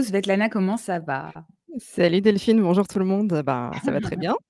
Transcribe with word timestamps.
hello 0.00 0.08
Svetlana, 0.08 0.48
comment 0.48 0.78
ça 0.78 0.98
va? 0.98 1.30
Salut 1.78 2.22
Delphine, 2.22 2.60
bonjour 2.62 2.88
tout 2.88 2.98
le 2.98 3.04
monde. 3.04 3.42
Ben, 3.44 3.70
ça 3.84 3.90
va 3.92 4.00
très 4.00 4.16
bien. 4.16 4.34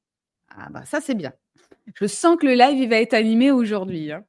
Ah 0.53 0.67
bah 0.69 0.85
ça 0.85 1.01
c'est 1.01 1.15
bien. 1.15 1.33
Je 1.95 2.07
sens 2.09 2.37
que 2.37 2.45
le 2.45 2.55
live 2.55 2.77
il 2.77 2.89
va 2.89 2.97
être 2.97 3.15
animé 3.15 3.53
aujourd'hui, 3.53 4.11
hein. 4.11 4.25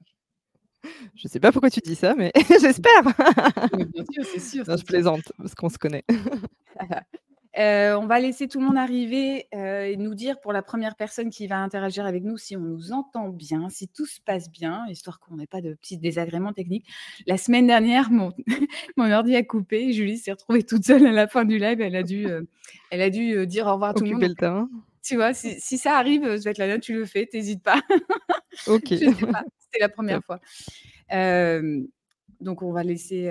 Je 1.15 1.27
sais 1.27 1.39
pas 1.39 1.51
pourquoi 1.51 1.71
tu 1.71 1.79
dis 1.79 1.95
ça, 1.95 2.13
mais 2.15 2.31
j'espère. 2.61 3.01
Bien 3.03 4.05
sûr, 4.11 4.23
c'est 4.31 4.39
sûr, 4.39 4.63
Non, 4.67 4.73
je 4.73 4.77
sûr. 4.77 4.85
plaisante 4.85 5.33
parce 5.39 5.55
qu'on 5.55 5.69
se 5.69 5.79
connaît. 5.79 6.03
Heu, 7.57 7.97
on 7.97 8.05
va 8.07 8.19
laisser 8.21 8.47
tout 8.47 8.59
le 8.61 8.65
monde 8.65 8.77
arriver, 8.77 9.47
heu, 9.53 9.85
et 9.85 9.97
nous 9.97 10.15
dire 10.15 10.39
pour 10.39 10.53
la 10.53 10.61
1re 10.61 10.95
personne 10.95 11.29
qui 11.29 11.47
va 11.47 11.57
interagir 11.57 12.05
avec 12.05 12.23
nous 12.23 12.37
si 12.37 12.55
on 12.55 12.61
nous 12.61 12.93
entend 12.93 13.27
bien, 13.27 13.67
si 13.69 13.89
tout 13.89 14.05
se 14.05 14.21
passe 14.21 14.49
bien, 14.49 14.85
histoire 14.87 15.19
qu'on 15.19 15.37
ait 15.37 15.47
pas 15.47 15.59
de 15.61 15.73
petits 15.73 15.97
désagréments 15.97 16.53
techniques. 16.53 16.87
La 17.27 17.37
semaine 17.37 17.67
dernière, 17.67 18.09
mon 18.09 18.31
mon 18.97 19.11
ordi 19.11 19.35
a 19.35 19.43
coupé, 19.43 19.91
Julie 19.91 20.17
s'est 20.17 20.31
retrouvée 20.31 20.63
toute 20.63 20.85
seule 20.85 21.05
à 21.05 21.11
la 21.11 21.27
fin 21.27 21.43
du 21.43 21.57
live, 21.57 21.81
elle 21.81 21.95
a 21.97 22.03
dû, 22.03 22.27
heu, 22.29 22.47
elle 22.89 23.01
a 23.01 23.09
dû, 23.09 23.33
heu, 23.35 23.45
dire 23.45 23.67
au 23.67 23.73
revoir 23.73 23.89
à 23.91 23.93
tout 23.95 24.05
le 24.05 24.11
monde 24.11 24.23
le 24.23 24.35
tu 25.03 25.15
vois? 25.17 25.33
Si 25.33 25.59
si 25.61 25.77
ça 25.79 25.97
arrive, 25.97 26.37
Svetlana, 26.39 26.79
tu 26.79 26.93
le 26.93 27.05
fais, 27.05 27.27
tu 27.31 27.37
hésites 27.37 27.63
pas. 27.63 27.81
OK. 28.67 28.93
Je 29.01 29.07
sais 29.07 29.25
pas, 29.31 29.43
c'était 29.59 29.79
la 29.81 29.89
1re 29.89 30.19
Top. 30.19 30.25
fois. 30.25 30.39
Donc 32.41 32.63
on 32.63 32.71
va 32.73 32.83
laisser, 32.83 33.29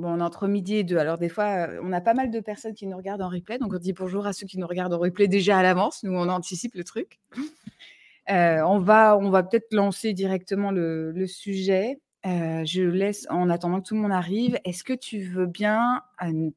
bon, 0.00 0.08
on 0.14 0.18
est 0.20 0.22
entre 0.22 0.48
12:00 0.48 0.78
et 0.80 0.84
2:00 0.84 1.00
alors 1.00 1.18
des 1.18 1.28
fois, 1.28 1.68
heu, 1.68 1.80
on 1.82 1.92
a 1.92 2.00
pas 2.00 2.14
mal 2.14 2.30
de 2.30 2.40
personnes 2.40 2.74
qui 2.74 2.86
nous 2.86 2.96
regardent 2.96 3.22
en 3.22 3.28
replay, 3.28 3.58
donc 3.58 3.72
on 3.74 3.78
dit 3.78 3.92
bonjour 3.92 4.26
à 4.26 4.32
ceux 4.32 4.46
qui 4.46 4.58
nous 4.58 4.66
regardent 4.66 4.94
en 4.94 4.98
replay 4.98 5.28
déjà 5.28 5.58
à 5.58 5.62
l'avance, 5.62 6.02
nous 6.02 6.12
on 6.14 6.28
anticipe 6.28 6.74
le 6.74 6.84
truc. 6.84 7.18
Heu, 8.28 8.62
on 8.66 8.78
va 8.78 9.16
on 9.18 9.30
va 9.30 9.42
peut-être 9.42 9.72
lancer 9.72 10.12
directement 10.12 10.70
le 10.70 11.12
le 11.12 11.26
sujet. 11.26 12.00
Heu, 12.26 12.64
je 12.66 12.82
laisse 12.82 13.26
en 13.30 13.48
attendant 13.50 13.80
que 13.80 13.88
tout 13.88 13.94
le 13.94 14.00
monde 14.02 14.12
arrive, 14.12 14.58
est-ce 14.64 14.84
que 14.84 14.92
tu 14.92 15.20
veux 15.22 15.46
bien, 15.46 16.02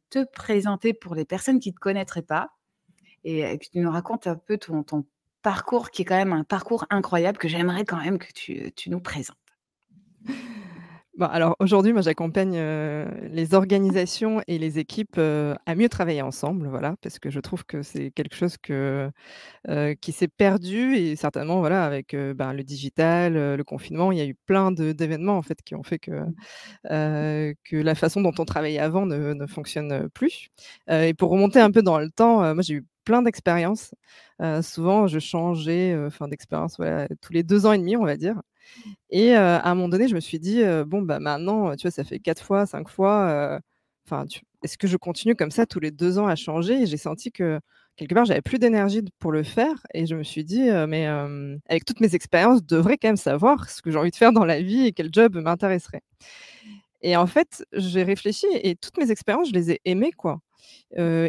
te 0.09 0.25
présenter 0.33 0.93
pour 0.93 1.15
les 1.15 1.23
personnes 1.25 1.59
qui 1.61 1.73
te 1.73 1.79
connaîtraient 1.79 2.21
pas 2.21 2.49
et 3.25 3.57
que 3.59 3.65
tu 3.71 3.79
nous 3.79 3.91
racontes 3.91 4.27
un 4.27 4.35
peu 4.37 4.57
ton 4.59 4.83
ton 4.83 5.05
parcours 5.43 5.91
qui 5.91 6.03
est 6.03 6.05
quand 6.05 6.17
même 6.17 6.33
un 6.33 6.43
parcours 6.45 6.85
incroyable 6.91 7.37
que 7.39 7.47
j'aimerais 7.49 7.85
quand 7.85 7.97
même 8.03 8.19
que 8.19 8.31
tu 8.33 8.71
tu 8.75 8.89
nous 8.91 9.01
présentes? 9.01 9.42
Bah, 11.15 11.27
alors 11.27 11.55
aujourd'hui, 11.59 11.93
moi 11.93 12.01
j'accompagne, 12.01 12.57
les 13.29 13.53
organisations 13.53 14.41
et 14.47 14.57
les 14.57 14.79
équipes, 14.79 15.19
à 15.19 15.75
mieux 15.75 15.87
travailler 15.87 16.23
ensemble, 16.23 16.67
voilà, 16.67 16.95
parce 17.03 17.19
que 17.19 17.29
je 17.29 17.39
trouve 17.39 17.65
que 17.65 17.83
c'est 17.83 18.09
quelque 18.09 18.35
chose 18.35 18.57
que, 18.57 19.11
qui 20.01 20.11
s'est 20.11 20.27
perdu 20.27 20.95
et 20.95 21.15
certainement, 21.15 21.59
voilà, 21.59 21.85
avec, 21.85 22.15
ben, 22.15 22.53
le 22.53 22.63
digital, 22.63 23.33
le 23.35 23.63
confinement, 23.63 24.11
il 24.11 24.17
y 24.17 24.21
a 24.21 24.25
eu 24.25 24.35
plein 24.47 24.71
d'événements 24.71 25.37
en 25.37 25.43
fait 25.43 25.61
qui 25.63 25.75
ont 25.75 25.83
fait 25.83 25.99
que, 25.99 26.11
Mmh. 26.89 27.53
que 27.65 27.77
la 27.77 27.95
façon 27.95 28.21
dont 28.21 28.33
on 28.39 28.45
travaillait 28.45 28.79
avant 28.79 29.05
ne 29.05 29.33
ne 29.33 29.47
fonctionne 29.47 30.09
plus. 30.11 30.49
Et 30.89 31.13
pour 31.15 31.31
remonter 31.31 31.59
un 31.61 31.71
peu 31.71 31.81
dans 31.83 31.99
le 31.99 32.09
temps, 32.11 32.39
moi 32.55 32.63
j'ai 32.63 32.75
eu 32.75 32.85
plein 33.05 33.21
d'expériences. 33.23 33.93
Souvent 34.63 35.07
je 35.07 35.19
changeais, 35.19 35.95
enfin 36.07 36.27
d'expérience, 36.29 36.77
voilà, 36.77 37.07
tous 37.21 37.33
les 37.33 37.43
2 37.43 37.65
ans 37.67 37.73
et 37.73 37.79
demi, 37.79 37.97
on 37.97 38.05
va 38.05 38.17
dire. 38.17 38.41
Et 39.09 39.33
à 39.35 39.65
un 39.69 39.75
moment 39.75 39.89
donné, 39.89 40.07
je 40.07 40.15
me 40.15 40.19
suis 40.19 40.39
dit, 40.39 40.61
«Bon, 40.87 41.01
bah, 41.01 41.19
maintenant, 41.19 41.75
tu 41.75 41.83
vois, 41.83 41.91
ça 41.91 42.03
fait 42.03 42.19
4 42.19 42.43
fois, 42.43 42.65
5 42.65 42.89
fois, 42.89 43.59
enfin, 44.07 44.25
est-ce 44.63 44.77
que 44.77 44.87
je 44.87 44.97
continue 44.97 45.35
comme 45.35 45.51
ça 45.51 45.65
tous 45.65 45.79
les 45.79 45.91
2 45.91 46.19
ans 46.19 46.27
à 46.27 46.35
changer?» 46.35 46.85
j'ai 46.87 46.97
senti 46.97 47.31
que 47.31 47.59
quelque 47.97 48.13
part, 48.15 48.25
j'avais 48.25 48.41
plus 48.41 48.59
d'énergie 48.59 49.03
pour 49.19 49.31
le 49.31 49.43
faire 49.43 49.75
et 49.93 50.05
je 50.07 50.15
me 50.15 50.23
suis 50.23 50.43
dit: 50.45 50.69
«Heu, 50.69 50.87
mais 50.87 51.07
avec 51.69 51.85
toutes 51.85 51.99
mes 52.01 52.15
expériences, 52.15 52.59
je 52.69 52.75
devrais 52.75 52.97
quand 52.97 53.09
même 53.09 53.17
savoir 53.17 53.69
ce 53.69 53.81
que 53.81 53.91
j'ai 53.91 53.97
envie 53.97 54.11
de 54.11 54.15
faire 54.15 54.33
dans 54.33 54.45
la 54.45 54.61
vie 54.61 54.87
et 54.87 54.91
quel 54.93 55.09
job 55.13 55.37
m'intéresserait». 55.37 56.01
Et 57.01 57.17
en 57.17 57.27
fait, 57.27 57.65
j'ai 57.73 58.03
réfléchi 58.03 58.47
et 58.53 58.75
toutes 58.75 58.97
mes 58.99 59.11
expériences, 59.11 59.49
je 59.49 59.53
les 59.53 59.71
ai 59.71 59.81
aimées, 59.85 60.11
quoi. 60.13 60.42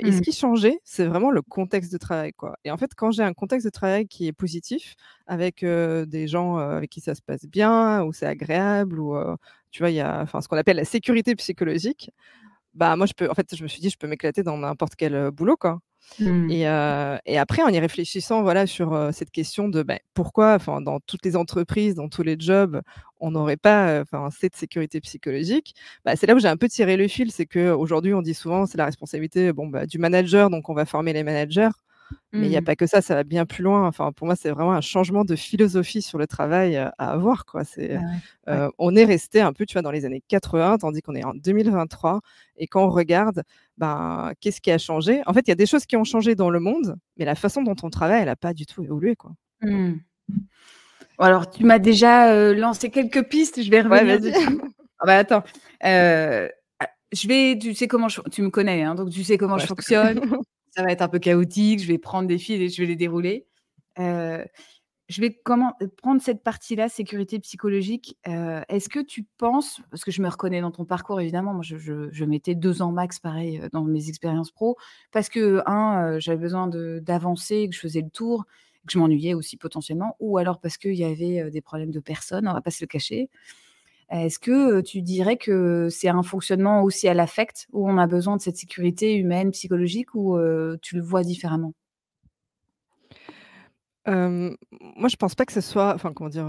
Et 0.05 0.13
ce 0.13 0.21
Mmh. 0.21 0.23
qui 0.23 0.33
changeait, 0.33 0.79
c'est 0.85 1.07
vraiment 1.07 1.31
le 1.31 1.43
contexte 1.43 1.93
de 1.93 1.99
travail, 1.99 2.33
quoi. 2.35 2.57
Et 2.65 2.71
en 2.71 2.77
fait, 2.77 2.91
quand 2.97 3.11
j'ai 3.13 3.23
un 3.23 3.33
contexte 3.35 3.67
de 3.67 3.71
travail 3.71 4.07
qui 4.09 4.27
est 4.27 4.33
positif 4.33 4.95
avec, 5.27 5.65
des 5.65 6.29
gens, 6.29 6.57
avec 6.59 6.91
qui 6.91 7.01
ça 7.01 7.15
se 7.15 7.23
passe 7.23 7.47
bien, 7.47 8.03
où 8.05 8.13
c'est 8.13 8.27
agréable, 8.27 9.01
où, 9.01 9.17
tu 9.71 9.83
vois, 9.83 9.91
il 9.91 9.97
y 9.97 10.01
a 10.01 10.27
ce 10.27 10.49
qu'on 10.49 10.57
appelle 10.59 10.77
la 10.77 10.85
sécurité 10.85 11.35
psychologique, 11.37 12.11
bah, 12.75 12.97
moi 12.97 13.07
je 13.07 13.15
peux 13.15 13.31
en 13.31 13.35
fait, 13.35 13.55
je 13.57 13.63
me 13.65 13.69
suis 13.69 13.81
dit: 13.81 13.91
«Je 13.91 13.99
peux 13.99 14.09
m'éclater 14.09 14.43
dans 14.43 14.59
n'importe 14.59 14.97
quel, 14.97 15.31
boulot, 15.33 15.57
quoi». 15.57 15.81
Mmh. 16.21 16.51
Et 16.51 16.67
après 17.39 17.63
en 17.63 17.69
y 17.69 17.79
réfléchissant, 17.79 18.43
voilà, 18.43 18.67
sur, 18.67 19.11
cette 19.13 19.31
question 19.31 19.69
de, 19.69 19.83
bah, 19.83 19.99
pourquoi, 20.15 20.55
enfin, 20.55 20.81
dans 20.81 21.01
toutes 21.01 21.25
les 21.25 21.37
entreprises, 21.37 21.95
dans 21.97 22.09
tous 22.09 22.23
les 22.23 22.37
jobs, 22.39 22.81
on 23.21 23.33
n'aurait 23.33 23.57
pas, 23.57 24.01
enfin, 24.03 24.29
cette 24.31 24.55
sécurité 24.57 25.01
psychologique, 25.01 25.75
bah, 26.05 26.15
c'est 26.17 26.27
là 26.27 26.35
où 26.35 26.39
j'ai 26.39 26.49
un 26.49 26.57
peu 26.57 26.69
tiré 26.69 26.97
le 26.97 27.09
fil. 27.09 27.33
C'est 27.33 27.47
qu'aujourd'hui, 27.47 28.15
on 28.15 28.23
dit 28.23 28.35
souvent: 28.35 28.67
«C'est 28.67 28.79
la 28.79 28.87
responsabilité, 28.87 29.53
bon, 29.53 29.67
bah, 29.69 29.87
du 29.87 29.99
manager, 29.99 30.51
donc 30.51 30.69
on 30.69 30.75
va 30.75 30.85
former 30.87 31.13
les 31.13 31.25
managers». 31.25 31.71
Mais 32.37 32.49
il 32.49 32.51
y 32.53 32.57
a 32.57 32.61
Mmh. 32.61 32.65
pas 32.65 32.75
que 32.77 32.87
ça, 32.87 33.01
ça 33.03 33.15
va 33.15 33.23
bien 33.25 33.47
plus 33.47 33.63
loin. 33.63 33.87
Enfin, 33.87 34.11
pour 34.13 34.27
moi, 34.27 34.35
c'est 34.37 34.51
vraiment 34.51 34.73
un 34.73 34.81
changement 34.81 35.25
de 35.25 35.37
philosophie 35.37 36.03
sur 36.03 36.19
le 36.19 36.27
travail, 36.27 36.77
heu, 36.77 36.89
à 36.99 37.13
avoir, 37.13 37.45
quoi. 37.47 37.65
C'est, 37.65 38.01
ouais, 38.01 38.21
ouais. 38.51 38.61
heu, 38.61 38.69
on 38.79 38.97
est 38.97 39.05
resté 39.05 39.41
un 39.41 39.53
peu, 39.53 39.67
tu 39.67 39.75
vois, 39.75 39.83
dans 39.83 39.93
les 39.93 40.05
années 40.05 40.23
80, 40.29 40.79
tandis 40.79 41.01
qu'on 41.03 41.15
est 41.15 41.25
en 41.25 41.35
2023 41.35 42.21
et 42.57 42.67
quand 42.67 42.85
on 42.85 42.91
regarde, 42.91 43.43
ben, 43.79 44.33
qu'est-ce 44.41 44.61
qui 44.61 44.71
a 44.73 44.79
changé? 44.79 45.23
En 45.27 45.33
fait, 45.35 45.43
il 45.47 45.51
y 45.51 45.53
a 45.53 45.57
des 45.57 45.67
choses 45.67 45.87
qui 45.87 45.97
ont 45.97 46.05
changé 46.05 46.35
dans 46.35 46.51
le 46.51 46.61
monde, 46.61 46.97
mais 47.17 47.25
la 47.25 47.35
façon 47.37 47.63
dont 47.63 47.77
on 47.83 47.91
travaille, 47.91 48.23
elle 48.23 48.29
a 48.29 48.37
pas 48.37 48.53
du 48.55 48.67
tout 48.67 48.83
évolué, 48.83 49.15
quoi. 49.17 49.33
Mmh. 49.63 50.05
Alors 51.19 51.49
tu 51.51 51.65
m'as 51.65 51.79
déjà, 51.79 52.35
heu, 52.35 52.55
lancé 52.55 52.91
quelques 52.91 53.23
pistes, 53.29 53.63
je 53.63 53.71
vais 53.71 53.81
Ouais, 53.91 54.03
revenir 54.03 54.19
dessus. 54.21 54.61
Ah 55.01 55.07
bah, 55.07 55.17
attends, 55.19 55.43
heu, 55.85 56.51
a 56.81 56.89
je 57.13 57.29
vais 57.29 57.59
tu 57.61 57.75
sais 57.75 57.89
comment 57.89 58.09
je 58.09 58.21
tu 58.33 58.43
me 58.43 58.51
connais, 58.51 58.83
hein, 58.83 58.95
donc 58.95 59.11
tu 59.11 59.25
sais 59.25 59.39
comment 59.39 59.59
je 59.59 59.67
Ouais, 59.67 59.69
fonctionne. 59.69 60.21
Ça 60.77 60.83
va 60.83 60.91
être 60.91 61.03
un 61.03 61.09
peu 61.09 61.21
chaotique, 61.21 61.81
je 61.81 61.87
vais 61.87 61.99
prendre 61.99 62.27
des 62.27 62.39
fils 62.39 62.61
et 62.61 62.69
je 62.69 62.83
vais 62.83 62.89
les 62.89 62.97
dérouler. 62.97 63.47
Heu, 63.99 64.45
je 65.09 65.21
vais 65.21 65.35
comment 65.45 65.75
prendre 65.99 66.23
cette 66.23 66.43
partie-là, 66.45 66.89
sécurité 66.89 67.39
psychologique. 67.41 68.17
Heu, 68.29 68.63
est-ce 68.69 68.89
que 68.89 69.01
tu 69.01 69.25
penses 69.39 69.81
parce 69.91 70.05
que 70.05 70.11
je 70.13 70.23
me 70.23 70.29
reconnais 70.29 70.61
dans 70.63 70.73
ton 70.73 70.85
parcours 70.87 71.21
évidemment, 71.21 71.55
moi 71.55 71.63
je 71.65 71.77
je 71.79 72.25
mettais 72.27 72.55
2 72.57 72.83
ans 72.83 72.93
max 72.93 73.21
pareil, 73.21 73.63
dans 73.73 73.85
mes 73.85 74.09
expériences 74.11 74.51
pro 74.53 74.77
parce 75.13 75.29
que 75.31 75.63
1, 75.67 76.15
heu, 76.17 76.21
j'avais 76.21 76.39
besoin 76.39 76.69
d'avancer, 76.69 77.69
que 77.69 77.75
je 77.77 77.81
faisais 77.81 78.03
le 78.03 78.11
tour, 78.11 78.45
que 78.87 78.93
je 78.95 78.99
m'ennuyais 78.99 79.35
aussi 79.35 79.57
potentiellement 79.59 80.17
ou 80.21 80.39
alors 80.39 80.61
parce 80.61 80.79
qu'il 80.79 80.95
y 80.97 81.05
avait, 81.05 81.51
des 81.51 81.61
problèmes 81.63 81.93
de 81.93 82.01
personnes, 82.01 82.49
on 82.49 82.55
va 82.55 82.63
pas 82.63 82.71
se 82.73 82.83
le 82.85 82.89
cacher. 82.89 83.31
Est-ce 84.15 84.39
que, 84.39 84.79
heu, 84.79 84.83
tu 84.83 85.03
dirais 85.03 85.37
que 85.37 85.89
c'est 85.91 86.09
un 86.09 86.23
fonctionnement 86.23 86.83
aussi 86.83 87.09
à 87.09 87.15
l'affect 87.15 87.67
où 87.73 87.89
on 87.91 87.99
a 87.99 88.07
besoin 88.07 88.37
de 88.37 88.43
cette 88.43 88.57
sécurité 88.57 89.15
humaine, 89.17 89.51
psychologique 89.51 90.15
ou, 90.15 90.37
heu, 90.39 90.79
tu 90.83 90.97
le 90.97 91.03
vois 91.03 91.23
différemment? 91.25 91.75
Moi, 94.07 95.09
je 95.09 95.17
pense 95.17 95.35
pas 95.35 95.47
que 95.47 95.53
ce 95.53 95.61
soit 95.61 95.95
enfin, 95.95 96.13
comment 96.13 96.29
dire? 96.31 96.47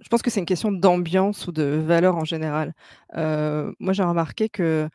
Je 0.00 0.08
pense 0.08 0.22
que 0.22 0.30
c'est 0.30 0.40
une 0.40 0.46
question 0.46 0.70
d'ambiance 0.72 1.46
ou 1.46 1.52
de 1.52 1.62
valeurs 1.64 2.16
en 2.16 2.24
général. 2.24 2.72
Moi, 3.16 3.92
j'ai 3.92 4.02
remarqué 4.02 4.48
que, 4.48 4.88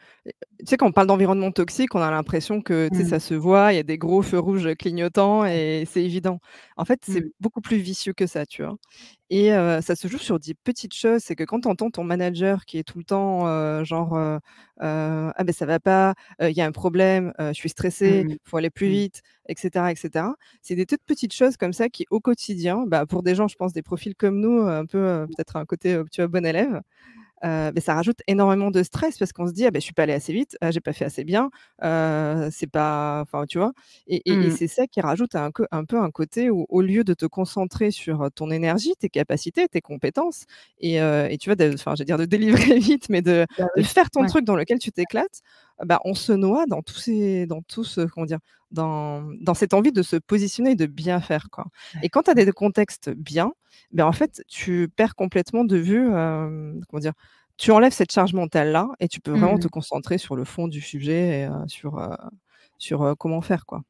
tu 0.59 0.65
sais, 0.67 0.77
quand 0.77 0.87
on 0.87 0.91
parle 0.93 1.07
d'environnement 1.07 1.51
toxique, 1.51 1.95
on 1.95 2.01
a 2.01 2.11
l'impression 2.11 2.61
que, 2.61 2.89
Mmh. 2.91 2.99
ça 3.05 3.19
se 3.19 3.33
voit, 3.35 3.73
il 3.73 3.77
y 3.77 3.79
a 3.79 3.83
des 3.83 3.97
gros 3.97 4.21
feux 4.23 4.39
rouges 4.39 4.69
clignotants 4.77 5.45
Ouais. 5.45 5.59
et 5.59 5.85
c'est 5.87 6.03
évident. 6.03 6.39
En 6.77 6.85
fait, 6.85 7.01
c'est 7.05 7.21
Mmh. 7.21 7.29
beaucoup 7.39 7.61
plus 7.61 7.77
vicieux 7.77 8.13
que 8.13 8.27
ça, 8.27 8.45
tu 8.45 8.63
vois? 8.63 8.77
Et 9.31 9.49
ça 9.81 9.95
se 9.95 10.07
joue 10.09 10.17
sur 10.19 10.39
des 10.39 10.55
petites 10.55 10.93
choses. 10.95 11.21
C'est 11.23 11.35
que 11.35 11.43
quand 11.45 11.61
tu 11.61 11.69
entends 11.69 11.91
ton 11.91 12.03
manager 12.05 12.65
qui 12.65 12.77
est 12.79 12.83
tout 12.85 12.99
le 12.99 13.05
temps, 13.05 13.83
genre, 13.85 14.17
«Ah 14.81 15.43
beh, 15.45 15.53
ça 15.53 15.65
va 15.67 15.79
pas, 15.79 16.15
il 16.41 16.51
y 16.51 16.61
a 16.61 16.65
un 16.67 16.71
problème, 16.73 17.33
je 17.39 17.53
suis 17.53 17.69
stressé, 17.69 18.25
Mmh 18.25 18.33
mh. 18.33 18.37
faut 18.45 18.57
aller 18.57 18.69
plus 18.71 18.87
Mmh. 18.87 18.89
vite» 18.89 19.21
et 19.49 19.55
cetera 19.57 19.91
et 19.91 19.95
cetera. 19.95 20.35
C'est 20.61 20.75
des 20.75 20.85
toutes 20.87 21.03
petites 21.05 21.33
choses 21.33 21.57
comme 21.57 21.73
ça 21.73 21.89
qui, 21.89 22.05
au 22.11 22.19
quotidien, 22.21 22.85
bah, 22.87 23.05
pour 23.07 23.23
des 23.23 23.35
gens, 23.35 23.47
je 23.49 23.55
pense, 23.55 23.73
des 23.73 23.83
profils 23.83 24.15
comme 24.15 24.39
nous, 24.41 24.61
un 24.61 24.85
peu, 24.85 25.27
peut-être 25.35 25.55
un 25.57 25.65
côté, 25.65 25.99
tu 26.11 26.21
vois, 26.21 26.27
bon 26.29 26.45
élève, 26.45 26.81
heu, 27.43 27.71
beh, 27.71 27.81
ça 27.81 27.93
rajoute 27.95 28.19
énormément 28.27 28.71
de 28.71 28.83
stress 28.83 29.17
parce 29.17 29.31
qu'on 29.33 29.47
se 29.47 29.53
dit: 29.53 29.65
«Ah 29.65 29.71
beh, 29.71 29.79
je 29.79 29.85
suis 29.85 29.93
pas 29.93 30.03
allé 30.03 30.13
assez 30.13 30.33
vite, 30.33 30.57
ah 30.61 30.71
j'ai 30.71 30.81
pas 30.81 30.93
fait 30.93 31.05
assez 31.05 31.23
bien, 31.23 31.49
heu, 31.83 32.49
c'est 32.51 32.67
pas» 32.71 33.21
enfin, 33.21 33.45
tu 33.47 33.57
vois? 33.59 33.71
Et 34.07 34.21
et 34.25 34.45
et 34.45 34.49
Mmh. 34.49 34.59
c'est 34.59 34.67
ça 34.67 34.87
qui 34.87 35.01
rajoute 35.01 35.35
un 35.35 35.51
peu 35.51 35.65
un 35.99 36.11
côté 36.11 36.49
où, 36.49 36.65
au 36.69 36.81
lieu 36.81 37.03
de 37.03 37.13
te 37.13 37.25
concentrer 37.25 37.91
sur, 37.91 38.29
ton 38.35 38.51
énergie, 38.51 38.93
tes 38.99 39.09
capacités, 39.09 39.67
tes 39.67 39.81
compétences 39.81 40.45
et 40.79 40.99
heu, 41.01 41.27
et 41.29 41.37
tu 41.37 41.49
vois, 41.53 41.55
enfin, 41.73 41.95
j'allais 41.95 42.05
dire 42.05 42.17
de 42.17 42.25
délivrer 42.25 42.79
vite, 42.79 43.09
mais 43.09 43.21
de 43.21 43.45
Bah, 43.57 43.65
de 43.75 43.83
faire 43.83 44.09
ton 44.11 44.25
ouais. 44.25 44.27
truc 44.27 44.45
dans 44.45 44.55
lequel 44.55 44.79
tu 44.79 44.91
t'éclates, 44.91 45.41
bah, 45.85 45.99
on 46.05 46.13
se 46.13 46.31
noie 46.33 46.65
dans 46.67 46.81
tous 46.81 46.97
ces 46.99 47.45
dans 47.47 47.61
tout 47.61 47.83
ce 47.83 48.01
comment 48.01 48.25
dire? 48.25 48.39
Dans 48.71 49.23
dans 49.41 49.53
cette 49.53 49.73
envie 49.73 49.91
de 49.91 50.01
se 50.03 50.15
positionner 50.17 50.71
et 50.71 50.75
de 50.75 50.85
bien 50.85 51.21
faire, 51.21 51.49
quoi. 51.51 51.65
Et 52.01 52.09
quand 52.09 52.23
tu 52.23 52.31
as 52.31 52.35
des 52.35 52.51
contextes 52.51 53.09
bien, 53.11 53.51
beh, 53.91 54.03
en 54.03 54.11
fait, 54.11 54.43
tu 54.47 54.89
perds 54.95 55.15
complètement 55.15 55.63
de 55.65 55.77
vue, 55.77 56.07
hem, 56.13 56.81
comment 56.89 56.99
dire? 57.01 57.13
Tu 57.57 57.71
enlèves 57.71 57.91
cette 57.93 58.11
charge 58.11 58.33
mentale-là 58.33 58.87
et 58.99 59.07
tu 59.09 59.19
peux 59.21 59.31
vraiment 59.33 59.57
te 59.59 59.67
Mmh. 59.67 59.69
concentrer 59.69 60.17
sur 60.17 60.35
le 60.35 60.45
fond 60.45 60.67
du 60.67 60.81
sujet 60.81 61.41
et 61.41 61.45
heu, 61.47 61.67
sur, 61.67 61.99
heu, 61.99 62.15
sur, 62.77 63.15
comment 63.17 63.41
faire, 63.41 63.65
quoi. 63.65 63.81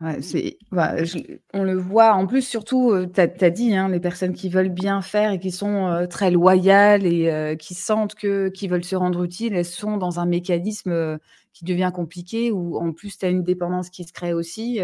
Ouais, 0.00 0.22
c'est 0.22 0.58
bah, 0.70 1.02
je 1.02 1.18
on 1.52 1.64
le 1.64 1.74
voit 1.76 2.12
en 2.12 2.28
plus 2.28 2.42
surtout, 2.46 2.92
heu, 2.92 3.10
tu 3.12 3.20
as 3.20 3.50
dit, 3.50 3.74
hein, 3.74 3.88
les 3.88 3.98
personnes 3.98 4.32
qui 4.32 4.48
veulent 4.48 4.68
bien 4.68 5.02
faire 5.02 5.32
et 5.32 5.40
qui 5.40 5.50
sont, 5.50 5.88
heu, 5.88 6.06
très 6.06 6.30
loyales 6.30 7.04
et 7.04 7.28
heu, 7.32 7.56
qui 7.56 7.74
sentent 7.74 8.14
que 8.14 8.48
qui 8.48 8.68
veulent 8.68 8.84
se 8.84 8.94
rendre 8.94 9.24
utiles, 9.24 9.54
elles 9.54 9.64
sont 9.64 9.96
dans 9.96 10.20
un 10.20 10.26
mécanisme, 10.26 10.92
heu, 10.92 11.18
qui 11.52 11.64
devient 11.64 11.90
compliqué 11.92 12.52
où 12.52 12.76
en 12.78 12.92
plus 12.92 13.18
tu 13.18 13.26
as 13.26 13.28
une 13.30 13.42
dépendance 13.42 13.90
qui 13.90 14.04
se 14.04 14.12
crée 14.12 14.32
aussi, 14.32 14.78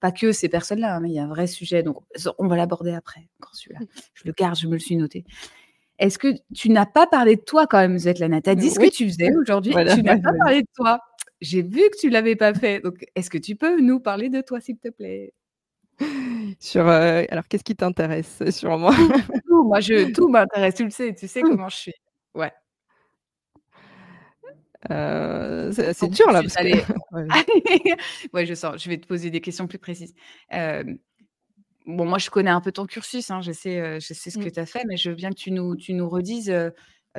pas 0.00 0.10
que 0.10 0.32
ces 0.32 0.48
personnes-là, 0.48 0.96
hein, 0.96 1.00
mais 1.00 1.10
il 1.10 1.14
y 1.14 1.20
a 1.20 1.24
un 1.24 1.28
vrai 1.28 1.46
sujet 1.46 1.84
donc 1.84 1.98
on 2.38 2.48
va 2.48 2.56
l'aborder 2.56 2.92
après, 2.92 3.28
encore 3.40 3.54
celui-là. 3.54 3.82
Je 4.14 4.22
le 4.26 4.32
garde, 4.36 4.56
je 4.58 4.66
me 4.66 4.72
le 4.72 4.80
suis 4.80 4.96
noté. 4.96 5.24
Est-ce 6.00 6.18
que 6.18 6.28
tu 6.54 6.70
n'as 6.70 6.86
pas 6.86 7.06
parlé 7.06 7.36
de 7.36 7.42
toi 7.42 7.66
quand 7.68 7.78
même, 7.78 7.98
Svetlana? 7.98 8.40
Tu 8.42 8.50
as 8.50 8.56
dit 8.56 8.70
ce 8.70 8.78
que 8.80 8.86
tu 8.88 9.06
faisais 9.08 9.30
aujourd'hui, 9.40 9.72
voilà, 9.72 9.90
tu 9.94 10.02
n'as 10.02 10.16
pas 10.16 10.32
parlé 10.44 10.62
de 10.62 10.68
toi. 10.76 11.00
J'ai 11.42 11.62
vu 11.62 11.80
que 11.90 11.98
tu 11.98 12.08
l'avais 12.08 12.34
pas 12.36 12.54
fait, 12.54 12.80
donc 12.80 13.04
est-ce 13.14 13.28
que 13.28 13.36
tu 13.38 13.56
peux 13.56 13.80
nous 13.80 14.00
parler 14.00 14.30
de 14.30 14.40
toi, 14.40 14.60
s'il 14.60 14.78
te 14.78 14.88
plaît? 14.88 15.32
Sur, 16.60 16.86
heu, 16.88 17.26
alors 17.30 17.48
qu'est-ce 17.48 17.64
qui 17.64 17.76
t'intéresse 17.76 18.42
sur 18.50 18.78
moi? 18.78 18.94
Tout, 19.46 19.64
moi 19.64 19.80
je 19.80 20.04
tout 20.12 20.28
m'intéresse, 20.28 20.74
tu 20.74 20.84
le 20.84 20.90
sais, 20.90 21.14
tu 21.14 21.28
sais 21.28 21.44
comment 21.44 21.68
je 21.68 21.76
suis. 21.76 21.92
Ouais. 22.34 22.52
Heu, 24.90 25.72
c'est 25.72 26.08
dur 26.08 26.30
là 26.32 26.42
parce 26.42 26.56
que 26.56 26.68
ouais. 27.12 27.32
Ouais, 28.32 28.46
je 28.46 28.54
sens, 28.54 28.82
je 28.82 28.88
vais 28.88 28.98
te 28.98 29.06
poser 29.06 29.30
des 29.30 29.40
questions 29.40 29.66
plus 29.66 29.78
précises. 29.78 30.14
Bon, 31.86 32.04
moi, 32.04 32.18
je 32.18 32.30
connais 32.30 32.50
un 32.50 32.60
peu 32.60 32.72
ton 32.72 32.84
cursus, 32.86 33.30
hein, 33.30 33.40
je 33.42 33.52
sais, 33.52 33.78
heu, 33.80 34.00
je 34.00 34.12
sais 34.12 34.30
ce 34.30 34.38
que 34.38 34.48
Mmh. 34.48 34.52
tu 34.52 34.60
as 34.60 34.66
fait, 34.66 34.84
mais 34.86 34.96
je 34.96 35.10
veux 35.10 35.14
bien 35.16 35.30
que 35.30 35.36
tu 35.36 35.52
nous 35.52 35.76
tu 35.76 35.94
nous 35.94 36.08
redises, 36.08 36.50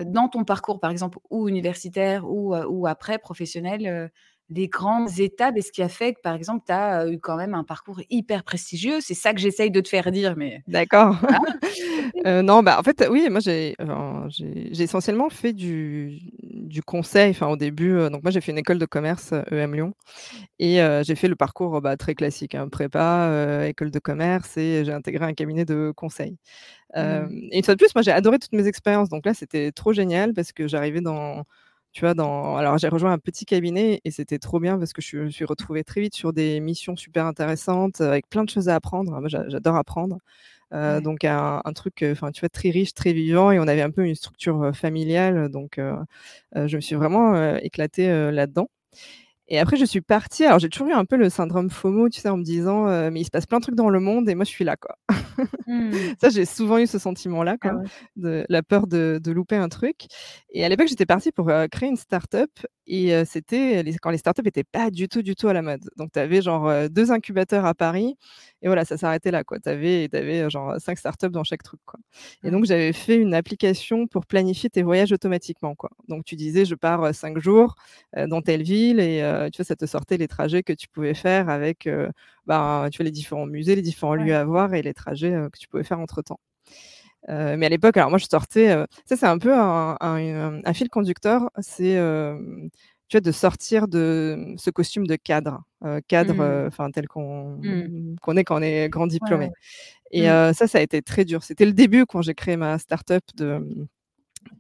dans 0.05 0.29
ton 0.29 0.43
parcours, 0.43 0.79
par 0.79 0.91
exemple, 0.91 1.19
ou 1.29 1.47
universitaire 1.47 2.23
ou 2.27 2.87
après 2.87 3.19
professionnel, 3.19 4.11
les 4.49 4.67
grandes 4.67 5.19
étapes 5.19 5.57
et 5.57 5.61
ce 5.61 5.71
qui 5.71 5.81
a 5.81 5.89
fait 5.89 6.13
que, 6.13 6.21
par 6.21 6.33
exemple, 6.33 6.63
tu 6.65 6.71
as, 6.71 7.09
eu 7.09 7.19
quand 7.19 7.35
même 7.35 7.53
un 7.53 7.63
parcours 7.63 7.99
hyper 8.09 8.43
prestigieux. 8.43 8.99
C'est 9.01 9.13
ça 9.13 9.33
que 9.33 9.39
j'essaye 9.39 9.71
de 9.71 9.81
te 9.81 9.89
faire 9.89 10.09
dire, 10.11 10.35
mais 10.37 10.61
D'accord. 10.67 11.17
non, 12.25 12.63
bah, 12.63 12.77
en 12.79 12.83
fait, 12.83 13.05
oui, 13.09 13.27
moi 13.29 13.39
j'ai 13.41 13.75
essentiellement 14.71 15.29
fait 15.29 15.53
du 15.53 16.19
du 16.43 16.81
conseil, 16.81 17.31
enfin 17.31 17.47
au 17.47 17.55
début, 17.55 18.09
donc 18.09 18.23
moi 18.23 18.31
j'ai 18.31 18.41
fait 18.41 18.51
une 18.51 18.57
école 18.57 18.77
de 18.77 18.85
commerce, 18.85 19.33
EM 19.51 19.73
Lyon 19.73 19.93
et 20.59 20.79
j'ai 21.03 21.15
fait 21.15 21.27
le 21.27 21.35
parcours, 21.35 21.81
bah, 21.81 21.97
très 21.97 22.15
classique, 22.15 22.55
hein, 22.55 22.67
prépa, 22.69 23.65
école 23.67 23.91
de 23.91 23.99
commerce 23.99 24.57
et 24.57 24.83
j'ai 24.85 24.93
intégré 24.93 25.25
un 25.25 25.33
cabinet 25.33 25.65
de 25.65 25.91
conseil. 25.95 26.37
Mmh. 26.95 27.27
et 27.51 27.57
une 27.57 27.63
fois 27.63 27.75
de 27.75 27.79
plus, 27.79 27.93
moi 27.95 28.01
j'ai 28.01 28.11
adoré 28.11 28.39
toutes 28.39 28.53
mes 28.53 28.65
expériences, 28.67 29.09
donc 29.09 29.25
là 29.25 29.33
c'était 29.33 29.71
trop 29.73 29.93
génial 29.93 30.33
parce 30.33 30.51
que 30.53 30.67
j'arrivais 30.67 31.01
dans 31.01 31.43
tu 31.93 32.01
vois, 32.01 32.13
dans 32.13 32.55
alors 32.57 32.77
j'ai 32.77 32.87
rejoint 32.89 33.11
un 33.11 33.17
petit 33.19 33.45
cabinet 33.45 34.01
et 34.05 34.11
c'était 34.11 34.39
trop 34.39 34.59
bien 34.59 34.77
parce 34.77 34.93
que 34.93 35.01
je 35.01 35.17
me 35.17 35.29
suis 35.29 35.45
retrouvée 35.45 35.83
très 35.83 36.01
vite 36.01 36.15
sur 36.15 36.31
des 36.33 36.59
missions 36.61 36.95
super 36.95 37.25
intéressantes, 37.25 38.01
avec 38.01 38.29
plein 38.29 38.43
de 38.45 38.49
choses 38.49 38.69
à 38.69 38.75
apprendre. 38.75 39.11
Moi 39.19 39.27
j'a 39.29 39.47
j'adore 39.49 39.75
apprendre. 39.77 40.17
Ouais. 40.73 41.01
donc 41.01 41.25
un 41.25 41.61
un 41.65 41.73
truc, 41.73 42.03
heu, 42.03 42.11
enfin, 42.13 42.31
tu 42.31 42.41
vois, 42.41 42.49
très 42.49 42.69
riche, 42.71 42.93
très 42.93 43.13
vivant 43.13 43.51
et 43.51 43.59
on 43.59 43.67
avait 43.67 43.81
un 43.83 43.91
peu 43.91 44.05
une 44.05 44.15
structure, 44.15 44.71
familiale, 44.75 45.49
donc 45.49 45.79
je 46.55 46.75
me 46.77 46.81
suis 46.81 46.95
vraiment, 46.95 47.55
éclatée, 47.57 48.07
là-dedans 48.31 48.69
et 49.49 49.59
après 49.59 49.77
je 49.77 49.85
suis 49.85 50.01
partie 50.01 50.45
alors 50.45 50.59
j'ai 50.59 50.69
toujours 50.69 50.87
eu 50.89 50.93
un 50.93 51.05
peu 51.05 51.17
le 51.17 51.29
syndrome 51.29 51.69
FOMO, 51.69 52.09
tu 52.09 52.19
sais, 52.21 52.29
en 52.29 52.37
me 52.37 52.43
disant, 52.43 52.87
heu: 52.89 53.09
«Mais 53.11 53.21
il 53.21 53.25
se 53.25 53.29
passe 53.31 53.45
plein 53.45 53.59
de 53.59 53.63
trucs 53.63 53.75
dans 53.75 53.89
le 53.89 53.99
monde 53.99 54.29
et 54.29 54.35
moi 54.35 54.45
je 54.45 54.49
suis 54.51 54.65
là, 54.65 54.75
quoi». 54.77 54.95
Mmh. 55.65 56.17
Ça, 56.19 56.29
j'ai 56.29 56.45
souvent 56.45 56.77
eu 56.79 56.87
ce 56.87 56.99
sentiment-là, 56.99 57.57
Ah 57.61 57.69
quoi, 57.69 57.75
ouais. 57.75 57.87
de 58.17 58.45
la 58.49 58.63
peur 58.63 58.87
de 58.87 59.19
de 59.23 59.31
louper 59.31 59.55
un 59.57 59.69
truc 59.69 60.07
et 60.51 60.65
à 60.65 60.69
l'époque, 60.69 60.87
j'étais 60.89 61.05
partie 61.07 61.31
pour, 61.31 61.49
heu, 61.51 61.67
créer 61.69 61.89
une 61.89 61.97
start-up 61.97 62.51
et 62.87 63.13
heu, 63.15 63.23
c'était 63.25 63.83
les 63.83 63.93
quand 63.97 64.11
les 64.11 64.17
start-up 64.19 64.47
étaient 64.47 64.63
pas 64.65 64.91
du 64.91 65.07
tout, 65.09 65.21
du 65.23 65.35
tout 65.35 65.47
à 65.49 65.53
la 65.53 65.61
mode. 65.63 65.83
Donc 65.97 66.11
tu 66.13 66.19
avais 66.19 66.41
genre, 66.41 66.69
heu, 66.69 66.89
2 66.89 67.11
incubateurs 67.11 67.65
à 67.65 67.73
Paris 67.75 68.15
et 68.63 68.67
voilà, 68.67 68.85
ça 68.85 68.97
s'arrêtait 68.97 69.31
là, 69.31 69.43
quoi. 69.45 69.59
Tu 69.59 69.69
avais 69.69 70.09
avais, 70.13 70.49
genre, 70.49 70.75
5 70.79 70.97
start-up 70.99 71.31
dans 71.33 71.43
chaque 71.45 71.63
truc, 71.63 71.79
quoi 71.85 71.99
et 72.43 72.51
donc 72.51 72.65
Ouais. 72.65 72.67
j'avais 72.67 72.93
fait 72.93 73.17
une 73.17 73.33
application 73.35 74.07
pour 74.07 74.25
planifier 74.27 74.69
tes 74.69 74.83
voyages 74.83 75.11
automatiquement, 75.13 75.75
quoi. 75.75 75.89
Donc 76.09 76.25
tu 76.25 76.35
disais: 76.37 76.65
«Je 76.65 76.75
pars, 76.75 77.13
5 77.15 77.39
jours, 77.39 77.75
dans 78.15 78.41
telle 78.41 78.63
ville» 78.63 78.99
et 79.01 79.21
heu, 79.45 79.49
tu 79.51 79.57
vois, 79.57 79.65
ça 79.65 79.75
te 79.75 79.85
sortait 79.85 80.17
les 80.17 80.27
trajets 80.27 80.63
que 80.63 80.73
tu 80.73 80.87
pouvais 80.89 81.13
faire 81.13 81.49
avec, 81.49 81.89
ben, 82.45 82.89
tu 82.91 82.97
vois, 82.97 83.05
les 83.05 83.11
différents 83.11 83.45
musées, 83.45 83.75
les 83.75 83.81
différents 83.81 84.15
lieux 84.15 84.35
à 84.35 84.45
voir 84.45 84.73
et 84.73 84.81
les 84.81 84.93
trajets, 84.93 85.33
heu, 85.35 85.49
que 85.49 85.57
tu 85.59 85.67
pouvais 85.67 85.83
faire 85.83 85.99
entre 85.99 86.21
temps. 86.21 86.39
Mais 87.29 87.65
à 87.65 87.69
l'époque, 87.69 87.97
alors 87.97 88.09
moi 88.09 88.19
je 88.19 88.25
sortais, 88.29 88.69
ça 89.05 89.17
c'est 89.17 89.25
un 89.25 89.37
peu 89.37 89.53
un 89.53 89.97
un 89.99 90.17
une, 90.17 90.61
un 90.65 90.73
fil 90.73 90.89
conducteur, 90.89 91.49
c'est, 91.59 91.97
tu 93.09 93.17
vois, 93.17 93.21
de 93.21 93.31
sortir 93.31 93.87
de 93.87 94.55
ce 94.57 94.69
costume 94.69 95.07
de 95.07 95.15
cadre, 95.15 95.63
cadre, 96.07 96.69
Mmh. 96.69 96.91
tel 96.93 97.07
qu'on 97.07 97.57
Mmh. 97.57 98.15
qu'on 98.21 98.37
est 98.37 98.43
quand 98.43 98.57
on 98.59 98.61
est 98.61 98.89
grand 98.89 99.07
diplômé 99.07 99.45
ouais. 99.45 99.51
et 100.11 100.27
Mmh. 100.29 100.53
ça, 100.53 100.67
ça 100.67 100.79
a 100.79 100.81
été 100.81 101.01
très 101.01 101.25
dur. 101.25 101.43
C'était 101.43 101.65
le 101.65 101.73
début 101.73 102.05
quand 102.05 102.21
j'ai 102.21 102.35
créé 102.35 102.57
ma 102.57 102.77
start-up 102.79 103.23
de 103.35 103.87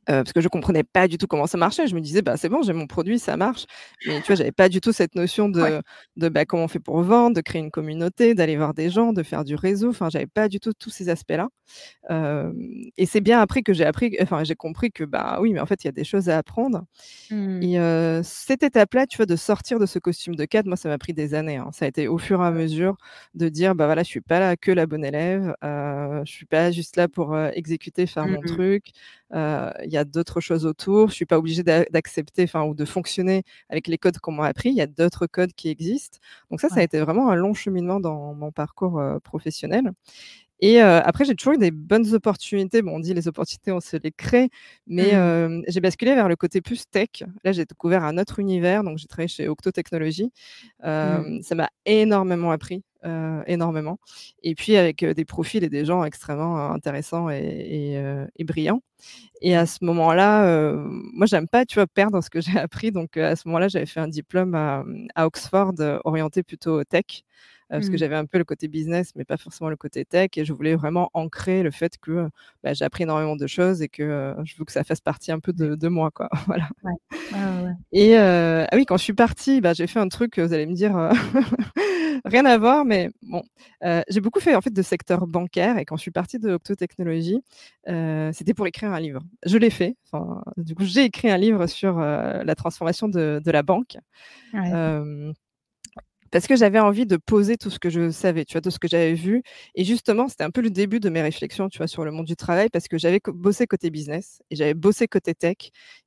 Heu, 0.09 0.23
parce 0.23 0.33
que 0.33 0.41
je 0.41 0.47
comprenais 0.49 0.83
pas 0.83 1.07
du 1.07 1.17
tout 1.17 1.27
comment 1.27 1.47
ça 1.47 1.57
marchait. 1.57 1.87
Je 1.87 1.95
me 1.95 2.01
disais: 2.01 2.21
«Bah, 2.21 2.37
c'est 2.37 2.49
bon, 2.49 2.61
j'ai 2.63 2.73
mon 2.73 2.87
produit, 2.87 3.19
ça 3.19 3.37
marche». 3.37 3.65
Mais 4.05 4.21
tu 4.21 4.27
vois, 4.31 4.35
j'avais 4.37 4.51
pas 4.53 4.69
du 4.69 4.81
tout 4.81 4.91
cette 4.93 5.15
notion 5.15 5.49
Ouais. 5.59 5.71
de 5.71 5.81
de, 6.17 6.29
bah, 6.29 6.45
comment 6.45 6.63
on 6.65 6.67
fait 6.69 6.79
pour 6.79 7.01
vendre, 7.01 7.35
de 7.35 7.41
créer 7.41 7.61
une 7.61 7.71
communauté, 7.71 8.35
d'aller 8.35 8.57
voir 8.57 8.73
des 8.73 8.89
gens, 8.89 9.13
de 9.13 9.23
faire 9.23 9.43
du 9.45 9.55
réseau. 9.55 9.89
Enfin, 9.89 10.09
j'avais 10.09 10.27
pas 10.27 10.47
du 10.49 10.59
tout 10.59 10.73
tous 10.73 10.89
ces 10.91 11.09
aspects-là. 11.09 11.49
Et 12.97 13.05
c'est 13.05 13.21
bien 13.21 13.39
après 13.41 13.61
que 13.63 13.73
j'ai 13.73 13.85
appris 13.85 14.17
enfin, 14.21 14.43
j'ai 14.43 14.55
compris 14.55 14.91
que, 14.91 15.03
bah, 15.03 15.39
oui, 15.41 15.53
mais 15.53 15.59
en 15.59 15.65
fait, 15.65 15.83
il 15.83 15.87
y 15.87 15.89
a 15.89 15.91
des 15.93 16.03
choses 16.03 16.29
à 16.29 16.37
apprendre 16.37 16.83
Mmh. 17.29 17.65
et 17.65 17.79
heu, 17.79 18.21
cette 18.23 18.63
étape-là, 18.63 19.07
tu 19.07 19.17
vois, 19.17 19.25
de 19.27 19.35
sortir 19.35 19.79
de 19.79 19.85
ce 19.87 19.99
costume 19.99 20.35
de 20.35 20.45
cadre, 20.45 20.67
moi, 20.69 20.77
ça 20.77 20.89
m'a 20.89 20.97
pris 20.99 21.13
des 21.13 21.33
années, 21.35 21.57
hein. 21.57 21.69
Ça 21.73 21.85
a 21.85 21.87
été 21.89 22.07
au 22.07 22.17
fur 22.19 22.41
et 22.43 22.45
à 22.47 22.51
mesure 22.51 22.97
de 23.35 23.49
dire: 23.49 23.75
«Bah, 23.75 23.85
voilà, 23.87 24.03
je 24.03 24.09
suis 24.09 24.21
pas 24.21 24.39
là 24.39 24.57
que 24.57 24.71
la 24.71 24.85
bonne 24.87 25.05
élève, 25.05 25.55
heu, 25.63 26.21
je 26.25 26.31
suis 26.31 26.45
pas 26.47 26.71
juste 26.71 26.97
là 26.97 27.07
pour, 27.09 27.37
exécuter, 27.39 28.07
faire 28.07 28.27
mon 28.27 28.43
Mmh. 28.43 28.43
truc, 28.43 28.91
il 29.33 29.91
y 29.91 29.97
a 29.97 30.05
d'autres 30.05 30.41
choses 30.41 30.65
autour. 30.65 31.09
Je 31.09 31.15
suis 31.15 31.25
pas 31.25 31.37
obligée 31.37 31.63
d'a 31.63 31.85
d'accepter, 31.85 32.43
enfin, 32.43 32.63
ou 32.65 32.75
de 32.75 32.85
fonctionner 32.85 33.43
avec 33.69 33.87
les 33.87 33.97
codes 33.97 34.19
qu'on 34.19 34.31
m'a 34.33 34.47
appris. 34.47 34.69
Il 34.69 34.75
y 34.75 34.81
a 34.81 34.87
d'autres 34.87 35.27
codes 35.27 35.53
qui 35.53 35.69
existent». 35.69 36.19
Donc 36.51 36.61
ça, 36.61 36.69
ça 36.69 36.79
a 36.81 36.83
été 36.83 36.99
vraiment 37.01 37.29
un 37.31 37.35
long 37.35 37.53
cheminement 37.53 37.99
dans 37.99 38.33
mon 38.33 38.51
parcours, 38.51 38.99
heu, 38.99 39.19
professionnel 39.21 39.91
et 40.59 40.79
heu, 40.81 40.83
après 41.05 41.25
j'ai 41.25 41.35
toujours 41.35 41.53
eu 41.53 41.57
des 41.57 41.71
bonnes 41.71 42.13
opportunités. 42.13 42.81
Bon, 42.81 42.95
on 42.95 42.99
dit: 42.99 43.13
«Les 43.13 43.27
opportunités, 43.27 43.71
on 43.71 43.79
se 43.79 43.97
les 43.97 44.11
crée», 44.11 44.49
mais 44.87 45.11
Mmh. 45.13 45.15
hem, 45.15 45.63
j'ai 45.67 45.79
basculé 45.81 46.15
vers 46.15 46.27
le 46.29 46.35
côté 46.35 46.61
plus 46.61 46.83
tech. 46.89 47.09
Là, 47.43 47.51
j'ai 47.51 47.65
découvert 47.65 48.03
un 48.03 48.17
autre 48.17 48.39
univers, 48.39 48.83
donc 48.83 48.97
j'ai 48.97 49.07
travaillé 49.07 49.27
chez 49.29 49.47
Octo 49.47 49.71
Technologies. 49.71 50.31
Mmh. 50.83 50.87
Hem, 50.87 51.39
ça 51.43 51.55
m'a 51.55 51.69
énormément 51.85 52.51
appris, 52.51 52.83
énormément 53.47 53.99
et 54.43 54.53
puis 54.55 54.75
avec, 54.75 55.05
des 55.05 55.25
profils 55.25 55.63
et 55.63 55.69
des 55.69 55.85
gens 55.85 56.03
extrêmement 56.03 56.59
euh, 56.59 56.73
intéressants 56.73 57.29
et 57.29 57.39
et 57.97 58.03
et 58.35 58.43
brillants 58.43 58.81
et 59.41 59.55
à 59.55 59.65
ce 59.65 59.79
moment-là, 59.85 60.73
moi 61.13 61.25
j'aime 61.27 61.47
pas, 61.47 61.65
tu 61.65 61.75
vois, 61.75 61.87
perdre 61.87 62.21
ce 62.23 62.29
que 62.29 62.41
j'ai 62.41 62.57
appris 62.59 62.91
donc 62.91 63.17
à 63.17 63.35
ce 63.35 63.47
moment-là, 63.47 63.67
j'avais 63.67 63.85
fait 63.85 63.99
un 63.99 64.07
diplôme 64.07 64.55
à, 64.55 64.83
mmh, 64.83 65.07
à 65.15 65.25
Oxford, 65.27 65.73
orienté 66.05 66.43
plutôt 66.43 66.83
tech, 66.83 67.23
heu, 67.71 67.75
parce 67.77 67.89
que 67.89 67.97
Mmh. 67.97 67.99
j'avais 67.99 68.15
un 68.15 68.25
peu 68.25 68.37
le 68.37 68.43
côté 68.45 68.67
business, 68.67 69.11
mais 69.15 69.25
pas 69.25 69.37
forcément 69.37 69.69
le 69.69 69.77
côté 69.77 70.05
tech 70.05 70.29
et 70.37 70.45
je 70.45 70.53
voulais 70.53 70.75
vraiment 70.75 71.09
ancrer 71.13 71.63
le 71.63 71.71
fait 71.71 71.97
que, 71.99 72.29
bah, 72.63 72.73
j'ai 72.73 72.85
appris 72.85 73.03
énormément 73.03 73.35
de 73.35 73.47
choses 73.47 73.81
et 73.81 73.89
que, 73.89 74.35
je 74.45 74.55
veux 74.57 74.65
que 74.65 74.71
ça 74.71 74.83
fasse 74.83 75.01
partie 75.01 75.31
un 75.31 75.39
peu 75.39 75.53
de 75.53 75.75
de 75.75 75.87
moi, 75.89 76.11
quoi, 76.11 76.29
voilà 76.47 76.69
Ouais. 76.83 76.93
Ouais, 77.31 77.39
et 77.93 78.17
ah 78.17 78.67
oui, 78.73 78.85
quand 78.85 78.97
je 78.97 79.03
suis 79.03 79.13
partie, 79.13 79.61
bah, 79.61 79.73
j'ai 79.73 79.87
fait 79.87 79.99
un 79.99 80.07
truc, 80.09 80.39
vous 80.39 80.53
allez 80.53 80.65
me 80.65 80.73
dire, 80.73 80.93
rien 82.25 82.45
à 82.45 82.57
voir, 82.57 82.85
mais 82.85 83.09
bon, 83.21 83.43
j'ai 84.09 84.21
beaucoup 84.21 84.39
fait, 84.41 84.55
en 84.55 84.61
fait, 84.61 84.73
de 84.73 84.81
secteur 84.81 85.27
bancaire 85.27 85.77
et 85.77 85.85
quand 85.85 85.95
je 85.97 86.01
suis 86.01 86.11
partie 86.11 86.39
de 86.39 86.57
heu, 87.89 88.31
c'était 88.33 88.53
pour 88.53 88.67
écrire 88.67 88.91
un 88.93 88.99
livre. 88.99 89.21
Je 89.45 89.57
l'ai 89.57 89.69
fait, 89.69 89.95
enfin, 90.11 90.43
du 90.57 90.75
coup, 90.75 90.83
j'ai 90.85 91.05
écrit 91.05 91.29
un 91.31 91.37
livre 91.37 91.67
sur, 91.67 91.99
la 91.99 92.55
transformation 92.55 93.07
de 93.09 93.41
de 93.43 93.51
la 93.51 93.63
banque, 93.63 93.97
Ouais. 94.53 94.79
Parce 96.31 96.47
que 96.47 96.55
j'avais 96.55 96.79
envie 96.79 97.05
de 97.05 97.17
poser 97.17 97.57
tout 97.57 97.69
ce 97.69 97.79
que 97.79 97.89
je 97.89 98.09
savais, 98.11 98.45
tu 98.45 98.53
vois? 98.53 98.61
Tout 98.61 98.71
ce 98.71 98.79
que 98.79 98.87
j'avais 98.87 99.13
vu 99.13 99.43
et 99.75 99.83
justement, 99.85 100.27
c'était 100.27 100.43
un 100.43 100.51
peu 100.51 100.61
le 100.61 100.69
début 100.69 100.99
de 100.99 101.09
mes 101.09 101.21
réflexions, 101.21 101.69
tu 101.69 101.77
vois? 101.79 101.87
Sur 101.87 102.05
le 102.05 102.11
monde 102.11 102.25
du 102.25 102.35
travail 102.35 102.69
parce 102.71 102.87
que 102.87 102.97
j'avais 102.97 103.19
bossé 103.27 103.67
côté 103.67 103.89
business 103.89 104.41
et 104.51 104.55
j'avais 104.55 104.73
bossé 104.73 105.07
côté 105.07 105.33
tech 105.35 105.55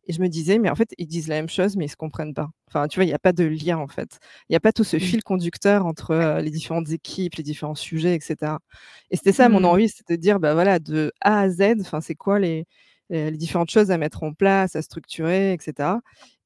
et 0.06 0.12
je 0.12 0.20
me 0.20 0.28
disais: 0.28 0.58
«Mais 0.58 0.70
en 0.70 0.74
fait, 0.74 0.90
ils 0.98 1.06
disent 1.06 1.28
la 1.28 1.36
même 1.36 1.48
chose, 1.48 1.76
mais 1.76 1.86
ils 1.86 1.88
se 1.90 1.96
comprennent 1.96 2.34
pas». 2.34 2.48
Enfin, 2.68 2.88
tu 2.88 2.98
vois? 2.98 3.04
Il 3.04 3.10
y 3.10 3.12
a 3.14 3.18
pas 3.18 3.32
de 3.32 3.44
lien, 3.44 3.78
en 3.78 3.88
fait. 3.88 4.18
Il 4.48 4.52
y 4.52 4.56
a 4.56 4.60
pas 4.60 4.72
tout 4.72 4.84
ce 4.84 4.98
Mmh. 4.98 5.00
fil 5.00 5.22
conducteur 5.22 5.86
entre, 5.86 6.12
heu, 6.14 6.40
les 6.42 6.50
différentes 6.50 6.90
équipes, 6.90 7.34
les 7.36 7.42
différents 7.42 7.74
sujets 7.74 8.16
et 8.16 8.20
cetera 8.20 8.60
et 9.10 9.16
c'était 9.16 9.32
ça 9.32 9.48
mon 9.48 9.64
Mmh. 9.64 9.64
envie, 9.64 9.88
c'était 9.88 10.16
de 10.16 10.22
dire: 10.22 10.40
«Bah, 10.40 10.54
voilà, 10.54 10.78
de 10.78 11.12
A 11.20 11.40
à 11.40 11.48
Z, 11.50 11.62
enfin, 11.80 12.00
c'est 12.00 12.14
quoi 12.14 12.38
les, 12.38 12.66
différentes 13.32 13.70
choses 13.70 13.90
à 13.90 13.98
mettre 13.98 14.22
en 14.22 14.32
place, 14.34 14.76
à 14.76 14.82
structurer 14.82 15.52
et 15.54 15.58
cetera» 15.60 16.00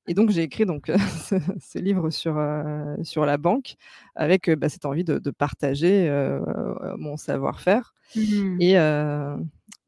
et 0.07 0.15
donc 0.15 0.31
j'ai 0.31 0.43
écrit 0.43 0.67
donc 0.67 0.87
ce 1.29 1.37
ce 1.61 1.79
livre 1.79 2.11
sur, 2.11 2.37
heu, 2.39 2.97
sur 3.03 3.25
la 3.27 3.37
banque 3.39 3.77
avec, 4.15 4.49
heu, 4.49 4.55
bah, 4.57 4.69
cette 4.69 4.85
envie 4.85 5.05
de 5.05 5.19
de 5.19 5.31
partager, 5.31 6.09
mon 6.99 7.17
savoir-faire 7.17 7.95
Mmh. 8.17 8.61
et 8.61 8.79
heu 8.79 9.37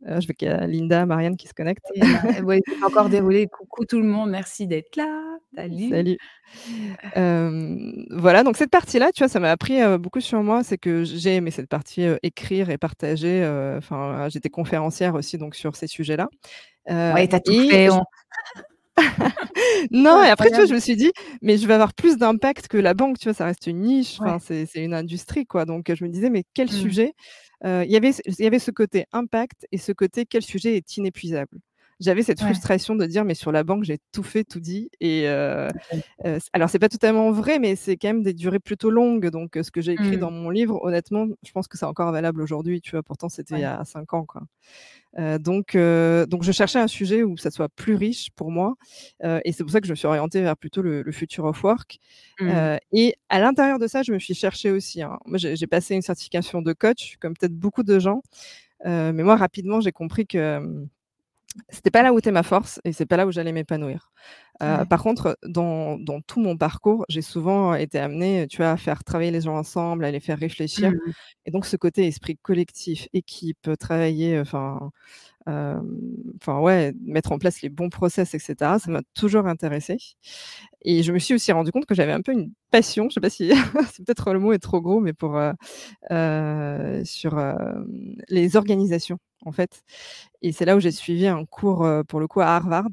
je 0.06 0.26
veux 0.28 0.34
qu'il 0.34 0.46
y 0.46 0.50
a 0.50 0.66
Linda, 0.66 1.04
Marianne 1.06 1.36
qui 1.36 1.48
se 1.48 1.54
connectent. 1.54 1.90
Oui, 2.44 2.60
encore 2.84 3.08
déroulé. 3.08 3.48
Coucou 3.48 3.84
tout 3.86 3.98
le 3.98 4.06
monde, 4.06 4.30
merci 4.30 4.66
d'être 4.66 4.94
là. 4.94 5.38
Salut. 5.54 5.88
Salut. 5.88 6.18
voilà, 8.10 8.44
donc 8.44 8.56
cette 8.56 8.70
partie-là, 8.70 9.10
tu 9.12 9.20
vois, 9.22 9.28
ça 9.28 9.40
m'a 9.40 9.50
appris 9.50 9.80
beaucoup 9.98 10.20
sur 10.20 10.42
moi. 10.42 10.62
C'est 10.62 10.78
que 10.78 11.02
j'ai 11.02 11.36
aimé 11.36 11.50
cette 11.50 11.68
partie 11.68 12.06
écrire 12.22 12.70
et 12.70 12.78
partager. 12.78 13.44
Enfin, 13.76 14.28
j'étais 14.28 14.50
conférencière 14.50 15.14
aussi 15.14 15.38
donc 15.38 15.56
sur 15.56 15.74
ces 15.74 15.88
sujets-là. 15.88 16.28
ouais, 16.88 17.26
t'as 17.26 17.40
tout 17.40 17.68
fait. 17.68 17.88
Non, 19.90 20.22
et 20.22 20.28
après, 20.28 20.50
tu 20.50 20.56
vois, 20.56 20.66
je 20.66 20.74
me 20.74 20.80
suis 20.80 20.96
dit, 20.96 21.12
mais 21.42 21.58
je 21.58 21.66
vais 21.66 21.74
avoir 21.74 21.94
plus 21.94 22.16
d'impact 22.16 22.68
que 22.68 22.78
la 22.78 22.94
banque, 22.94 23.18
tu 23.18 23.24
vois, 23.24 23.34
ça 23.34 23.44
reste 23.44 23.66
une 23.66 23.80
niche, 23.80 24.18
enfin, 24.20 24.38
c'est 24.38 24.66
une 24.76 24.94
industrie, 24.94 25.46
quoi. 25.46 25.64
Donc, 25.64 25.92
je 25.94 26.04
me 26.04 26.08
disais, 26.10 26.30
mais 26.30 26.44
quel 26.54 26.68
mmh. 26.68 26.70
sujet 26.72 27.14
Il 27.64 27.90
y 27.90 27.96
avait 27.96 28.12
Il 28.26 28.44
y 28.44 28.46
avait 28.46 28.58
ce 28.58 28.70
côté 28.70 29.06
impact 29.12 29.66
et 29.72 29.78
ce 29.78 29.92
côté 29.92 30.26
quel 30.26 30.42
sujet 30.42 30.76
est 30.76 30.96
inépuisable 30.96 31.58
j'avais 32.00 32.22
cette 32.22 32.40
frustration 32.40 32.94
de 32.94 33.06
dire 33.06 33.24
mais 33.24 33.34
sur 33.34 33.52
la 33.52 33.64
banque 33.64 33.84
j'ai 33.84 33.98
tout 34.12 34.22
fait 34.22 34.44
tout 34.44 34.60
dit 34.60 34.90
et 35.00 35.28
euh, 35.28 35.68
euh, 36.26 36.38
alors 36.52 36.68
c'est 36.68 36.78
pas 36.78 36.88
totalement 36.88 37.30
vrai 37.30 37.58
mais 37.58 37.74
c'est 37.74 37.96
quand 37.96 38.08
même 38.08 38.22
des 38.22 38.34
durées 38.34 38.58
plutôt 38.58 38.90
longues 38.90 39.30
donc 39.30 39.58
ce 39.60 39.70
que 39.70 39.80
j'ai 39.80 39.92
écrit 39.92 40.18
dans 40.18 40.30
mmh. 40.30 40.34
mon 40.34 40.50
livre 40.50 40.78
honnêtement 40.82 41.26
je 41.42 41.52
pense 41.52 41.68
que 41.68 41.78
c'est 41.78 41.86
encore 41.86 42.12
valable 42.12 42.42
aujourd'hui 42.42 42.80
tu 42.80 42.90
vois 42.90 43.02
pourtant 43.02 43.28
c'était 43.28 43.54
il 43.54 43.60
y 43.60 43.64
a 43.64 43.84
cinq 43.84 44.12
ans 44.12 44.26
quoi 44.26 44.42
donc 45.38 45.74
donc 45.74 46.42
je 46.42 46.52
cherchais 46.52 46.78
un 46.78 46.88
sujet 46.88 47.22
où 47.22 47.38
ça 47.38 47.50
soit 47.50 47.70
plus 47.70 47.94
riche 47.94 48.28
pour 48.36 48.50
moi 48.50 48.74
et 49.22 49.52
c'est 49.52 49.62
pour 49.62 49.72
ça 49.72 49.80
que 49.80 49.86
je 49.86 49.92
me 49.92 49.96
suis 49.96 50.06
orientée 50.06 50.42
vers 50.42 50.56
plutôt 50.56 50.82
le, 50.82 51.02
le 51.02 51.12
future 51.12 51.44
of 51.46 51.62
work 51.64 51.98
mmh. 52.40 52.76
et 52.92 53.14
à 53.30 53.40
l'intérieur 53.40 53.78
de 53.78 53.86
ça 53.86 54.02
je 54.02 54.12
me 54.12 54.18
suis 54.18 54.34
cherchée 54.34 54.70
aussi 54.70 55.02
hein. 55.02 55.18
moi 55.24 55.38
j'ai 55.38 55.66
passé 55.66 55.94
une 55.94 56.02
certification 56.02 56.60
de 56.60 56.74
coach 56.74 57.16
comme 57.20 57.34
peut-être 57.34 57.56
beaucoup 57.56 57.82
de 57.82 57.98
gens 57.98 58.22
mais 58.84 59.12
moi 59.22 59.36
rapidement 59.36 59.80
j'ai 59.80 59.92
compris 59.92 60.26
que 60.26 60.86
c'était 61.68 61.90
pas 61.90 62.02
là 62.02 62.12
où 62.12 62.18
était 62.18 62.32
ma 62.32 62.42
force 62.42 62.80
et 62.84 62.92
c'est 62.92 63.06
pas 63.06 63.16
là 63.16 63.26
où 63.26 63.32
j'allais 63.32 63.52
m'épanouir. 63.52 64.10
Euh, 64.62 64.84
par 64.84 65.02
contre, 65.02 65.38
dans, 65.44 65.98
dans, 65.98 66.20
tout 66.20 66.40
mon 66.40 66.56
parcours, 66.56 67.04
j'ai 67.08 67.22
souvent 67.22 67.74
été 67.74 67.98
amenée, 67.98 68.46
tu 68.48 68.58
vois, 68.58 68.70
à 68.70 68.76
faire 68.76 69.04
travailler 69.04 69.30
les 69.30 69.42
gens 69.42 69.56
ensemble, 69.56 70.04
à 70.04 70.10
les 70.10 70.20
faire 70.20 70.38
réfléchir. 70.38 70.92
Mmh. 70.92 71.12
Et 71.44 71.50
donc, 71.50 71.66
ce 71.66 71.76
côté 71.76 72.06
esprit 72.06 72.38
collectif, 72.38 73.08
équipe, 73.12 73.68
travailler, 73.78 74.40
enfin, 74.40 74.90
enfin 75.46 76.60
ouais, 76.60 76.92
mettre 77.02 77.32
en 77.32 77.38
place 77.38 77.62
les 77.62 77.68
bons 77.68 77.88
process, 77.90 78.34
etc. 78.34 78.78
Ça 78.78 78.90
m'a 78.90 79.02
toujours 79.14 79.46
intéressé. 79.46 79.96
Et 80.82 81.02
je 81.02 81.12
me 81.12 81.18
suis 81.18 81.34
aussi 81.34 81.52
rendu 81.52 81.72
compte 81.72 81.86
que 81.86 81.94
j'avais 81.94 82.12
un 82.12 82.22
peu 82.22 82.32
une 82.32 82.52
passion, 82.70 83.08
je 83.08 83.14
sais 83.14 83.20
pas 83.20 83.30
si 83.30 83.50
c'est 83.92 84.04
peut-être 84.04 84.32
le 84.32 84.38
mot 84.40 84.52
est 84.52 84.58
trop 84.58 84.80
gros, 84.80 85.00
mais 85.00 85.12
pour 85.12 85.38
euh, 86.10 87.04
sur 87.04 87.40
les 88.28 88.56
organisations 88.56 89.18
en 89.44 89.52
fait. 89.52 89.82
Et 90.42 90.52
c'est 90.52 90.64
là 90.64 90.76
où 90.76 90.80
j'ai 90.80 90.92
suivi 90.92 91.26
un 91.26 91.44
cours 91.44 91.88
pour 92.08 92.20
le 92.20 92.28
coup 92.28 92.40
à 92.40 92.46
Harvard 92.46 92.90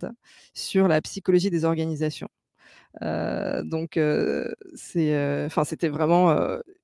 sur 0.53 0.87
la 0.87 1.01
psychologie 1.01 1.49
des 1.49 1.65
organisations. 1.65 2.29
Euh, 3.01 3.63
donc 3.63 3.99
c'est, 4.75 5.45
enfin 5.45 5.63
c'était 5.63 5.89
vraiment 5.89 6.35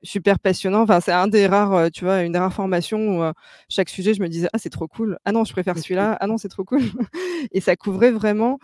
super 0.03 0.39
passionnant. 0.39 0.81
Enfin 0.81 0.99
c'est 1.01 1.11
un 1.11 1.27
des 1.27 1.47
rares, 1.47 1.91
tu 1.91 2.05
vois, 2.05 2.23
une 2.23 2.33
des 2.33 2.39
rares 2.39 2.53
formations 2.53 3.19
où 3.19 3.33
chaque 3.69 3.89
sujet 3.89 4.13
je 4.13 4.21
me 4.21 4.27
disais 4.27 4.49
ah 4.53 4.57
c'est 4.57 4.69
trop 4.69 4.87
cool, 4.87 5.17
ah 5.25 5.31
non 5.31 5.43
je 5.43 5.53
préfère 5.53 5.77
celui-là, 5.77 6.17
ah 6.19 6.27
non 6.27 6.37
c'est 6.37 6.49
trop 6.49 6.63
cool. 6.63 6.81
et 7.51 7.61
ça 7.61 7.75
couvrait 7.75 8.11
vraiment 8.11 8.59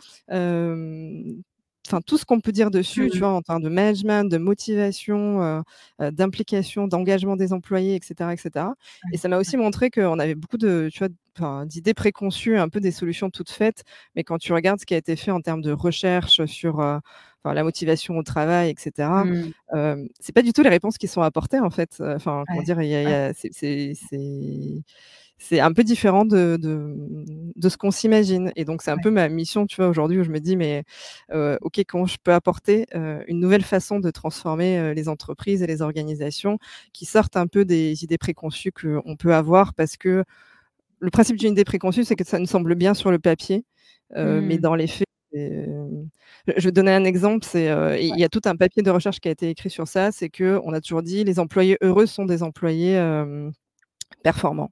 enfin 1.88 2.02
tout 2.02 2.18
ce 2.18 2.26
qu'on 2.26 2.40
peut 2.40 2.52
dire 2.52 2.72
dessus, 2.72 3.10
tu 3.12 3.18
mmh 3.18 3.20
vois, 3.20 3.30
en 3.30 3.42
termes 3.42 3.62
de 3.62 3.70
management, 3.70 4.30
de 4.30 4.38
motivation, 4.38 5.64
d'implication, 6.00 6.88
d'engagement 6.88 7.36
des 7.36 7.54
employés, 7.54 7.96
etc., 7.96 8.32
etc. 8.34 8.66
Et 9.14 9.18
ça 9.18 9.28
m'a 9.28 9.38
aussi 9.38 9.58
montré 9.58 9.90
qu'on 9.90 10.20
avait 10.20 10.36
beaucoup 10.36 10.58
de, 10.58 10.90
tu 10.92 11.00
vois, 11.00 11.66
d'idées 11.66 11.94
préconçues, 11.94 12.58
un 12.58 12.70
peu 12.70 12.80
des 12.80 12.92
solutions 12.92 13.30
toutes 13.30 13.52
faites. 13.52 13.84
Mais 14.16 14.24
quand 14.24 14.38
tu 14.38 14.54
regardes 14.54 14.80
ce 14.80 14.86
qui 14.86 14.94
a 14.94 14.98
été 14.98 15.16
fait 15.16 15.32
en 15.32 15.42
termes 15.42 15.62
de 15.62 15.72
recherche 15.72 16.44
sur 16.46 16.80
la 17.54 17.64
motivation 17.64 18.18
au 18.18 18.24
travail, 18.24 18.70
etc., 18.70 19.10
mmh. 19.26 20.08
c'est 20.20 20.34
pas 20.34 20.42
du 20.42 20.54
tout 20.54 20.64
les 20.64 20.70
réponses 20.70 20.98
qui 20.98 21.08
sont 21.08 21.22
apportées 21.22 21.60
en 21.60 21.70
fait. 21.70 21.98
Enfin, 22.00 22.44
comment 22.48 22.64
dire, 22.64 22.80
c'est 23.34 23.94
c'est 25.38 25.60
un 25.60 25.74
peu 25.74 25.84
différent 25.84 26.26
de, 26.26 26.58
de, 26.58 27.70
ce 27.70 27.78
qu'on 27.78 27.92
s'imagine. 27.92 28.52
Et 28.56 28.66
donc, 28.66 28.82
c'est 28.82 28.92
un 28.92 28.98
peu 28.98 29.12
ma 29.12 29.28
mission, 29.30 29.66
tu 29.66 29.76
vois, 29.76 29.88
aujourd'hui, 29.88 30.20
où 30.20 30.24
je 30.24 30.30
me 30.30 30.40
dis, 30.40 30.56
mais 30.56 30.84
euh, 31.34 31.58
OK, 31.62 31.82
comment 31.88 32.06
je 32.06 32.18
peux 32.24 32.34
apporter 32.34 32.86
euh, 32.96 33.22
une 33.28 33.40
nouvelle 33.40 33.64
façon 33.64 34.00
de 34.00 34.10
transformer 34.12 34.80
euh, 34.80 34.94
les 34.94 35.10
entreprises 35.10 35.62
et 35.62 35.68
les 35.68 35.82
organisations 35.82 36.58
qui 36.94 37.06
sortent 37.06 37.38
un 37.38 37.48
peu 37.48 37.66
des 37.66 38.04
idées 38.04 38.18
préconçues 38.18 38.72
qu'on 38.72 39.16
peut 39.18 39.34
avoir 39.36 39.74
parce 39.74 39.98
que 39.98 40.24
le 41.00 41.12
principe 41.12 41.38
d'une 41.38 41.52
idée 41.52 41.66
préconçue, 41.66 42.06
c'est 42.06 42.16
que 42.16 42.26
ça 42.26 42.40
nous 42.40 42.46
semble 42.46 42.76
bien 42.76 42.94
sur 42.94 43.12
le 43.12 43.20
papier, 43.20 43.66
mais 44.16 44.42
mmh. 44.42 44.58
dans 44.58 44.76
les 44.76 44.88
faits, 44.88 45.05
je 45.36 46.64
vais 46.64 46.72
donner 46.72 46.92
un 46.92 47.04
exemple. 47.04 47.46
C'est 47.46 47.66
il 48.02 48.20
y 48.20 48.24
a 48.24 48.30
tout 48.30 48.42
un 48.46 48.56
papier 48.56 48.84
de 48.84 48.92
recherche 48.92 49.20
qui 49.20 49.28
a 49.28 49.32
été 49.32 49.50
écrit 49.50 49.70
sur 49.70 49.88
ça. 49.88 50.12
C'est 50.12 50.30
que 50.30 50.60
on 50.64 50.74
a 50.74 50.82
toujours 50.82 51.04
dit 51.04 51.24
les 51.24 51.40
employés 51.40 51.78
heureux 51.82 52.06
sont 52.06 52.26
des 52.26 52.44
employés 52.44 53.00
performants. 54.24 54.72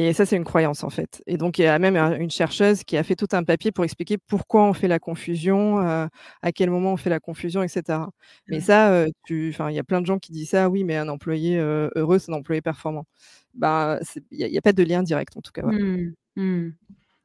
Et 0.00 0.12
ça, 0.12 0.24
c'est 0.24 0.36
une 0.36 0.44
croyance, 0.44 0.84
en 0.84 0.90
fait. 0.90 1.24
Et 1.26 1.36
donc, 1.36 1.58
il 1.58 1.62
y 1.62 1.66
a 1.66 1.76
même 1.80 1.96
une 1.96 2.30
chercheuse 2.30 2.84
qui 2.84 2.96
a 2.96 3.02
fait 3.02 3.16
tout 3.16 3.26
un 3.32 3.42
papier 3.42 3.72
pour 3.72 3.82
expliquer 3.82 4.16
pourquoi 4.16 4.62
on 4.62 4.72
fait 4.72 4.86
la 4.86 5.00
confusion, 5.00 5.80
euh, 5.80 6.06
à 6.40 6.52
quel 6.52 6.70
moment 6.70 6.92
on 6.92 6.96
fait 6.96 7.10
la 7.10 7.18
confusion, 7.18 7.64
etc. 7.64 7.98
Mais 8.46 8.60
ça, 8.60 8.92
euh, 8.92 9.08
il 9.28 9.52
y 9.56 9.78
a 9.80 9.82
plein 9.82 10.00
de 10.00 10.06
gens 10.06 10.20
qui 10.20 10.30
disent 10.30 10.50
ça, 10.50 10.70
oui, 10.70 10.84
mais 10.84 10.96
un 10.96 11.08
employé 11.08 11.58
euh, 11.58 11.88
heureux, 11.96 12.20
c'est 12.20 12.30
un 12.30 12.36
employé 12.36 12.62
performant. 12.62 13.06
Bah, 13.54 13.98
il 14.30 14.46
n'y 14.46 14.56
a, 14.56 14.62
pas 14.62 14.72
de 14.72 14.84
lien 14.84 15.02
direct, 15.02 15.36
en 15.36 15.40
tout 15.40 15.50
cas. 15.50 15.66
Mmh, 15.66 16.12
mmh. 16.36 16.68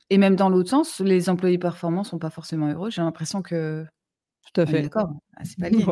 Et 0.10 0.18
même 0.18 0.36
dans 0.36 0.50
l'autre 0.50 0.70
sens, 0.70 1.00
les 1.00 1.30
employés 1.30 1.58
performants 1.58 2.02
ne 2.02 2.06
sont 2.06 2.20
pas 2.20 2.30
forcément 2.30 2.68
heureux. 2.72 2.90
J'ai 2.90 3.02
l'impression 3.02 3.42
que. 3.42 3.86
Tout 4.54 4.62
à 4.62 4.66
fait. 4.66 4.82
D'accord, 4.84 5.10
ah, 5.38 5.42
c'est 5.46 5.60
pas 5.60 5.70
lié. 5.70 5.86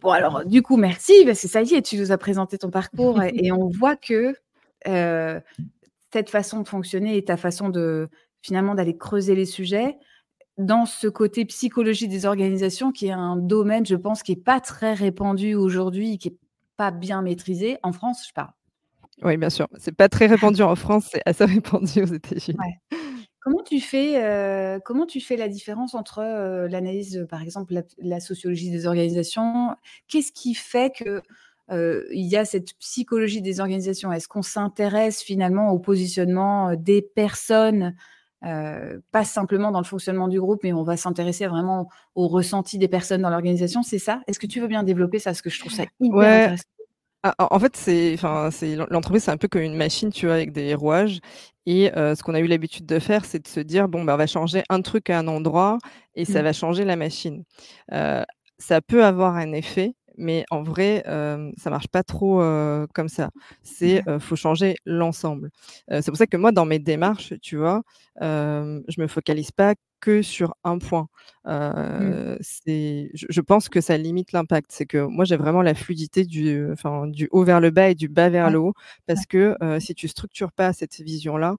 bon, 0.00 0.10
alors, 0.10 0.44
du 0.44 0.62
coup, 0.62 0.76
merci, 0.76 1.24
parce 1.24 1.40
que 1.40 1.48
ça 1.48 1.62
y 1.62 1.74
est, 1.74 1.82
tu 1.82 1.96
nous 1.96 2.12
as 2.12 2.18
présenté 2.18 2.58
ton 2.58 2.70
parcours 2.70 3.22
et 3.22 3.52
on 3.52 3.68
voit 3.68 3.96
que 3.96 4.34
cette 4.84 6.30
façon 6.30 6.60
de 6.60 6.68
fonctionner 6.68 7.16
et 7.16 7.24
ta 7.24 7.36
façon 7.36 7.68
de 7.68 8.08
finalement 8.42 8.74
d'aller 8.74 8.96
creuser 8.96 9.34
les 9.34 9.46
sujets 9.46 9.96
dans 10.58 10.84
ce 10.84 11.06
côté 11.06 11.44
psychologie 11.44 12.08
des 12.08 12.26
organisations 12.26 12.92
qui 12.92 13.06
est 13.06 13.12
un 13.12 13.36
domaine, 13.36 13.86
je 13.86 13.96
pense, 13.96 14.22
qui 14.22 14.32
n'est 14.32 14.42
pas 14.42 14.60
très 14.60 14.92
répandu 14.92 15.54
aujourd'hui, 15.54 16.18
qui 16.18 16.30
n'est 16.30 16.36
pas 16.76 16.90
bien 16.90 17.22
maîtrisé. 17.22 17.78
En 17.82 17.92
France, 17.92 18.26
je 18.28 18.32
parle. 18.32 18.52
Oui, 19.22 19.36
bien 19.36 19.50
sûr. 19.50 19.68
C'est 19.78 19.96
pas 19.96 20.08
très 20.08 20.26
répandu 20.26 20.62
en 20.62 20.74
France, 20.76 21.08
c'est 21.12 21.22
assez 21.26 21.44
répandu 21.60 22.02
aux 22.02 22.06
États-Unis. 22.06 22.58
Comment 23.40 23.62
tu 23.62 23.80
fais, 23.80 24.80
comment 24.84 25.06
tu 25.06 25.20
fais 25.20 25.36
la 25.36 25.48
différence 25.48 25.94
entre 25.94 26.22
l'analyse, 26.68 27.26
par 27.28 27.42
exemple, 27.42 27.74
la, 27.74 27.82
la, 27.98 28.20
sociologie 28.20 28.70
des 28.70 28.86
organisations? 28.86 29.74
Qu'est-ce 30.08 30.32
qui 30.32 30.54
fait 30.54 30.92
que 30.94 31.22
il 31.70 32.26
y 32.26 32.36
a 32.36 32.44
cette 32.44 32.74
psychologie 32.78 33.42
des 33.42 33.60
organisations? 33.60 34.12
Est-ce 34.12 34.28
qu'on 34.28 34.42
s'intéresse 34.42 35.22
finalement 35.22 35.70
au 35.70 35.78
positionnement 35.78 36.76
des 36.76 37.02
personnes 37.02 37.94
pas 38.42 39.24
simplement 39.24 39.70
dans 39.70 39.80
le 39.80 39.84
fonctionnement 39.84 40.28
du 40.28 40.40
groupe, 40.40 40.60
mais 40.62 40.72
on 40.72 40.82
va 40.82 40.96
s'intéresser 40.96 41.46
vraiment 41.46 41.88
au 42.14 42.28
ressenti 42.28 42.78
des 42.78 42.88
personnes 42.88 43.22
dans 43.22 43.30
l'organisation, 43.30 43.82
c'est 43.82 43.98
ça? 43.98 44.20
Est-ce 44.26 44.38
que 44.38 44.46
tu 44.46 44.60
veux 44.60 44.68
bien 44.68 44.82
développer 44.82 45.18
ça? 45.18 45.30
Parce 45.30 45.42
que 45.42 45.50
je 45.50 45.60
trouve 45.60 45.72
ça 45.72 45.84
hyper 46.00 46.20
intéressant. 46.20 46.64
Ah, 47.24 47.34
en 47.38 47.58
fait, 47.60 47.76
c'est, 47.76 48.14
enfin, 48.14 48.50
c'est 48.50 48.74
l'entreprise, 48.74 49.24
c'est 49.24 49.30
un 49.30 49.36
peu 49.36 49.46
comme 49.46 49.62
une 49.62 49.76
machine, 49.76 50.10
tu 50.10 50.26
vois, 50.26 50.34
avec 50.34 50.52
des 50.52 50.74
rouages. 50.74 51.20
Et 51.66 51.90
ce 51.94 52.20
qu'on 52.22 52.34
a 52.34 52.40
eu 52.40 52.48
l'habitude 52.48 52.86
de 52.86 52.98
faire, 52.98 53.24
c'est 53.24 53.38
de 53.38 53.48
se 53.48 53.60
dire 53.60 53.88
bon, 53.88 54.02
ben, 54.04 54.14
on 54.14 54.16
va 54.16 54.26
changer 54.26 54.64
un 54.68 54.82
truc 54.82 55.08
à 55.10 55.18
un 55.18 55.28
endroit 55.28 55.78
et 56.16 56.24
ça 56.24 56.40
mmh. 56.40 56.44
va 56.44 56.52
changer 56.52 56.84
la 56.84 56.96
machine. 56.96 57.44
ça 58.58 58.80
peut 58.80 59.04
avoir 59.04 59.36
un 59.36 59.52
effet, 59.52 59.94
mais 60.16 60.44
en 60.50 60.64
vrai, 60.64 61.04
ça 61.56 61.70
marche 61.70 61.86
pas 61.88 62.02
trop 62.02 62.42
comme 62.92 63.08
ça. 63.08 63.30
C'est 63.62 64.02
faut 64.18 64.36
changer 64.36 64.74
l'ensemble. 64.84 65.50
c'est 65.88 66.06
pour 66.06 66.16
ça 66.16 66.26
que 66.26 66.36
moi, 66.36 66.50
dans 66.50 66.66
mes 66.66 66.80
démarches, 66.80 67.34
tu 67.40 67.56
vois, 67.56 67.82
je 68.20 69.00
me 69.00 69.06
focalise 69.06 69.52
pas 69.52 69.74
que 70.02 70.20
sur 70.20 70.54
un 70.64 70.78
point. 70.78 71.08
Mmh. 71.44 72.36
c'est, 72.40 73.10
je, 73.14 73.40
pense 73.40 73.68
que 73.68 73.80
ça 73.80 73.96
limite 73.96 74.32
l'impact. 74.32 74.70
C'est 74.72 74.84
que 74.84 74.98
moi, 74.98 75.24
j'ai 75.24 75.36
vraiment 75.36 75.62
la 75.62 75.74
fluidité 75.74 76.24
du, 76.24 76.70
enfin, 76.72 77.06
du 77.06 77.28
haut 77.30 77.44
vers 77.44 77.60
le 77.60 77.70
bas 77.70 77.90
et 77.90 77.94
du 77.94 78.08
bas 78.08 78.28
vers 78.28 78.50
le 78.50 78.58
haut, 78.58 78.74
parce 79.06 79.26
que 79.26 79.56
si 79.80 79.94
tu 79.94 80.08
structures 80.08 80.52
pas 80.52 80.72
cette 80.72 81.00
vision-là, 81.00 81.56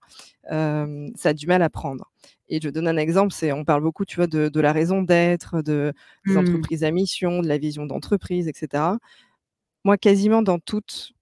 ça 0.49 1.29
a 1.29 1.33
du 1.33 1.47
mal 1.47 1.63
à 1.63 1.69
prendre. 1.69 2.11
Et 2.49 2.59
je 2.61 2.69
donne 2.69 2.87
un 2.87 2.97
exemple, 2.97 3.33
c'est 3.33 3.51
on 3.51 3.65
parle 3.65 3.81
beaucoup, 3.81 4.05
tu 4.05 4.17
vois, 4.17 4.27
de, 4.27 4.59
la 4.59 4.73
raison 4.73 5.01
d'être, 5.01 5.61
de, 5.61 5.93
des 6.27 6.33
mmh. 6.33 6.37
entreprises 6.37 6.83
à 6.83 6.91
mission, 6.91 7.41
de 7.41 7.47
la 7.47 7.57
vision 7.57 7.85
d'entreprise, 7.85 8.47
etc. 8.47 8.83
Moi, 9.85 9.97
quasiment 9.97 10.41
dans 10.41 10.59
toutes, 10.59 11.13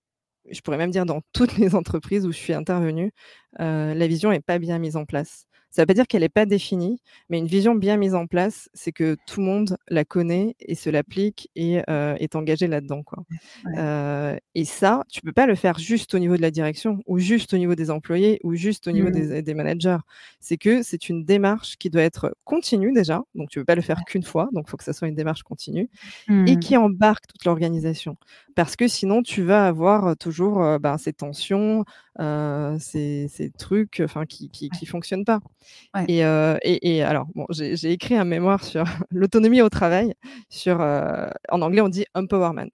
je 0.50 0.60
pourrais 0.62 0.78
même 0.78 0.92
dire 0.92 1.06
dans 1.06 1.22
toutes 1.34 1.58
les 1.58 1.76
entreprises 1.76 2.26
où 2.26 2.32
je 2.32 2.38
suis 2.38 2.54
intervenue, 2.54 3.12
la 3.60 4.08
vision 4.08 4.32
n'est 4.32 4.42
pas 4.42 4.60
bien 4.60 4.80
mise 4.80 4.98
en 4.98 5.06
place. 5.06 5.46
Ça 5.72 5.82
ne 5.82 5.84
veut 5.84 5.88
pas 5.88 5.94
dire 5.94 6.08
qu'elle 6.08 6.22
n'est 6.22 6.30
pas 6.30 6.46
définie, 6.46 7.02
mais 7.30 7.38
une 7.38 7.48
vision 7.48 7.76
bien 7.76 7.96
mise 7.96 8.14
en 8.14 8.28
place, 8.28 8.70
c'est 8.74 8.92
que 8.92 9.16
tout 9.26 9.40
le 9.40 9.46
monde 9.46 9.78
la 9.88 10.04
connaît 10.04 10.56
et 10.60 10.76
se 10.76 10.90
l'applique 10.90 11.50
et 11.56 11.82
euh, 11.90 12.16
est 12.20 12.36
engagé 12.36 12.68
là-dedans. 12.68 13.04
Quoi. 13.04 13.24
Euh, 13.78 14.36
et 14.54 14.66
ça, 14.66 15.04
tu 15.10 15.22
ne 15.24 15.30
peux 15.30 15.34
pas 15.34 15.46
le 15.46 15.56
faire 15.56 15.80
juste 15.80 16.14
au 16.14 16.20
niveau 16.20 16.36
de 16.36 16.42
la 16.42 16.52
direction 16.52 17.00
ou 17.08 17.20
juste 17.20 17.54
au 17.54 17.58
niveau 17.58 17.74
des 17.74 17.90
employés 17.90 18.42
ou 18.44 18.54
juste 18.56 18.88
au 18.88 18.92
niveau 18.92 19.08
mmh. 19.08 19.42
des, 19.42 19.54
managers. 19.54 20.00
C'est 20.42 20.58
que 20.58 20.84
c'est 20.84 21.08
une 21.08 21.24
démarche 21.24 21.78
qui 21.78 21.90
doit 21.90 22.04
être 22.04 22.36
continue 22.44 22.92
déjà, 22.92 23.22
donc 23.34 23.50
tu 23.50 23.60
ne 23.60 23.62
peux 23.62 23.68
pas 23.68 23.76
le 23.76 23.82
faire 23.82 24.04
qu'une 24.06 24.24
fois, 24.24 24.50
donc 24.52 24.66
il 24.68 24.72
faut 24.72 24.78
que 24.78 24.84
ça 24.84 24.94
soit 24.94 25.08
une 25.08 25.16
démarche 25.16 25.44
continue, 25.44 25.90
et 26.28 26.32
mmh. 26.34 26.60
qui 26.60 26.76
embarque 26.76 27.28
toute 27.28 27.46
l'organisation. 27.46 28.18
Parce 28.56 28.76
que 28.76 28.90
sinon, 28.90 29.24
tu 29.24 29.42
vas 29.42 29.68
avoir 29.68 30.18
toujours 30.18 30.80
ben, 30.80 30.98
ces 30.98 31.14
tensions, 31.14 31.86
ces, 32.20 33.28
ces, 33.30 33.50
trucs 33.52 34.04
qui 34.28 34.70
ne 34.82 34.88
fonctionnent 34.88 35.26
pas. 35.26 35.40
Et, 36.08 36.22
et, 36.64 37.04
alors, 37.04 37.28
bon, 37.36 37.46
j'ai 37.50 37.92
écrit 37.92 38.16
un 38.16 38.26
mémoire 38.26 38.64
sur 38.64 38.84
l'autonomie 39.12 39.62
au 39.62 39.70
travail. 39.70 40.14
Sur, 40.50 40.80
en 40.82 41.62
anglais, 41.62 41.82
on 41.82 41.90
dit 41.90 42.06
empowerment. 42.14 42.72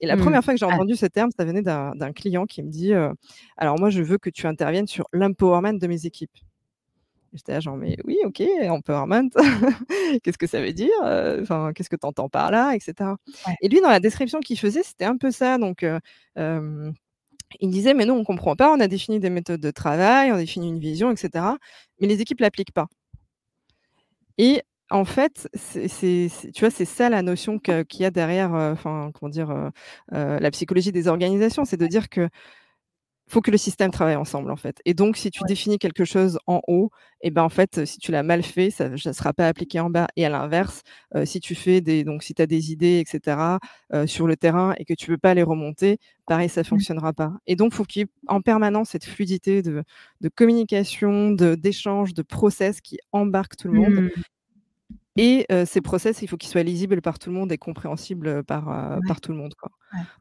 Et 0.00 0.06
la 0.06 0.16
mmh. 0.16 0.20
première 0.20 0.44
fois 0.44 0.54
que 0.54 0.60
j'ai 0.60 0.66
ah. 0.66 0.74
entendu 0.74 0.96
ce 0.96 1.06
terme, 1.06 1.30
ça 1.36 1.44
venait 1.44 1.62
d'un 1.62 2.12
client 2.12 2.46
qui 2.46 2.62
me 2.62 2.70
dit 2.70 2.92
Alors, 3.56 3.78
moi, 3.78 3.90
je 3.90 4.02
veux 4.02 4.18
que 4.18 4.30
tu 4.30 4.46
interviennes 4.46 4.86
sur 4.86 5.06
l'empowerment 5.12 5.78
de 5.78 5.86
mes 5.86 6.06
équipes. 6.06 6.36
J'étais 7.32 7.52
là, 7.52 7.60
genre, 7.60 7.76
mais 7.76 7.96
oui, 8.04 8.18
ok, 8.24 8.42
empowerment, 8.68 9.30
qu'est-ce 10.24 10.36
que 10.36 10.48
ça 10.48 10.60
veut 10.60 10.72
dire 10.72 10.90
Enfin, 11.02 11.70
qu'est-ce 11.72 11.88
que 11.88 11.94
tu 11.94 12.06
entends 12.06 12.28
par 12.28 12.50
là, 12.50 12.74
etc. 12.74 13.10
Et 13.62 13.68
lui, 13.68 13.80
dans 13.80 13.88
la 13.88 14.00
description 14.00 14.40
qu'il 14.40 14.58
faisait, 14.58 14.82
c'était 14.82 15.04
un 15.04 15.16
peu 15.16 15.30
ça. 15.30 15.56
Donc, 15.56 15.86
il 17.58 17.70
disait, 17.70 17.94
mais 17.94 18.04
non, 18.04 18.14
on 18.14 18.20
ne 18.20 18.24
comprend 18.24 18.54
pas, 18.56 18.72
on 18.72 18.80
a 18.80 18.88
défini 18.88 19.18
des 19.20 19.30
méthodes 19.30 19.60
de 19.60 19.70
travail, 19.70 20.30
on 20.30 20.36
a 20.36 20.38
défini 20.38 20.68
une 20.68 20.78
vision, 20.78 21.10
etc. 21.10 21.44
Mais 22.00 22.06
les 22.06 22.20
équipes 22.20 22.40
ne 22.40 22.44
l'appliquent 22.44 22.72
pas. 22.72 22.86
Et 24.38 24.62
en 24.90 25.04
fait, 25.04 25.48
c'est, 25.54 26.28
tu 26.54 26.60
vois, 26.60 26.70
c'est 26.70 26.84
ça 26.84 27.08
la 27.10 27.22
notion 27.22 27.58
qu'il 27.58 27.84
y 28.00 28.04
a 28.04 28.10
derrière, 28.10 28.52
enfin, 28.52 29.10
comment 29.14 29.30
dire, 29.30 29.70
la 30.10 30.50
psychologie 30.50 30.92
des 30.92 31.08
organisations, 31.08 31.64
c'est 31.64 31.76
de 31.76 31.86
dire 31.86 32.08
que 32.08 32.28
faut 33.30 33.40
que 33.40 33.50
le 33.50 33.56
système 33.56 33.90
travaille 33.90 34.16
ensemble 34.16 34.50
en 34.50 34.56
fait. 34.56 34.80
Et 34.84 34.94
donc, 34.94 35.16
si 35.16 35.30
tu 35.30 35.40
définis 35.46 35.78
quelque 35.78 36.04
chose 36.04 36.38
en 36.46 36.60
haut, 36.66 36.90
et 37.22 37.28
eh 37.28 37.30
ben 37.30 37.42
en 37.42 37.48
fait, 37.48 37.84
si 37.84 37.98
tu 37.98 38.12
l'as 38.12 38.22
mal 38.22 38.42
fait, 38.42 38.70
ça 38.70 38.88
ne 38.88 38.96
sera 38.96 39.32
pas 39.32 39.46
appliqué 39.46 39.78
en 39.78 39.90
bas. 39.90 40.08
Et 40.16 40.24
à 40.24 40.28
l'inverse, 40.28 40.82
euh, 41.14 41.24
si 41.24 41.38
tu 41.40 41.54
fais 41.54 41.80
des, 41.80 42.02
donc 42.02 42.22
si 42.22 42.34
tu 42.34 42.42
as 42.42 42.46
des 42.46 42.72
idées, 42.72 42.98
etc. 42.98 43.58
Euh, 43.92 44.06
sur 44.06 44.26
le 44.26 44.36
terrain 44.36 44.74
et 44.78 44.84
que 44.84 44.94
tu 44.94 45.10
veux 45.10 45.18
pas 45.18 45.34
les 45.34 45.42
remonter, 45.42 45.98
pareil, 46.26 46.48
ça 46.48 46.62
mmh. 46.62 46.64
fonctionnera 46.64 47.12
pas. 47.12 47.32
Et 47.46 47.56
donc, 47.56 47.72
faut 47.72 47.84
qu'il 47.84 48.00
y 48.00 48.04
ait 48.04 48.08
en 48.28 48.40
permanence 48.40 48.90
cette 48.90 49.04
fluidité 49.04 49.62
de, 49.62 49.84
de 50.20 50.28
communication, 50.28 51.30
d'échange, 51.32 52.14
de, 52.14 52.22
process 52.22 52.80
qui 52.80 52.98
embarque 53.12 53.56
tout 53.56 53.68
le 53.68 53.74
monde. 53.80 53.94
Mmh. 53.94 54.10
Et 55.22 55.46
ces 55.66 55.82
process, 55.82 56.22
il 56.22 56.28
faut 56.28 56.38
qu'ils 56.38 56.48
soient 56.48 56.62
lisibles 56.62 57.02
par 57.02 57.18
tout 57.18 57.28
le 57.28 57.36
monde 57.36 57.52
et 57.52 57.58
compréhensibles 57.58 58.42
par, 58.42 58.98
par 59.06 59.20
tout 59.20 59.32
le 59.32 59.38
monde. 59.38 59.54
Quoi. 59.54 59.70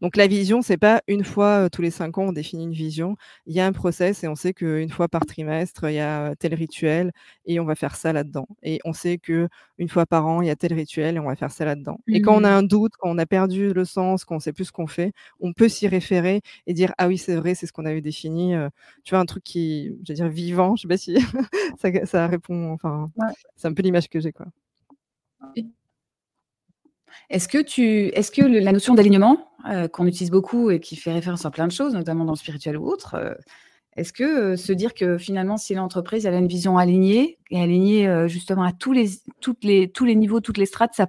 Donc 0.01 0.18
la 0.18 0.27
vision, 0.27 0.62
c'est 0.62 0.77
pas 0.77 1.01
une 1.08 1.24
fois 1.24 1.70
tous 1.70 1.82
les 1.82 1.91
cinq 1.91 2.18
ans, 2.18 2.24
on 2.24 2.32
définit 2.32 2.63
une 2.63 2.74
vision. 2.74 3.15
Il 3.46 3.56
y 3.56 3.60
a 3.60 3.65
un 3.65 3.72
process 3.72 4.24
et 4.24 4.27
on 4.27 4.36
sait 4.36 4.53
qu'une 4.53 4.89
fois 4.89 5.08
par 5.08 5.25
trimestre, 5.25 5.89
il 5.89 5.96
y 5.96 6.00
a 6.00 6.36
tel 6.36 6.53
rituel 6.53 7.12
et 7.46 7.59
on 7.59 7.66
va 7.66 7.75
faire 7.75 7.96
ça 7.96 8.12
là-dedans. 8.12 8.48
Et 8.64 8.79
on 8.83 8.94
sait 8.94 9.18
qu'une 9.20 9.50
fois 9.88 10.05
par 10.05 10.27
an, 10.27 10.42
il 10.42 10.48
y 10.48 10.51
a 10.51 10.55
tel 10.55 10.74
rituel 10.74 11.16
et 11.16 11.20
on 11.20 11.27
va 11.27 11.35
faire 11.35 11.51
ça 11.51 11.66
là-dedans. 11.66 12.00
Et 12.07 12.22
quand 12.22 12.35
on 12.35 12.44
a 12.44 12.51
mmh. 12.51 12.57
un 12.57 12.64
doute, 12.64 12.94
quand 13.00 13.09
on 13.09 13.18
a 13.18 13.25
perdu 13.25 13.74
le 13.74 13.85
sens, 13.85 14.25
quand 14.25 14.35
on 14.35 14.40
sait 14.40 14.53
plus 14.53 14.66
ce 14.66 14.72
qu'on 14.72 14.88
fait, 14.88 15.14
on 15.40 15.53
peut 15.53 15.70
s'y 15.70 15.88
référer 15.88 16.42
et 16.68 16.74
dire 16.74 16.94
ah 16.98 17.07
oui 17.07 17.18
c'est 17.18 17.35
vrai, 17.35 17.55
c'est 17.55 17.68
ce 17.68 17.74
qu'on 17.74 17.85
avait 17.85 18.01
défini. 18.01 18.55
tu 19.03 19.12
vois 19.12 19.20
un 19.20 19.25
truc 19.25 19.44
qui, 19.44 19.96
je 20.03 20.12
veux 20.12 20.16
dire 20.16 20.29
vivant. 20.29 20.75
Je 20.75 20.83
sais 20.83 20.88
pas 20.88 20.98
si 20.98 21.16
ça, 21.77 22.05
ça, 22.05 22.27
répond. 22.27 22.72
Enfin, 22.72 23.12
c'est 23.55 23.68
un 23.68 23.74
peu 23.74 23.83
l'image 23.83 24.09
que 24.09 24.20
j'ai 24.20 24.31
quoi. 24.31 24.48
Est-ce 27.30 27.48
que, 27.48 27.62
tu, 27.62 28.08
est-ce 28.08 28.32
que 28.32 28.42
la 28.42 28.72
notion 28.72 28.96
d'alignement, 28.96 29.38
euh, 29.68 29.88
qu'on 29.88 30.08
utilise 30.08 30.32
beaucoup 30.32 30.72
et 30.72 30.80
qui 30.80 30.96
fait 30.96 31.12
référence 31.12 31.46
à 31.46 31.52
plein 31.52 31.68
de 31.68 31.72
choses, 31.72 31.94
notamment 31.94 32.25
dans 32.25 32.32
le 32.32 32.38
spirituel 32.38 32.78
ou 32.78 32.88
autre, 32.88 33.16
euh, 33.16 33.34
est-ce 33.96 34.14
que 34.14 34.24
euh, 34.24 34.56
se 34.56 34.72
dire 34.72 34.94
que 34.94 35.18
finalement, 35.18 35.58
si 35.58 35.75
l'entreprise 35.75 36.25
a 36.25 36.32
une 36.32 36.48
vision 36.48 36.78
alignée 36.78 37.38
et 37.52 37.62
alignée 37.62 38.28
justement 38.28 38.64
à 38.64 38.72
tous 38.72 38.94
les, 38.94 39.10
toutes 39.42 39.64
les, 39.64 39.92
tous 39.92 40.06
les 40.06 40.16
niveaux, 40.16 40.40
toutes 40.40 40.58
les 40.58 40.66
strates, 40.66 40.94
ça, 40.96 41.08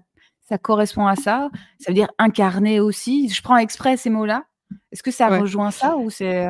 ça 0.49 0.59
correspond 0.59 1.07
à 1.07 1.16
ça 1.16 1.51
Ça 1.79 1.90
veut 1.90 1.95
dire 1.95 2.09
incarner 2.19 2.81
aussi 2.81 3.29
Je 3.29 3.43
prends 3.43 3.57
exprès 3.57 3.97
ces 3.97 4.11
mots-là. 4.11 4.45
Est-ce 4.93 5.03
que 5.03 5.11
ça 5.11 5.29
rejoint 5.29 5.71
ça 5.71 5.97
ou 5.97 6.11
c'est 6.11 6.49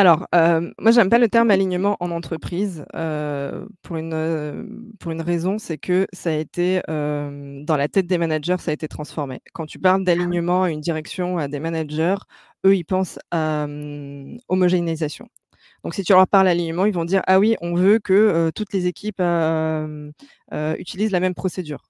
alors, 0.00 0.26
euh, 0.34 0.70
moi, 0.78 0.92
j'aime 0.92 1.10
pas 1.10 1.18
le 1.18 1.28
terme 1.28 1.50
alignement 1.50 1.98
en 2.00 2.10
entreprise 2.10 2.86
euh, 2.96 3.66
pour, 3.82 3.98
une, 3.98 4.14
euh, 4.14 4.64
pour 4.98 5.10
une 5.12 5.20
raison, 5.20 5.58
c'est 5.58 5.76
que 5.76 6.06
ça 6.14 6.30
a 6.30 6.32
été, 6.32 6.80
dans 6.88 7.76
la 7.76 7.86
tête 7.88 8.06
des 8.06 8.16
managers, 8.16 8.56
ça 8.60 8.70
a 8.70 8.74
été 8.74 8.88
transformé. 8.88 9.42
Quand 9.52 9.66
tu 9.66 9.78
parles 9.78 10.02
d'alignement 10.04 10.62
à 10.62 10.70
une 10.70 10.80
direction, 10.80 11.36
à 11.36 11.48
des 11.48 11.60
managers, 11.60 12.14
eux, 12.64 12.74
ils 12.74 12.84
pensent 12.84 13.18
à 13.30 13.66
homogénéisation. 14.48 15.28
Donc, 15.84 15.94
si 15.94 16.02
tu 16.02 16.14
leur 16.14 16.26
parles 16.26 16.48
alignement, 16.48 16.86
ils 16.86 16.94
vont 16.94 17.04
dire 17.04 17.20
Ah 17.26 17.38
oui, 17.38 17.56
on 17.60 17.74
veut 17.74 17.98
que 17.98 18.50
toutes 18.54 18.72
les 18.72 18.86
équipes 18.86 19.20
utilisent 20.78 21.12
la 21.12 21.20
même 21.20 21.34
procédure. 21.34 21.89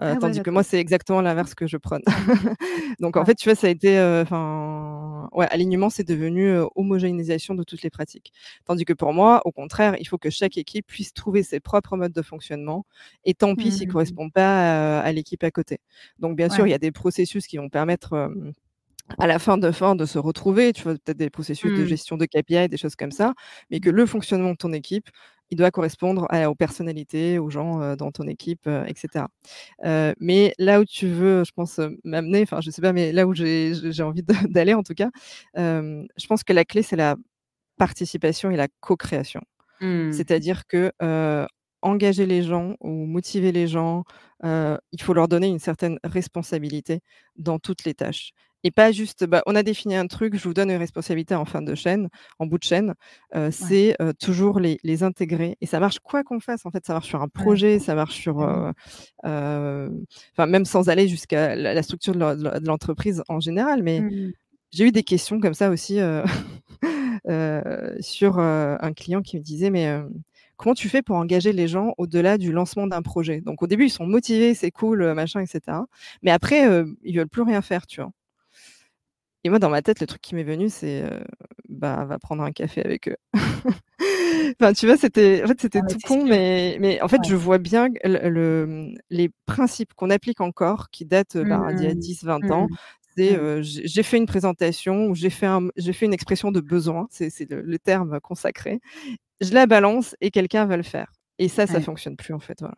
Ah 0.00 0.16
tandis 0.16 0.42
que 0.42 0.50
moi, 0.50 0.62
c'est 0.62 0.78
exactement 0.78 1.20
l'inverse 1.20 1.54
que 1.54 1.66
je 1.66 1.76
prône. 1.76 2.02
Donc, 3.00 3.16
en 3.16 3.24
fait, 3.24 3.34
tu 3.34 3.48
vois, 3.48 3.56
ça 3.56 3.66
a 3.66 3.70
été. 3.70 4.00
Enfin, 4.22 5.28
ouais, 5.32 5.46
alignement, 5.50 5.90
c'est 5.90 6.06
devenu 6.06 6.56
homogénéisation 6.76 7.54
de 7.54 7.62
toutes 7.64 7.82
les 7.82 7.90
pratiques. 7.90 8.32
Tandis 8.64 8.84
que 8.84 8.92
pour 8.92 9.12
moi, 9.12 9.42
au 9.44 9.52
contraire, 9.52 9.96
il 9.98 10.06
faut 10.06 10.18
que 10.18 10.30
chaque 10.30 10.56
équipe 10.56 10.86
puisse 10.86 11.12
trouver 11.12 11.42
ses 11.42 11.60
propres 11.60 11.96
modes 11.96 12.12
de 12.12 12.22
fonctionnement. 12.22 12.86
Et 13.24 13.34
tant 13.34 13.54
pis 13.54 13.72
s'ils 13.72 13.82
ne 13.82 13.90
mmh. 13.90 13.92
correspondent 13.92 14.32
pas 14.32 15.00
à, 15.00 15.12
l'équipe 15.12 15.42
à 15.42 15.50
côté. 15.50 15.78
Donc, 16.18 16.36
bien 16.36 16.48
sûr, 16.48 16.66
il 16.66 16.70
y 16.70 16.74
a 16.74 16.78
des 16.78 16.92
processus 16.92 17.46
qui 17.46 17.58
vont 17.58 17.68
permettre 17.68 18.30
à 19.18 19.26
la 19.26 19.38
fin 19.38 19.56
de 19.56 19.70
fin 19.70 19.94
de 19.94 20.04
se 20.04 20.18
retrouver, 20.18 20.72
tu 20.72 20.82
vois, 20.82 20.92
peut-être 20.92 21.16
des 21.16 21.30
processus 21.30 21.72
de 21.72 21.82
mmh. 21.82 21.86
gestion 21.86 22.16
de 22.16 22.26
KPI, 22.26 22.68
des 22.68 22.76
choses 22.76 22.96
comme 22.96 23.12
ça, 23.12 23.34
mais 23.70 23.80
que 23.80 23.88
le 23.88 24.04
fonctionnement 24.04 24.50
de 24.50 24.56
ton 24.56 24.72
équipe, 24.72 25.08
il 25.50 25.56
doit 25.56 25.70
correspondre 25.70 26.26
aux 26.46 26.54
personnalités, 26.54 27.38
aux 27.38 27.50
gens 27.50 27.96
dans 27.96 28.10
ton 28.10 28.24
équipe, 28.24 28.68
etc. 28.86 29.24
mais 30.20 30.54
là 30.58 30.80
où 30.80 30.84
tu 30.84 31.08
veux, 31.08 31.44
je 31.44 31.52
pense, 31.52 31.80
m'amener, 32.04 32.42
enfin, 32.42 32.60
je 32.60 32.70
sais 32.70 32.82
pas, 32.82 32.92
mais 32.92 33.12
là 33.12 33.26
où 33.26 33.34
j'ai 33.34 34.02
envie 34.02 34.22
d'aller 34.48 34.74
en 34.74 34.82
tout 34.82 34.94
cas, 34.94 35.10
je 35.56 36.26
pense 36.28 36.44
que 36.44 36.52
la 36.52 36.64
clé, 36.64 36.82
c'est 36.82 36.96
la 36.96 37.16
participation 37.76 38.50
et 38.50 38.56
la 38.56 38.68
co-création. 38.80 39.40
Mmh. 39.80 40.12
C'est-à-dire 40.12 40.66
que 40.66 40.92
engager 41.80 42.26
les 42.26 42.42
gens 42.42 42.74
ou 42.80 43.06
motiver 43.06 43.52
les 43.52 43.68
gens, 43.68 44.04
il 44.42 45.00
faut 45.00 45.14
leur 45.14 45.28
donner 45.28 45.46
une 45.46 45.60
certaine 45.60 45.98
responsabilité 46.04 47.00
dans 47.36 47.58
toutes 47.58 47.84
les 47.84 47.94
tâches 47.94 48.32
et 48.64 48.70
pas 48.70 48.92
juste, 48.92 49.24
bah, 49.24 49.42
on 49.46 49.54
a 49.54 49.62
défini 49.62 49.94
un 49.94 50.06
truc, 50.06 50.36
je 50.36 50.44
vous 50.44 50.54
donne 50.54 50.70
une 50.70 50.78
responsabilité 50.78 51.34
en 51.34 51.44
fin 51.44 51.62
de 51.62 51.74
chaîne, 51.74 52.08
en 52.38 52.46
bout 52.46 52.58
de 52.58 52.64
chaîne. 52.64 52.94
c'est 53.50 53.96
toujours 54.18 54.60
les, 54.60 55.02
intégrer. 55.02 55.56
Et 55.60 55.66
ça 55.66 55.78
marche 55.78 56.00
quoi 56.00 56.24
qu'on 56.24 56.40
fasse, 56.40 56.66
en 56.66 56.70
fait. 56.70 56.84
Ça 56.84 56.92
marche 56.92 57.06
sur 57.06 57.22
un 57.22 57.28
projet, 57.28 57.78
ça 57.78 57.94
marche 57.94 58.18
sur. 58.18 58.38
Enfin, 59.22 60.46
même 60.46 60.64
sans 60.64 60.88
aller 60.88 61.08
jusqu'à 61.08 61.54
la, 61.54 61.82
structure 61.82 62.14
de 62.14 62.66
l'entreprise 62.66 63.22
en 63.28 63.40
général. 63.40 63.82
Mais 63.82 64.00
mmh 64.00 64.32
j'ai 64.70 64.84
eu 64.84 64.92
des 64.92 65.02
questions 65.02 65.40
comme 65.40 65.54
ça 65.54 65.70
aussi 65.70 65.94
sur 68.00 68.38
un 68.38 68.92
client 68.94 69.22
qui 69.22 69.38
me 69.38 69.42
disait 69.42 69.70
Mais 69.70 70.00
comment 70.56 70.74
tu 70.74 70.88
fais 70.88 71.02
pour 71.02 71.16
engager 71.16 71.52
les 71.52 71.68
gens 71.68 71.94
au-delà 71.96 72.38
du 72.38 72.52
lancement 72.52 72.86
d'un 72.86 73.02
projet? 73.02 73.40
Donc, 73.40 73.62
au 73.62 73.66
début, 73.66 73.86
ils 73.86 73.90
sont 73.90 74.06
motivés, 74.06 74.54
c'est 74.54 74.70
cool, 74.70 75.14
machin, 75.14 75.40
etc. 75.40 75.78
Mais 76.22 76.30
après, 76.30 76.84
ils 77.02 77.16
veulent 77.16 77.28
plus 77.28 77.42
rien 77.42 77.62
faire, 77.62 77.86
tu 77.86 78.00
vois? 78.00 78.10
Et 79.44 79.50
moi, 79.50 79.58
dans 79.58 79.70
ma 79.70 79.82
tête, 79.82 80.00
le 80.00 80.06
truc 80.06 80.20
qui 80.20 80.34
m'est 80.34 80.42
venu, 80.42 80.68
c'est 80.68 81.04
bah, 81.68 82.04
va 82.04 82.18
prendre 82.18 82.42
un 82.42 82.52
café 82.52 82.84
avec 82.84 83.08
eux. 83.08 83.16
enfin, 84.60 84.72
tu 84.72 84.86
vois, 84.86 84.96
c'était 84.96 85.42
en 85.44 85.48
fait, 85.48 85.60
c'était 85.60 85.80
tout 85.80 85.98
con, 86.04 86.24
mais, 86.24 86.76
mais 86.80 87.00
en 87.02 87.08
fait, 87.08 87.20
je 87.26 87.36
vois 87.36 87.58
bien 87.58 87.88
le, 88.04 88.92
les 89.10 89.30
principes 89.46 89.94
qu'on 89.94 90.10
applique 90.10 90.40
encore, 90.40 90.90
qui 90.90 91.04
datent 91.04 91.36
bah, 91.36 91.72
d'il 91.72 91.84
y 91.84 91.90
a 91.90 91.94
10, 91.94 92.24
mmh 92.24 92.26
20 92.26 92.50
ans. 92.50 92.66
Mmh. 92.68 92.76
C'est 93.16 93.62
j'ai 93.62 94.02
fait 94.04 94.16
une 94.16 94.26
présentation 94.26 95.06
ou 95.06 95.14
j'ai 95.16 95.30
fait, 95.30 95.46
un, 95.46 95.68
fait 95.76 96.06
une 96.06 96.12
expression 96.12 96.52
de 96.52 96.60
besoin, 96.60 97.08
c'est 97.10 97.32
le, 97.50 97.78
terme 97.78 98.20
consacré. 98.20 98.80
Je 99.40 99.52
la 99.52 99.66
balance 99.66 100.14
et 100.20 100.30
quelqu'un 100.30 100.66
va 100.66 100.76
le 100.76 100.84
faire. 100.84 101.12
Et 101.38 101.48
ça, 101.48 101.66
ça 101.66 101.80
fonctionne 101.80 102.16
plus 102.16 102.34
en 102.34 102.38
fait. 102.40 102.58
Voilà. 102.60 102.74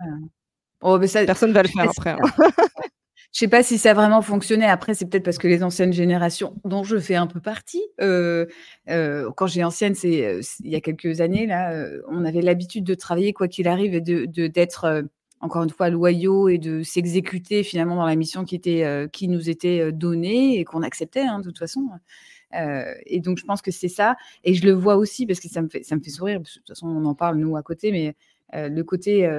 Oh, 0.82 0.98
mais 0.98 1.06
ça, 1.08 1.24
Personne 1.24 1.52
va 1.52 1.62
le 1.62 1.68
faire 1.68 1.90
après. 1.90 2.10
Hein. 2.10 2.16
Je 3.32 3.38
sais 3.38 3.48
pas 3.48 3.62
si 3.62 3.78
ça 3.78 3.92
a 3.92 3.94
vraiment 3.94 4.22
fonctionné. 4.22 4.64
Après, 4.64 4.94
c'est 4.94 5.06
peut-être 5.06 5.24
parce 5.24 5.38
que 5.38 5.46
les 5.46 5.62
anciennes 5.62 5.92
générations, 5.92 6.56
dont 6.64 6.82
je 6.82 6.98
fais 6.98 7.14
un 7.14 7.28
peu 7.28 7.40
partie, 7.40 7.82
euh, 8.00 8.46
euh, 8.88 9.30
quand 9.36 9.46
j'ai 9.46 9.62
ancienne, 9.62 9.94
c'est 9.94 10.26
euh, 10.26 10.40
il 10.64 10.70
y 10.70 10.74
a 10.74 10.80
quelques 10.80 11.20
années 11.20 11.46
là, 11.46 11.72
on 12.08 12.24
avait 12.24 12.42
l'habitude 12.42 12.84
de 12.84 12.94
travailler 12.94 13.32
quoi 13.32 13.46
qu'il 13.46 13.68
arrive 13.68 13.94
et 13.94 14.00
de 14.00 14.26
d'être 14.46 15.04
encore 15.40 15.62
une 15.62 15.70
fois 15.70 15.90
loyaux 15.90 16.48
et 16.48 16.58
de 16.58 16.82
s'exécuter 16.82 17.62
finalement 17.62 17.96
dans 17.96 18.06
la 18.06 18.16
mission 18.16 18.44
qui 18.44 18.56
était 18.56 18.84
qui 19.12 19.28
nous 19.28 19.48
était 19.48 19.92
donnée 19.92 20.58
et 20.58 20.64
qu'on 20.64 20.82
acceptait 20.82 21.20
hein, 21.20 21.38
de 21.38 21.44
toute 21.44 21.58
façon. 21.58 21.88
et 23.06 23.20
donc 23.20 23.38
je 23.38 23.44
pense 23.44 23.62
que 23.62 23.70
c'est 23.70 23.88
ça. 23.88 24.16
Et 24.44 24.54
je 24.54 24.66
le 24.66 24.72
vois 24.72 24.96
aussi 24.96 25.26
parce 25.26 25.40
que 25.40 25.48
ça 25.48 25.62
me 25.62 25.68
fait 25.68 25.84
ça 25.84 25.96
me 25.96 26.00
fait 26.02 26.10
sourire. 26.10 26.40
de 26.40 26.48
toute 26.48 26.66
façon, 26.66 26.88
on 26.88 27.04
en 27.04 27.14
parle 27.14 27.36
nous 27.38 27.56
à 27.56 27.62
côté, 27.62 27.92
mais 27.92 28.16
le 28.52 28.82
côté, 28.82 29.30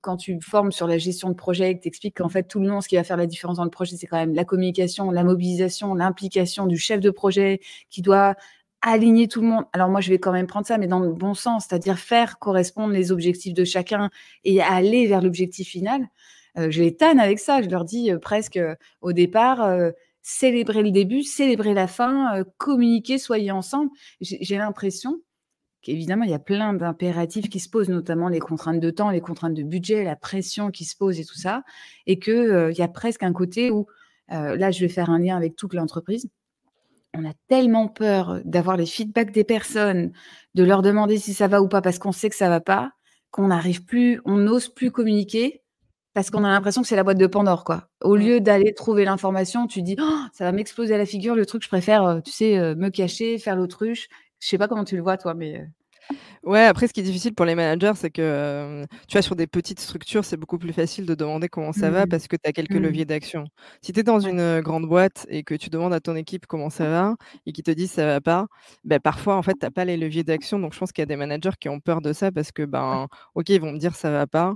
quand 0.00 0.16
tu 0.16 0.38
formes 0.40 0.72
sur 0.72 0.86
la 0.86 0.98
gestion 0.98 1.28
de 1.28 1.34
projet, 1.34 1.76
que 1.76 1.82
tu 1.82 1.88
expliques 1.88 2.18
qu'en 2.18 2.28
fait, 2.28 2.44
tout 2.44 2.60
le 2.60 2.68
long, 2.68 2.80
ce 2.80 2.88
qui 2.88 2.96
va 2.96 3.04
faire 3.04 3.16
la 3.16 3.26
différence 3.26 3.56
dans 3.56 3.64
le 3.64 3.70
projet, 3.70 3.96
c'est 3.96 4.06
quand 4.06 4.16
même 4.18 4.34
la 4.34 4.44
communication, 4.44 5.10
la 5.10 5.24
mobilisation, 5.24 5.94
l'implication 5.94 6.66
du 6.66 6.76
chef 6.78 7.00
de 7.00 7.10
projet 7.10 7.60
qui 7.88 8.02
doit 8.02 8.36
aligner 8.82 9.28
tout 9.28 9.42
le 9.42 9.48
monde. 9.48 9.64
Alors 9.72 9.88
moi, 9.88 10.00
je 10.00 10.08
vais 10.10 10.18
quand 10.18 10.32
même 10.32 10.46
prendre 10.46 10.66
ça, 10.66 10.78
mais 10.78 10.86
dans 10.86 11.00
le 11.00 11.12
bon 11.12 11.34
sens, 11.34 11.66
c'est-à-dire 11.68 11.98
faire 11.98 12.38
correspondre 12.38 12.92
les 12.92 13.12
objectifs 13.12 13.54
de 13.54 13.64
chacun 13.64 14.08
et 14.44 14.62
aller 14.62 15.06
vers 15.06 15.20
l'objectif 15.20 15.68
final. 15.68 16.08
je 16.56 16.82
les 16.82 16.96
tanne 16.96 17.20
avec 17.20 17.38
ça. 17.38 17.62
Je 17.62 17.68
leur 17.68 17.84
dis 17.84 18.10
presque 18.20 18.58
au 19.00 19.12
départ, 19.12 19.78
célébrer 20.22 20.82
le 20.82 20.90
début, 20.90 21.22
célébrer 21.22 21.74
la 21.74 21.86
fin, 21.86 22.44
communiquer, 22.58 23.18
soyez 23.18 23.50
ensemble. 23.50 23.90
J'ai 24.20 24.56
l'impression 24.56 25.20
qu'évidemment, 25.82 26.24
il 26.24 26.30
y 26.30 26.34
a 26.34 26.38
plein 26.38 26.74
d'impératifs 26.74 27.48
qui 27.48 27.60
se 27.60 27.68
posent, 27.68 27.88
notamment 27.88 28.28
les 28.28 28.40
contraintes 28.40 28.80
de 28.80 28.90
temps, 28.90 29.10
les 29.10 29.20
contraintes 29.20 29.54
de 29.54 29.62
budget, 29.62 30.04
la 30.04 30.16
pression 30.16 30.70
qui 30.70 30.84
se 30.84 30.96
pose 30.96 31.18
et 31.20 31.24
tout 31.24 31.38
ça, 31.38 31.62
et 32.06 32.18
qu'il 32.18 32.68
il 32.70 32.78
y 32.78 32.82
a 32.82 32.88
presque 32.88 33.22
un 33.22 33.32
côté 33.32 33.70
où, 33.70 33.86
là, 34.28 34.70
je 34.70 34.80
vais 34.80 34.88
faire 34.88 35.10
un 35.10 35.18
lien 35.18 35.36
avec 35.36 35.56
toute 35.56 35.74
l'entreprise, 35.74 36.28
on 37.14 37.24
a 37.24 37.32
tellement 37.48 37.88
peur 37.88 38.40
d'avoir 38.44 38.76
les 38.76 38.86
feedbacks 38.86 39.32
des 39.32 39.44
personnes, 39.44 40.12
de 40.54 40.62
leur 40.62 40.82
demander 40.82 41.18
si 41.18 41.34
ça 41.34 41.48
va 41.48 41.60
ou 41.60 41.68
pas 41.68 41.82
parce 41.82 41.98
qu'on 41.98 42.12
sait 42.12 42.30
que 42.30 42.36
ça 42.36 42.48
va 42.48 42.60
pas, 42.60 42.92
qu'on 43.30 43.48
n'arrive 43.48 43.84
plus, 43.84 44.20
on 44.24 44.36
n'ose 44.36 44.68
plus 44.68 44.90
communiquer 44.90 45.62
parce 46.12 46.30
qu'on 46.30 46.42
a 46.44 46.48
l'impression 46.48 46.82
que 46.82 46.88
c'est 46.88 46.96
la 46.96 47.04
boîte 47.04 47.18
de 47.18 47.26
Pandore, 47.26 47.64
quoi. 47.64 47.88
Au 48.00 48.16
lieu 48.16 48.40
d'aller 48.40 48.74
trouver 48.74 49.04
l'information, 49.04 49.68
tu 49.68 49.82
dis 49.82 49.96
«Oh, 50.00 50.20
ça 50.32 50.44
va 50.44 50.52
m'exploser 50.52 50.94
à 50.94 50.98
la 50.98 51.06
figure, 51.06 51.36
le 51.36 51.46
truc, 51.46 51.62
je 51.62 51.68
préfère, 51.68 52.20
tu 52.24 52.32
sais, 52.32 52.74
me 52.74 52.88
cacher, 52.88 53.38
faire 53.38 53.54
l'autruche. 53.54 54.08
Je 54.40 54.48
sais 54.48 54.58
pas 54.58 54.68
comment 54.68 54.84
tu 54.84 54.96
le 54.96 55.02
vois, 55.02 55.18
toi, 55.18 55.34
mais. 55.34 55.70
Ouais, 56.42 56.64
après, 56.64 56.88
ce 56.88 56.92
qui 56.94 57.00
est 57.00 57.04
difficile 57.04 57.34
pour 57.34 57.44
les 57.44 57.54
managers, 57.54 57.92
c'est 57.96 58.10
que, 58.10 58.86
tu 59.06 59.12
vois, 59.12 59.22
sur 59.22 59.36
des 59.36 59.46
petites 59.46 59.78
structures, 59.78 60.24
c'est 60.24 60.38
beaucoup 60.38 60.56
plus 60.58 60.72
facile 60.72 61.04
de 61.04 61.14
demander 61.14 61.48
comment 61.48 61.72
ça 61.72 61.90
va 61.90 62.06
mmh. 62.06 62.08
parce 62.08 62.28
que 62.28 62.36
tu 62.36 62.48
as 62.48 62.52
quelques 62.52 62.76
mmh. 62.76 62.82
leviers 62.82 63.04
d'action. 63.04 63.44
Si 63.82 63.92
tu 63.92 64.00
es 64.00 64.02
dans 64.02 64.20
une 64.20 64.60
grande 64.60 64.86
boîte 64.86 65.26
et 65.28 65.42
que 65.42 65.54
tu 65.54 65.68
demandes 65.68 65.92
à 65.92 66.00
ton 66.00 66.16
équipe 66.16 66.46
comment 66.46 66.70
ça 66.70 66.88
va 66.88 67.16
et 67.44 67.52
qu'ils 67.52 67.64
te 67.64 67.70
disent 67.70 67.90
ça 67.90 68.06
va 68.06 68.20
pas, 68.22 68.46
ben, 68.84 69.00
parfois, 69.00 69.36
en 69.36 69.42
fait, 69.42 69.54
tu 69.60 69.70
pas 69.70 69.84
les 69.84 69.98
leviers 69.98 70.24
d'action. 70.24 70.58
Donc, 70.58 70.72
je 70.72 70.78
pense 70.78 70.92
qu'il 70.92 71.02
y 71.02 71.04
a 71.04 71.06
des 71.06 71.16
managers 71.16 71.56
qui 71.60 71.68
ont 71.68 71.78
peur 71.78 72.00
de 72.00 72.12
ça 72.14 72.32
parce 72.32 72.52
que, 72.52 72.62
ben, 72.62 73.06
OK, 73.34 73.50
ils 73.50 73.60
vont 73.60 73.72
me 73.72 73.78
dire 73.78 73.94
ça 73.94 74.10
va 74.10 74.26
pas, 74.26 74.54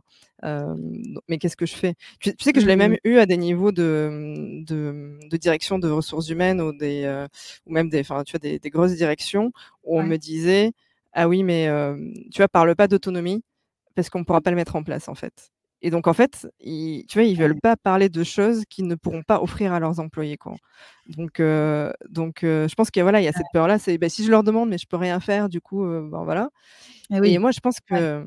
mais 1.29 1.39
qu'est-ce 1.39 1.57
que 1.57 1.67
je 1.67 1.75
fais? 1.75 1.95
Tu, 2.21 2.33
sais 2.41 2.53
que 2.53 2.61
je 2.61 2.67
l'ai 2.67 2.77
même 2.77 2.93
mmh. 2.93 3.09
eu 3.09 3.19
à 3.19 3.27
des 3.27 3.37
niveaux 3.37 3.73
de, 3.73 4.65
de, 4.67 5.37
direction 5.37 5.79
de 5.79 5.91
ressources 5.91 6.29
humaines 6.31 6.63
ou, 6.63 6.73
des, 6.73 7.27
ou 7.67 7.73
même 7.73 7.91
des, 7.91 8.03
tu 8.03 8.09
vois, 8.09 8.23
des, 8.41 8.59
des 8.59 8.71
grosses 8.71 8.95
directions 8.95 9.53
où 9.85 9.99
on 9.99 10.03
me 10.03 10.17
disait 10.17 10.73
ah 11.15 11.29
oui, 11.29 11.43
mais 11.43 11.69
tu 12.31 12.39
vois, 12.39 12.49
parle 12.49 12.75
pas 12.77 12.89
d'autonomie 12.89 13.43
parce 13.95 14.11
qu'on 14.11 14.21
ne 14.21 14.25
pourra 14.25 14.41
pas 14.41 14.51
le 14.51 14.57
mettre 14.57 14.77
en 14.77 14.83
place, 14.83 15.09
en 15.09 15.15
fait. 15.15 15.51
Et 15.81 15.91
donc, 15.91 16.07
en 16.07 16.15
fait, 16.15 16.49
ils, 16.61 17.05
tu 17.07 17.19
vois, 17.19 17.27
ils 17.27 17.39
veulent 17.39 17.61
pas 17.61 17.77
parler 17.77 18.09
de 18.09 18.25
choses 18.25 18.65
qu'ils 18.71 18.87
ne 18.87 18.95
pourront 18.95 19.23
pas 19.23 19.43
offrir 19.43 19.73
à 19.73 19.81
leurs 19.81 20.01
employés. 20.01 20.39
Quoi. 20.39 20.55
Donc, 21.09 21.41
donc 22.09 22.39
je 22.43 22.75
pense 22.75 22.91
qu'il 22.91 23.03
voilà, 23.03 23.21
y 23.21 23.29
a 23.29 23.33
cette 23.33 23.47
peur-là. 23.53 23.79
C'est 23.79 23.99
bah, 23.99 24.09
si 24.09 24.25
je 24.25 24.31
leur 24.31 24.43
demande, 24.45 24.71
mais 24.71 24.79
je 24.79 24.87
peux 24.87 24.97
rien 24.97 25.21
faire, 25.21 25.49
du 25.49 25.61
coup, 25.61 25.85
ben, 25.85 26.25
voilà. 26.25 26.49
Ah 27.13 27.19
et, 27.23 27.39
moi, 27.39 27.51
je 27.51 27.61
pense 27.61 27.79
que. 27.81 28.27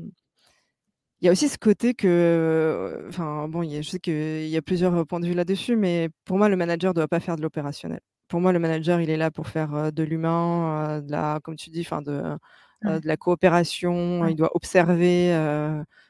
Il 1.19 1.25
y 1.25 1.29
a 1.29 1.31
aussi 1.31 1.49
ce 1.49 1.57
côté 1.57 1.95
que, 1.95 3.07
enfin 3.09 3.47
bon, 3.47 3.67
je 3.67 3.81
sais 3.81 3.97
qu'il 3.97 4.47
y 4.47 4.55
a 4.55 4.61
plusieurs 4.61 5.07
points 5.07 5.19
de 5.19 5.25
vue 5.25 5.33
là-dessus, 5.33 5.75
mais 5.75 6.09
pour 6.25 6.37
moi, 6.37 6.47
le 6.47 6.55
manager 6.55 6.91
ne 6.91 6.93
doit 6.93 7.07
pas 7.07 7.19
faire 7.19 7.37
de 7.37 7.41
l'opérationnel. 7.41 8.01
Pour 8.27 8.39
moi, 8.39 8.51
le 8.51 8.59
manager, 8.59 9.01
il 9.01 9.09
est 9.09 9.17
là 9.17 9.31
pour 9.31 9.47
faire 9.47 9.91
de 9.91 10.03
l'humain, 10.03 11.01
de 11.01 11.11
la, 11.11 11.39
comme 11.43 11.55
tu 11.55 11.71
dis, 11.71 11.81
enfin 11.81 12.03
de, 12.03 12.37
de 12.83 13.07
la 13.07 13.17
coopération, 13.17 14.27
il 14.27 14.35
doit 14.35 14.55
observer, 14.55 15.31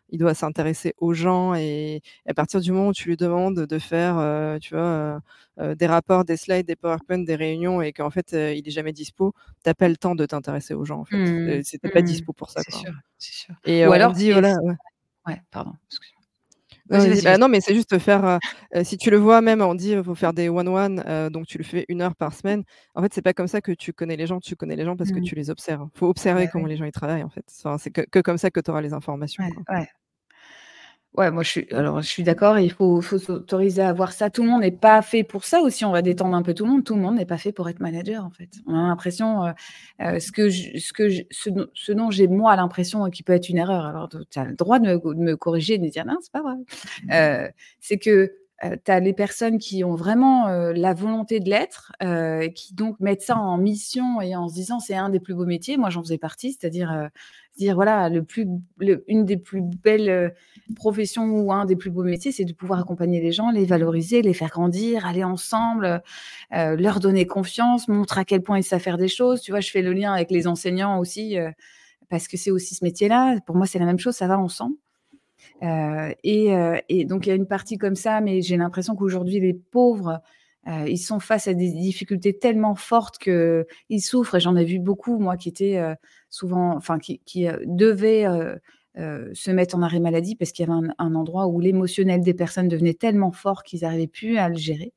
il 0.10 0.20
doit 0.20 0.34
s'intéresser 0.34 0.94
aux 0.98 1.14
gens 1.14 1.54
et, 1.56 2.02
à 2.28 2.34
partir 2.34 2.62
du 2.62 2.72
moment 2.72 2.90
où 2.90 2.94
tu 2.94 3.10
lui 3.10 3.18
demandes 3.18 3.66
de 3.66 3.80
faire, 3.80 4.58
tu 4.60 4.76
vois, 4.76 5.22
des 5.76 5.88
rapports, 5.88 6.26
des 6.26 6.38
slides, 6.38 6.68
des 6.68 6.76
PowerPoint, 6.76 7.20
des 7.20 7.36
réunions 7.36 7.82
et 7.82 7.94
qu'en 7.94 8.10
fait 8.10 8.34
il 8.34 8.68
est 8.68 8.72
jamais 8.72 8.94
dispo, 8.94 9.34
t'as 9.64 9.74
pas 9.74 9.90
le 9.90 9.98
temps 9.98 10.16
de 10.16 10.26
t'intéresser 10.26 10.74
aux 10.74 10.86
gens 10.86 11.00
en 11.00 11.06
fait. 11.06 11.18
Mmh. 11.18 11.64
C'était 11.64 11.90
pas 11.90 12.02
mmh. 12.02 12.06
dispo 12.06 12.34
pour 12.34 12.50
ça. 12.50 12.62
C'est 12.64 12.76
sûr, 12.76 12.94
sûr. 13.18 13.56
Et 13.66 13.86
Ou 13.88 13.92
alors 13.92 14.12
dit 14.12 14.32
voilà. 14.32 14.56
Ouais, 15.26 15.42
pardon. 15.52 15.74
Excuse 15.90 16.17
bah, 16.90 17.38
non, 17.38 17.48
mais 17.48 17.62
c'est 17.62 17.74
juste 17.74 17.98
faire. 18.00 18.40
si 18.84 18.98
tu 18.98 19.10
le 19.10 19.18
vois, 19.18 19.42
même, 19.42 19.62
on 19.62 19.76
dit 19.76 19.92
il 19.92 20.04
faut 20.04 20.16
faire 20.16 20.34
des 20.34 20.50
one-one, 20.50 21.30
donc 21.30 21.48
tu 21.48 21.58
le 21.58 21.64
fais 21.64 21.86
une 21.90 22.02
heure 22.02 22.16
par 22.16 22.34
semaine. 22.34 22.64
En 22.96 23.02
fait, 23.02 23.14
c'est 23.14 23.22
pas 23.22 23.34
comme 23.34 23.48
ça 23.48 23.62
que 23.62 23.72
tu 23.72 23.94
connais 23.94 24.16
les 24.16 24.28
gens. 24.28 24.40
Tu 24.40 24.56
connais 24.56 24.76
les 24.76 24.86
gens 24.86 24.96
parce 24.96 25.12
que 25.12 25.20
mmh. 25.20 25.24
tu 25.24 25.36
les 25.36 25.50
observes. 25.50 25.90
Il 25.96 26.00
faut 26.00 26.08
observer 26.08 26.48
comment 26.52 26.68
les 26.68 26.78
gens 26.78 26.86
ils 26.86 26.92
travaillent, 26.92 27.24
en 27.24 27.30
fait. 27.30 27.46
c'est 27.48 27.92
que, 27.92 28.20
comme 28.22 28.38
ça 28.38 28.52
que 28.52 28.60
tu 28.60 28.72
auras 28.72 28.82
les 28.82 28.94
informations. 28.94 29.44
ouais. 29.70 29.88
Ouais, 31.18 31.32
moi 31.32 31.42
je 31.42 31.50
suis 31.50 31.68
alors 31.74 32.00
je 32.00 32.08
suis 32.08 32.22
d'accord, 32.22 32.60
il 32.60 32.72
faut 32.72 33.02
faut 33.02 33.18
s'autoriser 33.18 33.82
à 33.82 33.92
voir 33.92 34.12
ça. 34.12 34.30
Tout 34.30 34.44
le 34.44 34.50
monde 34.50 34.62
n'est 34.62 34.70
pas 34.72 35.02
fait 35.02 35.24
pour 35.24 35.46
ça 35.46 35.62
aussi, 35.62 35.84
on 35.84 35.92
va 35.92 36.04
détendre 36.04 36.36
un 36.36 36.44
peu 36.44 36.54
tout 36.54 36.64
le 36.64 36.70
monde. 36.70 36.84
Tout 36.84 36.94
le 36.94 37.02
monde 37.02 37.16
n'est 37.16 37.26
pas 37.26 37.40
fait 37.40 37.52
pour 37.52 37.68
être 37.70 37.80
manager, 37.80 38.24
en 38.24 38.30
fait. 38.30 38.50
On 38.68 38.76
a 38.76 38.88
l'impression, 38.88 39.44
euh, 39.46 39.52
euh, 40.02 40.20
ce 40.20 40.32
que 40.32 40.52
ce 40.52 40.94
que 40.94 41.10
ce 41.32 41.92
dont 41.92 42.12
j'ai 42.12 42.28
moi 42.28 42.56
l'impression 42.56 43.10
qui 43.10 43.24
peut 43.24 43.34
être 43.34 43.50
une 43.50 43.58
erreur, 43.58 43.86
alors 43.88 44.10
tu 44.10 44.38
as 44.40 44.46
le 44.46 44.54
droit 44.56 44.78
de 44.78 44.96
me 45.16 45.36
corriger 45.36 45.74
et 45.74 45.78
de 45.80 45.84
me 45.86 45.90
dire: 45.90 46.06
«Non, 46.06 46.18
c'est 46.22 46.32
pas 46.32 46.44
vrai». 46.44 46.54
Euh, 47.12 47.50
c'est 47.80 47.98
que, 47.98 48.32
tu 48.62 48.92
as 48.92 49.00
les 49.00 49.14
personnes 49.14 49.58
qui 49.60 49.84
ont 49.84 49.96
vraiment, 49.96 50.48
la 50.48 50.94
volonté 50.94 51.40
de 51.40 51.50
l'être, 51.50 51.92
qui 52.56 52.74
donc 52.74 53.00
mettent 53.00 53.22
ça 53.22 53.38
en 53.38 53.58
mission 53.58 54.22
et 54.22 54.36
en 54.36 54.48
se 54.48 54.54
disant: 54.54 54.80
«C'est 54.80 54.96
un 54.96 55.10
des 55.10 55.20
plus 55.20 55.36
beaux 55.36 55.46
métiers». 55.46 55.78
Moi, 55.78 55.90
j'en 55.90 56.02
faisais 56.02 56.18
partie, 56.18 56.54
c'est-à-dire, 56.54 57.10
dire 57.58 57.76
voilà, 57.76 58.10
le 58.10 58.24
plus, 58.24 58.48
une 59.08 59.26
des 59.26 59.38
plus 59.38 59.62
belles 59.62 60.10
euh, 60.10 60.30
professions 60.76 61.26
ou 61.26 61.52
un 61.52 61.66
des 61.66 61.76
plus 61.76 61.90
beaux 61.90 62.04
métiers, 62.04 62.32
c'est 62.32 62.46
de 62.46 62.54
pouvoir 62.54 62.80
accompagner 62.80 63.20
les 63.22 63.32
gens, 63.32 63.52
les 63.52 63.66
valoriser, 63.66 64.22
les 64.22 64.34
faire 64.34 64.50
grandir, 64.50 65.06
aller 65.06 65.24
ensemble, 65.24 66.02
euh, 66.54 66.76
leur 66.76 67.00
donner 67.00 67.26
confiance, 67.28 67.88
montrer 67.88 68.22
à 68.22 68.26
quel 68.26 68.42
point 68.44 68.60
ils 68.60 68.64
savent 68.64 68.82
faire 68.82 68.98
des 68.98 69.08
choses. 69.08 69.42
Tu 69.42 69.52
vois, 69.52 69.60
je 69.60 69.72
fais 69.72 69.82
le 69.82 69.94
lien 69.94 70.14
avec 70.14 70.32
les 70.32 70.48
enseignants 70.48 71.00
aussi, 71.00 71.38
euh, 71.38 71.52
parce 72.10 72.28
que 72.28 72.38
c'est 72.38 72.52
aussi 72.52 72.76
ce 72.76 72.86
métier-là. 72.86 73.40
Pour 73.46 73.56
moi, 73.56 73.68
c'est 73.68 73.80
la 73.80 73.86
même 73.86 74.00
chose, 74.00 74.16
ça 74.16 74.28
va 74.28 74.40
ensemble. 74.40 74.76
Et, 75.62 76.82
et, 76.90 77.06
donc, 77.06 77.26
il 77.26 77.30
y 77.30 77.32
a 77.32 77.36
une 77.36 77.48
partie 77.48 77.78
comme 77.78 77.96
ça, 77.96 78.22
mais 78.22 78.42
j'ai 78.42 78.58
l'impression 78.58 78.96
qu'aujourd'hui, 78.96 79.40
les 79.40 79.54
pauvres 79.54 80.22
euh, 80.68 80.86
ils 80.88 80.98
sont 80.98 81.20
face 81.20 81.48
à 81.48 81.54
des 81.54 81.72
difficultés 81.72 82.38
tellement 82.38 82.76
fortes 82.76 83.18
qu'ils 83.18 84.02
souffrent. 84.02 84.36
Et 84.36 84.40
j'en 84.40 84.56
ai 84.56 84.66
vu 84.66 84.80
beaucoup, 84.80 85.18
moi, 85.18 85.38
qui 85.38 85.50
étaient 85.50 85.78
euh, 85.78 85.96
souvent, 86.30 86.76
enfin, 86.76 87.00
qui, 87.00 87.48
euh, 87.48 87.58
devaient 87.66 88.26
se 88.96 89.52
mettre 89.52 89.76
en 89.76 89.84
arrêt 89.84 90.00
maladie 90.00 90.36
parce 90.36 90.52
qu'il 90.52 90.68
y 90.68 90.72
avait 90.72 90.88
un, 90.98 91.16
endroit 91.16 91.48
où 91.48 91.60
l'émotionnel 91.60 92.22
des 92.22 92.34
personnes 92.34 92.68
devenait 92.68 92.96
tellement 92.96 93.32
fort 93.32 93.62
qu'ils 93.62 93.82
n'arrivaient 93.82 94.08
plus 94.08 94.38
à 94.38 94.50
le 94.50 94.56
gérer. 94.56 94.92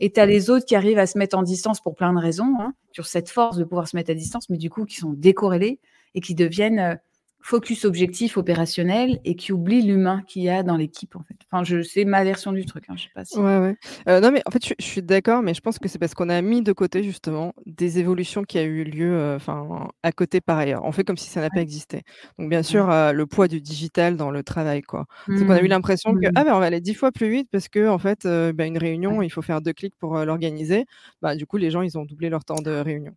Et 0.00 0.10
tu 0.10 0.18
as 0.18 0.24
les 0.24 0.48
autres 0.48 0.64
qui 0.64 0.74
arrivent 0.74 0.98
à 0.98 1.06
se 1.06 1.18
mettre 1.18 1.36
en 1.36 1.42
distance 1.42 1.82
pour 1.82 1.94
plein 1.94 2.14
de 2.14 2.18
raisons, 2.18 2.54
hein, 2.58 2.72
sur 2.92 3.04
cette 3.04 3.28
force 3.28 3.58
de 3.58 3.64
pouvoir 3.64 3.86
se 3.86 3.96
mettre 3.96 4.10
à 4.10 4.14
distance, 4.14 4.48
mais 4.48 4.56
du 4.56 4.70
coup, 4.70 4.86
qui 4.86 4.96
sont 4.96 5.12
décorrélés 5.12 5.78
et 6.14 6.22
qui 6.22 6.34
deviennent 6.34 6.98
focus 7.44 7.84
objectif 7.84 8.38
opérationnel 8.38 9.20
et 9.26 9.36
qui 9.36 9.52
oublie 9.52 9.82
l'humain 9.82 10.22
qu'il 10.26 10.42
y 10.42 10.48
a 10.48 10.62
dans 10.62 10.78
l'équipe 10.78 11.14
en 11.14 11.22
fait. 11.24 11.36
Enfin, 11.52 11.62
je 11.62 11.82
c'est 11.82 12.06
ma 12.06 12.24
version 12.24 12.52
du 12.52 12.64
truc. 12.64 12.84
Hein, 12.88 12.94
je 12.96 13.02
sais 13.02 13.10
pas 13.14 13.26
si. 13.26 13.36
Ouais, 13.38 13.58
ouais. 13.58 13.76
Euh, 14.08 14.18
non, 14.20 14.32
mais 14.32 14.40
en 14.46 14.50
fait, 14.50 14.66
je, 14.66 14.72
suis 14.82 15.02
d'accord, 15.02 15.42
mais 15.42 15.52
je 15.52 15.60
pense 15.60 15.78
que 15.78 15.86
c'est 15.86 15.98
parce 15.98 16.14
qu'on 16.14 16.30
a 16.30 16.40
mis 16.40 16.62
de 16.62 16.72
côté 16.72 17.02
justement 17.02 17.52
des 17.66 17.98
évolutions 17.98 18.44
qui 18.44 18.56
a 18.56 18.62
eu 18.62 18.82
lieu, 18.84 19.12
euh, 19.12 19.36
enfin, 19.36 19.90
à 20.02 20.10
côté 20.10 20.40
par 20.40 20.56
ailleurs. 20.56 20.86
On 20.86 20.92
fait 20.92 21.04
comme 21.04 21.18
si 21.18 21.28
ça 21.28 21.42
n'a 21.42 21.50
pas 21.50 21.60
existé. 21.60 22.00
Donc, 22.38 22.48
bien 22.48 22.62
sûr, 22.62 22.90
euh, 22.90 23.12
le 23.12 23.26
poids 23.26 23.46
du 23.46 23.60
digital 23.60 24.16
dans 24.16 24.30
le 24.30 24.42
travail, 24.42 24.80
quoi. 24.80 25.04
C'est 25.26 25.44
qu'on 25.44 25.50
a 25.50 25.60
eu 25.60 25.64
mmh. 25.64 25.68
l'impression 25.68 26.14
que 26.14 26.26
ah 26.34 26.44
ben 26.44 26.54
on 26.54 26.60
va 26.60 26.66
aller 26.66 26.80
dix 26.80 26.94
fois 26.94 27.12
plus 27.12 27.28
vite 27.28 27.48
parce 27.52 27.68
que 27.68 27.88
en 27.88 27.98
fait, 27.98 28.26
bah, 28.54 28.64
une 28.64 28.78
réunion, 28.78 29.20
il 29.20 29.28
faut 29.28 29.42
faire 29.42 29.60
deux 29.60 29.74
clics 29.74 29.96
pour 29.96 30.16
l'organiser. 30.16 30.86
Bah, 31.20 31.36
du 31.36 31.44
coup, 31.44 31.58
les 31.58 31.70
gens, 31.70 31.82
ils 31.82 31.98
ont 31.98 32.06
doublé 32.06 32.30
leur 32.30 32.46
temps 32.46 32.62
de 32.62 32.70
réunion. 32.70 33.12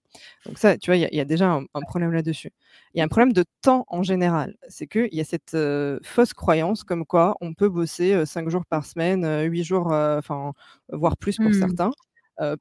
Donc 0.45 0.57
ça, 0.57 0.77
tu 0.77 0.89
vois, 0.91 0.97
il 0.97 1.15
y, 1.15 1.21
a 1.21 1.25
déjà 1.25 1.49
un, 1.49 1.63
un 1.73 1.81
problème 1.87 2.11
là-dessus. 2.11 2.51
Il 2.93 2.99
y 2.99 3.01
a 3.01 3.03
un 3.03 3.07
problème 3.07 3.33
de 3.33 3.43
temps 3.61 3.85
en 3.87 4.03
général 4.03 4.55
c'est 4.69 4.87
qu'il 4.87 5.13
y 5.13 5.21
a 5.21 5.23
cette 5.23 5.55
fausse 6.03 6.33
croyance 6.33 6.83
comme 6.83 7.05
quoi 7.05 7.35
on 7.41 7.53
peut 7.53 7.69
bosser 7.69 8.25
cinq 8.25 8.49
jours 8.49 8.65
par 8.65 8.85
semaine, 8.85 9.25
huit 9.49 9.63
jours, 9.63 9.87
enfin, 9.91 10.53
voire 10.91 11.17
plus 11.17 11.37
pour 11.37 11.49
mmh. 11.49 11.53
certains. 11.53 11.91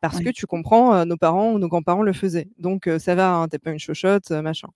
Parce 0.01 0.21
que 0.21 0.31
tu 0.31 0.47
comprends, 0.47 1.05
nos 1.05 1.17
parents 1.17 1.53
ou 1.53 1.59
nos 1.59 1.69
grands-parents 1.69 2.03
le 2.03 2.13
faisaient. 2.13 2.49
Donc 2.59 2.89
ça 2.99 3.15
va, 3.15 3.35
hein, 3.35 3.49
t'es 3.49 3.59
pas 3.59 3.73
une 3.73 3.79
chochotte, 3.79 4.31
machin. 4.31 4.69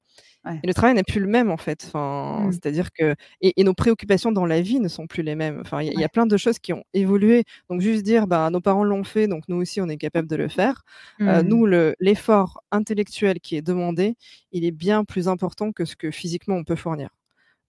Et 0.62 0.66
le 0.66 0.72
travail 0.72 0.94
n'est 0.94 1.02
plus 1.02 1.20
le 1.20 1.26
même 1.26 1.50
en 1.50 1.58
fait. 1.58 1.84
Enfin, 1.86 2.46
mmh. 2.46 2.52
c'est-à-dire 2.52 2.92
que 2.92 3.14
et, 3.42 3.62
nos 3.62 3.74
préoccupations 3.74 4.32
dans 4.32 4.46
la 4.46 4.62
vie 4.62 4.80
ne 4.80 4.88
sont 4.88 5.06
plus 5.06 5.22
les 5.22 5.34
mêmes. 5.34 5.58
Enfin, 5.60 5.82
il 5.82 5.98
y, 5.98 6.04
a 6.04 6.08
plein 6.08 6.26
de 6.26 6.36
choses 6.36 6.58
qui 6.58 6.72
ont 6.72 6.82
évolué. 6.94 7.44
Donc 7.68 7.82
juste 7.82 8.02
dire, 8.02 8.26
bah 8.26 8.48
nos 8.50 8.60
parents 8.60 8.84
l'ont 8.84 9.04
fait, 9.04 9.28
donc 9.28 9.44
nous 9.48 9.56
aussi 9.56 9.80
on 9.82 9.88
est 9.88 9.98
capable 9.98 10.28
de 10.28 10.36
le 10.36 10.48
faire. 10.48 10.82
Mmh. 11.18 11.40
nous, 11.42 11.66
l'effort 12.00 12.62
intellectuel 12.70 13.40
qui 13.40 13.56
est 13.56 13.62
demandé, 13.62 14.16
il 14.52 14.64
est 14.64 14.70
bien 14.70 15.04
plus 15.04 15.28
important 15.28 15.72
que 15.72 15.84
ce 15.84 15.94
que 15.94 16.10
physiquement 16.10 16.56
on 16.56 16.64
peut 16.64 16.76
fournir. 16.76 17.10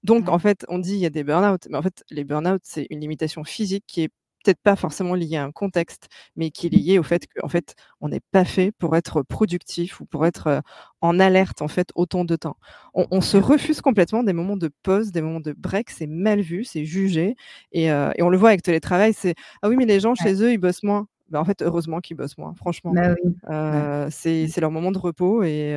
Donc 0.03 0.29
en 0.29 0.39
fait, 0.39 0.65
on 0.69 0.79
dit 0.79 0.93
il 0.93 0.99
y 0.99 1.05
a 1.05 1.09
des 1.11 1.23
burn-out, 1.23 1.67
mais 1.69 1.77
en 1.77 1.81
fait 1.81 2.03
les 2.09 2.23
burn-out 2.23 2.61
c'est 2.63 2.87
une 2.89 3.01
limitation 3.01 3.43
physique 3.43 3.83
qui 3.85 4.03
est 4.03 4.09
peut-être 4.43 4.61
pas 4.61 4.75
forcément 4.75 5.15
lié 5.15 5.37
à 5.37 5.43
un 5.43 5.51
contexte, 5.51 6.07
mais 6.35 6.51
qui 6.51 6.67
est 6.67 6.69
lié 6.69 6.99
au 6.99 7.03
fait 7.03 7.27
qu'en 7.27 7.47
fait, 7.47 7.75
on 8.01 8.09
n'est 8.09 8.21
pas 8.31 8.45
fait 8.45 8.71
pour 8.71 8.95
être 8.95 9.21
productif 9.23 9.99
ou 10.01 10.05
pour 10.05 10.25
être 10.25 10.61
en 11.01 11.19
alerte 11.19 11.61
en 11.61 11.67
fait 11.67 11.89
autant 11.95 12.25
de 12.25 12.35
temps. 12.35 12.57
On, 12.93 13.21
se 13.21 13.37
refuse 13.37 13.81
complètement 13.81 14.23
des 14.23 14.33
moments 14.33 14.57
de 14.57 14.69
pause, 14.83 15.11
des 15.11 15.21
moments 15.21 15.39
de 15.39 15.53
break, 15.53 15.89
c'est 15.89 16.07
mal 16.07 16.41
vu, 16.41 16.63
c'est 16.63 16.85
jugé, 16.85 17.35
et, 17.71 17.85
et, 17.85 18.21
on 18.21 18.29
le 18.29 18.37
voit 18.37 18.49
avec 18.49 18.63
télétravail, 18.63 19.13
c'est 19.13 19.35
ah 19.61 19.69
oui 19.69 19.75
mais 19.77 19.85
les 19.85 19.99
gens 19.99 20.15
chez 20.15 20.41
eux 20.41 20.51
ils 20.51 20.57
bossent 20.57 20.83
moins. 20.83 21.07
Bah, 21.31 21.39
en 21.39 21.45
fait, 21.45 21.61
heureusement 21.61 22.01
qu'ils 22.01 22.17
bossent 22.17 22.37
moins, 22.37 22.53
franchement. 22.53 22.91
Bah 22.93 23.15
mmh. 23.15 24.09
c'est 24.11 24.59
leur 24.59 24.69
moment 24.69 24.91
de 24.91 24.97
repos 24.97 25.43
et, 25.43 25.71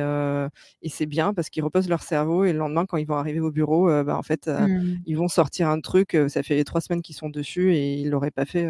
et 0.81 0.89
c'est 0.89 1.05
bien 1.05 1.33
parce 1.33 1.49
qu'ils 1.49 1.63
reposent 1.63 1.89
leur 1.89 2.03
cerveau 2.03 2.43
et 2.43 2.51
le 2.51 2.59
lendemain, 2.59 2.85
quand 2.85 2.97
ils 2.97 3.07
vont 3.07 3.15
arriver 3.15 3.39
au 3.39 3.51
bureau, 3.51 3.87
bah, 4.03 4.17
en 4.17 4.21
fait, 4.21 4.47
mmh. 4.47 4.97
ils 5.05 5.17
vont 5.17 5.29
sortir 5.29 5.69
un 5.69 5.79
truc, 5.79 6.17
ça 6.27 6.43
fait 6.43 6.63
trois 6.65 6.81
semaines 6.81 7.01
qu'ils 7.01 7.15
sont 7.15 7.29
dessus 7.29 7.73
et 7.73 7.93
ils 7.93 8.09
l'auraient 8.09 8.31
pas 8.31 8.45
fait 8.45 8.69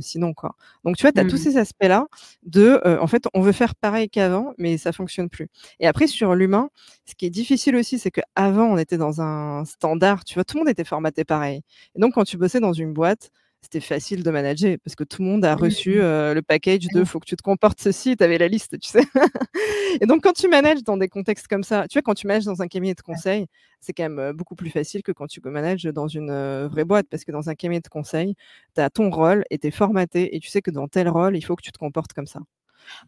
sinon. 0.00 0.34
Quoi. 0.34 0.56
Donc, 0.84 0.96
tu 0.96 1.02
vois, 1.02 1.12
tu 1.12 1.20
as 1.20 1.24
tous 1.24 1.36
mmh. 1.36 1.50
ces 1.50 1.56
aspects-là 1.56 2.06
de, 2.44 2.80
en 3.00 3.06
fait, 3.06 3.28
on 3.32 3.40
veut 3.40 3.52
faire 3.52 3.76
pareil 3.76 4.10
qu'avant, 4.10 4.54
mais 4.58 4.76
ça 4.76 4.90
fonctionne 4.90 5.28
plus. 5.28 5.48
Et 5.78 5.86
après, 5.86 6.08
sur 6.08 6.34
l'humain, 6.34 6.68
ce 7.04 7.14
qui 7.14 7.26
est 7.26 7.30
difficile 7.30 7.76
aussi, 7.76 8.00
c'est 8.00 8.10
qu'avant, 8.10 8.66
on 8.66 8.76
était 8.76 8.98
dans 8.98 9.20
un 9.20 9.64
standard, 9.64 10.24
tu 10.24 10.34
vois, 10.34 10.44
tout 10.44 10.56
le 10.56 10.62
monde 10.62 10.68
était 10.68 10.82
formaté 10.84 11.24
pareil. 11.24 11.62
Et 11.94 12.00
donc, 12.00 12.14
quand 12.14 12.24
tu 12.24 12.36
bossais 12.36 12.58
dans 12.58 12.72
une 12.72 12.92
boîte, 12.92 13.30
c'était 13.64 13.80
facile 13.80 14.22
de 14.22 14.30
manager 14.30 14.76
parce 14.84 14.94
que 14.94 15.04
tout 15.04 15.22
le 15.22 15.28
monde 15.28 15.44
a 15.44 15.54
reçu 15.54 15.94
le 15.96 16.40
package 16.40 16.86
de 16.92 17.04
faut 17.04 17.18
que 17.18 17.26
tu 17.26 17.36
te 17.36 17.42
comportes 17.42 17.80
ceci, 17.80 18.16
tu 18.16 18.22
avais 18.22 18.38
la 18.38 18.48
liste, 18.48 18.78
tu 18.78 18.88
sais. 18.88 19.02
et 20.00 20.06
donc, 20.06 20.22
quand 20.22 20.34
tu 20.34 20.48
manages 20.48 20.82
dans 20.84 20.96
des 20.96 21.08
contextes 21.08 21.48
comme 21.48 21.64
ça, 21.64 21.86
tu 21.88 21.94
vois, 21.94 22.02
quand 22.02 22.14
tu 22.14 22.26
manages 22.26 22.44
dans 22.44 22.60
un 22.60 22.68
cabinet 22.68 22.94
de 22.94 23.00
conseil, 23.00 23.46
c'est 23.80 23.92
quand 23.92 24.08
même 24.08 24.32
beaucoup 24.32 24.54
plus 24.54 24.70
facile 24.70 25.02
que 25.02 25.12
quand 25.12 25.26
tu 25.26 25.40
manages 25.44 25.84
dans 25.84 26.08
une 26.08 26.66
vraie 26.66 26.84
boîte 26.84 27.06
parce 27.10 27.24
que 27.24 27.32
dans 27.32 27.48
un 27.48 27.54
cabinet 27.54 27.80
de 27.80 27.88
conseil, 27.88 28.34
tu 28.74 28.80
as 28.80 28.90
ton 28.90 29.10
rôle 29.10 29.44
et 29.50 29.58
tu 29.58 29.68
es 29.68 29.70
formaté 29.70 30.36
et 30.36 30.40
tu 30.40 30.48
sais 30.48 30.62
que 30.62 30.70
dans 30.70 30.88
tel 30.88 31.08
rôle, 31.08 31.36
il 31.36 31.42
faut 31.42 31.56
que 31.56 31.62
tu 31.62 31.72
te 31.72 31.78
comportes 31.78 32.12
comme 32.12 32.26
ça. 32.26 32.40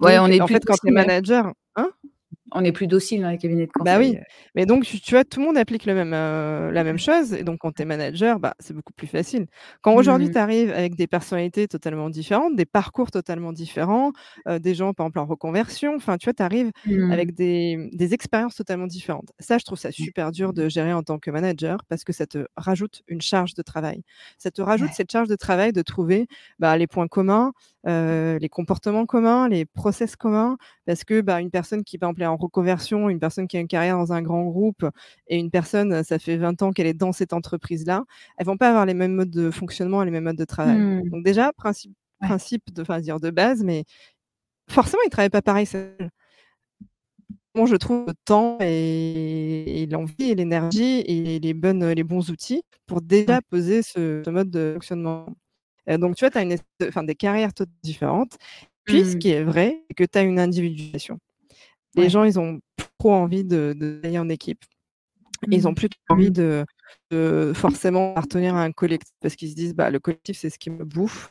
Ouais, 0.00 0.18
on 0.18 0.26
est 0.26 0.40
en 0.40 0.46
fait, 0.46 0.64
quand 0.64 0.76
tu 0.76 0.88
es 0.88 0.90
manager, 0.90 1.52
hein? 1.76 1.90
On 2.52 2.64
est 2.64 2.72
plus 2.72 2.86
docile 2.86 3.22
dans 3.22 3.30
les 3.30 3.38
cabinets 3.38 3.66
de 3.66 3.72
conseil. 3.72 3.94
Bah 3.94 3.98
oui, 3.98 4.18
mais 4.54 4.66
donc 4.66 4.84
tu, 4.84 5.10
vois, 5.10 5.24
tout 5.24 5.40
le 5.40 5.46
monde 5.46 5.58
applique 5.58 5.84
le 5.84 5.94
même, 5.94 6.10
la 6.10 6.84
même 6.84 6.98
chose. 6.98 7.32
Et 7.32 7.42
donc, 7.42 7.58
quand 7.58 7.72
tu 7.72 7.82
es 7.82 7.84
manager, 7.84 8.38
bah, 8.38 8.54
c'est 8.60 8.74
beaucoup 8.74 8.92
plus 8.92 9.06
facile. 9.06 9.46
Quand 9.82 9.94
aujourd'hui, 9.94 10.28
mmh. 10.28 10.32
tu 10.32 10.38
arrives 10.38 10.70
avec 10.70 10.94
des 10.94 11.06
personnalités 11.06 11.68
totalement 11.68 12.10
différentes, 12.10 12.56
des 12.56 12.66
parcours 12.66 13.10
totalement 13.10 13.52
différents, 13.52 14.12
des 14.48 14.74
gens, 14.74 14.92
par 14.92 15.06
exemple, 15.06 15.18
en 15.18 15.26
reconversion, 15.26 15.94
enfin, 15.96 16.16
tu 16.16 16.26
vois, 16.26 16.34
tu 16.34 16.42
arrives 16.42 16.70
mmh. 16.86 17.10
avec 17.10 17.34
des, 17.34 17.88
des, 17.92 18.14
expériences 18.14 18.54
totalement 18.54 18.86
différentes. 18.86 19.32
Ça, 19.38 19.58
je 19.58 19.64
trouve 19.64 19.78
ça 19.78 19.90
super 19.90 20.30
dur 20.30 20.52
de 20.52 20.68
gérer 20.68 20.92
en 20.92 21.02
tant 21.02 21.18
que 21.18 21.30
manager 21.30 21.84
parce 21.88 22.04
que 22.04 22.12
ça 22.12 22.26
te 22.26 22.46
rajoute 22.56 23.02
une 23.08 23.20
charge 23.20 23.54
de 23.54 23.62
travail. 23.62 24.02
Ça 24.38 24.50
te 24.50 24.62
rajoute 24.62 24.90
cette 24.92 25.10
charge 25.10 25.28
de 25.28 25.36
travail 25.36 25.72
de 25.72 25.82
trouver 25.82 26.26
bah, 26.58 26.76
les 26.76 26.86
points 26.86 27.08
communs, 27.08 27.52
les 27.84 28.48
comportements 28.50 29.06
communs, 29.06 29.48
les 29.48 29.64
process 29.64 30.16
communs, 30.16 30.56
parce 30.86 31.04
que 31.04 31.20
bah, 31.20 31.40
une 31.40 31.50
personne 31.50 31.84
qui, 31.84 31.98
par 31.98 32.10
exemple, 32.10 32.22
est 32.22 32.26
en 32.26 32.35
reconversion, 32.36 33.08
une 33.08 33.18
personne 33.18 33.48
qui 33.48 33.56
a 33.56 33.60
une 33.60 33.68
carrière 33.68 33.96
dans 33.96 34.12
un 34.12 34.22
grand 34.22 34.44
groupe 34.44 34.86
et 35.28 35.38
une 35.38 35.50
personne, 35.50 36.02
ça 36.04 36.18
fait 36.18 36.36
20 36.36 36.62
ans 36.62 36.72
qu'elle 36.72 36.86
est 36.86 36.94
dans 36.94 37.12
cette 37.12 37.32
entreprise-là, 37.32 38.04
elles 38.38 38.46
vont 38.46 38.56
pas 38.56 38.68
avoir 38.68 38.86
les 38.86 38.94
mêmes 38.94 39.14
modes 39.14 39.30
de 39.30 39.50
fonctionnement 39.50 40.02
et 40.02 40.04
les 40.04 40.10
mêmes 40.10 40.24
modes 40.24 40.36
de 40.36 40.44
travail. 40.44 40.78
Mmh. 40.78 41.10
Donc 41.10 41.24
déjà, 41.24 41.52
principe, 41.52 41.94
principe 42.20 42.72
de, 42.72 42.82
enfin, 42.82 43.00
dire 43.00 43.20
de 43.20 43.30
base, 43.30 43.62
mais 43.62 43.84
forcément, 44.68 45.02
ils 45.06 45.10
travaillent 45.10 45.30
pas 45.30 45.42
pareil. 45.42 45.66
Bon, 47.54 47.64
je 47.64 47.76
trouve 47.76 48.04
le 48.06 48.14
temps 48.26 48.58
et, 48.60 49.88
l'envie 49.90 50.30
et 50.30 50.34
l'énergie 50.34 51.00
et 51.06 51.38
les, 51.38 51.54
bonnes, 51.54 51.90
les 51.90 52.04
bons 52.04 52.30
outils 52.30 52.62
pour 52.86 53.00
déjà 53.00 53.40
poser 53.40 53.82
ce 53.82 54.28
mode 54.28 54.50
de 54.50 54.72
fonctionnement 54.74 55.26
donc, 55.86 56.16
tu 56.16 56.24
vois, 56.24 56.30
tu 56.30 56.38
as 56.38 56.42
une, 56.42 57.06
des 57.06 57.14
carrières 57.14 57.54
toutes 57.54 57.70
différentes. 57.82 58.36
Puis, 58.84 59.04
ce 59.04 59.16
mmh. 59.16 59.18
qui 59.18 59.30
est 59.30 59.44
vrai, 59.44 59.82
c'est 59.88 59.94
que 59.94 60.04
tu 60.04 60.18
as 60.18 60.22
une 60.22 60.38
individualisation. 60.38 61.18
Les 61.96 62.08
gens, 62.08 62.24
ils 62.24 62.38
ont 62.38 62.60
trop 62.98 63.12
envie 63.12 63.44
de, 63.44 63.74
de 63.76 64.18
en 64.18 64.28
équipe. 64.28 64.64
Ils 65.50 65.68
ont 65.68 65.72
mmh. 65.72 65.74
plus 65.74 65.88
envie 66.08 66.30
mmh. 66.30 66.64
de, 67.10 67.52
forcément 67.54 68.12
appartenir 68.12 68.54
à 68.54 68.62
un 68.62 68.72
collectif 68.72 69.12
parce 69.20 69.36
qu'ils 69.36 69.50
se 69.50 69.54
disent 69.54 69.74
bah, 69.74 69.90
le 69.90 70.00
collectif, 70.00 70.38
c'est 70.38 70.48
ce 70.48 70.58
qui 70.58 70.70
me 70.70 70.84
bouffe. 70.84 71.30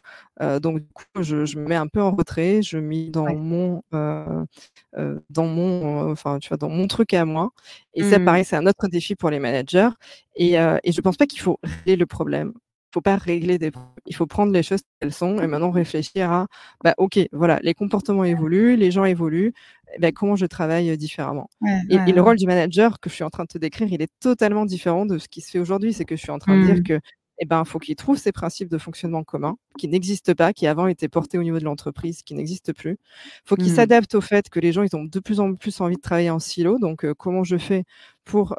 donc, 0.61 0.79
du 0.79 0.87
coup, 0.93 1.23
je, 1.23 1.57
me 1.57 1.67
mets 1.67 1.75
un 1.75 1.87
peu 1.87 2.01
en 2.01 2.11
retrait, 2.11 2.61
je 2.61 2.77
mets 2.77 3.09
dans 3.09 3.33
mon, 3.35 3.81
dans 3.91 5.45
mon, 5.47 6.11
enfin, 6.11 6.39
tu 6.39 6.49
vois, 6.49 6.57
dans 6.57 6.69
mon 6.69 6.87
truc 6.87 7.13
à 7.13 7.25
moi. 7.25 7.49
Et 7.93 8.03
ça, 8.03 8.19
pareil, 8.19 8.45
c'est 8.45 8.55
un 8.55 8.67
autre 8.67 8.87
défi 8.87 9.15
pour 9.15 9.31
les 9.31 9.39
managers. 9.39 9.89
Et, 10.35 10.53
et 10.53 10.91
je 10.91 10.97
ne 10.97 11.01
pense 11.01 11.17
pas 11.17 11.25
qu'il 11.25 11.41
faut 11.41 11.59
régler 11.63 11.95
le 11.95 12.05
problème 12.05 12.53
faut 12.95 13.01
pas 13.01 13.17
régler 13.17 13.57
des 13.57 13.71
problèmes. 13.71 13.91
Il 14.05 14.15
faut 14.15 14.25
prendre 14.25 14.53
les 14.53 14.63
choses 14.63 14.79
qu'elles 14.99 15.11
sont 15.11 15.41
et 15.41 15.47
maintenant 15.47 15.69
réfléchir 15.69 16.31
à, 16.31 16.47
bah, 16.81 16.93
ok, 16.97 17.19
voilà, 17.33 17.59
les 17.61 17.73
comportements 17.73 18.23
évoluent, 18.23 18.77
les 18.77 18.89
gens 18.89 19.03
évoluent, 19.03 19.53
eh 19.93 19.99
ben, 19.99 20.13
comment 20.13 20.37
je 20.37 20.45
travaille 20.45 20.97
différemment. 20.97 21.49
et, 21.89 21.97
le 21.97 22.21
rôle 22.21 22.37
du 22.37 22.47
manager 22.47 23.01
que 23.01 23.09
je 23.09 23.15
suis 23.15 23.25
en 23.25 23.29
train 23.29 23.43
de 23.43 23.49
te 23.49 23.57
décrire, 23.57 23.89
il 23.91 24.01
est 24.01 24.11
totalement 24.21 24.65
différent 24.65 25.05
de 25.05 25.17
ce 25.17 25.27
qui 25.27 25.41
se 25.41 25.51
fait 25.51 25.59
aujourd'hui. 25.59 25.91
C'est 25.91 26.05
que 26.05 26.15
je 26.15 26.21
suis 26.21 26.31
en 26.31 26.39
train 26.39 26.57
de 26.57 26.65
dire 26.65 26.77
mmh. 26.77 26.83
que 26.83 26.99
eh 27.37 27.45
ben, 27.45 27.65
faut 27.65 27.79
qu'il 27.79 27.95
trouve 27.95 28.17
ces 28.17 28.31
principes 28.31 28.69
de 28.69 28.77
fonctionnement 28.77 29.23
commun 29.23 29.57
qui 29.77 29.87
n'existent 29.87 30.33
pas, 30.33 30.53
qui 30.53 30.67
avant 30.67 30.87
étaient 30.87 31.09
portés 31.09 31.37
au 31.37 31.43
niveau 31.43 31.59
de 31.59 31.65
l'entreprise, 31.65 32.21
qui 32.23 32.33
n'existent 32.33 32.71
plus. 32.73 32.91
Il 32.91 33.41
faut 33.45 33.55
qu'il 33.55 33.71
mmh. 33.71 33.75
s'adapte 33.75 34.15
au 34.15 34.21
fait 34.21 34.49
que 34.49 34.59
les 34.59 34.71
gens, 34.71 34.83
ils 34.83 34.95
ont 34.95 35.03
de 35.03 35.19
plus 35.19 35.39
en 35.39 35.53
plus 35.55 35.81
envie 35.81 35.97
de 35.97 36.01
travailler 36.01 36.29
en 36.29 36.39
silo. 36.39 36.79
Donc, 36.79 37.11
comment 37.13 37.43
je 37.43 37.57
fais 37.57 37.83
pour 38.23 38.55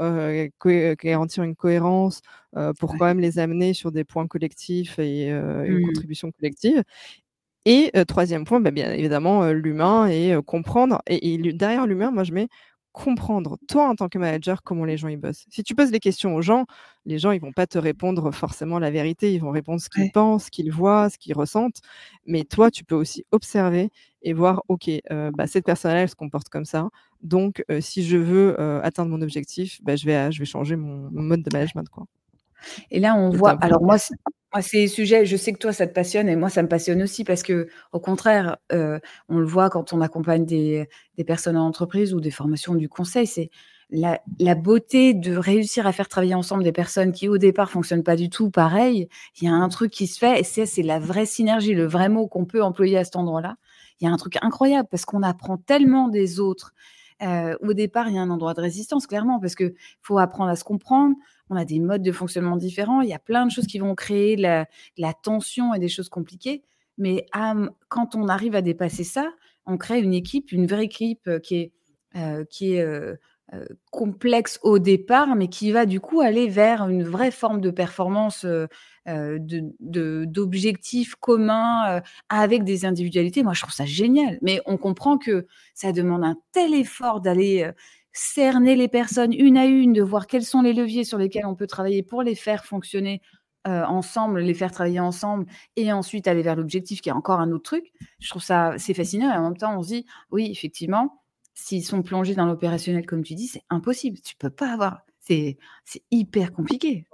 garantir 1.03 1.43
une 1.43 1.57
cohérence, 1.57 2.21
pour 2.79 2.97
quand 2.99 3.07
même 3.07 3.21
les 3.21 3.39
amener 3.39 3.73
sur 3.73 3.93
des 3.93 4.05
points 4.05 4.27
collectifs 4.27 4.99
et 4.99 5.31
une 5.31 5.79
mmh. 5.79 5.87
contribution 5.87 6.31
collective? 6.33 6.83
Et 7.65 7.91
troisième 8.07 8.45
point, 8.45 8.61
bah, 8.61 8.71
bien 8.71 8.93
évidemment, 8.93 9.51
l'humain 9.51 10.07
et 10.07 10.37
comprendre. 10.45 11.03
et 11.07 11.39
derrière 11.53 11.87
l'humain, 11.87 12.11
moi, 12.11 12.25
je 12.25 12.33
mets 12.33 12.49
comprendre, 12.97 13.59
toi, 13.69 13.91
en 13.91 13.95
tant 13.95 14.09
que 14.09 14.17
manager, 14.17 14.63
comment 14.63 14.87
les 14.87 14.97
gens 14.97 15.09
y 15.09 15.19
bossent. 15.19 15.45
Si 15.51 15.63
tu 15.63 15.75
poses 15.75 15.91
des 15.91 16.01
questions 16.01 16.35
aux 16.35 16.41
gens, 16.41 16.65
les 17.05 17.19
gens, 17.19 17.31
ils 17.31 17.41
vont 17.43 17.53
pas 17.53 17.67
te 17.67 17.77
répondre 17.77 18.33
forcément 18.33 18.79
la 18.79 18.91
vérité, 18.91 19.35
ils 19.35 19.39
vont 19.39 19.51
répondre 19.51 19.83
ce 19.83 19.91
qu'ils 19.91 20.11
pensent, 20.11 20.47
ce 20.47 20.51
qu'ils 20.51 20.73
voient, 20.73 21.11
ce 21.11 21.19
qu'ils 21.19 21.35
ressentent. 21.35 21.83
Mais 22.25 22.45
toi, 22.45 22.71
tu 22.71 22.85
peux 22.85 22.95
aussi 22.95 23.27
observer 23.33 23.91
et 24.23 24.33
voir, 24.33 24.63
OK, 24.69 24.89
euh, 24.89 25.31
bah, 25.37 25.47
cette 25.47 25.67
personne-là, 25.67 26.01
elle 26.01 26.09
se 26.09 26.15
comporte 26.15 26.49
comme 26.49 26.65
ça. 26.65 26.89
Donc, 27.21 27.63
euh, 27.71 27.83
si 27.83 28.03
je 28.03 28.17
veux 28.17 28.59
euh, 28.59 28.81
atteindre 28.83 29.11
mon 29.11 29.21
objectif, 29.21 29.79
bah, 29.83 29.95
je, 29.95 30.07
vais, 30.07 30.33
je 30.33 30.39
vais 30.39 30.47
changer 30.47 30.77
mon, 30.77 31.11
mode 31.11 31.43
de 31.43 31.51
management. 31.53 31.91
Quoi. 31.91 32.07
Et 32.91 32.99
là, 32.99 33.15
on 33.15 33.29
voit. 33.29 33.59
Alors, 33.61 33.83
moi, 33.83 33.99
ces 34.63 34.89
sujets, 34.89 35.27
je 35.27 35.37
sais 35.37 35.53
que 35.53 35.59
toi, 35.59 35.73
ça 35.73 35.87
te 35.87 35.93
passionne 35.93 36.29
et 36.29 36.37
moi, 36.37 36.49
ça 36.49 36.63
me 36.63 36.69
passionne 36.69 37.03
aussi 37.03 37.25
parce 37.25 37.43
que, 37.43 37.69
au 37.93 38.01
contraire, 38.01 38.57
euh, 38.73 38.99
on 39.29 39.39
le 39.39 39.47
voit 39.47 39.71
quand 39.71 39.93
on 39.93 40.01
accompagne 40.01 40.45
des, 40.45 40.89
personnes 41.27 41.57
en 41.57 41.67
entreprise 41.67 42.15
ou 42.15 42.21
des 42.21 42.31
formations 42.31 42.75
du 42.75 42.89
conseil, 42.89 43.27
c'est 43.27 43.51
la, 43.91 44.21
beauté 44.55 45.15
de 45.15 45.37
réussir 45.37 45.87
à 45.87 45.93
faire 45.93 46.09
travailler 46.09 46.35
ensemble 46.35 46.65
des 46.65 46.73
personnes 46.73 47.13
qui, 47.13 47.29
au 47.29 47.39
départ, 47.39 47.71
fonctionnent 47.71 48.03
pas 48.03 48.17
du 48.17 48.31
tout 48.31 48.51
pareil. 48.51 49.09
Il 49.41 49.45
y 49.45 49.49
a 49.49 49.53
un 49.53 49.69
truc 49.69 49.93
qui 49.93 50.07
se 50.07 50.19
fait 50.19 50.41
et 50.41 50.45
c'est 50.45 50.83
la 50.83 50.99
vraie 50.99 51.27
synergie, 51.27 51.75
le 51.75 51.87
vrai 51.87 52.09
mot 52.09 52.27
qu'on 52.27 52.45
peut 52.45 52.63
employer 52.63 52.99
à 52.99 53.05
cet 53.05 53.17
endroit-là. 53.17 53.57
Il 54.01 54.05
y 54.05 54.09
a 54.09 54.13
un 54.13 54.17
truc 54.17 54.37
incroyable 54.43 54.89
parce 54.91 55.05
qu'on 55.05 55.23
apprend 55.23 55.57
tellement 55.57 56.09
des 56.09 56.41
autres. 56.41 56.75
Au 57.21 57.73
départ, 57.73 58.09
il 58.09 58.15
y 58.15 58.19
a 58.19 58.23
un 58.23 58.31
endroit 58.31 58.55
de 58.55 58.61
résistance, 58.61 59.07
clairement, 59.07 59.41
parce 59.41 59.55
qu'il 59.55 59.75
faut 60.03 60.19
apprendre 60.19 60.51
à 60.51 60.57
se 60.57 60.65
comprendre, 60.65 61.17
on 61.49 61.57
a 61.57 61.65
des 61.65 61.81
modes 61.81 62.03
de 62.03 62.13
fonctionnement 62.13 62.57
différents, 62.57 63.01
il 63.01 63.09
y 63.09 63.15
a 63.15 63.19
plein 63.19 63.47
de 63.47 63.51
choses 63.51 63.67
qui 63.67 63.79
vont 63.79 63.95
créer 63.95 64.37
la, 64.37 64.67
tension 65.23 65.75
et 65.75 65.79
des 65.79 65.89
choses 65.89 66.09
compliquées. 66.09 66.63
Mais 66.99 67.27
quand 67.89 68.15
on 68.15 68.29
arrive 68.29 68.55
à 68.55 68.63
dépasser 68.63 69.05
ça, 69.05 69.33
on 69.67 69.77
crée 69.77 70.01
une 70.01 70.15
équipe, 70.15 70.53
une 70.53 70.67
vraie 70.67 70.85
équipe 70.85 71.31
qui 71.43 71.57
est, 71.57 71.73
qui 72.51 72.75
est 72.75 73.19
complexe 73.93 74.59
au 74.63 74.79
départ, 74.79 75.37
mais 75.37 75.49
qui 75.49 75.71
va 75.73 75.87
du 75.87 76.01
coup 76.01 76.21
aller 76.21 76.49
vers 76.49 76.89
une 76.89 77.05
vraie 77.05 77.31
forme 77.31 77.61
de 77.61 77.71
performance, 77.71 78.45
d'objectifs 79.81 81.15
communs 81.15 82.03
avec 82.29 82.65
des 82.65 82.85
individualités. 82.85 83.43
Moi, 83.43 83.53
je 83.55 83.63
trouve 83.63 83.75
ça 83.75 83.87
génial. 83.87 84.39
Mais 84.43 84.61
on 84.67 84.77
comprend 84.77 85.17
que 85.17 85.47
ça 85.75 85.93
demande 85.93 86.25
un 86.25 86.37
tel 86.53 86.75
effort 86.75 87.21
d'aller 87.21 87.71
cerner 88.17 88.77
les 88.77 88.89
personnes 88.89 89.33
une 89.35 89.59
à 89.59 89.67
une, 89.67 89.93
de 89.93 90.03
voir 90.03 90.27
quels 90.27 90.45
sont 90.45 90.63
les 90.63 90.73
leviers 90.73 91.05
sur 91.05 91.19
lesquels 91.19 91.45
on 91.47 91.55
peut 91.55 91.67
travailler 91.67 92.03
pour 92.03 92.23
les 92.23 92.35
faire 92.35 92.65
fonctionner 92.65 93.21
euh, 93.67 93.85
ensemble, 93.85 94.41
les 94.41 94.55
faire 94.55 94.73
travailler 94.73 95.01
ensemble, 95.01 95.45
et 95.77 95.93
ensuite 95.93 96.27
aller 96.27 96.43
vers 96.43 96.57
l'objectif 96.57 97.03
qui 97.03 97.11
est 97.11 97.13
encore 97.13 97.41
un 97.41 97.53
autre 97.53 97.65
truc. 97.65 97.93
Je 98.21 98.31
trouve 98.31 98.43
ça 98.43 98.75
c'est 98.79 98.95
fascinant 98.95 99.33
et 99.33 99.37
en 99.37 99.43
même 99.43 99.57
temps 99.57 99.77
on 99.77 99.83
se 99.83 99.89
dit 99.89 100.07
oui 100.31 100.49
effectivement 100.51 101.23
s'ils 101.57 101.85
sont 101.87 102.03
plongés 102.05 102.37
dans 102.37 102.47
l'opérationnel 102.47 103.07
comme 103.07 103.25
tu 103.25 103.35
dis 103.37 103.49
c'est 103.49 103.65
impossible, 103.71 104.21
tu 104.23 104.37
peux 104.37 104.51
pas 104.51 104.73
avoir, 104.75 105.03
c'est 105.21 105.59
hyper 106.13 106.53
compliqué. 106.53 107.07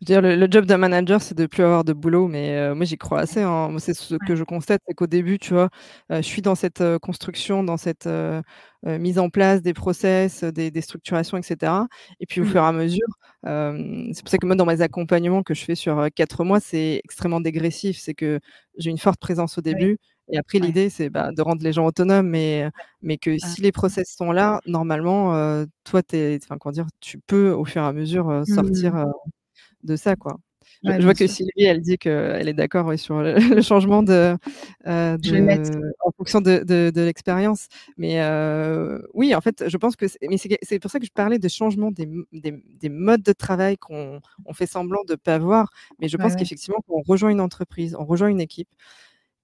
Je 0.00 0.14
veux 0.14 0.20
dire, 0.20 0.22
le 0.22 0.36
le 0.36 0.48
job 0.50 0.66
d'un 0.66 0.78
manager, 0.78 1.22
c'est 1.22 1.34
de 1.36 1.46
plus 1.46 1.62
avoir 1.62 1.84
de 1.84 1.92
boulot, 1.92 2.28
mais 2.28 2.58
heu, 2.70 2.74
moi, 2.74 2.84
j'y 2.84 2.98
crois 2.98 3.20
assez, 3.20 3.42
hein. 3.42 3.76
C'est 3.78 3.94
ce 3.94 4.16
que 4.16 4.36
je 4.36 4.44
constate, 4.44 4.80
c'est 4.88 4.94
qu'au 4.94 5.06
début, 5.06 5.38
tu 5.38 5.54
vois, 5.54 5.70
heu, 6.12 6.16
je 6.18 6.22
suis 6.22 6.42
dans 6.42 6.54
cette, 6.56 6.80
heu, 6.80 6.98
construction, 6.98 7.62
dans 7.64 7.76
cette, 7.76 8.08
mise 8.84 9.18
en 9.20 9.30
place 9.30 9.62
des 9.62 9.74
process, 9.74 10.44
des 10.44 10.70
des 10.72 10.80
structurations 10.82 11.38
et 11.38 11.42
cetera 11.42 11.88
et 12.20 12.26
puis, 12.26 12.40
au 12.40 12.44
Mmh. 12.44 12.46
fur 12.46 12.62
et 12.62 12.66
à 12.66 12.72
mesure, 12.72 13.06
c'est 13.44 14.22
pour 14.22 14.30
ça 14.30 14.38
que 14.38 14.46
moi, 14.46 14.56
dans 14.56 14.66
mes 14.66 14.80
accompagnements 14.82 15.42
que 15.44 15.54
je 15.54 15.64
fais 15.64 15.74
sur, 15.76 16.08
4 16.14 16.44
mois, 16.44 16.60
c'est 16.60 17.00
extrêmement 17.04 17.40
dégressif. 17.40 17.98
C'est 17.98 18.14
que 18.14 18.40
j'ai 18.78 18.90
une 18.90 18.98
forte 18.98 19.20
présence 19.20 19.58
au 19.58 19.62
Oui. 19.70 19.86
Et 20.28 20.38
après 20.38 20.58
Ouais. 20.60 20.72
l'idée, 20.72 20.90
c'est, 20.90 21.10
bah, 21.10 21.30
de 21.32 21.42
rendre 21.42 21.62
les 21.64 21.72
gens 21.72 21.86
autonomes, 21.86 22.28
mais 22.28 23.18
que 23.18 23.38
Ah. 23.40 23.56
si 23.56 23.60
les 23.60 23.72
process 23.72 24.14
sont 24.16 24.32
là, 24.32 24.60
normalement, 24.66 25.34
heu, 25.36 25.66
toi, 25.84 26.02
tu 26.02 26.16
es 26.16 26.38
enfin, 26.42 26.58
comment 26.58 26.72
dire? 26.72 26.86
Tu 27.00 27.18
peux, 27.18 27.50
au 27.52 27.64
fur 27.64 27.82
et 27.82 27.86
à 27.86 27.92
mesure, 27.92 28.30
heu, 28.30 28.44
Mmh. 28.46 28.92
sortir, 28.92 28.96
heu, 28.96 29.06
de 29.84 29.96
ça, 29.96 30.16
quoi. 30.16 30.38
Je 30.84 30.92
Ouais, 30.92 30.98
je 30.98 31.02
bien 31.02 31.14
vois 31.14 31.14
que. 31.14 31.26
Sylvie, 31.28 31.64
elle 31.64 31.80
dit 31.80 31.98
qu'elle 31.98 32.48
est 32.48 32.54
d'accord, 32.54 32.86
oui, 32.86 32.98
sur 32.98 33.20
le 33.22 33.34
le 33.60 33.62
changement 33.62 34.02
de, 34.02 34.36
de 34.86 35.58
en 36.04 36.10
fonction 36.16 36.40
de 36.40 36.64
de 36.64 36.90
de 36.94 37.00
l'expérience, 37.02 37.68
mais 37.96 38.20
oui, 39.14 39.34
en 39.34 39.40
fait, 39.40 39.68
je 39.68 39.76
pense 39.78 39.96
que 39.96 40.08
c'est 40.08 40.18
mais 40.28 40.38
c'est 40.38 40.78
pour 40.80 40.90
ça 40.90 40.98
que 41.00 41.06
je 41.06 41.12
parlais 41.12 41.38
de 41.38 41.48
changement 41.48 41.90
des 41.92 42.04
m 42.04 42.24
des 42.32 42.52
des 42.80 42.88
modes 42.90 43.22
de 43.22 43.32
travail 43.32 43.76
qu'on 43.78 44.20
on 44.46 44.52
fait 44.54 44.66
semblant 44.66 45.02
de 45.08 45.14
pas 45.16 45.38
voir, 45.38 45.70
mais 46.00 46.08
je 46.08 46.16
pense 46.16 46.36
qu'effectivement, 46.36 46.78
quand 46.86 46.94
on 46.96 47.02
rejoint 47.02 47.30
une 47.30 47.40
entreprise, 47.40 47.96
on 47.98 48.04
rejoint 48.06 48.28
une 48.28 48.40
équipe, 48.40 48.68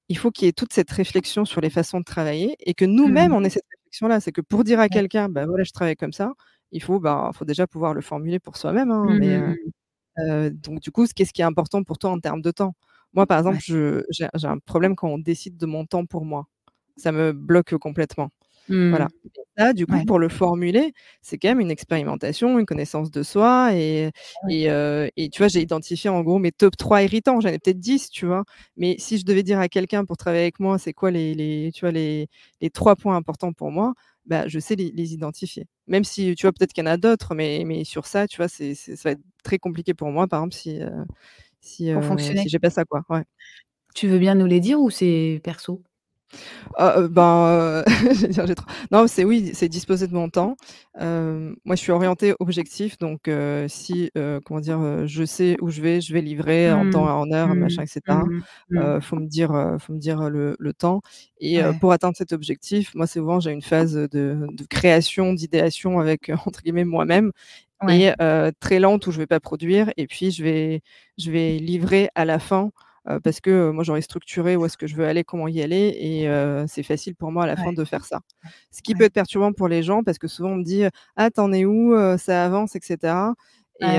il 0.08 0.18
faut 0.18 0.30
qu'il 0.30 0.46
y 0.46 0.48
ait 0.48 0.52
toute 0.52 0.72
cette 0.72 0.90
réflexion 0.90 1.44
sur 1.44 1.60
les 1.60 1.70
façons 1.70 2.00
de 2.00 2.04
travailler 2.04 2.56
et 2.60 2.74
que 2.74 2.84
nous-mêmes, 2.86 3.32
Mmh. 3.32 3.34
on 3.34 3.44
ait 3.44 3.50
cette 3.50 3.64
réflexion-là. 3.78 4.20
C'est 4.20 4.32
que 4.32 4.40
pour 4.42 4.64
dire 4.64 4.80
à 4.80 4.88
quelqu'un: 4.88 5.28
«Bah, 5.28 5.46
voilà, 5.46 5.64
je 5.64 5.72
travaille 5.72 5.96
comme 5.96 6.12
ça», 6.12 6.32
il 6.72 6.82
faut, 6.82 7.00
bah, 7.00 7.30
faut 7.34 7.44
déjà 7.46 7.66
pouvoir 7.66 7.94
le 7.94 8.00
formuler 8.02 8.40
pour 8.40 8.56
soi-même, 8.56 8.90
hein, 8.92 9.12
Mmh 9.12 9.18
mais 9.18 9.38
mmh. 9.38 10.50
donc 10.52 10.80
du 10.80 10.90
coup, 10.92 11.06
qu'est-ce 11.14 11.32
qui 11.34 11.42
est 11.42 11.44
important 11.46 11.84
pour 11.84 11.98
toi 11.98 12.10
en 12.10 12.20
termes 12.20 12.42
de 12.42 12.50
temps? 12.52 12.74
Moi, 13.14 13.26
par 13.26 13.38
exemple, 13.38 13.58
Ouais. 13.58 13.62
j'ai 13.62 14.28
un 14.48 14.58
problème 14.60 14.96
quand 14.96 15.08
on 15.10 15.18
décide 15.18 15.56
de 15.58 15.66
mon 15.66 15.86
temps 15.86 16.06
pour 16.06 16.24
moi. 16.26 16.46
Ça 16.98 17.12
me 17.12 17.32
bloque 17.32 17.76
complètement. 17.78 18.30
Mmh. 18.68 18.78
Voilà 18.90 19.08
et 19.24 19.30
ça, 19.58 19.72
du 19.72 19.86
coup, 19.86 20.00
Ouais. 20.00 20.06
pour 20.06 20.18
le 20.20 20.28
formuler, 20.28 20.92
c'est 21.22 21.36
quand 21.38 21.48
même 21.48 21.60
une 21.60 21.70
expérimentation, 21.70 22.58
une 22.60 22.66
connaissance 22.66 23.10
de 23.10 23.22
soi 23.24 23.74
et 23.74 24.10
Ouais. 24.42 24.50
et 24.50 24.70
heu 24.70 25.10
et 25.16 25.28
tu 25.30 25.38
vois, 25.38 25.48
j'ai 25.48 25.60
identifié, 25.60 26.08
en 26.10 26.22
gros, 26.22 26.38
mes 26.38 26.52
top 26.52 26.76
3 26.76 27.02
irritants. 27.02 27.40
J'en 27.40 27.48
ai 27.50 27.58
peut-être 27.58 27.80
10, 27.80 28.08
tu 28.10 28.26
vois? 28.26 28.44
Mais 28.76 28.96
si 28.98 29.18
je 29.18 29.24
devais 29.24 29.42
dire 29.42 29.58
à 29.60 29.68
quelqu'un 29.68 30.04
pour 30.04 30.16
travailler 30.16 30.42
avec 30.44 30.60
moi, 30.60 30.78
c'est 30.78 30.92
quoi 30.94 31.10
les 31.10 31.34
les 31.34 31.72
tu 31.74 31.80
vois, 31.82 31.90
les 31.92 32.28
les 32.60 32.70
3 32.70 32.96
points 32.96 33.16
importants 33.16 33.52
pour 33.52 33.70
moi, 33.72 33.94
bah, 34.26 34.46
je 34.48 34.58
sais 34.60 34.76
les 34.76 34.90
les 34.92 35.12
identifier. 35.14 35.66
Même 35.88 36.04
si, 36.04 36.34
tu 36.36 36.46
vois, 36.46 36.52
peut-être 36.52 36.72
qu'il 36.72 36.84
y 36.84 36.88
en 36.88 36.90
a 36.90 36.96
d'autres, 36.96 37.34
mais 37.34 37.64
mais 37.66 37.84
sur 37.84 38.06
ça, 38.06 38.28
tu 38.28 38.36
vois, 38.38 38.48
c'est 38.48 38.74
c'est 38.74 38.96
ça 38.96 39.08
va 39.10 39.12
être 39.14 39.20
très 39.44 39.58
compliqué 39.58 39.94
pour 39.94 40.10
moi, 40.12 40.28
par 40.28 40.40
exemple, 40.40 40.54
si, 40.56 40.80
heu, 40.80 40.90
si, 41.60 41.90
heu, 41.90 42.34
si 42.36 42.48
j'ai 42.50 42.58
pas 42.60 42.70
ça, 42.70 42.84
quoi. 42.84 43.02
Ouais. 43.10 43.24
Tu 43.94 44.06
veux 44.06 44.18
bien 44.18 44.34
nous 44.34 44.46
les 44.46 44.60
dire 44.60 44.80
ou 44.80 44.90
c'est 44.90 45.40
perso? 45.42 45.82
Ah, 46.76 46.94
heu, 47.00 47.08
ben, 47.08 47.82
trop 48.56 48.66
non, 48.90 49.06
c'est 49.06 49.24
oui, 49.24 49.50
c'est 49.54 49.68
disposer 49.68 50.06
de 50.06 50.14
mon 50.14 50.28
temps. 50.28 50.56
Hem, 50.98 51.56
moi, 51.64 51.76
je 51.76 51.80
suis 51.82 51.92
orientée 51.92 52.34
objectif, 52.40 52.98
donc 52.98 53.30
si, 53.68 54.10
comment 54.44 54.60
dire? 54.60 55.06
Je 55.06 55.24
sais 55.24 55.56
où 55.60 55.70
je 55.70 55.80
vais, 55.82 56.00
je 56.00 56.12
vais 56.12 56.20
livrer 56.20 56.72
en 56.72 56.86
temps 56.86 57.06
Mmh. 57.06 57.08
et 57.08 57.10
en 57.12 57.30
heure, 57.32 57.54
Mmh. 57.54 57.56
machin 57.56 57.82
et 57.84 57.86
cetera. 57.86 58.24
Mmh 58.24 58.38
mh. 58.38 58.42
Mmh. 58.70 58.92
Heu, 58.96 59.00
faut 59.00 59.16
me 59.16 59.26
dire, 59.26 59.76
faut 59.80 59.92
me 59.92 59.98
dire 59.98 60.28
le 60.30 60.56
le 60.58 60.72
temps 60.74 61.02
et 61.40 61.60
Ouais. 61.60 61.78
pour 61.80 61.92
atteindre 61.92 62.16
cet 62.16 62.32
objectif, 62.32 62.94
moi, 62.94 63.06
souvent, 63.06 63.40
j'ai 63.40 63.52
une 63.52 63.62
phase 63.62 63.94
de 63.94 64.46
de 64.52 64.64
création, 64.68 65.32
d'idéation 65.34 66.00
avec, 66.00 66.30
entre 66.46 66.62
guillemets 66.62 66.84
«moi-même» 66.84 67.32
Ouais. 67.82 68.02
et 68.02 68.12
très 68.60 68.80
lente 68.80 69.06
où 69.08 69.12
je 69.12 69.18
vais 69.18 69.26
pas 69.28 69.40
produire 69.40 69.90
et 69.98 70.06
puis 70.08 70.30
je 70.32 70.44
vais 70.44 70.82
je 71.18 71.30
vais 71.32 71.58
livrer 71.58 72.10
à 72.16 72.24
la 72.26 72.38
fin, 72.40 72.70
parce 73.24 73.40
que, 73.40 73.70
moi, 73.70 73.84
j'aurais 73.84 74.02
structuré 74.02 74.56
où 74.56 74.64
est-ce 74.66 74.76
que 74.76 74.86
je 74.86 74.96
veux 74.96 75.06
aller, 75.06 75.24
comment 75.24 75.48
y 75.48 75.62
aller 75.62 75.96
et 76.00 76.66
c'est 76.68 76.82
facile 76.82 77.14
pour 77.16 77.32
moi 77.32 77.44
à 77.44 77.46
la 77.46 77.56
Ouais. 77.56 77.68
fin 77.68 77.72
de 77.72 77.84
faire 77.84 78.04
ça. 78.04 78.20
Ce 78.70 78.82
qui 78.82 78.94
Ouais. 78.94 78.96
peut 78.96 79.04
être 79.04 79.12
perturbant 79.14 79.52
pour 79.52 79.68
les 79.68 79.82
gens 79.82 80.02
parce 80.04 80.18
que 80.18 80.28
souvent 80.28 80.50
on 80.50 80.56
me 80.56 80.64
dit: 80.64 80.84
«Ah, 81.16 81.30
tu 81.30 81.40
en 81.40 81.52
es 81.52 81.64
où? 81.64 81.94
Ça 82.18 82.44
avance?» 82.44 82.76
et 82.76 82.80
cetera? 82.82 83.34
et 83.80 83.98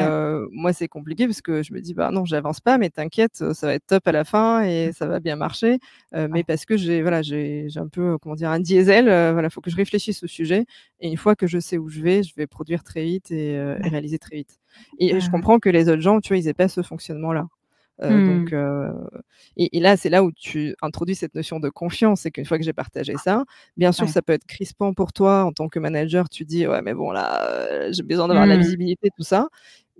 moi, 0.51 0.73
c'est 0.73 0.87
compliqué 0.89 1.25
parce 1.27 1.41
que 1.41 1.63
je 1.63 1.73
me 1.73 1.79
dis: 1.81 1.93
«Bah, 1.93 2.11
non, 2.11 2.25
j'avance 2.25 2.59
pas, 2.61 2.77
mais 2.77 2.89
t'inquiète, 2.89 3.53
ça 3.53 3.67
va 3.67 3.73
être 3.75 3.85
top 3.87 4.07
à 4.07 4.11
la 4.11 4.25
fin 4.25 4.63
et 4.63 4.91
Mmh. 4.91 4.93
ça 4.93 5.07
va 5.07 5.19
bien 5.19 5.35
marcher», 5.37 5.79
mais 6.13 6.43
parce 6.43 6.65
que 6.65 6.77
j'ai 6.77 7.01
voilà, 7.01 7.21
j'ai 7.21 7.67
un 7.77 7.87
peu, 7.87 8.17
comment 8.19 8.35
dire? 8.35 8.49
Un 8.51 8.59
diesel, 8.59 9.07
heu, 9.09 9.31
voilà, 9.33 9.49
faut 9.49 9.61
que 9.61 9.69
je 9.71 9.75
réfléchisse 9.77 10.23
au 10.23 10.27
sujet 10.27 10.65
et 10.99 11.09
une 11.09 11.17
fois 11.17 11.35
que 11.35 11.47
je 11.47 11.59
sais 11.59 11.77
où 11.77 11.89
je 11.89 12.01
vais, 12.01 12.23
je 12.23 12.33
vais 12.35 12.47
produire 12.47 12.83
très 12.83 13.03
vite 13.05 13.31
et 13.31 13.53
et 13.53 13.89
réaliser 13.89 14.19
très 14.19 14.35
vite 14.37 14.57
et 14.99 15.19
je 15.21 15.29
comprends 15.29 15.59
que 15.59 15.69
les 15.69 15.89
autres 15.89 16.01
gens, 16.01 16.19
tu 16.21 16.29
vois, 16.29 16.37
ils 16.37 16.47
aient 16.47 16.53
pas 16.53 16.67
ce 16.67 16.81
fonctionnement-là. 16.83 17.47
Heu, 18.01 18.21
Mmh. 18.21 18.21
donc 18.21 18.53
heu 18.53 18.91
et 19.57 19.77
et 19.77 19.79
là, 19.81 19.97
c'est 19.97 20.09
là 20.09 20.23
où 20.23 20.31
tu 20.31 20.75
introduis 20.81 21.15
cette 21.15 21.35
notion 21.35 21.59
de 21.59 21.69
confiance. 21.69 22.21
C'est 22.21 22.31
qu'une 22.31 22.45
fois 22.45 22.57
que 22.57 22.63
j'ai 22.63 22.73
partagé 22.73 23.17
ça, 23.17 23.43
bien 23.77 23.91
sûr, 23.91 24.07
Ouais. 24.07 24.09
ça 24.09 24.21
peut 24.21 24.33
être 24.33 24.45
crispant 24.47 24.93
pour 24.93 25.13
toi 25.13 25.43
en 25.45 25.51
tant 25.53 25.67
que 25.69 25.79
manager. 25.79 26.29
Tu 26.29 26.45
dis: 26.45 26.67
«Ouais, 26.67 26.81
mais 26.81 26.93
bon, 26.93 27.11
là, 27.11 27.87
heu, 27.89 27.91
j'ai 27.93 28.03
besoin 28.03 28.27
d'avoir 28.29 28.47
la 28.47 28.57
Mmh. 28.57 28.57
visibilité, 28.57 29.09
tout 29.15 29.23
ça», 29.23 29.47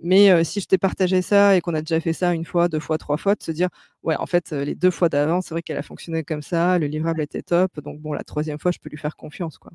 mais 0.02 0.44
si 0.44 0.60
je 0.60 0.66
t'ai 0.66 0.78
partagé 0.78 1.22
ça 1.22 1.56
et 1.56 1.60
qu'on 1.60 1.74
a 1.74 1.80
déjà 1.82 2.00
fait 2.00 2.14
ça 2.14 2.34
1 2.34 2.44
fois, 2.46 2.68
2 2.68 2.80
fois, 2.80 2.96
3 2.98 3.18
fois, 3.18 3.34
de 3.34 3.42
se 3.42 3.52
dire: 3.52 3.68
«Ouais, 4.02 4.16
en 4.18 4.26
fait, 4.26 4.52
les 4.52 4.74
2 4.74 4.90
fois 4.90 5.08
d'avant, 5.10 5.40
c'est 5.42 5.54
vrai 5.54 5.62
qu'elle 5.62 5.76
a 5.78 5.82
fonctionné 5.82 6.24
comme 6.24 6.42
ça, 6.42 6.78
le 6.78 6.86
livrable 6.86 7.20
était 7.22 7.42
top, 7.42 7.80
donc 7.80 8.00
bon, 8.00 8.12
la 8.14 8.24
3e 8.24 8.58
fois, 8.58 8.70
je 8.72 8.78
peux 8.78 8.88
lui 8.90 8.98
faire 8.98 9.16
confiance, 9.16 9.58
quoi». 9.58 9.72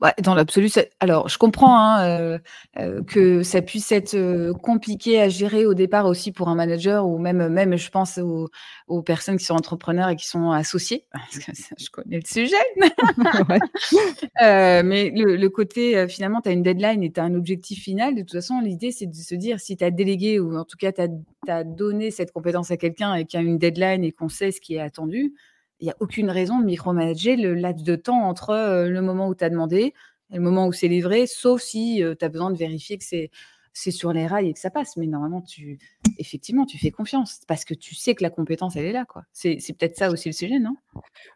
Ouais, 0.00 0.12
dans 0.22 0.34
l'absolu, 0.34 0.68
alors 1.00 1.28
je 1.28 1.38
comprends, 1.38 1.76
hein, 1.78 2.18
heu 2.36 2.40
heu, 2.80 3.02
que 3.06 3.42
ça 3.42 3.62
puisse 3.62 3.92
être, 3.92 4.14
heu, 4.14 4.52
compliqué 4.54 5.20
à 5.20 5.28
gérer 5.28 5.66
au 5.66 5.74
départ 5.74 6.06
aussi 6.06 6.32
pour 6.32 6.48
un 6.48 6.54
manager 6.54 7.06
ou 7.06 7.18
même 7.18 7.48
même 7.48 7.76
je 7.76 7.90
pense 7.90 8.18
aux 8.18 8.48
aux 8.88 9.02
personnes 9.02 9.36
qui 9.36 9.44
sont 9.44 9.54
entrepreneurs 9.54 10.08
et 10.08 10.16
qui 10.16 10.26
sont 10.26 10.50
associés, 10.50 11.06
parce 11.12 11.38
que 11.38 11.54
ça 11.56 11.74
je 11.78 11.90
connais 11.90 12.16
le 12.20 12.26
sujet. 12.26 12.56
Mais 14.40 15.10
le 15.14 15.36
le 15.36 15.48
côté, 15.50 16.06
finalement, 16.08 16.40
tu 16.40 16.48
as 16.48 16.52
une 16.52 16.62
deadline 16.62 17.02
et 17.02 17.12
tu 17.12 17.20
as 17.20 17.24
un 17.24 17.34
objectif 17.34 17.82
final. 17.82 18.14
De 18.14 18.20
toute 18.22 18.32
façon, 18.32 18.60
l'idée, 18.60 18.90
c'est 18.92 19.06
de 19.06 19.14
se 19.14 19.34
dire 19.34 19.60
si 19.60 19.76
tu 19.76 19.84
as 19.84 19.90
délégué 19.90 20.40
ou 20.40 20.56
en 20.56 20.64
tout 20.64 20.76
cas 20.78 20.92
tu 20.92 21.00
as 21.02 21.08
tu 21.08 21.50
as 21.52 21.64
donné 21.64 22.10
cette 22.10 22.32
compétence 22.32 22.70
à 22.70 22.76
quelqu'un 22.76 23.14
et 23.14 23.24
qu'il 23.26 23.40
y 23.40 23.44
a 23.44 23.46
une 23.46 23.58
deadline 23.58 24.04
et 24.04 24.12
qu'on 24.12 24.28
sait 24.30 24.50
ce 24.52 24.60
qui 24.60 24.76
est 24.76 24.80
attendu, 24.80 25.34
il 25.80 25.86
y 25.86 25.90
a 25.90 25.96
aucune 26.00 26.30
raison 26.30 26.58
de 26.60 26.64
micromanager 26.64 27.36
le 27.36 27.54
laps 27.54 27.84
de 27.84 27.96
temps 27.96 28.22
entre, 28.28 28.50
heu, 28.52 28.88
le 28.90 29.02
moment 29.02 29.28
où 29.28 29.34
tu 29.34 29.44
as 29.44 29.50
demandé 29.50 29.94
et 30.30 30.36
le 30.36 30.40
moment 30.40 30.66
où 30.66 30.72
c'est 30.72 30.88
livré, 30.88 31.26
sauf 31.26 31.60
si, 31.62 32.02
heu, 32.02 32.16
tu 32.16 32.24
as 32.24 32.28
besoin 32.28 32.50
de 32.50 32.56
vérifier 32.58 32.98
que 32.98 33.04
c'est 33.04 33.30
c'est 33.74 33.90
sur 33.92 34.12
les 34.14 34.26
rails 34.28 34.48
et 34.50 34.54
que 34.54 34.60
ça 34.60 34.70
passe. 34.70 34.96
Mais 34.98 35.06
normalement, 35.08 35.42
tu 35.42 35.78
effectivement, 36.18 36.66
tu 36.66 36.78
fais 36.78 36.92
confiance 36.92 37.40
parce 37.48 37.64
que 37.66 37.74
tu 37.74 37.94
sais 37.96 38.14
que 38.16 38.22
la 38.24 38.30
compétence, 38.30 38.76
elle 38.76 38.86
est 38.86 38.92
là, 38.92 39.04
quoi. 39.06 39.24
C'est 39.34 39.58
c'est 39.60 39.74
peut-être 39.74 39.96
ça 39.98 40.10
aussi 40.10 40.30
le 40.30 40.34
sujet, 40.34 40.60
non? 40.60 40.76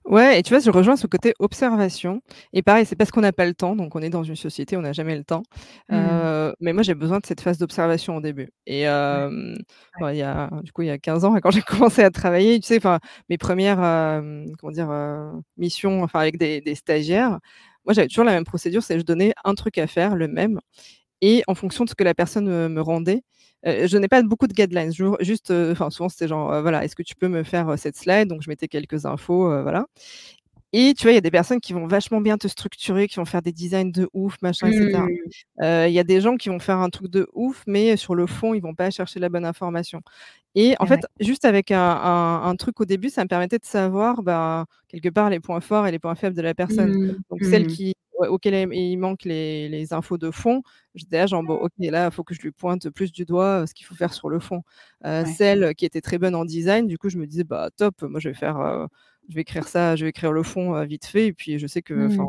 Ouais 0.04 0.38
et 0.38 0.42
tu 0.42 0.50
vois, 0.50 0.60
je 0.60 0.70
rejoins 0.70 0.96
ce 0.96 1.06
côté 1.06 1.34
observation 1.40 2.20
et 2.52 2.62
pareil, 2.62 2.86
c'est 2.86 2.96
parce 2.96 3.10
qu'on 3.10 3.20
n'a 3.20 3.32
pas 3.32 3.46
le 3.46 3.54
temps, 3.54 3.76
donc 3.76 3.94
on 3.96 4.00
est 4.02 4.10
dans 4.10 4.22
une 4.24 4.36
société, 4.36 4.76
on 4.76 4.82
n'a 4.82 4.92
jamais 4.92 5.16
le 5.16 5.24
temps. 5.24 5.42
Mmh. 5.90 5.96
Heu, 5.96 6.54
mais 6.60 6.72
moi, 6.72 6.82
j'ai 6.82 6.94
besoin 6.94 7.18
de 7.18 7.26
cette 7.26 7.40
phase 7.40 7.58
d'observation 7.58 8.16
au 8.16 8.20
début 8.20 8.48
et 8.66 8.84
Ouais. 10.00 10.12
il 10.12 10.16
y 10.16 10.22
a 10.22 10.50
du 10.62 10.72
coup, 10.72 10.82
il 10.82 10.88
y 10.88 10.90
a 10.90 10.98
15 10.98 11.24
ans, 11.24 11.34
quand 11.42 11.50
j'ai 11.50 11.62
commencé 11.62 12.02
à 12.02 12.10
travailler, 12.10 12.60
tu 12.60 12.66
sais, 12.68 12.80
mes 13.28 13.38
1res, 13.38 13.80
hem, 13.82 14.46
comment 14.58 14.72
dire? 14.72 14.90
Missions, 15.56 16.02
enfin, 16.02 16.20
avec 16.20 16.38
des 16.38 16.60
des 16.60 16.74
stagiaires, 16.74 17.38
moi, 17.84 17.94
j'avais 17.94 18.08
toujours 18.08 18.24
la 18.24 18.32
même 18.32 18.44
procédure, 18.44 18.82
c'est 18.82 18.98
je 18.98 19.04
donnais 19.04 19.32
un 19.44 19.54
truc 19.54 19.78
à 19.78 19.86
faire, 19.86 20.14
le 20.14 20.28
même 20.28 20.60
et 21.22 21.42
en 21.48 21.54
fonction 21.54 21.84
de 21.84 21.90
ce 21.90 21.94
que 21.96 22.04
la 22.04 22.14
personne, 22.14 22.48
heu, 22.48 22.68
me 22.68 22.80
rendait, 22.82 23.22
heu, 23.66 23.86
je 23.86 23.92
donnais 23.92 24.08
pas 24.08 24.22
beaucoup 24.22 24.46
de 24.48 24.54
guidelines, 24.54 24.92
juste, 25.20 25.50
heu, 25.52 25.70
enfin, 25.72 25.90
souvent, 25.90 26.08
c'était 26.10 26.28
genre, 26.28 26.62
voilà: 26.62 26.84
«Est-ce 26.84 26.96
que 26.96 27.02
tu 27.04 27.16
peux 27.16 27.28
me 27.28 27.44
faire, 27.44 27.78
cette 27.78 27.96
slide?» 27.96 28.28
donc 28.28 28.42
je 28.42 28.50
mettais 28.50 28.68
quelques 28.68 29.06
infos, 29.06 29.44
voilà 29.62 29.86
et 30.74 30.94
tu 30.94 31.04
vois, 31.04 31.12
il 31.12 31.16
y 31.16 31.18
a 31.18 31.22
des 31.22 31.30
personnes 31.32 31.60
qui 31.60 31.72
vont 31.74 31.86
vachement 31.88 32.20
bien 32.20 32.38
te 32.38 32.48
structurer, 32.48 33.08
qui 33.08 33.16
vont 33.16 33.24
faire 33.26 33.42
des 33.42 33.52
designs 33.52 33.90
de 33.92 34.08
ouf, 34.14 34.36
machin 34.42 34.68
et 34.68 34.72
cetera. 34.74 35.08
Mmh. 35.08 35.86
Il 35.88 35.92
y 35.92 35.98
a 36.00 36.04
des 36.04 36.20
gens 36.22 36.36
qui 36.36 36.48
vont 36.50 36.58
faire 36.60 36.78
un 36.78 36.90
truc 36.90 37.08
de 37.10 37.28
ouf, 37.34 37.64
mais 37.68 37.96
sur 37.98 38.14
le 38.16 38.26
fond, 38.26 38.54
ils 38.54 38.60
vont 38.62 38.74
pas 38.74 38.90
chercher 38.90 39.20
la 39.20 39.28
bonne 39.30 39.44
information 39.46 40.02
et 40.56 40.76
en 40.80 40.86
ouais. 40.86 40.88
fait, 40.88 41.06
juste 41.20 41.44
avec 41.46 41.70
un 41.72 41.80
un 41.80 42.42
un 42.44 42.56
truc 42.56 42.80
au 42.80 42.86
début, 42.86 43.10
ça 43.10 43.24
me 43.24 43.28
permettait 43.28 43.58
de 43.60 43.64
savoir, 43.66 44.22
ben, 44.24 44.66
quelque 44.88 45.08
part, 45.10 45.30
les 45.30 45.40
points 45.40 45.60
forts 45.62 45.86
et 45.88 45.92
les 45.92 45.98
points 46.00 46.14
faibles 46.16 46.36
de 46.36 46.42
la 46.42 46.54
personne. 46.54 46.94
Mmh. 47.00 47.22
Donc 47.30 47.44
celle 47.44 47.66
Mmh. 47.66 47.68
qui 47.68 47.94
ouais, 48.18 48.28
auquel 48.28 48.72
il 48.74 48.96
manque 48.98 49.24
les 49.24 49.68
les 49.68 49.92
infos 49.92 50.18
de 50.18 50.30
fond, 50.30 50.62
j'étais 50.94 51.18
là 51.18 51.26
genre: 51.26 51.42
«Bon, 51.42 51.54
OK, 51.56 51.72
là, 51.78 52.06
il 52.06 52.10
faut 52.12 52.24
que 52.24 52.34
je 52.34 52.40
lui 52.42 52.52
pointe 52.52 52.90
plus 52.90 53.12
du 53.12 53.24
doigt, 53.24 53.62
heu, 53.62 53.66
ce 53.66 53.74
qu'il 53.74 53.86
faut 53.86 53.94
faire 53.94 54.12
sur 54.14 54.28
le 54.30 54.40
fond». 54.40 54.62
Ouais. 55.20 55.38
celle 55.38 55.74
qui 55.74 55.84
était 55.86 56.00
très 56.00 56.18
bonne 56.18 56.34
en 56.34 56.44
design, 56.44 56.86
du 56.86 56.98
coup, 56.98 57.08
je 57.08 57.18
me 57.18 57.26
disais: 57.26 57.44
«Bah, 57.44 57.70
top, 57.76 58.02
moi, 58.02 58.20
je 58.20 58.28
vais 58.30 58.34
faire, 58.34 58.58
heu, 58.60 58.86
je 59.28 59.34
vais 59.34 59.42
écrire 59.42 59.68
ça, 59.68 59.96
je 59.96 60.04
vais 60.04 60.10
écrire 60.10 60.32
le 60.32 60.42
fond, 60.42 60.84
vite 60.84 61.06
fait» 61.06 61.26
et 61.28 61.32
puis 61.32 61.58
je 61.58 61.66
sais 61.66 61.82
que, 61.82 62.08
Mmh. 62.08 62.28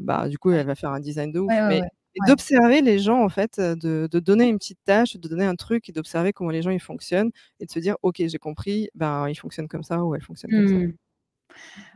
bah, 0.00 0.28
du 0.28 0.38
coup, 0.38 0.50
elle 0.52 0.66
va 0.66 0.74
faire 0.74 0.90
un 0.90 1.00
design 1.00 1.32
de 1.32 1.40
ouf. 1.40 1.60
ouais, 1.60 1.64
Mais 1.64 1.84
d'observer 2.20 2.80
les 2.82 2.98
gens, 2.98 3.22
en 3.24 3.28
fait, 3.28 3.60
de 3.60 4.08
de 4.10 4.20
donner 4.20 4.48
une 4.48 4.58
petite 4.58 4.78
tâche, 4.84 5.16
de 5.16 5.28
donner 5.28 5.44
un 5.44 5.56
truc 5.56 5.88
et 5.88 5.92
d'observer 5.92 6.32
comment 6.32 6.50
les 6.50 6.62
gens, 6.62 6.70
ils 6.70 6.80
fonctionnent 6.80 7.30
et 7.60 7.66
de 7.66 7.70
se 7.70 7.78
dire: 7.80 7.96
«OK, 8.02 8.16
j'ai 8.26 8.38
compris, 8.38 8.88
ben, 8.94 9.28
il 9.28 9.34
fonctionne 9.36 9.68
comme 9.68 9.82
ça 9.84 10.04
ou 10.04 10.14
elle 10.14 10.22
fonctionne 10.22 10.52
comme 10.52 10.66
ça». 10.66 10.80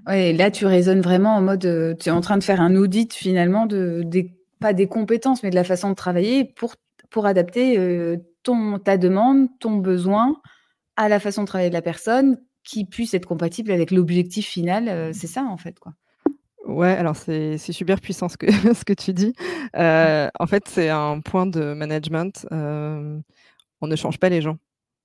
Ouais 0.07 0.33
là, 0.33 0.51
tu 0.51 0.67
raisonnes 0.67 1.01
vraiment 1.01 1.37
en 1.37 1.43
mode, 1.43 1.65
heu, 1.67 1.97
tu 1.99 2.09
es 2.09 2.13
en 2.13 2.21
train 2.21 2.39
de 2.39 2.45
faire 2.45 2.61
un 2.61 2.77
audit 2.77 3.13
finalement 3.13 3.67
de 3.67 4.05
pas 4.61 4.73
des 4.73 4.89
compétences, 4.89 5.43
mais 5.43 5.51
de 5.51 5.55
la 5.55 5.65
façon 5.65 5.91
de 5.91 5.95
travailler 5.95 6.45
pour 6.45 6.75
pour 7.11 7.27
adapter, 7.27 7.79
heu, 7.79 8.19
ton, 8.43 8.79
ta 8.79 8.97
demande, 8.99 9.49
ton 9.61 9.77
besoin, 9.77 10.37
à 10.97 11.09
la 11.09 11.21
façon 11.21 11.43
de 11.43 11.47
travailler 11.47 11.71
de 11.71 11.75
la 11.75 11.83
personne, 11.83 12.39
qui 12.65 12.85
puisse 12.85 13.15
être 13.15 13.25
compatible 13.27 13.71
avec 13.71 13.91
l'objectif 13.91 14.47
final. 14.47 15.15
c'est 15.15 15.27
ça, 15.27 15.43
en 15.45 15.57
fait, 15.57 15.79
quoi. 15.79 15.93
Ouais, 16.67 16.91
alors 16.91 17.17
c'est 17.17 17.57
super 17.57 17.99
puissant 17.99 18.29
ce 18.29 18.37
que, 18.37 18.47
ce 18.75 18.85
que 18.85 18.93
tu 18.93 19.15
dis. 19.15 19.33
en 19.75 20.47
fait, 20.47 20.69
c'est 20.69 20.91
un 20.91 21.21
point 21.21 21.47
de 21.47 21.73
management. 21.73 22.47
on 22.51 23.87
ne 23.87 23.97
change 23.97 24.19
pas 24.19 24.29
les 24.29 24.43
gens 24.43 24.59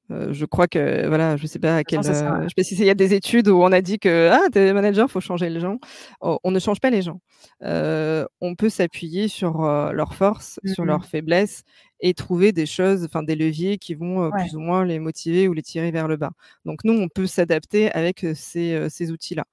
je 0.09 0.45
crois 0.45 0.67
que 0.67 1.07
voilà, 1.07 1.37
je 1.37 1.47
sais 1.47 1.59
pas 1.59 1.77
à 1.77 1.83
quel, 1.83 2.03
je 2.03 2.11
sais 2.13 2.23
pas 2.55 2.63
s'il 2.63 2.83
y 2.83 2.89
a 2.89 2.95
des 2.95 3.13
études 3.13 3.47
où 3.47 3.61
on 3.61 3.71
a 3.71 3.81
dit 3.81 3.99
que 3.99 4.29
ah 4.31 4.49
t'es 4.51 4.73
manager, 4.73 5.09
faut 5.09 5.21
changer 5.21 5.49
les 5.49 5.59
gens. 5.59 5.79
on 6.21 6.51
ne 6.51 6.59
change 6.59 6.79
pas 6.79 6.89
les 6.89 7.01
gens. 7.01 7.19
on 7.61 8.55
peut 8.57 8.69
s'appuyer 8.69 9.27
sur 9.27 9.61
leurs 9.63 10.15
forces, 10.15 10.59
sur 10.65 10.85
leurs 10.85 10.99
mmh 10.99 11.03
faiblesses 11.03 11.63
et 12.05 12.13
trouver 12.13 12.51
des 12.51 12.65
choses, 12.65 13.05
enfin 13.05 13.23
des 13.23 13.35
leviers 13.35 13.77
qui 13.77 13.93
vont 13.95 14.29
plus 14.31 14.55
ou 14.55 14.59
moins 14.59 14.83
les 14.85 14.99
motiver 14.99 15.47
ou 15.47 15.53
les 15.53 15.61
tirer 15.61 15.91
vers 15.91 16.07
le 16.07 16.17
bas. 16.17 16.31
Donc 16.65 16.83
nous, 16.83 16.93
on 16.93 17.07
peut 17.07 17.27
s'adapter 17.27 17.91
avec 17.91 18.25
ces, 18.35 18.89
ces 18.89 19.11
outils-là. 19.11 19.45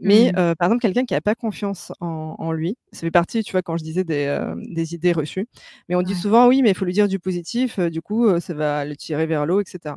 Mais 0.00 0.32
mmh 0.32 0.54
par 0.58 0.68
exemple, 0.68 0.82
quelqu'un 0.82 1.04
qui 1.04 1.14
n'a 1.14 1.20
pas 1.20 1.34
confiance 1.34 1.92
en, 2.00 2.52
lui, 2.52 2.76
ça 2.92 3.00
fait 3.00 3.10
partie, 3.10 3.42
tu 3.42 3.52
vois, 3.52 3.62
quand 3.62 3.76
je 3.76 3.84
disais 3.84 4.04
des, 4.04 4.54
des 4.56 4.94
idées 4.94 5.12
reçues. 5.12 5.48
Mais 5.88 5.94
on 5.94 6.02
dit 6.02 6.14
souvent, 6.14 6.48
oui, 6.48 6.62
mais 6.62 6.70
il 6.70 6.74
faut 6.76 6.84
lui 6.84 6.92
dire 6.92 7.08
du 7.08 7.18
positif, 7.18 7.80
du 7.80 8.02
coup, 8.02 8.38
ça 8.40 8.54
va 8.54 8.84
le 8.84 8.96
tirer 8.96 9.26
vers 9.26 9.46
l'eau, 9.46 9.60
etc. 9.60 9.96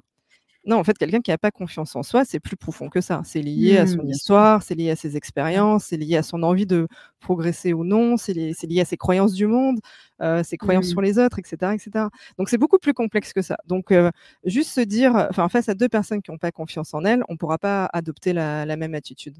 Non, 0.66 0.78
en 0.78 0.84
fait, 0.84 0.98
quelqu'un 0.98 1.22
qui 1.22 1.32
n'a 1.32 1.38
pas 1.38 1.52
confiance 1.52 1.96
en 1.96 2.04
soi, 2.04 2.26
c'est 2.26 2.40
plus 2.40 2.58
profond 2.58 2.90
que 2.90 3.00
ça. 3.00 3.22
C'est 3.24 3.42
lié 3.42 3.78
à 3.78 3.88
son 3.88 4.04
mmh, 4.04 4.10
histoire, 4.10 4.62
c'est 4.62 4.76
lié 4.76 4.92
à 4.92 4.96
ses 4.98 5.16
expériences, 5.16 5.86
c'est 5.86 5.98
lié 5.98 6.18
à 6.18 6.24
son 6.24 6.44
envie 6.44 6.66
de 6.66 6.88
progresser 7.22 7.72
ou 7.74 7.86
non, 7.86 8.18
c'est 8.18 8.34
lié, 8.34 8.82
à 8.82 8.86
ses 8.86 8.98
croyances 8.98 9.34
du 9.34 9.48
monde, 9.48 9.80
ses 10.44 10.58
croyances 10.58 10.88
mmh. 10.88 10.92
sur 10.92 11.02
les 11.02 11.18
autres, 11.18 11.40
etc. 11.40 11.74
etc. 11.74 12.06
Donc, 12.38 12.50
c'est 12.50 12.58
beaucoup 12.58 12.78
plus 12.78 12.94
complexe 12.94 13.32
que 13.32 13.42
ça. 13.42 13.58
Donc, 13.68 13.94
juste 14.44 14.72
se 14.72 14.82
dire, 14.82 15.28
enfin, 15.30 15.48
face 15.48 15.70
à 15.70 15.76
deux 15.76 15.90
personnes 15.90 16.22
qui 16.22 16.30
n'ont 16.30 16.38
pas 16.38 16.52
confiance 16.52 16.94
en 16.94 17.06
elles, 17.06 17.24
on 17.30 17.34
ne 17.34 17.38
pourra 17.38 17.58
pas 17.58 17.90
adopter 17.94 18.34
la 18.34 18.76
même 18.76 18.96
attitude. 18.96 19.38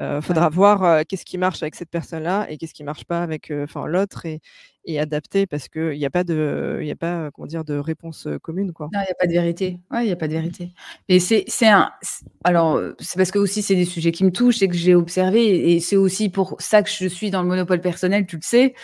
Il 0.00 0.20
faudra 0.22 0.48
voir 0.48 1.04
qu'est-ce 1.06 1.24
qui 1.24 1.38
marche 1.38 1.62
avec 1.62 1.74
cette 1.74 1.90
personne-là 1.90 2.46
et 2.48 2.58
qu'est-ce 2.58 2.74
qui 2.74 2.84
marche 2.84 3.04
pas 3.04 3.22
avec 3.22 3.48
l'autre 3.48 4.26
et, 4.26 4.40
et, 4.84 5.00
adapter 5.00 5.46
parce 5.46 5.68
qu'il 5.68 5.98
n'y 5.98 6.04
a 6.04 6.10
pas 6.10 6.24
de, 6.24 6.80
y 6.82 6.90
a 6.90 6.96
pas, 6.96 7.30
comment 7.32 7.46
dire, 7.46 7.64
de 7.64 7.74
réponse 7.74 8.28
commune. 8.42 8.72
Quoi. 8.72 8.90
Non, 8.92 9.00
il 9.00 9.04
n'y 9.04 9.10
a 9.10 9.14
pas 9.18 9.26
de 9.26 9.32
vérité. 9.32 9.78
Ouais, 9.90 10.04
il 10.04 10.06
n'y 10.06 10.12
a 10.12 10.16
pas 10.16 10.28
de 10.28 10.32
vérité. 10.32 10.72
Mais 11.08 11.18
c'est 11.18 11.46
un. 11.66 11.90
Alors, 12.44 12.80
c'est 12.98 13.16
parce 13.16 13.30
que 13.30 13.38
aussi, 13.38 13.62
c'est 13.62 13.76
des 13.76 13.84
sujets 13.84 14.12
qui 14.12 14.24
me 14.24 14.32
touchent 14.32 14.62
et 14.62 14.68
que 14.68 14.76
j'ai 14.76 14.94
observé. 14.94 15.72
Et 15.72 15.80
c'est 15.80 15.96
aussi 15.96 16.28
pour 16.28 16.56
ça 16.58 16.82
que 16.82 16.90
je 16.90 17.08
suis 17.08 17.30
dans 17.30 17.42
le 17.42 17.48
monopole 17.48 17.80
personnel, 17.80 18.26
tu 18.26 18.36
le 18.36 18.42
sais. 18.42 18.74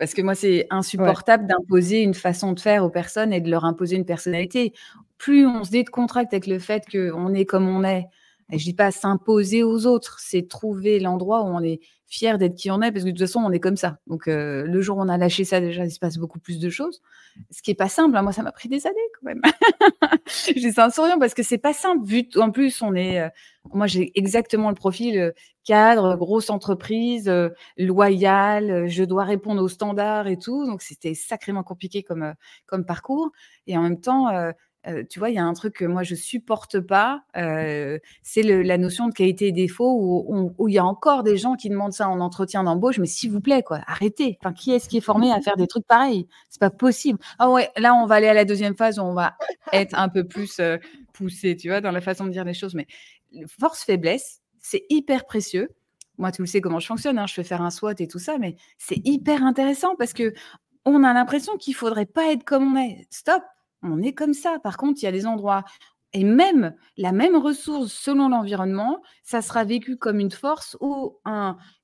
Parce 0.00 0.14
que 0.14 0.22
moi, 0.22 0.34
c'est 0.34 0.66
insupportable 0.70 1.46
d'imposer 1.46 2.00
une 2.00 2.14
façon 2.14 2.54
de 2.54 2.60
faire 2.60 2.84
aux 2.84 2.88
personnes 2.88 3.34
et 3.34 3.42
de 3.42 3.50
leur 3.50 3.66
imposer 3.66 3.96
une 3.96 4.06
personnalité. 4.06 4.72
Plus 5.18 5.46
on 5.46 5.62
se 5.62 5.70
décontracte 5.70 6.32
avec 6.32 6.46
le 6.46 6.58
fait 6.58 6.84
qu'on 6.90 7.34
est 7.34 7.44
comme 7.44 7.68
on 7.68 7.84
est, 7.84 8.06
je 8.58 8.64
dis 8.64 8.74
pas 8.74 8.90
s'imposer 8.90 9.62
aux 9.62 9.86
autres, 9.86 10.18
c'est 10.20 10.48
trouver 10.48 10.98
l'endroit 11.00 11.42
où 11.42 11.46
on 11.46 11.62
est 11.62 11.80
fier 12.10 12.38
d'être 12.38 12.56
qui 12.56 12.70
on 12.72 12.82
est, 12.82 12.90
parce 12.90 13.04
que 13.04 13.10
de 13.10 13.14
toute 13.14 13.26
façon, 13.26 13.40
on 13.40 13.52
est 13.52 13.60
comme 13.60 13.76
ça. 13.76 13.98
Donc, 14.08 14.26
euh, 14.26 14.64
le 14.66 14.80
jour 14.82 14.98
où 14.98 15.00
on 15.00 15.08
a 15.08 15.16
lâché 15.16 15.44
ça, 15.44 15.60
déjà, 15.60 15.84
il 15.84 15.92
se 15.92 16.00
passe 16.00 16.18
beaucoup 16.18 16.40
plus 16.40 16.58
de 16.58 16.68
choses. 16.68 17.00
Ce 17.50 17.62
qui 17.62 17.70
est 17.70 17.76
pas 17.76 17.88
simple. 17.88 18.16
Hein. 18.16 18.22
Moi, 18.22 18.32
ça 18.32 18.42
m'a 18.42 18.50
pris 18.50 18.68
des 18.68 18.84
années 18.86 18.96
quand 19.14 19.26
même. 19.26 19.40
j'ai 20.56 20.72
un 20.78 20.90
sourire 20.90 21.16
parce 21.20 21.34
que 21.34 21.44
c'est 21.44 21.58
pas 21.58 21.72
simple. 21.72 22.04
Vu 22.04 22.28
en 22.36 22.50
plus, 22.50 22.82
on 22.82 22.94
est. 22.94 23.20
Euh, 23.20 23.28
moi, 23.72 23.86
j'ai 23.86 24.10
exactement 24.18 24.70
le 24.70 24.74
profil 24.74 25.18
euh, 25.18 25.30
cadre, 25.64 26.16
grosse 26.16 26.50
entreprise, 26.50 27.32
loyale. 27.78 28.88
Je 28.88 29.04
dois 29.04 29.24
répondre 29.24 29.62
aux 29.62 29.68
standards 29.68 30.26
et 30.26 30.36
tout. 30.36 30.66
Donc, 30.66 30.82
c'était 30.82 31.14
sacrément 31.14 31.62
compliqué 31.62 32.02
comme 32.02 32.34
comme 32.66 32.84
parcours. 32.84 33.30
Et 33.68 33.78
en 33.78 33.82
même 33.82 34.00
temps 34.00 34.26
tu 35.08 35.18
vois, 35.18 35.30
il 35.30 35.34
y 35.34 35.38
a 35.38 35.44
un 35.44 35.52
truc 35.52 35.74
que 35.74 35.84
moi 35.84 36.02
je 36.02 36.14
supporte 36.14 36.80
pas, 36.80 37.22
c'est 37.34 38.42
la 38.42 38.78
notion 38.78 39.08
de 39.08 39.14
qualité 39.14 39.48
et 39.48 39.52
défaut 39.52 40.54
où, 40.58 40.68
il 40.68 40.74
y 40.74 40.78
a 40.78 40.84
encore 40.84 41.22
des 41.22 41.36
gens 41.36 41.54
qui 41.54 41.68
demandent 41.68 41.92
ça 41.92 42.08
en 42.08 42.20
entretien 42.20 42.64
d'embauche, 42.64 42.98
mais 42.98 43.06
s'il 43.06 43.30
vous 43.30 43.40
plaît, 43.40 43.62
quoi, 43.62 43.80
arrêtez. 43.86 44.38
Enfin, 44.40 44.52
qui 44.52 44.72
est-ce 44.72 44.88
qui 44.88 44.98
est 44.98 45.02
formé 45.02 45.32
à 45.32 45.40
faire 45.42 45.56
des 45.56 45.66
trucs 45.66 45.86
pareils? 45.86 46.26
C'est 46.48 46.60
pas 46.60 46.70
possible. 46.70 47.18
Ah 47.38 47.50
ouais, 47.50 47.70
là 47.76 47.94
on 47.94 48.06
va 48.06 48.16
aller 48.16 48.28
à 48.28 48.34
la 48.34 48.44
deuxième 48.44 48.76
phase 48.76 48.98
où 48.98 49.02
on 49.02 49.14
va 49.14 49.36
être 49.72 49.98
un 49.98 50.08
peu 50.08 50.24
plus 50.24 50.60
poussé, 51.12 51.56
tu 51.56 51.68
vois, 51.68 51.80
dans 51.80 51.92
la 51.92 52.00
façon 52.00 52.24
de 52.24 52.30
dire 52.30 52.44
les 52.44 52.54
choses. 52.54 52.74
Mais 52.74 52.86
force 53.58 53.84
faiblesse, 53.84 54.40
c'est 54.58 54.84
hyper 54.88 55.26
précieux. 55.26 55.68
Moi, 56.18 56.32
tu 56.32 56.42
le 56.42 56.46
sais 56.46 56.60
comment 56.60 56.80
je 56.80 56.86
fonctionne. 56.86 57.18
Hein, 57.18 57.26
je 57.26 57.34
fais 57.34 57.44
faire 57.44 57.62
un 57.62 57.70
SWOT 57.70 57.94
et 57.98 58.06
tout 58.06 58.18
ça, 58.18 58.38
mais 58.38 58.56
c'est 58.78 59.00
hyper 59.04 59.42
intéressant 59.42 59.96
parce 59.96 60.12
que 60.12 60.34
on 60.84 61.02
a 61.04 61.12
l'impression 61.12 61.56
qu'il 61.56 61.74
faudrait 61.74 62.06
pas 62.06 62.32
être 62.32 62.44
comme 62.44 62.74
on 62.74 62.80
est. 62.80 63.06
Stop 63.10 63.42
on 63.82 64.02
est 64.02 64.12
comme 64.12 64.34
ça. 64.34 64.58
Par 64.62 64.76
contre, 64.76 65.00
il 65.02 65.04
y 65.04 65.08
a 65.08 65.12
des 65.12 65.26
endroits 65.26 65.64
et 66.12 66.24
même 66.24 66.74
la 66.96 67.12
même 67.12 67.36
ressource 67.36 67.92
selon 67.92 68.28
l'environnement, 68.28 69.00
ça 69.22 69.42
sera 69.42 69.64
vécu 69.64 69.96
comme 69.96 70.18
une 70.18 70.30
force 70.30 70.76
ou 70.80 71.16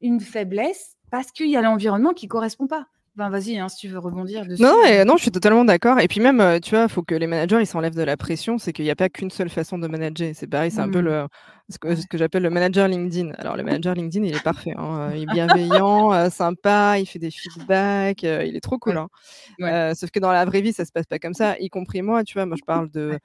une 0.01 0.21
faiblesse 0.21 0.97
parce 1.11 1.31
qu'il 1.31 1.49
y 1.49 1.57
a 1.57 1.63
l'environnement 1.63 2.13
qui 2.13 2.27
correspond 2.27 2.67
pas. 2.67 2.87
Ben 3.15 3.31
vas-y, 3.31 3.59
hein, 3.59 3.71
si 3.71 3.79
tu 3.79 3.89
veux 3.89 3.99
rebondir 3.99 4.45
dessus. 4.45 4.63
Non, 4.63 4.75
non, 5.07 5.17
je 5.17 5.23
suis 5.23 5.31
totalement 5.31 5.65
d'accord. 5.65 5.99
Et 6.01 6.07
puis 6.07 6.21
même, 6.21 6.39
euh, 6.39 6.59
tu 6.61 6.75
vois, 6.75 6.83
il 6.83 6.89
faut 6.91 7.03
que 7.03 7.15
les 7.15 7.27
managers 7.27 7.63
ils 7.63 7.67
s'enlèvent 7.67 7.95
de 7.95 8.03
la 8.03 8.19
pression. 8.19 8.59
C'est 8.59 8.75
qu'il 8.75 8.85
n'y 8.85 8.91
a 8.91 8.97
pas 8.97 9.09
qu'une 9.09 9.31
seule 9.31 9.49
façon 9.49 9.79
de 9.79 9.89
manager. 9.89 10.33
C'est 10.35 10.47
pareil, 10.47 10.71
c'est 10.71 10.81
un 10.81 10.91
peu 10.91 11.01
mmh. 11.01 11.05
le, 11.07 11.27
ce 11.69 11.79
que, 11.79 12.17
j'appelle 12.17 12.45
le 12.45 12.51
manager 12.51 12.87
LinkedIn. 12.87 13.33
Alors 13.39 13.57
le 13.57 13.65
manager 13.65 13.95
LinkedIn, 13.95 14.25
il 14.25 14.37
est 14.37 14.43
parfait. 14.43 14.73
Hein. 14.77 15.11
Il 15.15 15.23
est 15.23 15.27
bienveillant, 15.27 16.13
euh, 16.13 16.31
sympa, 16.31 16.99
il 16.99 17.07
fait 17.07 17.19
des 17.19 17.33
feedbacks, 17.33 18.23
euh, 18.23 18.45
il 18.45 18.55
est 18.55 18.61
trop 18.61 18.79
cool. 18.79 18.99
Hein. 18.99 19.95
sauf 19.95 20.11
que 20.11 20.21
dans 20.21 20.31
la 20.31 20.45
vraie 20.45 20.61
vie, 20.61 20.73
ça 20.73 20.85
se 20.85 20.93
passe 20.93 21.07
pas 21.07 21.19
comme 21.19 21.35
ça. 21.35 21.59
Y 21.59 21.69
compris 21.69 22.03
moi, 22.03 22.23
tu 22.23 22.35
vois, 22.35 22.47
moi 22.47 22.57
je 22.59 22.65
parle 22.65 22.91
de 22.91 23.19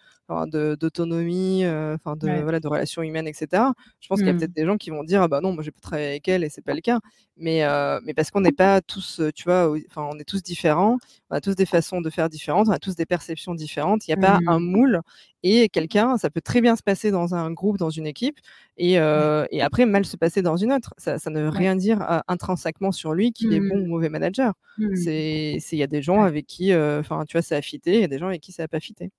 d'autonomie, 0.76 1.66
enfin 1.66 2.16
de, 2.16 2.42
voilà, 2.42 2.60
de 2.60 2.68
relations 2.68 3.02
humaines, 3.04 3.28
etc. 3.28 3.64
Je 4.00 4.08
pense 4.08 4.20
qu'il 4.20 4.28
y 4.28 4.30
a 4.30 4.34
mmh. 4.34 4.38
peut-être 4.38 4.54
des 4.54 4.66
gens 4.66 4.78
qui 4.78 4.90
vont 4.90 5.04
dire, 5.04 5.22
ah 5.22 5.28
bah 5.28 5.42
non, 5.42 5.54
moi 5.54 5.62
je 5.62 5.70
peux 5.72 5.82
travailler 5.82 6.08
avec 6.08 6.28
elle 6.30 6.44
et 6.44 6.50
c'est 6.50 6.64
pas 6.64 6.74
le 6.74 6.82
cas. 6.82 7.00
Mais, 7.38 7.64
mais 8.04 8.14
parce 8.14 8.32
qu'on 8.32 8.42
n'est 8.42 8.52
pas 8.52 8.82
tous, 8.82 9.22
tu 9.36 9.44
vois, 9.44 9.72
enfin 9.90 10.08
on 10.10 10.18
est 10.20 10.24
tous 10.24 10.42
différents, 10.42 10.98
on 11.30 11.36
a 11.36 11.42
tous 11.42 11.56
des 11.56 11.66
façons 11.66 12.02
de 12.02 12.10
faire 12.10 12.30
différentes, 12.30 12.70
on 12.70 12.72
a 12.72 12.80
tous 12.80 12.96
des 12.96 13.06
perceptions 13.06 13.54
différentes. 13.54 14.08
Il 14.08 14.16
n'y 14.16 14.24
a 14.24 14.28
pas 14.28 14.40
un 14.48 14.60
mmh. 14.60 14.64
moule 14.64 15.02
et 15.44 15.70
quelqu'un, 15.70 16.18
ça 16.18 16.30
peut 16.30 16.42
très 16.42 16.62
bien 16.62 16.76
se 16.76 16.84
passer 16.84 17.12
dans 17.12 17.36
un 17.36 17.52
groupe, 17.52 17.78
dans 17.78 17.90
une 17.90 18.08
équipe, 18.08 18.38
et, 18.78 18.94
et 18.94 19.62
après 19.62 19.86
mal 19.86 20.06
se 20.06 20.18
passer 20.18 20.42
dans 20.42 20.58
une 20.58 20.72
autre. 20.74 20.94
Ça, 20.98 21.18
ne 21.30 21.42
veut 21.42 21.50
rien 21.50 21.76
dire 21.76 22.24
intrinsèquement 22.28 22.92
sur 22.92 23.14
lui 23.14 23.32
qu'il 23.32 23.54
est 23.54 23.60
bon 23.60 23.76
ou 23.76 23.86
mmh. 23.86 23.88
mauvais 23.88 24.10
manager. 24.10 24.54
C'est, 24.96 25.58
il 25.72 25.78
y 25.78 25.84
a 25.84 25.88
des 25.88 26.02
gens 26.02 26.22
avec 26.22 26.46
qui, 26.46 26.74
enfin, 26.76 27.26
tu 27.28 27.38
vois, 27.38 27.42
ça 27.42 27.58
a 27.58 27.62
fité, 27.62 27.96
il 27.96 28.02
y 28.02 28.06
a 28.06 28.08
des 28.08 28.20
gens 28.20 28.28
avec 28.28 28.42
qui 28.42 28.52
ça 28.52 28.64
n'a 28.64 28.68
pas 28.68 28.80
fité. 28.80 29.12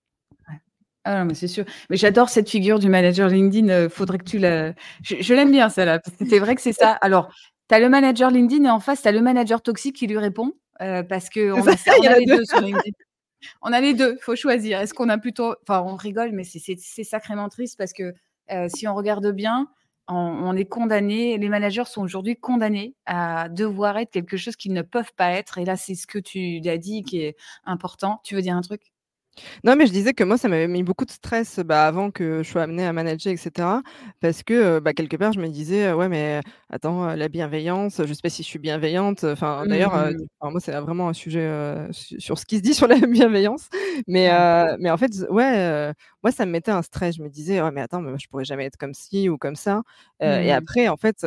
Ah 1.04 1.18
non, 1.18 1.24
mais 1.24 1.34
c'est 1.34 1.48
sûr. 1.48 1.64
Mais 1.90 1.96
j'adore 1.96 2.28
cette 2.28 2.48
figure 2.48 2.78
du 2.78 2.88
manager 2.88 3.28
LinkedIn. 3.28 3.88
faudrait 3.88 4.18
que 4.18 4.24
tu 4.24 4.38
la. 4.38 4.72
Je, 5.02 5.34
l'aime 5.34 5.50
bien, 5.50 5.68
celle-là. 5.68 6.00
C'est 6.28 6.38
vrai 6.38 6.54
que 6.54 6.62
c'est 6.62 6.72
ça. 6.72 6.92
Alors, 6.92 7.34
tu 7.68 7.74
as 7.74 7.80
le 7.80 7.88
manager 7.88 8.30
LinkedIn 8.30 8.64
et 8.64 8.70
en 8.70 8.78
face, 8.78 9.02
tu 9.02 9.08
as 9.08 9.12
le 9.12 9.20
manager 9.20 9.62
toxique 9.62 9.96
qui 9.96 10.06
lui 10.06 10.18
répond. 10.18 10.52
parce 10.78 11.28
qu'on 11.28 11.66
a, 11.66 11.74
on 11.98 12.06
a 12.06 12.18
les 12.18 12.26
deux 12.26 12.44
sur 12.44 12.60
LinkedIn. 12.60 12.92
On 13.62 13.72
a 13.72 13.80
les 13.80 13.94
deux, 13.94 14.16
faut 14.20 14.36
choisir. 14.36 14.80
Est-ce 14.80 14.94
qu'on 14.94 15.08
a 15.08 15.18
plutôt. 15.18 15.54
Enfin, 15.62 15.82
on 15.82 15.96
rigole, 15.96 16.32
mais 16.32 16.44
c'est 16.44 17.04
sacrément 17.04 17.48
triste 17.48 17.78
parce 17.78 17.92
que 17.92 18.14
si 18.68 18.86
on 18.86 18.94
regarde 18.94 19.30
bien, 19.32 19.68
on, 20.08 20.56
est 20.56 20.64
condamné. 20.64 21.38
Les 21.38 21.48
managers 21.48 21.84
sont 21.84 22.02
aujourd'hui 22.02 22.36
condamnés 22.36 22.94
à 23.06 23.48
devoir 23.48 23.98
être 23.98 24.10
quelque 24.10 24.36
chose 24.36 24.56
qu'ils 24.56 24.72
ne 24.72 24.82
peuvent 24.82 25.12
pas 25.16 25.30
être. 25.32 25.58
Et 25.58 25.64
là, 25.64 25.76
c'est 25.76 25.94
ce 25.94 26.06
que 26.06 26.18
tu 26.18 26.60
as 26.66 26.78
dit 26.78 27.02
qui 27.02 27.20
est 27.20 27.36
important. 27.64 28.20
Tu 28.24 28.34
veux 28.34 28.42
dire 28.42 28.56
un 28.56 28.62
truc? 28.62 28.92
Non, 29.64 29.76
mais 29.76 29.86
je 29.86 29.92
disais 29.92 30.12
que 30.12 30.24
moi, 30.24 30.36
ça 30.38 30.48
m'avait 30.48 30.68
mis 30.68 30.82
beaucoup 30.82 31.04
de 31.04 31.10
stress, 31.10 31.58
bah, 31.64 31.86
avant 31.86 32.10
que 32.10 32.42
je 32.42 32.50
sois 32.50 32.62
amenée 32.62 32.84
à 32.86 32.92
manager 32.92 33.32
etc. 33.32 33.82
parce 34.20 34.42
que, 34.42 34.78
bah, 34.80 34.92
quelque 34.92 35.16
part, 35.16 35.32
je 35.32 35.40
me 35.40 35.48
disais: 35.48 35.92
«Ouais, 35.92 36.08
mais 36.08 36.40
attends, 36.70 37.14
la 37.14 37.28
bienveillance, 37.28 38.00
je 38.04 38.12
sais 38.12 38.20
pas 38.22 38.28
si 38.28 38.42
je 38.42 38.48
suis 38.48 38.58
bienveillante». 38.58 39.24
Enfin, 39.24 39.64
d'ailleurs, 39.66 39.94
mmh 39.96 40.16
moi, 40.50 40.60
c'est 40.60 40.72
vraiment 40.80 41.08
un 41.08 41.12
sujet, 41.12 41.48
sur 41.92 42.38
ce 42.38 42.44
qui 42.44 42.56
se 42.58 42.62
dit 42.62 42.74
sur 42.74 42.86
la 42.88 42.96
bienveillance. 43.06 43.68
Mais 44.08 44.28
mais 44.78 44.90
en 44.90 44.96
fait, 44.96 45.12
ouais, 45.30 45.92
moi, 46.22 46.32
ça 46.32 46.44
me 46.46 46.50
mettait 46.52 46.70
un 46.72 46.82
stress. 46.82 47.16
Je 47.16 47.22
me 47.22 47.28
disais: 47.28 47.62
«Ouais, 47.62 47.70
mais 47.70 47.80
attends, 47.80 48.00
mais 48.00 48.18
je 48.18 48.28
pourrais 48.28 48.44
jamais 48.44 48.64
être 48.66 48.76
comme 48.76 48.94
ci 48.94 49.28
ou 49.28 49.38
comme 49.38 49.56
ça». 49.56 49.82
et 50.20 50.48
mmh. 50.48 50.50
après, 50.50 50.88
en 50.88 50.96
fait 50.96 51.26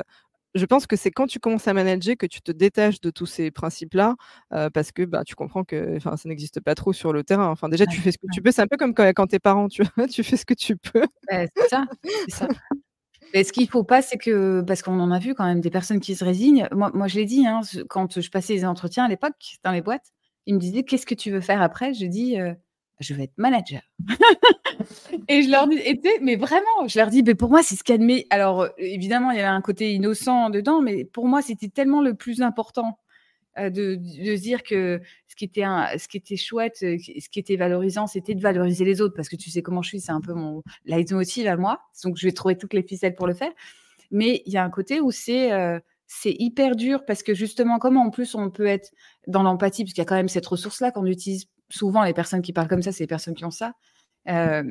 je 0.56 0.66
pense 0.66 0.88
que 0.88 0.96
c'est 0.96 1.12
quand 1.12 1.28
tu 1.28 1.40
commences 1.40 1.68
à 1.68 1.74
manager 1.74 2.16
que 2.18 2.26
tu 2.26 2.42
te 2.42 2.52
détaches 2.52 3.02
de 3.02 3.10
tous 3.10 3.26
ces 3.26 3.52
principes-là, 3.52 4.16
parce 4.74 4.92
que 4.92 5.04
bah, 5.04 5.24
tu 5.26 5.36
comprends 5.36 5.64
que 5.64 6.00
ça 6.00 6.16
n'existe 6.26 6.62
pas 6.62 6.76
trop 6.76 6.94
sur 6.94 7.14
le 7.14 7.24
terrain. 7.24 7.50
Enfin, 7.50 7.70
déjà, 7.70 7.86
tu 7.86 8.00
fais 8.00 8.12
ce 8.12 8.18
que 8.18 8.28
tu 8.34 8.42
peux. 8.42 8.52
C'est 8.52 8.62
un 8.62 8.68
peu 8.68 8.78
comme 8.78 8.94
quand, 8.94 9.08
quand 9.10 9.28
tes 9.28 9.40
parents, 9.40 9.68
tu 9.68 9.84
tu 10.10 10.24
fais 10.24 10.38
ce 10.38 10.46
que 10.46 10.54
tu 10.54 10.78
peux. 10.78 11.06
c'est 11.30 11.70
ça. 11.70 11.86
ça. 12.30 12.48
Et 13.34 13.44
ce 13.44 13.52
qu'il 13.52 13.64
ne 13.64 13.70
faut 13.70 13.84
pas, 13.84 14.02
c'est 14.02 14.18
que, 14.18 14.62
parce 14.62 14.82
qu'on 14.82 15.00
en 15.00 15.12
a 15.12 15.20
vu 15.20 15.36
quand 15.36 15.46
même 15.46 15.60
des 15.60 15.70
personnes 15.70 16.00
qui 16.00 16.16
se 16.16 16.24
résignent. 16.24 16.68
Moi, 16.72 16.92
moi 16.94 17.08
je 17.08 17.16
l'ai 17.16 17.26
dit, 17.26 17.46
hein, 17.46 17.62
quand 17.90 18.22
je 18.22 18.30
passais 18.30 18.54
les 18.54 18.66
entretiens 18.66 19.06
à 19.06 19.08
l'époque 19.10 19.58
dans 19.64 19.72
les 19.72 19.82
boîtes, 19.82 20.14
ils 20.46 20.56
me 20.56 20.60
disaient 20.60 20.84
Qu'est-ce 20.84 21.06
que 21.06 21.16
tu 21.16 21.32
veux 21.32 21.42
faire 21.42 21.62
après? 21.62 21.94
Je 21.94 22.06
dis 22.06 22.38
Je 23.00 23.14
vais 23.14 23.24
être 23.24 23.38
manager. 23.38 23.82
et 25.28 25.42
je 25.42 25.50
leur 25.50 25.68
dis, 25.68 25.80
mais 26.22 26.36
vraiment, 26.36 26.88
je 26.88 26.98
leur 26.98 27.10
dis, 27.10 27.24
mais 27.24 27.36
pour 27.36 27.50
moi, 27.50 27.62
c'est 27.62 27.76
ce 27.76 27.84
qu'il 27.84 28.02
y 28.02 28.22
a 28.22 28.24
Alors, 28.30 28.70
évidemment, 28.78 29.32
il 29.32 29.38
y 29.38 29.40
avait 29.40 29.48
un 29.48 29.62
côté 29.62 29.94
innocent 29.94 30.50
dedans, 30.50 30.82
mais 30.82 31.06
pour 31.06 31.28
moi, 31.28 31.42
c'était 31.42 31.68
tellement 31.68 32.02
le 32.02 32.14
plus 32.14 32.42
important. 32.42 32.98
de, 33.58 33.70
de, 33.70 34.36
se 34.36 34.42
dire 34.42 34.64
que 34.64 35.02
ce 35.28 35.36
qui 35.36 35.46
était, 35.46 36.38
chouette, 36.38 36.78
ce 36.78 37.30
qui 37.30 37.40
était 37.40 37.58
valorisant, 37.58 38.08
c'était 38.08 38.36
de 38.36 38.42
valoriser 38.42 38.86
les 38.86 39.02
autres, 39.02 39.16
parce 39.16 39.30
que 39.30 39.36
tu 39.36 39.50
sais 39.50 39.62
comment 39.62 39.82
je 39.82 39.90
suis, 39.90 40.00
c'est 40.00 40.12
un 40.14 40.22
peu 40.22 40.34
mon 40.34 40.64
leitmotiv 40.86 41.48
à 41.48 41.58
moi, 41.58 41.82
donc 42.04 42.18
je 42.18 42.26
vais 42.26 42.34
trouver 42.34 42.58
toutes 42.58 42.74
les 42.74 42.84
ficelles 42.84 43.16
pour 43.16 43.28
le 43.28 43.34
faire. 43.34 43.52
Mais 44.12 44.42
il 44.46 44.54
y 44.54 44.58
a 44.58 44.64
un 44.64 44.70
côté 44.70 45.02
où 45.02 45.12
c'est 45.12 45.52
c'est 46.08 46.36
hyper 46.38 46.76
dur 46.76 47.04
parce 47.06 47.24
que 47.24 47.34
justement, 47.34 47.80
comment 47.80 48.04
en 48.04 48.10
plus 48.10 48.36
on 48.36 48.50
peut 48.50 48.68
être 48.68 48.92
dans 49.28 49.44
l'empathie, 49.44 49.84
parce 49.84 49.94
qu'il 49.94 50.02
y 50.02 50.06
a 50.06 50.06
quand 50.06 50.16
même 50.16 50.30
cette 50.30 50.46
ressource-là 50.46 50.92
qu'on 50.92 51.06
utilise 51.06 51.46
souvent, 51.70 52.04
les 52.04 52.14
personnes 52.14 52.42
qui 52.42 52.54
parlent 52.54 52.68
comme 52.68 52.82
ça, 52.82 52.92
c'est 52.92 53.04
les 53.04 53.08
personnes 53.08 53.36
qui 53.36 53.46
ont 53.46 53.52
ça. 53.52 53.74
Euh, 54.30 54.64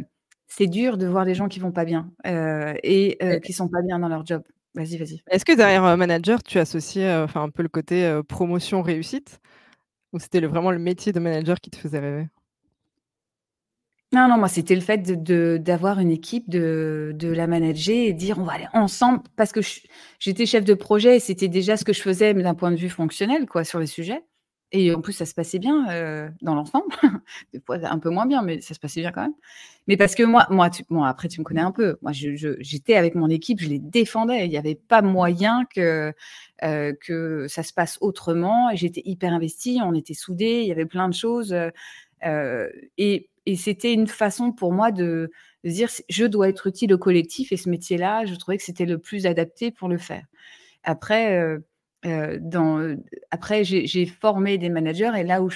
c'est 0.47 0.66
dur 0.66 0.99
de 0.99 1.07
voir 1.07 1.24
des 1.24 1.34
gens 1.34 1.49
qui 1.49 1.61
vont 1.61 1.72
pas 1.72 1.84
bien 1.84 2.12
euh, 2.26 2.74
et 2.82 3.16
euh, 3.22 3.38
qui 3.40 3.53
sont 3.53 3.68
pas 3.68 3.82
bien 3.82 3.99
dans 3.99 4.09
leur 4.09 4.26
job. 4.26 4.42
Vas-y, 4.74 4.97
vas-y. 4.97 5.22
Est-ce 5.30 5.45
que 5.45 5.53
derrière 5.53 5.97
manager, 5.97 6.42
tu 6.42 6.59
associes 6.59 7.07
enfin 7.22 7.42
un 7.42 7.51
peu 7.51 7.62
le 7.62 7.68
côté 7.68 8.20
promotion 8.28 8.82
réussite? 8.82 9.40
Ou 10.12 10.18
c'était 10.18 10.40
vraiment 10.40 10.70
le 10.70 10.78
métier 10.78 11.12
de 11.12 11.20
manager 11.20 11.61
qui 11.61 11.70
te 11.70 11.76
faisait 11.76 11.99
rêver? 11.99 12.28
Non, 14.12 14.28
non, 14.28 14.38
moi, 14.38 14.49
c'était 14.49 14.76
le 14.76 14.80
fait 14.80 14.99
de 14.99 15.57
d'avoir 15.57 15.99
une 15.99 16.12
équipe, 16.12 16.49
de 16.49 17.12
de 17.16 17.28
la 17.28 17.49
manager 17.49 17.97
et 17.97 18.12
dire: 18.12 18.38
«On 18.38 18.45
va 18.45 18.53
aller 18.53 18.68
ensemble» 18.72 19.22
parce 19.34 19.51
que 19.51 19.61
j'étais 20.20 20.47
chef 20.47 20.64
de 20.64 20.74
projet 20.74 21.16
et 21.16 21.20
c'était 21.20 21.49
déjà 21.49 21.76
ce 21.76 21.84
que 21.84 21.92
je 21.92 22.01
faisais, 22.01 22.32
d'un 22.32 22.55
point 22.55 22.70
de 22.70 22.76
vue 22.76 22.90
fonctionnel, 22.90 23.47
quoi, 23.47 23.64
sur 23.64 23.80
les 23.80 23.86
sujets 23.88 24.22
et 24.73 24.95
en 24.95 25.01
plus, 25.01 25.12
ça 25.12 25.27
se 25.27 25.35
passait 25.35 25.59
bien, 25.59 26.31
dans 26.43 26.55
l'ensemble. 26.55 26.87
Des 27.53 27.61
fois, 27.61 27.79
un 27.83 27.99
peu 27.99 28.11
moins 28.11 28.27
bien, 28.27 28.43
mais 28.43 28.61
ça 28.61 28.75
se 28.75 28.81
passait 28.81 29.01
bien 29.01 29.12
quand 29.12 29.23
même. 29.23 29.35
Mais 29.87 29.97
parce 29.97 30.15
que 30.15 30.23
moi 30.23 30.47
moi, 30.51 30.69
après, 31.07 31.29
tu 31.29 31.41
me 31.41 31.45
connais 31.45 31.61
un 31.61 31.71
peu. 31.71 31.97
Moi, 32.03 32.12
j'étais 32.12 32.97
avec 32.97 33.15
mon 33.15 33.29
équipe, 33.29 33.61
je 33.61 33.69
les 33.69 33.79
défendais. 33.79 34.47
Il 34.47 34.51
n'y 34.51 34.59
avait 34.59 34.75
pas 34.75 35.03
moyen 35.03 35.65
que, 35.75 36.12
que 36.61 37.47
ça 37.49 37.62
se 37.62 37.73
passe 37.73 37.99
autrement 38.01 38.71
j'étais 38.75 39.03
hyper 39.05 39.33
investie, 39.33 39.81
on 39.83 39.95
était 39.95 40.15
soudés, 40.15 40.61
il 40.62 40.67
y 40.67 40.73
avait 40.73 40.87
plein 40.87 41.09
de 41.09 41.15
choses, 41.15 41.55
et 42.99 43.29
et 43.47 43.57
c'était 43.57 43.93
une 43.93 44.07
façon 44.07 44.53
pour 44.53 44.73
moi 44.73 44.91
de, 44.91 45.31
dire 45.65 45.91
je 46.09 46.25
dois 46.25 46.49
être 46.49 46.67
utile 46.67 46.95
au 46.95 46.99
collectif 46.99 47.53
et 47.53 47.59
ce 47.59 47.69
métier-là, 47.69 48.25
je 48.25 48.35
trouvais 48.37 48.57
que 48.57 48.65
c'était 48.65 48.87
le 48.87 48.99
plus 48.99 49.27
adapté 49.27 49.71
pour 49.71 49.89
le 49.89 49.99
faire. 49.99 50.25
Après, 50.83 51.39
euh, 52.07 52.38
euh, 52.55 52.96
après 53.30 53.64
j'ai 53.64 54.07
formé 54.07 54.59
des 54.59 54.68
managers 54.68 55.12
et 55.16 55.24
là 55.24 55.42
où 55.42 55.50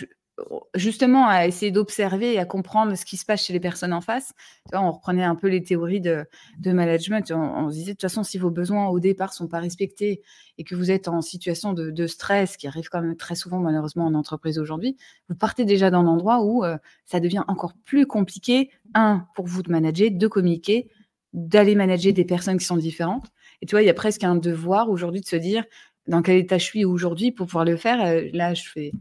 justement 0.75 1.27
à 1.27 1.47
essayer 1.47 1.73
d'observer 1.73 2.35
et 2.35 2.39
à 2.39 2.45
comprendre 2.45 2.95
ce 2.95 3.05
qui 3.05 3.17
se 3.17 3.25
passe 3.25 3.45
chez 3.45 3.53
les 3.53 3.61
personnes 3.61 3.93
en 3.93 4.01
face. 4.01 4.33
on 4.73 4.93
reprenait 4.93 5.25
un 5.25 5.35
peu 5.35 5.49
les 5.49 5.63
théories 5.63 6.01
de, 6.01 6.27
management. 6.65 7.33
On, 7.33 7.71
se 7.71 7.75
disait 7.75 7.93
de 7.93 7.97
toute 7.97 8.03
façon, 8.03 8.23
si 8.23 8.39
vos 8.39 8.51
besoins 8.51 8.89
au 8.89 9.01
départ 9.01 9.33
sont 9.33 9.49
pas 9.49 9.59
respectés 9.59 10.23
et 10.57 10.65
que 10.65 10.75
vous 10.75 10.91
êtes 10.91 11.09
en 11.09 11.23
situation 11.23 11.73
de, 11.73 12.07
stress, 12.07 12.57
qui 12.57 12.67
arrive 12.67 12.89
quand 12.89 13.03
même 13.03 13.17
très 13.17 13.35
souvent 13.35 13.59
malheureusement 13.59 14.07
en 14.07 14.15
entreprise 14.15 14.59
aujourd'hui, 14.59 14.97
vous 15.29 15.35
partez 15.35 15.65
déjà 15.65 15.91
dans 15.91 16.01
un 16.01 16.07
endroit 16.07 16.43
où 16.43 16.65
euh, 16.65 16.77
ça 17.05 17.21
devient 17.21 17.43
encore 17.49 17.75
plus 17.85 18.07
compliqué, 18.07 18.71
un, 18.95 19.27
pour 19.35 19.47
vous 19.47 19.63
de 19.63 19.71
manager, 19.71 20.11
de 20.11 20.27
communiquer, 20.27 20.89
d'aller 21.33 21.75
manager 21.75 22.13
des 22.13 22.25
personnes 22.25 22.59
qui 22.59 22.65
sont 22.65 22.77
différentes. 22.77 23.27
Et 23.61 23.67
tu 23.67 23.73
vois, 23.73 23.83
il 23.83 23.87
y 23.87 23.91
a 23.91 23.95
presque 23.95 24.25
un 24.25 24.37
devoir 24.37 24.89
aujourd'hui 24.89 25.21
de 25.21 25.27
se 25.27 25.37
dire 25.37 25.65
dans 26.09 26.23
quel 26.23 26.39
état 26.39 26.59
je 26.59 26.65
suis 26.65 26.85
aujourd'hui 26.85 27.31
pour 27.31 27.47
pouvoir 27.47 27.65
le 27.65 27.77
faire. 27.77 28.05
Euh, 28.05 28.29
là, 28.33 28.55
je 28.55 28.65
fais 28.69 28.93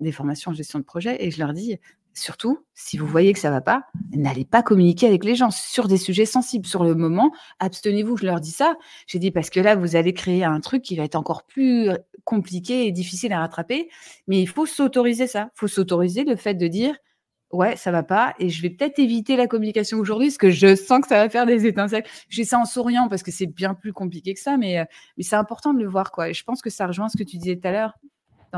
des 0.00 0.12
formations 0.12 0.50
en 0.50 0.54
gestion 0.54 0.78
de 0.78 0.84
projet 0.84 1.16
et 1.24 1.30
je 1.30 1.38
leur 1.38 1.52
dis 1.52 1.78
surtout, 2.14 2.64
si 2.74 2.96
vous 2.96 3.06
voyez 3.06 3.32
que 3.32 3.38
ça 3.38 3.50
va 3.50 3.60
pas, 3.60 3.84
n'allez 4.12 4.44
pas 4.44 4.62
communiquer 4.62 5.06
avec 5.06 5.24
les 5.24 5.34
gens 5.34 5.50
sur 5.50 5.88
des 5.88 5.96
sujets 5.96 6.26
sensibles. 6.26 6.66
Sur 6.66 6.84
le 6.84 6.94
moment, 6.94 7.32
abstenez-vous. 7.58 8.16
Je 8.16 8.26
leur 8.26 8.40
dis 8.40 8.52
ça. 8.52 8.76
J'ai 9.06 9.18
dit 9.18 9.30
parce 9.30 9.50
que 9.50 9.60
là, 9.60 9.76
vous 9.76 9.96
allez 9.96 10.14
créer 10.14 10.44
un 10.44 10.60
truc 10.60 10.82
qui 10.82 10.96
va 10.96 11.04
être 11.04 11.16
encore 11.16 11.44
plus 11.44 11.90
compliqué 12.24 12.86
et 12.86 12.92
difficile 12.92 13.32
à 13.32 13.40
rattraper. 13.40 13.88
Mais 14.26 14.40
il 14.40 14.48
faut 14.48 14.66
s'autoriser 14.66 15.26
ça. 15.26 15.50
Il 15.54 15.58
faut 15.58 15.68
s'autoriser 15.68 16.24
le 16.24 16.36
fait 16.36 16.54
de 16.54 16.68
dire 16.68 16.96
ouais, 17.54 17.76
ça 17.76 17.90
va 17.90 18.02
pas, 18.02 18.34
et 18.38 18.50
je 18.50 18.62
vais 18.62 18.70
peut-être 18.70 18.98
éviter 18.98 19.36
la 19.36 19.46
communication 19.46 19.98
aujourd'hui 19.98 20.28
parce 20.28 20.38
que 20.38 20.50
je 20.50 20.74
sens 20.74 21.00
que 21.00 21.08
ça 21.08 21.16
va 21.16 21.28
faire 21.28 21.46
des 21.46 21.66
étincelles. 21.66 22.04
J'ai 22.28 22.44
ça 22.44 22.58
en 22.58 22.64
souriant 22.64 23.08
parce 23.08 23.22
que 23.22 23.30
c'est 23.30 23.46
bien 23.46 23.74
plus 23.74 23.92
compliqué 23.92 24.34
que 24.34 24.40
ça, 24.40 24.56
mais, 24.56 24.78
euh, 24.78 24.84
mais 25.16 25.24
c'est 25.24 25.36
important 25.36 25.72
de 25.72 25.78
le 25.78 25.88
voir, 25.88 26.10
quoi. 26.12 26.28
Et 26.28 26.34
je 26.34 26.44
pense 26.44 26.62
que 26.62 26.70
ça 26.70 26.86
rejoint 26.86 27.08
ce 27.08 27.16
que 27.16 27.22
tu 27.22 27.36
disais 27.38 27.56
tout 27.56 27.68
à 27.68 27.72
l'heure 27.72 27.94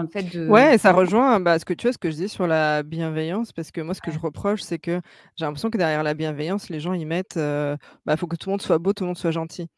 le 0.02 0.08
fait 0.08 0.22
de. 0.22 0.48
Ouais, 0.48 0.78
ça 0.78 0.92
rejoint 0.92 1.40
bah, 1.40 1.58
ce 1.58 1.64
que 1.64 1.74
tu 1.74 1.86
vois, 1.86 1.92
ce 1.92 1.98
que 1.98 2.10
je 2.10 2.16
dis 2.16 2.28
sur 2.28 2.46
la 2.46 2.82
bienveillance, 2.82 3.52
parce 3.52 3.70
que 3.70 3.80
moi, 3.80 3.94
ce 3.94 4.00
que 4.00 4.10
je 4.10 4.18
reproche, 4.18 4.62
c'est 4.62 4.78
que 4.78 5.00
j'ai 5.36 5.44
l'impression 5.44 5.70
que 5.70 5.78
derrière 5.78 6.02
la 6.02 6.14
bienveillance, 6.14 6.68
les 6.68 6.80
gens 6.80 6.92
ils 6.92 7.06
mettent, 7.06 7.36
euh, 7.36 7.76
bah, 8.04 8.16
faut 8.16 8.26
que 8.26 8.36
tout 8.36 8.48
le 8.48 8.52
monde 8.52 8.62
soit 8.62 8.78
beau, 8.78 8.92
tout 8.92 9.04
le 9.04 9.08
monde 9.08 9.18
soit 9.18 9.30
gentil. 9.30 9.68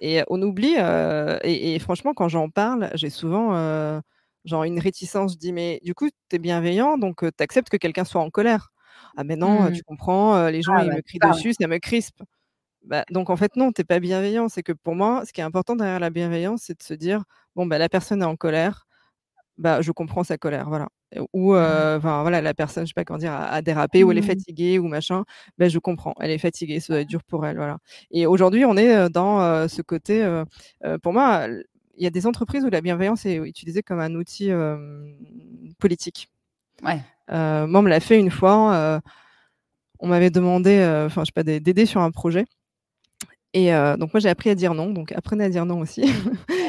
Et 0.00 0.22
on 0.28 0.40
oublie, 0.42 0.76
euh, 0.78 1.38
et, 1.42 1.78
franchement, 1.78 2.14
quand 2.14 2.28
j'en 2.28 2.50
parle, 2.50 2.90
j'ai 2.94 3.10
souvent 3.10 3.54
euh, 3.54 4.00
genre 4.44 4.64
une 4.64 4.78
réticence. 4.78 5.34
Je 5.34 5.38
dis, 5.38 5.52
mais 5.52 5.80
du 5.84 5.94
coup, 5.94 6.08
tu 6.28 6.36
es 6.36 6.38
bienveillant, 6.38 6.98
donc 6.98 7.20
tu 7.20 7.42
acceptes 7.42 7.68
que 7.68 7.76
quelqu'un 7.76 8.04
soit 8.04 8.20
en 8.20 8.30
colère. 8.30 8.70
Ah, 9.16 9.24
mais 9.24 9.36
non, 9.36 9.70
tu 9.70 9.80
mmh. 9.80 9.82
comprends, 9.86 10.48
les 10.48 10.62
gens, 10.62 10.74
ah 10.76 10.84
ils 10.84 10.92
me 10.92 11.02
crient 11.02 11.18
dessus, 11.18 11.54
ça 11.58 11.66
me 11.66 11.78
crispe. 11.78 12.22
Bah, 12.84 13.04
donc 13.10 13.30
en 13.30 13.36
fait, 13.36 13.56
non, 13.56 13.72
tu 13.72 13.80
n'es 13.80 13.84
pas 13.84 14.00
bienveillant. 14.00 14.48
C'est 14.48 14.62
que 14.62 14.72
pour 14.72 14.94
moi, 14.94 15.24
ce 15.26 15.32
qui 15.32 15.40
est 15.40 15.44
important 15.44 15.76
derrière 15.76 16.00
la 16.00 16.10
bienveillance, 16.10 16.62
c'est 16.64 16.78
de 16.78 16.82
se 16.82 16.94
dire, 16.94 17.24
bon, 17.56 17.66
bah, 17.66 17.78
la 17.78 17.88
personne 17.88 18.22
est 18.22 18.26
en 18.26 18.36
colère 18.36 18.86
bah, 19.58 19.82
je 19.82 19.90
comprends 19.90 20.24
sa 20.24 20.38
colère, 20.38 20.68
voilà. 20.68 20.88
Ou 21.32 21.56
enfin 21.56 22.22
voilà, 22.22 22.40
la 22.40 22.54
personne, 22.54 22.84
je 22.84 22.88
sais 22.88 22.94
pas 22.94 23.04
comment 23.04 23.18
dire, 23.18 23.32
a, 23.32 23.60
dérapé, 23.60 24.04
ou 24.04 24.12
elle 24.12 24.18
est 24.18 24.20
mmh. 24.20 24.24
fatiguée, 24.24 24.78
ou 24.78 24.86
machin. 24.88 25.24
Ben, 25.58 25.68
je 25.68 25.78
comprends, 25.78 26.14
elle 26.20 26.30
est 26.30 26.38
fatiguée, 26.38 26.80
ça 26.80 26.92
doit 26.92 27.00
être 27.00 27.08
dur 27.08 27.24
pour 27.24 27.44
elle, 27.44 27.56
voilà. 27.56 27.78
Et 28.10 28.26
aujourd'hui, 28.26 28.64
on 28.64 28.76
est 28.76 29.10
dans 29.10 29.66
ce 29.68 29.82
côté. 29.82 30.24
pour 31.02 31.12
moi, 31.12 31.48
il 31.98 32.04
y 32.04 32.06
a 32.06 32.10
des 32.10 32.26
entreprises 32.26 32.64
où 32.64 32.70
la 32.70 32.80
bienveillance 32.80 33.26
est 33.26 33.36
utilisée 33.36 33.82
comme 33.82 34.00
un 34.00 34.14
outil 34.14 34.50
politique. 35.78 36.28
Ouais. 36.82 37.00
moi, 37.28 37.80
on 37.80 37.82
me 37.82 37.88
l'a 37.88 38.00
fait 38.00 38.18
une 38.18 38.30
fois. 38.30 39.00
on 40.00 40.06
m'avait 40.06 40.30
demandé, 40.30 40.78
enfin, 41.06 41.22
je 41.22 41.26
sais 41.26 41.32
pas, 41.32 41.42
d'aider 41.42 41.86
sur 41.86 42.00
un 42.00 42.10
projet. 42.10 42.46
Et 43.54 43.70
donc 43.98 44.12
moi 44.12 44.20
j'ai 44.20 44.28
appris 44.28 44.50
à 44.50 44.54
dire 44.54 44.74
non, 44.74 44.90
donc 44.90 45.10
apprenez 45.12 45.44
à 45.44 45.48
dire 45.48 45.64
non 45.64 45.80
aussi. 45.80 46.04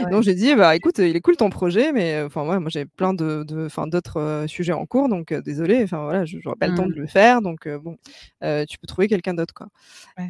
Ah 0.01 0.09
donc 0.11 0.23
j'ai 0.23 0.33
dit 0.33 0.55
bah 0.55 0.75
écoute, 0.77 0.97
il 0.99 1.13
est 1.13 1.19
cool 1.19 1.35
ton 1.35 1.49
projet, 1.49 1.91
mais 1.91 2.21
enfin 2.21 2.45
moi 2.45 2.57
j'ai 2.69 2.85
plein 2.85 3.13
de, 3.13 3.43
d'autres 3.43 4.45
sujets 4.47 4.71
en 4.71 4.85
cours, 4.85 5.09
donc 5.09 5.33
désolé, 5.33 5.83
enfin 5.83 6.03
voilà, 6.03 6.23
j'aurais 6.25 6.55
pas 6.55 6.67
le 6.67 6.75
temps 6.75 6.87
de 6.87 6.93
mmh. 6.93 7.01
le 7.01 7.07
faire, 7.07 7.41
donc 7.41 7.67
bon, 7.67 7.97
tu 8.41 8.77
peux 8.79 8.87
trouver 8.87 9.09
quelqu'un 9.09 9.33
d'autre 9.33 9.53
quoi. 9.53 9.67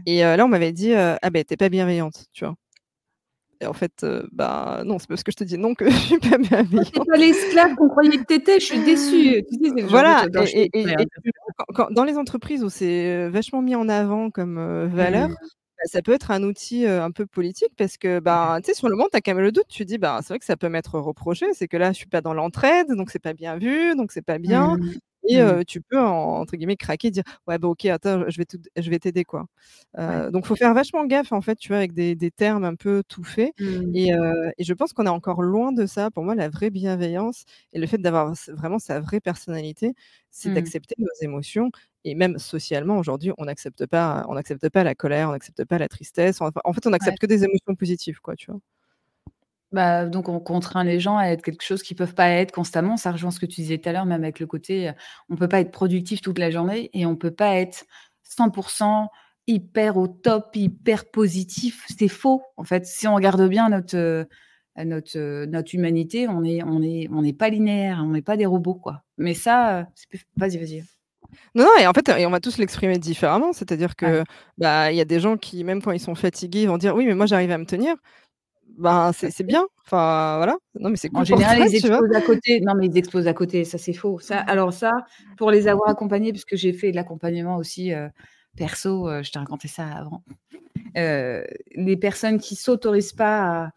Et 0.08 0.22
là 0.22 0.44
on 0.44 0.48
m'avait 0.48 0.72
dit 0.72 0.94
ah 0.94 1.30
ben 1.32 1.44
t'es 1.44 1.56
pas 1.56 1.70
bienveillante, 1.70 2.26
tu 2.34 2.46
vois. 2.46 2.56
Et 3.62 3.66
en 3.66 3.74
fait, 3.74 4.06
bah 4.32 4.84
non, 4.86 5.00
c'est 5.00 5.08
parce 5.08 5.24
que 5.24 5.32
je 5.32 5.38
te 5.38 5.44
dis 5.44 5.58
non 5.58 5.74
que 5.76 5.86
je 5.90 5.96
suis 5.96 6.20
pas 6.20 6.38
bienveillante. 6.38 6.92
C'est 6.94 7.06
pas 7.06 7.18
l'esclave 7.18 7.76
qu'on 7.76 7.90
croyait 7.90 8.18
que 8.18 8.24
t'étais, 8.24 8.60
je 8.60 8.66
suis 8.66 8.84
déçue. 8.84 9.44
voilà. 9.88 10.26
Et, 10.54 10.70
dans 11.92 12.04
les 12.04 12.18
entreprises 12.18 12.64
où 12.64 12.70
c'est 12.70 13.28
vachement 13.30 13.62
mis 13.62 13.76
en 13.76 13.90
avant 13.90 14.30
comme 14.30 14.88
valeur, 14.88 15.30
mmh. 15.30 15.36
Bah, 15.80 15.86
ça 15.86 16.02
peut 16.02 16.12
être 16.12 16.32
un 16.32 16.44
outil 16.44 16.86
un 16.86 17.12
peu 17.12 17.26
politique 17.26 17.72
parce 17.78 17.96
que, 17.98 18.20
bah, 18.20 18.58
tu 18.62 18.68
sais, 18.68 18.74
sur 18.74 18.90
le 18.90 18.96
moment, 18.96 19.08
tu 19.10 19.18
as 19.18 19.22
quand 19.22 19.34
même 19.34 19.44
le 19.44 19.54
doute. 19.54 19.68
Tu 19.70 19.86
dis, 19.86 19.98
bah, 19.98 20.20
c'est 20.22 20.30
vrai 20.30 20.40
que 20.40 20.46
ça 20.46 20.58
peut 20.58 20.68
m'être 20.68 21.00
reproché. 21.00 21.48
C'est 21.54 21.70
que 21.70 21.78
là, 21.78 21.94
je 21.94 21.98
suis 21.98 22.08
pas 22.08 22.20
dans 22.20 22.34
l'entraide, 22.34 22.88
donc 22.90 23.10
c'est 23.12 23.20
pas 23.20 23.34
bien 23.34 23.58
vu, 23.58 23.96
donc 23.96 24.12
c'est 24.12 24.22
pas 24.22 24.40
bien. 24.40 24.76
Mmh. 24.76 24.94
Et 25.30 25.42
mmh. 25.42 25.66
tu 25.66 25.82
peux, 25.82 26.00
entre 26.00 26.56
guillemets, 26.58 26.76
craquer, 26.76 27.12
dire 27.12 27.24
ouais, 27.48 27.58
bah, 27.58 27.68
ok, 27.68 27.86
attends, 27.86 28.24
je 28.30 28.38
vais, 28.38 28.46
je 28.78 28.90
vais 28.90 29.00
t'aider, 29.00 29.24
quoi. 29.24 29.46
Euh, 29.98 30.32
Donc, 30.32 30.46
faut 30.46 30.56
faire 30.56 30.74
vachement 30.74 31.06
gaffe, 31.06 31.32
en 31.32 31.42
fait, 31.42 31.56
tu 31.56 31.70
vois, 31.70 31.78
avec 31.78 31.94
des, 31.94 32.16
des 32.16 32.32
termes 32.32 32.64
un 32.64 32.76
peu 32.76 33.04
tout 33.08 33.24
faits. 33.24 33.54
Mmh. 33.60 33.96
Et, 33.96 34.10
et, 34.58 34.64
je 34.64 34.74
pense 34.74 34.94
qu'on 34.94 35.06
est 35.06 35.10
encore 35.10 35.42
loin 35.42 35.72
de 35.72 35.86
ça. 35.86 36.12
Pour 36.12 36.24
moi, 36.24 36.36
la 36.36 36.50
vraie 36.50 36.70
bienveillance 36.72 37.46
et 37.74 37.80
le 37.80 37.88
fait 37.88 37.98
d'avoir 38.00 38.34
vraiment 38.50 38.80
sa 38.80 39.00
vraie 39.00 39.20
personnalité, 39.20 39.94
c'est 40.32 40.54
d'accepter 40.54 40.96
nos 40.98 41.08
émotions 41.22 41.72
et 42.06 42.16
même 42.16 42.38
socialement, 42.40 42.98
aujourd'hui, 42.98 43.32
on 43.38 43.46
n'accepte 43.46 43.86
pas, 43.86 44.26
on 44.30 44.36
n'accepte 44.36 44.70
pas 44.70 44.84
la 44.84 44.96
colère, 44.96 45.30
on 45.30 45.32
n'accepte 45.34 45.66
pas 45.66 45.78
la 45.78 45.88
tristesse. 45.90 46.40
en 46.42 46.52
fait, 46.74 46.88
on 46.88 46.90
n'accepte 46.92 47.20
que 47.20 47.26
des 47.28 47.44
émotions 47.44 47.76
positives, 47.76 48.20
quoi, 48.22 48.36
tu 48.36 48.52
vois? 48.52 48.60
Bah, 49.72 50.06
donc 50.08 50.30
on 50.30 50.40
contraint 50.40 50.84
les 50.84 51.00
gens 51.00 51.18
à 51.18 51.26
être 51.28 51.44
quelque 51.44 51.64
chose 51.64 51.84
qu'ils 51.84 51.96
peuvent 51.96 52.16
pas 52.16 52.30
être 52.30 52.52
constamment. 52.52 52.98
Ça 52.98 53.12
rejoint 53.12 53.30
ce 53.32 53.40
que 53.40 53.46
tu 53.46 53.62
disais 53.62 53.78
tout 53.78 53.90
à 53.90 53.92
l'heure, 53.94 54.06
même 54.06 54.24
avec 54.24 54.40
le 54.40 54.48
côté, 54.48 54.92
on 55.30 55.36
peut 55.36 55.48
pas 55.48 55.60
être 55.60 55.72
productif 55.72 56.22
toute 56.22 56.40
la 56.40 56.50
journée 56.50 56.90
et 56.94 57.06
on 57.06 57.16
peut 57.16 57.32
pas 57.32 57.56
être 57.56 57.86
100% 58.24 59.08
hyper 59.48 59.98
au 59.98 60.08
top, 60.08 60.56
hyper 60.56 61.10
positif. 61.12 61.86
C'est 61.98 62.08
faux, 62.08 62.42
en 62.58 62.64
fait. 62.64 62.86
Si 62.88 63.08
on 63.08 63.16
regarde 63.16 63.48
bien 63.48 63.70
notre, 63.70 64.28
notre, 64.78 65.46
notre 65.46 65.76
humanité, 65.76 66.28
on 66.28 66.44
est 66.44 66.64
on 66.64 66.82
est 66.82 67.08
on 67.12 67.22
n'est 67.22 67.34
pas 67.34 67.50
linéaire, 67.50 68.02
on 68.04 68.10
n'est 68.12 68.22
pas 68.24 68.38
des 68.38 68.46
robots, 68.48 68.76
quoi. 68.76 69.04
Mais 69.18 69.34
ça, 69.36 69.88
vas-y, 70.38 70.58
vas-y. 70.58 70.84
Non, 71.56 71.64
non, 71.66 71.72
et 71.80 71.88
en 71.88 71.94
fait, 71.94 72.10
et 72.10 72.26
on 72.26 72.32
va 72.32 72.40
tous 72.40 72.58
l'exprimer 72.58 72.98
différemment. 73.00 73.54
C'est-à-dire 73.54 73.96
que, 73.96 74.24
bah, 74.58 74.92
il 74.92 74.98
y 74.98 75.02
a 75.02 75.06
des 75.06 75.20
gens 75.20 75.38
qui, 75.38 75.64
même 75.64 75.82
quand 75.82 75.92
ils 75.92 76.00
sont 76.00 76.16
fatigués, 76.16 76.66
vont 76.68 76.78
dire: 76.78 76.96
«Oui, 76.96 77.06
mais 77.06 77.16
moi 77.16 77.26
j'arrive 77.28 77.52
à 77.52 77.58
me 77.58 77.66
tenir». 77.66 77.96
Ben, 78.80 79.12
c'est 79.14 79.44
bien. 79.44 79.66
Enfin, 79.86 80.38
voilà. 80.38 80.58
Non, 80.80 80.90
mais 80.90 80.96
c'est 80.96 81.10
En 81.14 81.24
général, 81.24 81.60
ils 81.68 81.76
exposent 81.76 82.16
à 82.16 82.22
côté. 82.22 82.62
Non, 82.62 82.74
mais 82.76 82.88
ils 82.88 82.98
exposent 82.98 83.28
à 83.28 83.34
côté, 83.34 83.66
ça 83.66 83.78
c'est 83.78 83.94
faux. 83.94 84.20
Ça, 84.20 84.40
alors 84.40 84.74
ça, 84.74 84.92
pour 85.38 85.52
les 85.52 85.68
avoir 85.68 85.90
accompagnés, 85.90 86.32
puisque 86.32 86.56
j'ai 86.56 86.74
fait 86.74 86.92
de 86.92 86.96
l'accompagnement 86.96 87.58
aussi 87.58 87.92
perso, 88.56 89.10
je 89.22 89.32
t'ai 89.32 89.40
raconté 89.40 89.68
ça 89.68 89.86
avant. 89.86 90.24
les 90.96 91.98
personnes 91.98 92.40
qui 92.40 92.56
s'autorisent 92.56 93.14
pas 93.14 93.72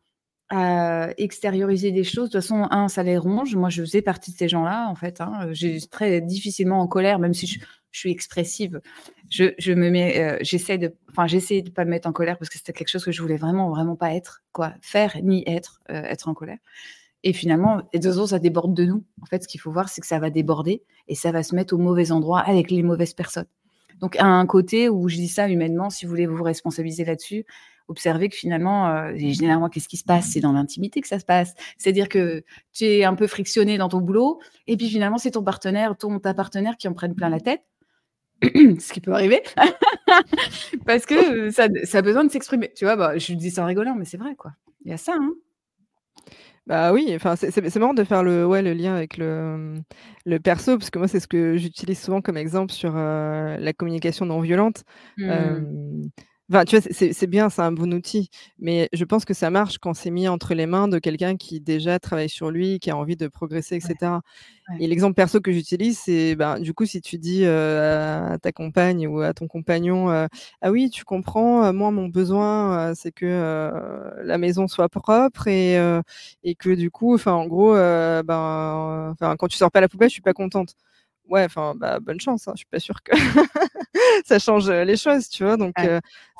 à 0.54 1.08
extérioriser 1.16 1.92
des 1.92 2.04
choses. 2.04 2.28
De 2.28 2.38
toute 2.38 2.42
façon, 2.42 2.68
un, 2.70 2.88
ça 2.88 3.02
les 3.02 3.16
ronge. 3.16 3.56
Moi, 3.56 3.70
je 3.70 3.82
faisais 3.82 4.02
partie 4.02 4.32
de 4.32 4.36
ces 4.36 4.48
gens-là, 4.48 4.86
en 4.86 4.94
fait. 4.94 5.22
Hein. 5.22 5.48
J'ai 5.52 5.80
très 5.80 6.20
difficilement 6.20 6.80
en 6.80 6.86
colère, 6.86 7.18
même 7.18 7.32
si 7.32 7.46
je, 7.46 7.60
suis 7.98 8.10
expressive. 8.10 8.80
Je, 9.30 9.72
me 9.72 9.90
mets, 9.90 10.18
euh, 10.18 10.38
j'essaie 10.40 10.78
de, 10.78 10.94
enfin, 11.10 11.26
j'essaie 11.26 11.62
de 11.62 11.70
pas 11.70 11.84
me 11.84 11.90
mettre 11.90 12.08
en 12.08 12.12
colère 12.12 12.38
parce 12.38 12.48
que 12.48 12.58
c'était 12.58 12.72
quelque 12.72 12.88
chose 12.88 13.04
que 13.04 13.12
je 13.12 13.22
voulais 13.22 13.36
vraiment, 13.36 13.70
vraiment 13.70 13.96
pas 13.96 14.14
être, 14.14 14.42
quoi, 14.52 14.74
faire 14.80 15.16
ni 15.22 15.42
être, 15.46 15.80
euh, 15.90 16.02
être 16.02 16.28
en 16.28 16.34
colère. 16.34 16.58
Et 17.24 17.32
finalement, 17.32 17.82
et 17.92 17.98
de 17.98 18.04
toute 18.04 18.14
façon, 18.14 18.26
ça 18.26 18.38
déborde 18.38 18.74
de 18.74 18.84
nous. 18.84 19.04
En 19.22 19.26
fait, 19.26 19.42
ce 19.42 19.48
qu'il 19.48 19.60
faut 19.60 19.70
voir, 19.70 19.88
c'est 19.88 20.00
que 20.00 20.06
ça 20.06 20.18
va 20.18 20.30
déborder 20.30 20.82
et 21.08 21.14
ça 21.14 21.30
va 21.30 21.42
se 21.42 21.54
mettre 21.54 21.74
au 21.74 21.78
mauvais 21.78 22.10
endroit 22.10 22.40
avec 22.40 22.70
les 22.70 22.82
mauvaises 22.82 23.14
personnes. 23.14 23.46
Donc, 24.00 24.16
à 24.16 24.26
un 24.26 24.44
côté 24.46 24.88
où 24.88 25.08
je 25.08 25.16
dis 25.16 25.28
ça 25.28 25.48
humainement, 25.48 25.88
si 25.88 26.04
vous 26.04 26.10
voulez 26.10 26.26
vous 26.26 26.42
responsabiliser 26.42 27.04
là-dessus, 27.04 27.46
observez 27.86 28.28
que 28.28 28.36
finalement, 28.36 28.88
euh, 28.88 29.12
généralement, 29.16 29.68
qu'est-ce 29.68 29.88
qui 29.88 29.96
se 29.96 30.04
passe? 30.04 30.30
C'est 30.32 30.40
dans 30.40 30.52
l'intimité 30.52 31.00
que 31.00 31.06
ça 31.06 31.20
se 31.20 31.24
passe. 31.24 31.54
C'est-à-dire 31.78 32.08
que 32.08 32.42
tu 32.72 32.84
es 32.84 33.04
un 33.04 33.14
peu 33.14 33.28
frictionné 33.28 33.78
dans 33.78 33.88
ton 33.88 34.00
boulot, 34.00 34.40
et 34.66 34.76
puis 34.76 34.88
finalement, 34.88 35.18
c'est 35.18 35.32
ton 35.32 35.44
partenaire, 35.44 35.96
ton 35.96 36.18
ta 36.18 36.34
partenaire 36.34 36.76
qui 36.76 36.88
en 36.88 36.94
prenne 36.94 37.14
plein 37.14 37.28
la 37.28 37.40
tête. 37.40 37.62
ce 38.80 38.92
qui 38.92 39.00
peut 39.00 39.12
arriver, 39.12 39.42
parce 40.86 41.06
que 41.06 41.50
ça, 41.50 41.68
ça, 41.84 41.98
a 41.98 42.02
besoin 42.02 42.24
de 42.24 42.30
s'exprimer. 42.30 42.72
Tu 42.74 42.84
vois, 42.84 42.96
bah, 42.96 43.18
je 43.18 43.34
dis 43.34 43.50
ça 43.50 43.62
en 43.62 43.66
rigolant, 43.66 43.94
mais 43.94 44.04
c'est 44.04 44.16
vrai, 44.16 44.34
quoi. 44.36 44.52
Il 44.84 44.90
y 44.90 44.94
a 44.94 44.96
ça. 44.96 45.14
Hein. 45.16 45.32
Bah 46.66 46.92
oui, 46.92 47.12
enfin, 47.14 47.34
c'est 47.34 47.76
marrant 47.76 47.94
de 47.94 48.04
faire 48.04 48.22
le, 48.22 48.46
ouais, 48.46 48.62
le 48.62 48.72
lien 48.72 48.94
avec 48.94 49.16
le, 49.16 49.74
le 50.24 50.38
perso, 50.38 50.78
parce 50.78 50.90
que 50.90 50.98
moi, 50.98 51.08
c'est 51.08 51.18
ce 51.18 51.26
que 51.26 51.56
j'utilise 51.56 52.00
souvent 52.00 52.20
comme 52.20 52.36
exemple 52.36 52.72
sur 52.72 52.92
euh, 52.96 53.56
la 53.58 53.72
communication 53.72 54.26
non 54.26 54.40
violente. 54.40 54.84
Mmh. 55.18 56.02
Enfin, 56.52 56.66
tu 56.66 56.76
vois, 56.78 56.86
c'est 56.92 57.26
bien, 57.26 57.48
c'est 57.48 57.62
un 57.62 57.72
bon 57.72 57.94
outil, 57.94 58.28
mais 58.58 58.90
je 58.92 59.04
pense 59.06 59.24
que 59.24 59.32
ça 59.32 59.48
marche 59.48 59.78
quand 59.78 59.94
c'est 59.94 60.10
mis 60.10 60.28
entre 60.28 60.52
les 60.52 60.66
mains 60.66 60.86
de 60.86 60.98
quelqu'un 60.98 61.36
qui 61.38 61.60
déjà 61.60 61.98
travaille 61.98 62.28
sur 62.28 62.50
lui, 62.50 62.78
qui 62.78 62.90
a 62.90 62.96
envie 62.96 63.16
de 63.16 63.26
progresser, 63.26 63.76
etc. 63.76 64.20
Et 64.78 64.86
l'exemple 64.86 65.14
perso 65.14 65.40
que 65.40 65.50
j'utilise, 65.50 65.98
c'est 65.98 66.36
ben, 66.36 66.60
du 66.60 66.74
coup, 66.74 66.84
si 66.84 67.00
tu 67.00 67.16
dis 67.16 67.46
à 67.46 68.36
ta 68.42 68.52
compagne 68.52 69.06
ou 69.06 69.20
à 69.22 69.32
ton 69.32 69.48
compagnon, 69.48 70.10
ah 70.10 70.70
oui, 70.70 70.90
tu 70.90 71.04
comprends, 71.04 71.72
moi, 71.72 71.90
mon 71.90 72.08
besoin, 72.08 72.94
c'est 72.94 73.12
que 73.12 73.72
la 74.22 74.36
maison 74.36 74.68
soit 74.68 74.90
propre 74.90 75.48
et, 75.48 75.76
et 76.44 76.54
que 76.54 76.68
du 76.74 76.90
coup, 76.90 77.14
enfin, 77.14 77.32
en 77.32 77.46
gros, 77.46 77.72
ben, 77.72 79.14
quand 79.38 79.48
tu 79.48 79.56
sors 79.56 79.70
pas 79.70 79.80
la 79.80 79.88
poubelle, 79.88 80.10
je 80.10 80.14
suis 80.14 80.22
pas 80.22 80.34
contente 80.34 80.74
ouais, 81.28 81.44
enfin, 81.44 81.74
bah, 81.76 81.98
bonne 82.00 82.20
chance. 82.20 82.48
Hein, 82.48 82.52
je 82.54 82.58
suis 82.58 82.66
pas 82.66 82.80
sûre 82.80 83.02
que 83.02 83.12
ça 84.24 84.38
change 84.38 84.70
les 84.70 84.96
choses, 84.96 85.28
tu 85.28 85.44
vois. 85.44 85.56
Donc, 85.56 85.74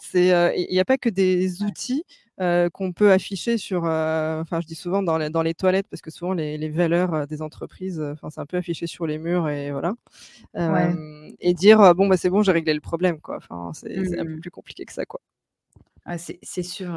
c'est, 0.01 0.55
il 0.57 0.73
n'y 0.73 0.81
a 0.81 0.85
pas 0.85 0.99
que 0.99 1.09
des 1.09 1.63
outils 1.63 2.05
qu'on 2.39 2.93
peut 2.93 3.13
afficher 3.13 3.59
sur, 3.59 3.85
enfin, 3.85 4.61
je 4.61 4.67
dis 4.67 4.75
souvent 4.75 5.03
dans 5.03 5.19
les, 5.19 5.31
dans 5.31 5.43
les 5.43 5.55
toilettes 5.55 5.87
parce 5.89 6.03
que 6.03 6.11
souvent 6.11 6.33
les, 6.33 6.59
les 6.59 6.69
valeurs 6.69 7.27
des 7.27 7.43
entreprises, 7.43 8.01
enfin, 8.01 8.31
c'est 8.31 8.41
un 8.41 8.47
peu 8.47 8.57
affiché 8.57 8.87
sur 8.87 9.07
les 9.07 9.19
murs 9.19 9.49
et 9.49 9.71
voilà. 9.71 9.95
Et 11.41 11.55
dire 11.55 11.95
bon 11.95 12.07
bah 12.09 12.17
c'est 12.17 12.31
bon, 12.31 12.43
j'ai 12.43 12.53
réglé 12.53 12.75
le 12.75 12.81
problème, 12.81 13.21
quoi. 13.21 13.37
Enfin, 13.37 13.71
c'est 13.75 14.19
un 14.19 14.25
peu 14.25 14.37
mmh. 14.37 14.41
plus 14.41 14.51
compliqué 14.51 14.85
que 14.85 14.93
ça, 14.93 15.05
quoi. 15.05 15.21
C'est 16.17 16.63
sûr. 16.63 16.91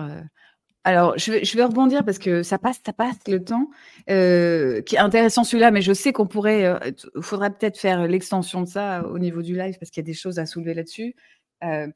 Alors, 0.88 1.18
je 1.18 1.32
vais, 1.32 1.64
rebondir 1.64 2.06
parce 2.06 2.20
que 2.20 2.44
ça 2.44 2.60
passe, 2.60 2.80
ça 2.86 2.94
passe 2.94 3.18
le 3.28 3.44
temps, 3.44 3.72
euh, 4.08 4.84
qui 4.84 4.96
est 4.96 5.00
intéressant 5.00 5.44
celui-là, 5.44 5.72
mais 5.72 5.82
je 5.82 5.94
sais 5.94 6.14
qu'on 6.14 6.28
pourrait, 6.28 6.62
il 6.62 6.66
euh, 6.66 7.22
faudrait 7.24 7.50
peut-être 7.50 7.80
faire 7.80 8.08
l'extension 8.08 8.62
de 8.62 8.68
ça 8.68 9.04
au 9.08 9.18
niveau 9.18 9.42
du 9.42 9.58
live 9.58 9.80
parce 9.80 9.90
qu'il 9.90 10.04
y 10.04 10.06
a 10.06 10.12
des 10.12 10.14
choses 10.14 10.38
à 10.38 10.46
soulever 10.46 10.76
là-dessus. 10.76 11.16
Euh, 11.64 11.88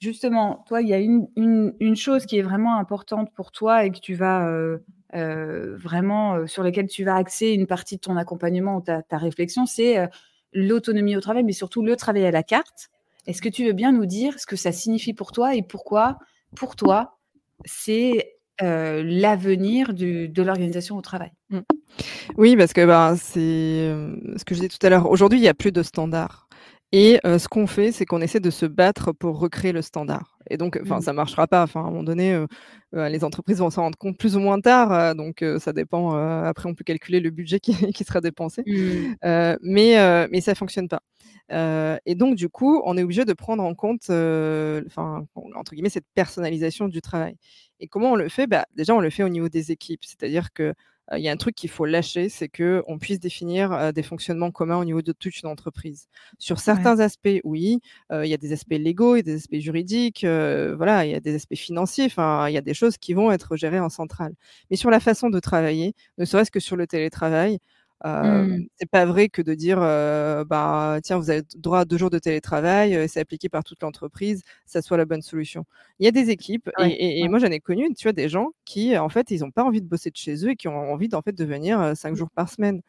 justement, 0.00 0.64
toi, 0.66 0.80
il 0.80 0.88
y 0.88 0.94
a 0.94 0.98
une, 0.98 1.28
une, 1.36 1.96
chose 1.96 2.24
qui 2.24 2.38
est 2.38 2.42
vraiment 2.42 2.78
importante 2.78 3.30
pour 3.34 3.52
toi 3.52 3.84
et 3.84 3.90
que 3.90 4.00
tu 4.00 4.14
vas 4.14 4.50
vraiment, 5.12 6.46
sur 6.46 6.62
laquelle 6.62 6.86
tu 6.86 7.04
vas 7.04 7.16
axer 7.16 7.48
une 7.48 7.66
partie 7.66 7.96
de 7.96 8.00
ton 8.00 8.16
accompagnement 8.16 8.76
ou 8.76 8.80
ta 8.80 9.18
réflexion, 9.18 9.66
c'est 9.66 10.08
l'autonomie 10.54 11.14
au 11.14 11.20
travail, 11.20 11.44
mais 11.44 11.52
surtout 11.52 11.82
le 11.82 11.94
travail 11.94 12.24
à 12.24 12.30
la 12.30 12.42
carte. 12.42 12.88
Est-ce 13.26 13.42
que 13.42 13.50
tu 13.50 13.66
veux 13.66 13.74
bien 13.74 13.92
nous 13.92 14.06
dire 14.06 14.40
ce 14.40 14.46
que 14.46 14.56
ça 14.56 14.72
signifie 14.72 15.12
pour 15.12 15.30
toi 15.30 15.54
et 15.54 15.62
pourquoi, 15.62 16.16
pour 16.56 16.74
toi, 16.74 17.19
c'est 17.64 18.34
l'avenir 18.60 19.94
de 19.94 20.42
l'organisation 20.42 20.96
au 20.96 21.00
travail. 21.00 21.30
Mmh. 21.48 21.60
Oui, 22.36 22.56
parce 22.56 22.74
que 22.74 22.84
bah, 22.84 23.14
c'est 23.16 23.90
ce 24.36 24.44
que 24.44 24.54
je 24.54 24.60
disais 24.60 24.68
tout 24.68 24.86
à 24.86 24.90
l'heure. 24.90 25.10
Aujourd'hui, 25.10 25.38
il 25.38 25.42
n'y 25.42 25.48
a 25.48 25.54
plus 25.54 25.72
de 25.72 25.82
standard. 25.82 26.49
Et 26.92 27.20
ce 27.24 27.46
qu'on 27.46 27.66
fait, 27.66 27.92
c'est 27.92 28.04
qu'on 28.04 28.20
essaie 28.20 28.40
de 28.40 28.50
se 28.50 28.66
battre 28.66 29.12
pour 29.12 29.38
recréer 29.38 29.72
le 29.72 29.82
standard. 29.82 30.36
Et 30.48 30.56
donc, 30.56 30.78
enfin, 30.82 30.98
mmh. 30.98 31.02
ça 31.02 31.12
marchera 31.12 31.46
pas. 31.46 31.62
Enfin, 31.62 31.80
à 31.80 31.84
un 31.84 31.90
moment 31.90 32.02
donné, 32.02 32.44
les 32.92 33.22
entreprises 33.22 33.58
vont 33.58 33.70
s'en 33.70 33.82
rendre 33.82 33.98
compte 33.98 34.18
plus 34.18 34.36
ou 34.36 34.40
moins 34.40 34.60
tard. 34.60 35.14
donc, 35.14 35.44
ça 35.58 35.72
dépend. 35.72 36.14
après, 36.44 36.68
on 36.68 36.74
peut 36.74 36.82
calculer 36.84 37.20
le 37.20 37.30
budget 37.30 37.60
qui, 37.60 37.72
sera 38.04 38.20
dépensé. 38.20 38.62
Mmh. 38.66 39.56
mais, 39.62 40.28
mais 40.30 40.40
ça 40.40 40.54
fonctionne 40.56 40.88
pas. 40.88 41.02
et 42.04 42.14
donc, 42.16 42.34
du 42.34 42.48
coup, 42.48 42.82
on 42.84 42.96
est 42.96 43.04
obligé 43.04 43.24
de 43.24 43.32
prendre 43.34 43.62
en 43.62 43.74
compte, 43.74 44.10
enfin, 44.10 45.26
entre 45.54 45.74
guillemets, 45.74 45.90
cette 45.90 46.08
personnalisation 46.14 46.88
du 46.88 47.00
travail. 47.00 47.36
Et 47.80 47.88
comment 47.88 48.12
on 48.12 48.16
le 48.16 48.28
fait? 48.28 48.46
Bah, 48.46 48.66
Déjà, 48.74 48.94
on 48.94 49.00
le 49.00 49.10
fait 49.10 49.22
au 49.22 49.28
niveau 49.28 49.48
des 49.48 49.72
équipes. 49.72 50.04
C'est-à-dire 50.04 50.52
que 50.52 50.74
il 51.16 51.22
y 51.22 51.28
a 51.28 51.32
un 51.32 51.36
truc 51.36 51.54
qu'il 51.54 51.70
faut 51.70 51.86
lâcher, 51.86 52.28
c'est 52.28 52.48
qu'on 52.48 52.98
puisse 52.98 53.18
définir 53.18 53.92
des 53.92 54.02
fonctionnements 54.02 54.50
communs 54.50 54.78
au 54.78 54.84
niveau 54.84 55.02
de 55.02 55.12
toute 55.12 55.40
une 55.40 55.48
entreprise. 55.48 56.06
Sur 56.38 56.60
certains 56.60 57.00
aspects, 57.00 57.40
oui, 57.44 57.80
il 58.12 58.26
y 58.26 58.34
a 58.34 58.36
des 58.36 58.52
aspects 58.52 58.70
légaux, 58.78 59.16
il 59.16 59.18
y 59.18 59.20
a 59.20 59.22
des 59.24 59.34
aspects 59.34 59.58
juridiques, 59.58 60.24
voilà, 60.24 61.04
il 61.06 61.10
y 61.10 61.14
a 61.14 61.20
des 61.20 61.34
aspects 61.34 61.56
financiers, 61.56 62.06
enfin, 62.06 62.48
il 62.48 62.54
y 62.54 62.58
a 62.58 62.60
des 62.62 62.74
choses 62.74 62.96
qui 62.96 63.14
vont 63.14 63.32
être 63.32 63.56
gérées 63.56 63.80
en 63.80 63.88
centrale. 63.88 64.34
Mais 64.70 64.76
sur 64.76 64.90
la 64.90 65.00
façon 65.00 65.30
de 65.30 65.40
travailler, 65.40 65.94
ne 66.18 66.24
serait-ce 66.24 66.50
que 66.50 66.60
sur 66.60 66.76
le 66.76 66.86
télétravail, 66.86 67.58
Mmh. 68.02 68.64
C'est 68.76 68.88
pas 68.88 69.04
vrai 69.04 69.28
que 69.28 69.42
de 69.42 69.52
dire 69.54 69.78
bah 70.46 70.98
tiens 71.02 71.18
vous 71.18 71.28
avez 71.30 71.42
droit 71.56 71.80
à 71.80 71.84
deux 71.84 71.98
jours 71.98 72.10
de 72.10 72.18
télétravail, 72.18 73.08
c'est 73.08 73.20
appliqué 73.20 73.48
par 73.48 73.62
toute 73.62 73.82
l'entreprise, 73.82 74.42
ça 74.64 74.80
soit 74.80 74.96
la 74.96 75.04
bonne 75.04 75.20
solution. 75.22 75.64
Il 75.98 76.04
y 76.06 76.08
a 76.08 76.10
des 76.10 76.30
équipes 76.30 76.70
et, 76.78 77.28
moi 77.28 77.38
j'en 77.38 77.48
ai 77.48 77.60
connu, 77.60 77.92
tu 77.94 78.04
vois, 78.04 78.12
des 78.12 78.28
gens 78.28 78.52
qui 78.64 78.96
en 78.96 79.10
fait 79.10 79.30
ils 79.30 79.40
n'ont 79.40 79.50
pas 79.50 79.64
envie 79.64 79.82
de 79.82 79.86
bosser 79.86 80.10
de 80.10 80.16
chez 80.16 80.46
eux 80.46 80.50
et 80.50 80.56
qui 80.56 80.68
ont 80.68 80.92
envie 80.92 81.10
en 81.12 81.22
fait 81.22 81.34
de 81.36 81.44
venir 81.44 81.92
cinq 81.94 82.16
jours 82.16 82.30
par 82.30 82.48
semaine. 82.48 82.80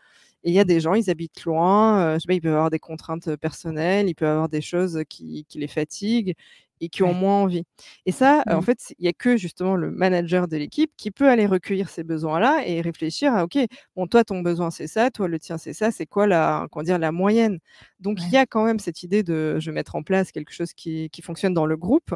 Et 0.43 0.49
il 0.49 0.55
y 0.55 0.59
a 0.59 0.63
des 0.63 0.79
gens, 0.79 0.95
ils 0.95 1.09
habitent 1.09 1.43
loin, 1.43 2.15
je 2.15 2.19
sais 2.19 2.27
pas, 2.27 2.33
ils 2.33 2.41
peuvent 2.41 2.53
avoir 2.53 2.71
des 2.71 2.79
contraintes 2.79 3.35
personnelles, 3.35 4.09
ils 4.09 4.15
peuvent 4.15 4.29
avoir 4.29 4.49
des 4.49 4.61
choses 4.61 5.03
qui, 5.07 5.45
qui 5.47 5.59
les 5.59 5.67
fatiguent 5.67 6.35
et 6.81 6.89
qui 6.89 7.03
ont 7.03 7.13
moins 7.13 7.43
envie. 7.43 7.63
Et 8.05 8.11
ça, 8.11 8.43
en 8.49 8.57
mmh. 8.57 8.63
fait, 8.63 8.93
il 8.97 9.03
n'y 9.03 9.07
a 9.07 9.13
que 9.13 9.37
justement 9.37 9.75
le 9.75 9.91
manager 9.91 10.47
de 10.47 10.57
l'équipe 10.57 10.91
qui 10.97 11.11
peut 11.11 11.29
aller 11.29 11.45
recueillir 11.45 11.89
ces 11.89 12.03
besoins-là 12.03 12.63
et 12.65 12.81
réfléchir 12.81 13.33
à, 13.33 13.43
OK, 13.45 13.57
bon, 13.95 14.07
toi, 14.07 14.23
ton 14.23 14.41
besoin, 14.41 14.71
c'est 14.71 14.87
ça, 14.87 15.11
toi, 15.11 15.27
le 15.27 15.39
tien, 15.39 15.57
c'est 15.57 15.73
ça, 15.73 15.91
c'est 15.91 16.07
quoi 16.07 16.27
la, 16.27 16.67
comment 16.71 16.83
dire, 16.83 16.97
la 16.99 17.11
moyenne? 17.11 17.59
Donc, 17.99 18.17
il 18.21 18.29
y 18.31 18.37
a 18.37 18.45
quand 18.47 18.65
même 18.65 18.79
cette 18.79 19.03
idée 19.03 19.23
de, 19.23 19.59
je 19.59 19.69
vais 19.69 19.75
mettre 19.75 19.95
en 19.95 20.03
place 20.03 20.31
quelque 20.31 20.51
chose 20.51 20.73
qui, 20.73 21.09
qui 21.11 21.21
fonctionne 21.21 21.53
dans 21.53 21.67
le 21.67 21.77
groupe, 21.77 22.15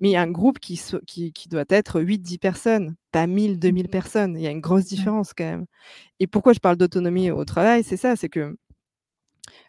mais 0.00 0.14
un 0.16 0.30
groupe 0.30 0.60
qui, 0.60 0.80
qui, 1.06 1.32
qui 1.32 1.48
doit 1.48 1.64
être 1.68 2.00
8-10 2.00 2.38
personnes, 2.38 2.94
pas 3.10 3.26
1000, 3.26 3.58
2000 3.58 3.86
mmh. 3.86 3.88
personnes. 3.88 4.36
Il 4.36 4.42
y 4.42 4.46
a 4.46 4.50
une 4.50 4.60
grosse 4.60 4.84
différence 4.84 5.34
quand 5.34 5.44
même. 5.44 5.66
Et 6.20 6.28
pourquoi 6.28 6.52
je 6.52 6.60
parle 6.60 6.76
d'autonomie 6.76 7.32
au 7.32 7.44
travail? 7.44 7.82
C'est 7.82 7.96
ça, 7.96 8.14
c'est 8.14 8.28
que 8.28 8.56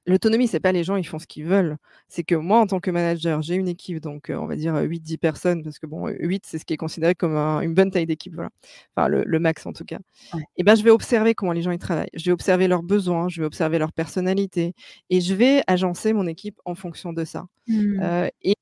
L'autonomie, 0.06 0.48
c'est 0.48 0.60
pas 0.60 0.72
les 0.72 0.84
gens, 0.84 0.96
ils 0.96 1.06
font 1.06 1.20
ce 1.20 1.28
qu'ils 1.28 1.46
veulent. 1.46 1.78
C'est 2.08 2.24
que 2.24 2.36
moi, 2.36 2.60
en 2.60 2.68
tant 2.68 2.80
que 2.80 2.92
manager, 2.92 3.42
j'ai 3.42 3.56
une 3.56 3.68
équipe, 3.68 4.00
donc 4.00 4.32
on 4.34 4.46
va 4.46 4.56
dire 4.56 4.76
8-10 4.76 5.18
personnes, 5.18 5.64
parce 5.64 5.80
que 5.80 5.86
bon, 5.88 6.08
8, 6.08 6.46
c'est 6.46 6.60
ce 6.60 6.66
qui 6.66 6.74
est 6.74 6.78
considéré 6.78 7.16
comme 7.16 7.36
une 7.36 7.74
bonne 7.74 7.92
taille 7.92 8.06
d'équipe, 8.06 8.34
voilà. 8.34 8.50
Enfin, 8.96 9.08
le, 9.08 9.40
max 9.40 9.66
en 9.66 9.74
tout 9.74 9.86
cas. 9.86 10.00
Et 10.58 10.64
ben, 10.64 10.76
je 10.76 10.84
vais 10.84 10.90
observer 10.90 11.34
comment 11.34 11.54
les 11.54 11.62
gens 11.62 11.72
ils 11.72 11.80
travaillent. 11.80 12.10
Je 12.14 12.26
vais 12.26 12.32
observer 12.32 12.68
leurs 12.68 12.84
besoins, 12.84 13.30
je 13.30 13.42
vais 13.42 13.46
observer 13.46 13.80
leur 13.80 13.94
personnalité, 13.94 14.74
et 15.10 15.22
je 15.22 15.34
vais 15.34 15.64
agencer 15.68 16.14
mon 16.14 16.28
équipe 16.28 16.60
en 16.66 16.76
fonction 16.76 17.14
de 17.14 17.26
ça. 17.26 17.46
Mmh. 17.68 18.30
et 18.42 18.56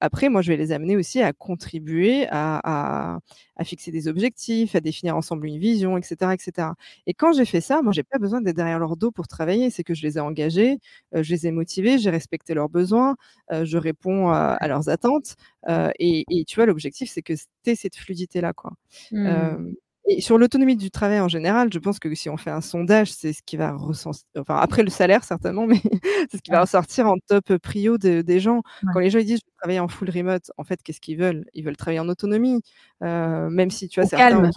après, 0.00 0.28
moi, 0.28 0.42
je 0.42 0.48
vais 0.48 0.56
les 0.56 0.72
amener 0.72 0.96
aussi 0.96 1.20
à 1.22 1.32
contribuer 1.32 2.26
à, 2.30 3.18
fixer 3.64 3.90
des 3.90 4.08
objectifs, 4.08 4.74
à 4.74 4.80
définir 4.80 5.16
ensemble 5.16 5.46
une 5.46 5.58
vision, 5.58 5.98
etc. 5.98 6.32
etc. 6.32 6.68
Et 7.06 7.14
quand 7.14 7.32
j'ai 7.32 7.44
fait 7.44 7.60
ça, 7.60 7.82
moi, 7.82 7.92
j'ai 7.92 8.02
pas 8.02 8.18
besoin 8.18 8.40
d'être 8.40 8.56
derrière 8.56 8.78
leur 8.78 8.96
dos 8.96 9.10
pour 9.10 9.28
travailler. 9.28 9.70
C'est 9.70 9.84
que 9.84 9.94
je 9.94 10.02
les 10.02 10.16
ai 10.16 10.20
engagés, 10.20 10.78
je 11.12 11.30
les 11.30 11.46
ai 11.46 11.50
motivés, 11.52 11.98
j'ai 11.98 12.10
respecté 12.10 12.54
leurs 12.54 12.68
besoins, 12.68 13.16
je 13.50 13.76
réponds 13.76 14.30
à, 14.30 14.66
leurs 14.68 14.88
attentes. 14.88 15.36
Et, 15.68 16.24
tu 16.46 16.56
vois, 16.56 16.66
l'objectif, 16.66 17.10
c'est 17.10 17.22
que 17.22 17.34
tu 17.64 17.76
cette 17.76 17.96
fluidité-là. 17.96 18.52
quoi. 18.52 18.72
Mmh. 19.12 19.74
Et 20.06 20.20
sur 20.20 20.38
l'autonomie 20.38 20.76
du 20.76 20.90
travail 20.90 21.20
en 21.20 21.28
général, 21.28 21.70
je 21.72 21.78
pense 21.78 21.98
que 21.98 22.12
si 22.14 22.28
on 22.28 22.36
fait 22.36 22.50
un 22.50 22.60
sondage, 22.60 23.12
c'est 23.12 23.32
ce 23.32 23.42
qui 23.44 23.56
va 23.56 23.72
ressortir, 23.72 24.24
enfin 24.38 24.56
après 24.56 24.82
le 24.82 24.90
salaire 24.90 25.24
certainement, 25.24 25.66
mais 25.66 25.80
c'est 26.30 26.38
ce 26.38 26.42
qui 26.42 26.50
va 26.50 26.62
ressortir 26.62 27.06
en 27.06 27.16
top 27.28 27.56
prio 27.58 27.98
des 27.98 28.40
gens. 28.40 28.62
Quand 28.92 29.00
les 29.00 29.10
gens 29.10 29.18
ils 29.18 29.26
disent 29.26 29.40
je 29.40 29.46
veux 29.46 29.56
travailler 29.58 29.80
en 29.80 29.88
full 29.88 30.10
remote, 30.10 30.50
en 30.56 30.64
fait, 30.64 30.82
qu'est-ce 30.82 31.00
qu'ils 31.00 31.18
veulent? 31.18 31.44
Ils 31.54 31.64
veulent 31.64 31.76
travailler 31.76 32.00
en 32.00 32.08
autonomie, 32.08 32.62
euh, 33.02 33.50
même 33.50 33.70
si 33.70 33.88
tu 33.88 34.00
vois 34.00 34.08
certains. 34.08 34.30
Calme. 34.30 34.50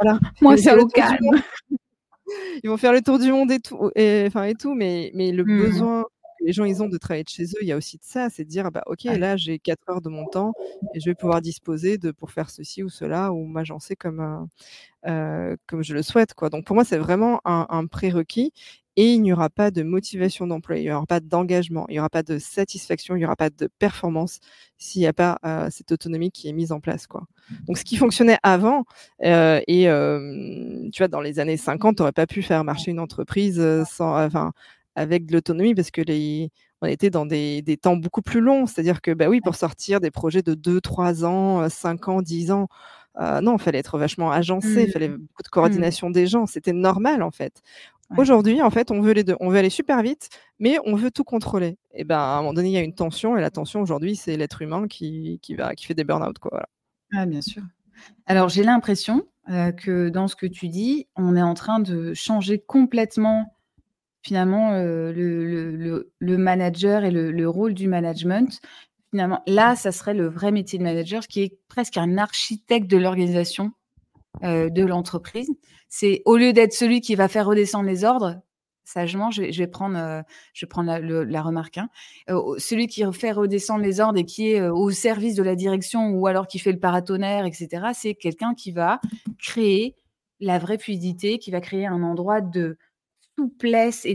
Voilà. 0.00 0.18
Moi 0.40 0.56
c'est 0.56 0.76
au 0.76 0.86
calme. 0.86 1.18
Ils 2.64 2.70
vont 2.70 2.76
faire 2.78 2.92
le 2.92 3.02
tour 3.02 3.18
du 3.18 3.30
monde 3.30 3.50
et 3.50 3.60
tout, 3.60 3.90
et, 3.94 4.24
enfin 4.26 4.44
et 4.44 4.54
tout, 4.54 4.74
mais 4.74 5.10
mais 5.14 5.32
le 5.32 5.44
mmh. 5.44 5.58
besoin 5.58 6.04
les 6.44 6.52
gens 6.52 6.64
ils 6.64 6.82
ont 6.82 6.88
de 6.88 6.98
travailler 6.98 7.24
de 7.24 7.28
chez 7.28 7.44
eux, 7.44 7.58
il 7.62 7.68
y 7.68 7.72
a 7.72 7.76
aussi 7.76 7.98
de 7.98 8.04
ça, 8.04 8.28
c'est 8.30 8.44
de 8.44 8.48
dire 8.48 8.70
bah 8.70 8.82
ok 8.86 9.04
là 9.04 9.36
j'ai 9.36 9.58
4 9.58 9.90
heures 9.90 10.00
de 10.00 10.08
mon 10.08 10.26
temps 10.26 10.52
et 10.94 11.00
je 11.00 11.10
vais 11.10 11.14
pouvoir 11.14 11.40
disposer 11.40 11.98
de 11.98 12.10
pour 12.10 12.30
faire 12.32 12.50
ceci 12.50 12.82
ou 12.82 12.88
cela 12.88 13.32
ou 13.32 13.46
m'agencer 13.46 13.96
comme 13.96 14.48
euh, 15.06 15.56
comme 15.66 15.82
je 15.82 15.94
le 15.94 16.02
souhaite 16.02 16.34
quoi. 16.34 16.50
Donc 16.50 16.64
pour 16.64 16.74
moi 16.74 16.84
c'est 16.84 16.98
vraiment 16.98 17.40
un, 17.44 17.66
un 17.70 17.86
prérequis 17.86 18.52
et 18.96 19.14
il 19.14 19.22
n'y 19.22 19.32
aura 19.32 19.48
pas 19.48 19.70
de 19.70 19.82
motivation 19.82 20.46
d'emploi, 20.46 20.76
il 20.76 20.82
n'y 20.82 20.90
aura 20.90 21.06
pas 21.06 21.20
d'engagement, 21.20 21.86
il 21.88 21.92
n'y 21.92 21.98
aura 21.98 22.10
pas 22.10 22.22
de 22.22 22.38
satisfaction, 22.38 23.16
il 23.16 23.20
n'y 23.20 23.24
aura 23.24 23.36
pas 23.36 23.48
de 23.48 23.68
performance 23.78 24.38
s'il 24.76 25.00
n'y 25.00 25.06
a 25.06 25.14
pas 25.14 25.38
euh, 25.46 25.68
cette 25.70 25.92
autonomie 25.92 26.30
qui 26.30 26.48
est 26.48 26.52
mise 26.52 26.72
en 26.72 26.80
place. 26.80 27.06
Quoi. 27.06 27.22
Donc 27.66 27.78
ce 27.78 27.84
qui 27.84 27.96
fonctionnait 27.96 28.38
avant, 28.42 28.84
euh, 29.24 29.60
et 29.66 29.88
euh, 29.88 30.88
tu 30.92 30.98
vois, 30.98 31.08
dans 31.08 31.22
les 31.22 31.40
années 31.40 31.56
50, 31.56 31.96
tu 31.96 32.02
n'aurais 32.02 32.12
pas 32.12 32.26
pu 32.26 32.42
faire 32.42 32.64
marcher 32.64 32.90
une 32.90 33.00
entreprise 33.00 33.62
sans, 33.88 34.22
enfin, 34.22 34.52
avec 34.94 35.26
de 35.26 35.32
l'autonomie 35.32 35.74
parce 35.74 35.90
que 35.90 36.02
les, 36.02 36.50
on 36.80 36.86
était 36.86 37.10
dans 37.10 37.26
des, 37.26 37.62
des 37.62 37.76
temps 37.76 37.96
beaucoup 37.96 38.22
plus 38.22 38.40
longs. 38.40 38.66
C'est-à-dire 38.66 39.00
que, 39.00 39.12
bah 39.12 39.28
oui, 39.28 39.40
pour 39.40 39.54
sortir 39.54 40.00
des 40.00 40.10
projets 40.10 40.42
de 40.42 40.54
2, 40.54 40.80
3 40.80 41.24
ans, 41.24 41.68
5 41.68 42.08
ans, 42.08 42.22
10 42.22 42.52
ans, 42.52 42.68
non, 43.18 43.56
il 43.56 43.62
fallait 43.62 43.78
être 43.78 43.98
vachement 43.98 44.30
agencé, 44.30 44.84
il 44.86 44.90
fallait 44.90 45.08
mmh. 45.08 45.18
beaucoup 45.18 45.42
de 45.42 45.48
coordination 45.48 46.10
des 46.10 46.26
gens. 46.26 46.46
C'était 46.46 46.72
normal, 46.72 47.22
en 47.22 47.30
fait. 47.30 47.62
Aujourd'hui, 48.16 48.60
en 48.62 48.70
fait, 48.70 48.90
on 48.90 49.00
veut 49.00 49.12
les 49.12 49.24
deux. 49.24 49.36
On 49.40 49.48
veut 49.48 49.58
aller 49.58 49.70
super 49.70 50.02
vite, 50.02 50.28
mais 50.58 50.76
on 50.84 50.94
veut 50.96 51.10
tout 51.10 51.24
contrôler. 51.24 51.78
Et 51.94 52.04
ben, 52.04 52.18
à 52.18 52.36
un 52.36 52.38
moment 52.38 52.52
donné, 52.52 52.68
il 52.68 52.72
y 52.72 52.76
a 52.76 52.82
une 52.82 52.94
tension, 52.94 53.36
et 53.36 53.40
la 53.40 53.50
tension 53.50 53.80
aujourd'hui, 53.80 54.16
c'est 54.16 54.36
l'être 54.36 54.62
humain 54.62 54.86
qui, 54.86 55.38
qui, 55.42 55.54
va, 55.54 55.74
qui 55.74 55.86
fait 55.86 55.94
des 55.94 56.04
burn-out. 56.04 56.38
Quoi, 56.38 56.66
Ah, 57.14 57.26
bien 57.26 57.40
sûr. 57.40 57.62
Alors, 58.26 58.48
j'ai 58.48 58.64
l'impression 58.64 59.26
euh, 59.48 59.72
que 59.72 60.08
dans 60.08 60.28
ce 60.28 60.36
que 60.36 60.46
tu 60.46 60.68
dis, 60.68 61.06
on 61.16 61.36
est 61.36 61.42
en 61.42 61.54
train 61.54 61.80
de 61.80 62.12
changer 62.14 62.58
complètement, 62.58 63.51
finalement, 64.22 64.72
euh, 64.72 65.12
le, 65.12 65.76
le, 65.76 66.12
le, 66.18 66.38
manager 66.38 67.04
et 67.04 67.10
le, 67.10 67.48
rôle 67.48 67.74
du 67.74 67.88
management. 67.88 68.60
Finalement, 69.10 69.42
là, 69.46 69.76
ça 69.76 69.92
serait 69.92 70.14
le 70.14 70.28
vrai 70.28 70.52
métier 70.52 70.78
de 70.78 70.84
manager, 70.84 71.26
qui 71.26 71.42
est 71.42 71.58
presque 71.68 71.96
un 71.98 72.16
architecte 72.16 72.88
de 72.88 72.96
l'organisation 72.96 73.72
euh, 74.44 74.70
de 74.70 74.84
l'entreprise. 74.84 75.50
C'est 75.88 76.22
au 76.24 76.36
lieu 76.36 76.52
d'être 76.52 76.72
celui 76.72 77.00
qui 77.00 77.14
va 77.14 77.28
faire 77.28 77.46
redescendre 77.46 77.86
les 77.86 78.04
ordres, 78.04 78.40
sagement, 78.84 79.30
je 79.30 79.42
vais, 79.42 79.66
prendre, 79.66 79.98
euh, 79.98 80.22
je 80.54 80.66
vais 80.66 81.24
la, 81.26 81.42
remarque, 81.42 81.78
hein, 81.78 81.88
celui 82.58 82.86
qui 82.86 83.04
fait 83.12 83.32
redescendre 83.32 83.84
les 83.84 84.00
ordres 84.00 84.18
et 84.18 84.24
qui 84.24 84.52
est 84.52 84.66
au 84.66 84.90
service 84.90 85.34
de 85.34 85.42
la 85.42 85.54
direction 85.54 86.10
ou 86.10 86.26
alors 86.26 86.46
qui 86.46 86.58
fait 86.58 86.72
le 86.72 86.80
paratonnerre, 86.80 87.44
etc., 87.44 87.88
c'est 87.94 88.14
quelqu'un 88.14 88.54
qui 88.54 88.72
va 88.72 89.00
créer 89.38 89.96
la 90.40 90.58
vraie 90.58 90.78
fluidité, 90.78 91.38
qui 91.38 91.50
va 91.50 91.60
créer 91.60 91.86
un 91.86 92.02
endroit 92.02 92.40
de 92.40 92.76
souplesse 93.38 94.04
et 94.04 94.14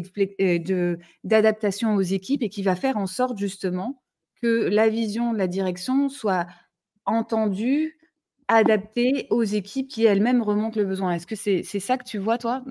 de, 0.59 0.99
d'adaptation 1.23 1.95
aux 1.95 2.01
équipes 2.01 2.43
et 2.43 2.49
qui 2.49 2.63
va 2.63 2.75
faire 2.75 2.97
en 2.97 3.07
sorte 3.07 3.37
justement 3.37 4.01
que 4.41 4.69
la 4.69 4.89
vision 4.89 5.33
de 5.33 5.37
la 5.37 5.47
direction 5.47 6.09
soit 6.09 6.47
entendue, 7.05 7.97
adapté 8.47 9.27
aux 9.29 9.43
équipes 9.43 9.87
qui 9.87 10.05
elles-mêmes 10.05 10.41
remontent 10.41 10.79
le 10.79 10.85
besoin. 10.85 11.13
Est-ce 11.13 11.27
que 11.27 11.35
c'est 11.35 11.63
ça 11.79 11.97
que 11.97 12.03
tu 12.03 12.17
vois, 12.17 12.37
toi. 12.37 12.63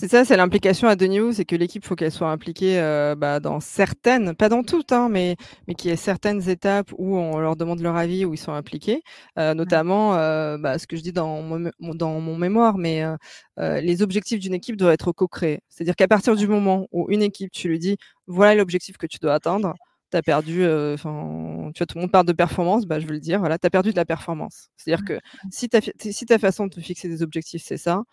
C'est 0.00 0.06
ça, 0.06 0.24
c'est 0.24 0.36
l'implication 0.36 0.86
à 0.86 0.94
deux 0.94 1.06
niveaux, 1.06 1.32
c'est 1.32 1.44
que 1.44 1.56
l'équipe, 1.56 1.84
faut 1.84 1.96
qu'elle 1.96 2.12
soit 2.12 2.30
impliquée 2.30 2.78
euh, 2.78 3.16
bah, 3.16 3.40
dans 3.40 3.58
certaines, 3.58 4.32
pas 4.36 4.48
dans 4.48 4.62
toutes, 4.62 4.92
hein, 4.92 5.08
mais, 5.08 5.34
mais 5.66 5.74
qu'il 5.74 5.90
y 5.90 5.92
ait 5.92 5.96
certaines 5.96 6.48
étapes 6.48 6.92
où 6.96 7.16
on 7.16 7.38
leur 7.40 7.56
demande 7.56 7.80
leur 7.80 7.96
avis, 7.96 8.24
où 8.24 8.32
ils 8.32 8.36
sont 8.38 8.52
impliqués, 8.52 9.02
euh, 9.40 9.54
notamment 9.54 10.14
euh, 10.14 10.56
bah, 10.56 10.78
ce 10.78 10.86
que 10.86 10.96
je 10.96 11.02
dis 11.02 11.10
dans 11.10 11.42
mon, 11.42 11.68
dans 11.80 12.20
mon 12.20 12.36
mémoire, 12.36 12.78
mais 12.78 13.02
les 13.56 14.00
objectifs 14.02 14.38
d'une 14.38 14.54
équipe 14.54 14.76
doivent 14.76 14.92
être 14.92 15.10
co-créés. 15.10 15.62
C'est-à-dire 15.68 15.96
qu'à 15.96 16.06
partir 16.06 16.36
du 16.36 16.46
moment 16.46 16.86
où 16.92 17.10
une 17.10 17.22
équipe, 17.22 17.50
tu 17.50 17.68
lui 17.68 17.80
dis, 17.80 17.96
voilà 18.28 18.54
l'objectif 18.54 18.98
que 18.98 19.06
tu 19.08 19.18
dois 19.20 19.34
atteindre, 19.34 19.74
tu 20.12 20.16
as 20.16 20.22
perdu, 20.22 20.64
enfin, 20.64 21.72
tu 21.74 21.78
vois, 21.80 21.86
tout 21.86 21.96
le 21.96 22.02
monde 22.02 22.12
parle 22.12 22.26
de 22.26 22.32
performance, 22.32 22.86
bah, 22.86 23.00
je 23.00 23.06
veux 23.06 23.14
le 23.14 23.20
dire, 23.20 23.40
voilà, 23.40 23.58
tu 23.58 23.66
as 23.66 23.70
perdu 23.70 23.90
de 23.90 23.96
la 23.96 24.04
performance. 24.04 24.68
C'est-à-dire 24.76 25.04
que 25.04 25.18
si, 25.50 25.68
si 26.12 26.24
ta 26.26 26.38
façon 26.38 26.66
de 26.68 26.74
te 26.74 26.80
fixer 26.80 27.08
des 27.08 27.22
objectifs, 27.24 27.62
c'est 27.64 27.78
ça, 27.78 28.04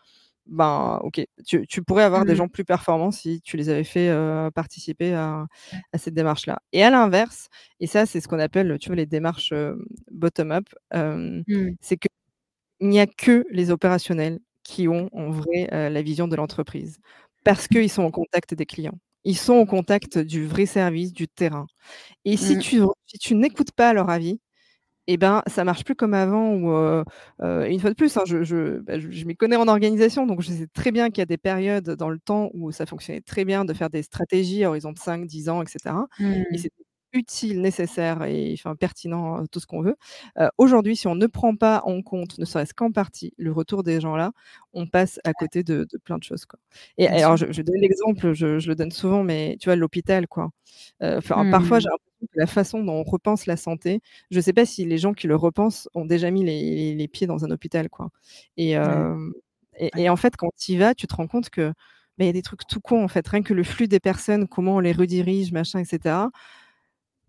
ben, 0.47 0.99
ok, 1.03 1.25
tu, 1.45 1.65
tu 1.67 1.81
pourrais 1.83 2.03
avoir 2.03 2.25
des 2.25 2.33
mmh. 2.33 2.37
gens 2.37 2.47
plus 2.47 2.65
performants 2.65 3.11
si 3.11 3.41
tu 3.41 3.57
les 3.57 3.69
avais 3.69 3.83
fait 3.83 4.11
participer 4.53 5.13
à, 5.13 5.45
à 5.93 5.97
cette 5.97 6.13
démarche-là. 6.13 6.59
Et 6.73 6.83
à 6.83 6.89
l'inverse, 6.89 7.49
et 7.79 7.87
ça, 7.87 8.05
c'est 8.05 8.21
ce 8.21 8.27
qu'on 8.27 8.39
appelle, 8.39 8.77
tu 8.79 8.89
vois, 8.89 8.95
les 8.95 9.05
démarches 9.05 9.53
bottom-up, 10.11 10.67
mmh. 10.93 11.41
c'est 11.81 11.97
qu'il 11.97 12.09
n'y 12.81 12.99
a 12.99 13.07
que 13.07 13.45
les 13.51 13.71
opérationnels 13.71 14.39
qui 14.63 14.87
ont 14.87 15.09
en 15.13 15.29
vrai 15.31 15.67
la 15.89 16.01
vision 16.01 16.27
de 16.27 16.35
l'entreprise 16.35 16.99
parce 17.43 17.67
qu'ils 17.67 17.91
sont 17.91 18.03
en 18.03 18.11
contact 18.11 18.53
des 18.55 18.65
clients 18.65 18.97
ils 19.25 19.37
sont 19.37 19.55
au 19.55 19.65
contact 19.65 20.19
du 20.19 20.45
vrai 20.45 20.67
service, 20.67 21.11
du 21.11 21.27
terrain. 21.27 21.65
Et 22.25 22.37
si 22.37 22.55
mmh. 22.57 22.59
tu, 22.59 22.81
si 23.07 23.17
tu 23.17 23.35
n'écoutes 23.35 23.71
pas 23.71 23.91
leur 23.93 24.09
avis, 24.09 24.39
eh 25.07 25.17
ben, 25.17 25.43
ça 25.47 25.63
marche 25.63 25.83
plus 25.83 25.95
comme 25.95 26.13
avant. 26.13 26.53
Ou 26.53 27.03
une 27.41 27.79
fois 27.79 27.89
de 27.89 27.95
plus, 27.95 28.15
hein, 28.17 28.23
je, 28.25 28.79
bah, 28.79 28.99
je, 28.99 29.09
je, 29.11 29.25
m'y 29.25 29.35
connais 29.35 29.55
en 29.55 29.67
organisation, 29.67 30.25
donc 30.25 30.41
je 30.41 30.51
sais 30.51 30.67
très 30.67 30.91
bien 30.91 31.09
qu'il 31.09 31.19
y 31.19 31.23
a 31.23 31.25
des 31.25 31.37
périodes 31.37 31.91
dans 31.91 32.09
le 32.09 32.19
temps 32.19 32.49
où 32.53 32.71
ça 32.71 32.85
fonctionnait 32.85 33.21
très 33.21 33.45
bien 33.45 33.65
de 33.65 33.73
faire 33.73 33.89
des 33.89 34.03
stratégies 34.03 34.63
à 34.63 34.69
horizon 34.69 34.91
de 34.91 34.99
5, 34.99 35.25
10 35.25 35.49
ans, 35.49 35.61
etc. 35.61 35.95
Et 36.51 36.57
c'est 36.57 36.71
utile, 37.15 37.61
nécessaire 37.61 38.23
et 38.23 38.53
enfin, 38.53 38.75
pertinent, 38.75 39.45
tout 39.47 39.59
ce 39.59 39.65
qu'on 39.65 39.81
veut. 39.81 39.95
Aujourd'hui, 40.57 40.95
si 40.95 41.07
on 41.07 41.15
ne 41.15 41.27
prend 41.27 41.55
pas 41.55 41.81
en 41.85 42.01
compte, 42.01 42.37
ne 42.37 42.45
serait-ce 42.45 42.73
qu'en 42.73 42.91
partie, 42.91 43.33
le 43.37 43.51
retour 43.51 43.83
des 43.83 44.01
gens 44.01 44.15
là, 44.15 44.31
on 44.73 44.87
passe 44.87 45.19
à 45.23 45.33
côté 45.33 45.63
de, 45.63 45.87
plein 46.03 46.17
de 46.17 46.23
choses. 46.23 46.45
Quoi. 46.45 46.59
Et 46.97 47.07
alors, 47.07 47.37
je, 47.37 47.51
je 47.51 47.61
donne 47.61 47.79
l'exemple, 47.79 48.33
je, 48.33 48.67
le 48.67 48.75
donne 48.75 48.91
souvent, 48.91 49.23
mais 49.23 49.57
tu 49.59 49.65
vois, 49.65 49.75
l'hôpital, 49.75 50.27
quoi. 50.27 50.49
Enfin, 51.01 51.49
Parfois, 51.49 51.79
j'ai 51.79 51.87
mmh. 51.87 51.91
l'impression 51.91 52.27
que 52.33 52.39
la 52.39 52.47
façon 52.47 52.83
dont 52.83 52.93
on 52.93 53.03
repense 53.03 53.45
la 53.45 53.57
santé, 53.57 54.01
je 54.31 54.37
ne 54.37 54.41
sais 54.41 54.53
pas 54.53 54.65
si 54.65 54.85
les 54.85 54.97
gens 54.97 55.13
qui 55.13 55.27
le 55.27 55.35
repensent 55.35 55.89
ont 55.93 56.05
déjà 56.05 56.31
mis 56.31 56.43
les, 56.43 57.07
pieds 57.07 57.27
dans 57.27 57.45
un 57.45 57.51
hôpital, 57.51 57.89
quoi. 57.89 58.09
Et, 58.57 58.75
et, 59.79 60.09
en 60.09 60.15
fait, 60.15 60.35
quand 60.35 60.51
tu 60.57 60.73
y 60.73 60.77
vas, 60.77 60.93
tu 60.93 61.07
te 61.07 61.15
rends 61.15 61.27
compte 61.27 61.49
que 61.49 61.73
bah, 62.17 62.23
il 62.23 62.27
y 62.27 62.29
a 62.29 62.33
des 62.33 62.41
trucs 62.41 62.65
tout 62.67 62.79
cons, 62.79 63.03
en 63.03 63.07
fait. 63.07 63.27
Rien 63.27 63.43
que 63.43 63.53
le 63.53 63.63
flux 63.63 63.87
des 63.87 63.99
personnes, 63.99 64.47
comment 64.47 64.75
on 64.75 64.79
les 64.79 64.93
redirige, 64.93 65.51
machin, 65.51 65.79
etc 65.79 66.27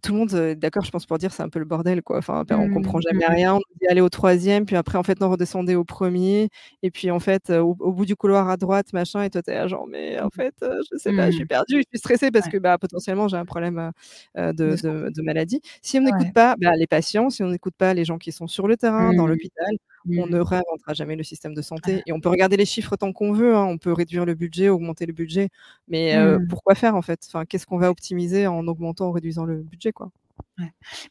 tout 0.03 0.12
le 0.12 0.18
monde 0.18 0.55
d'accord, 0.59 0.84
je 0.84 0.90
pense, 0.90 1.07
pour 1.07 1.18
dire 1.18 1.32
c'est 1.32 1.42
un 1.42 1.49
peu 1.49 1.59
le 1.59 1.64
bordel, 1.64 2.03
quoi. 2.03 2.18
Enfin, 2.18 2.44
on 2.51 2.70
comprend 2.72 2.99
mmh, 2.99 3.03
jamais 3.03 3.26
mmh. 3.26 3.32
rien. 3.32 3.55
On 3.55 3.61
dit 3.80 3.86
aller 3.88 4.01
au 4.01 4.09
troisième, 4.09 4.66
puis 4.66 4.76
après, 4.76 4.99
en 4.99 5.03
fait, 5.03 5.20
non, 5.20 5.30
redescendez 5.30 5.74
au 5.74 5.84
premier. 5.84 6.49
Et 6.82 6.90
puis, 6.90 7.11
en 7.11 7.20
fait, 7.20 7.51
au, 7.51 7.74
bout 7.74 8.07
du 8.07 8.16
couloir 8.16 8.49
à 8.49 8.57
droite, 8.57 8.92
machin, 8.92 9.22
et 9.22 9.30
toi, 9.30 9.42
t'es 9.42 9.55
là, 9.55 9.66
genre, 9.66 9.86
mais 9.86 10.20
en 10.20 10.26
mmh. 10.26 10.30
fait, 10.34 10.55
je 10.61 10.99
sais 10.99 11.12
pas, 11.12 11.30
je 11.30 11.36
suis 11.36 11.47
perdue, 11.47 11.78
je 11.78 11.88
suis 11.88 11.99
stressée 11.99 12.30
parce 12.30 12.49
que 12.49 12.59
bah, 12.59 12.78
potentiellement, 12.78 13.28
j'ai 13.28 13.36
un 13.36 13.44
problème 13.44 13.90
de, 14.36 14.53
de, 14.53 15.22
maladie. 15.22 15.61
Si 15.82 15.99
on 15.99 16.03
n'écoute 16.03 16.32
pas 16.32 16.55
bah, 16.59 16.76
les 16.76 16.86
patients, 16.86 17.30
si 17.30 17.42
on 17.42 17.49
n'écoute 17.49 17.74
pas 17.76 17.94
les 17.94 18.05
gens 18.05 18.18
qui 18.18 18.32
sont 18.32 18.47
sur 18.47 18.68
le 18.68 18.76
terrain, 18.76 19.14
dans 19.14 19.26
l'hôpital, 19.26 19.74
on 20.09 20.26
ne 20.26 20.38
réinventera 20.38 20.94
jamais 20.94 21.16
le 21.16 21.22
système 21.22 21.54
de 21.54 21.62
santé. 21.62 22.02
Et 22.07 22.12
on 22.12 22.20
peut 22.20 22.28
regarder 22.28 22.57
les 22.57 22.66
chiffres 22.66 22.96
tant 22.96 23.12
qu'on 23.12 23.32
veut, 23.32 23.54
hein. 23.54 23.64
on 23.64 23.78
peut 23.78 23.92
réduire 23.92 24.24
le 24.24 24.34
budget, 24.34 24.68
augmenter 24.68 25.07
le 25.07 25.12
budget. 25.12 25.48
Mais 25.88 26.16
pourquoi 26.48 26.74
faire, 26.74 26.96
en 26.96 27.02
fait? 27.02 27.20
Enfin, 27.26 27.44
Qu'est-ce 27.44 27.66
qu'on 27.66 27.78
va 27.78 27.90
optimiser 27.90 28.46
en 28.46 28.66
augmentant, 28.66 29.09
en 29.09 29.12
réduisant 29.12 29.44
le 29.44 29.62
budget 29.62 29.92
quoi? 29.92 30.11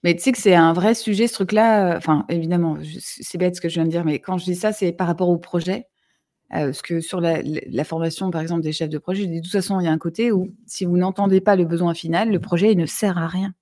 Mais 0.04 0.16
tu 0.16 0.22
sais 0.22 0.32
que 0.32 0.38
c'est 0.38 0.56
un 0.56 0.74
vrai 0.74 0.96
sujet, 0.96 1.28
ce 1.28 1.34
truc-là. 1.34 1.98
Enfin, 1.98 2.26
évidemment, 2.30 2.78
c'est 3.00 3.38
bête 3.38 3.56
ce 3.56 3.62
que 3.62 3.70
je 3.70 3.76
viens 3.76 3.86
de 3.86 3.90
dire, 3.90 4.06
mais 4.06 4.20
quand 4.20 4.38
je 4.38 4.46
dis 4.46 4.56
ça, 4.56 4.72
c'est 4.72 4.92
par 4.92 5.08
rapport 5.08 5.30
au 5.30 5.38
projet. 5.38 5.88
parce 6.50 6.82
que 6.82 7.02
sur 7.02 7.22
la, 7.22 7.42
formation, 7.84 8.32
par 8.32 8.42
exemple, 8.42 8.62
des 8.62 8.72
chefs 8.72 8.90
de 8.90 8.98
projet, 8.98 9.28
de 9.28 9.42
toute 9.42 9.52
façon, 9.52 9.80
il 9.80 9.86
y 9.86 9.88
a 9.88 9.92
un 9.92 9.98
côté 9.98 10.32
où 10.32 10.54
si 10.66 10.86
vous 10.86 10.98
n'entendez 10.98 11.42
pas 11.42 11.56
le 11.56 11.66
besoin 11.66 11.94
final, 11.94 12.32
le 12.32 12.40
projet 12.40 12.72
il 12.72 12.78
ne 12.78 12.86
sert 12.86 13.18
à 13.18 13.28
rien. 13.28 13.54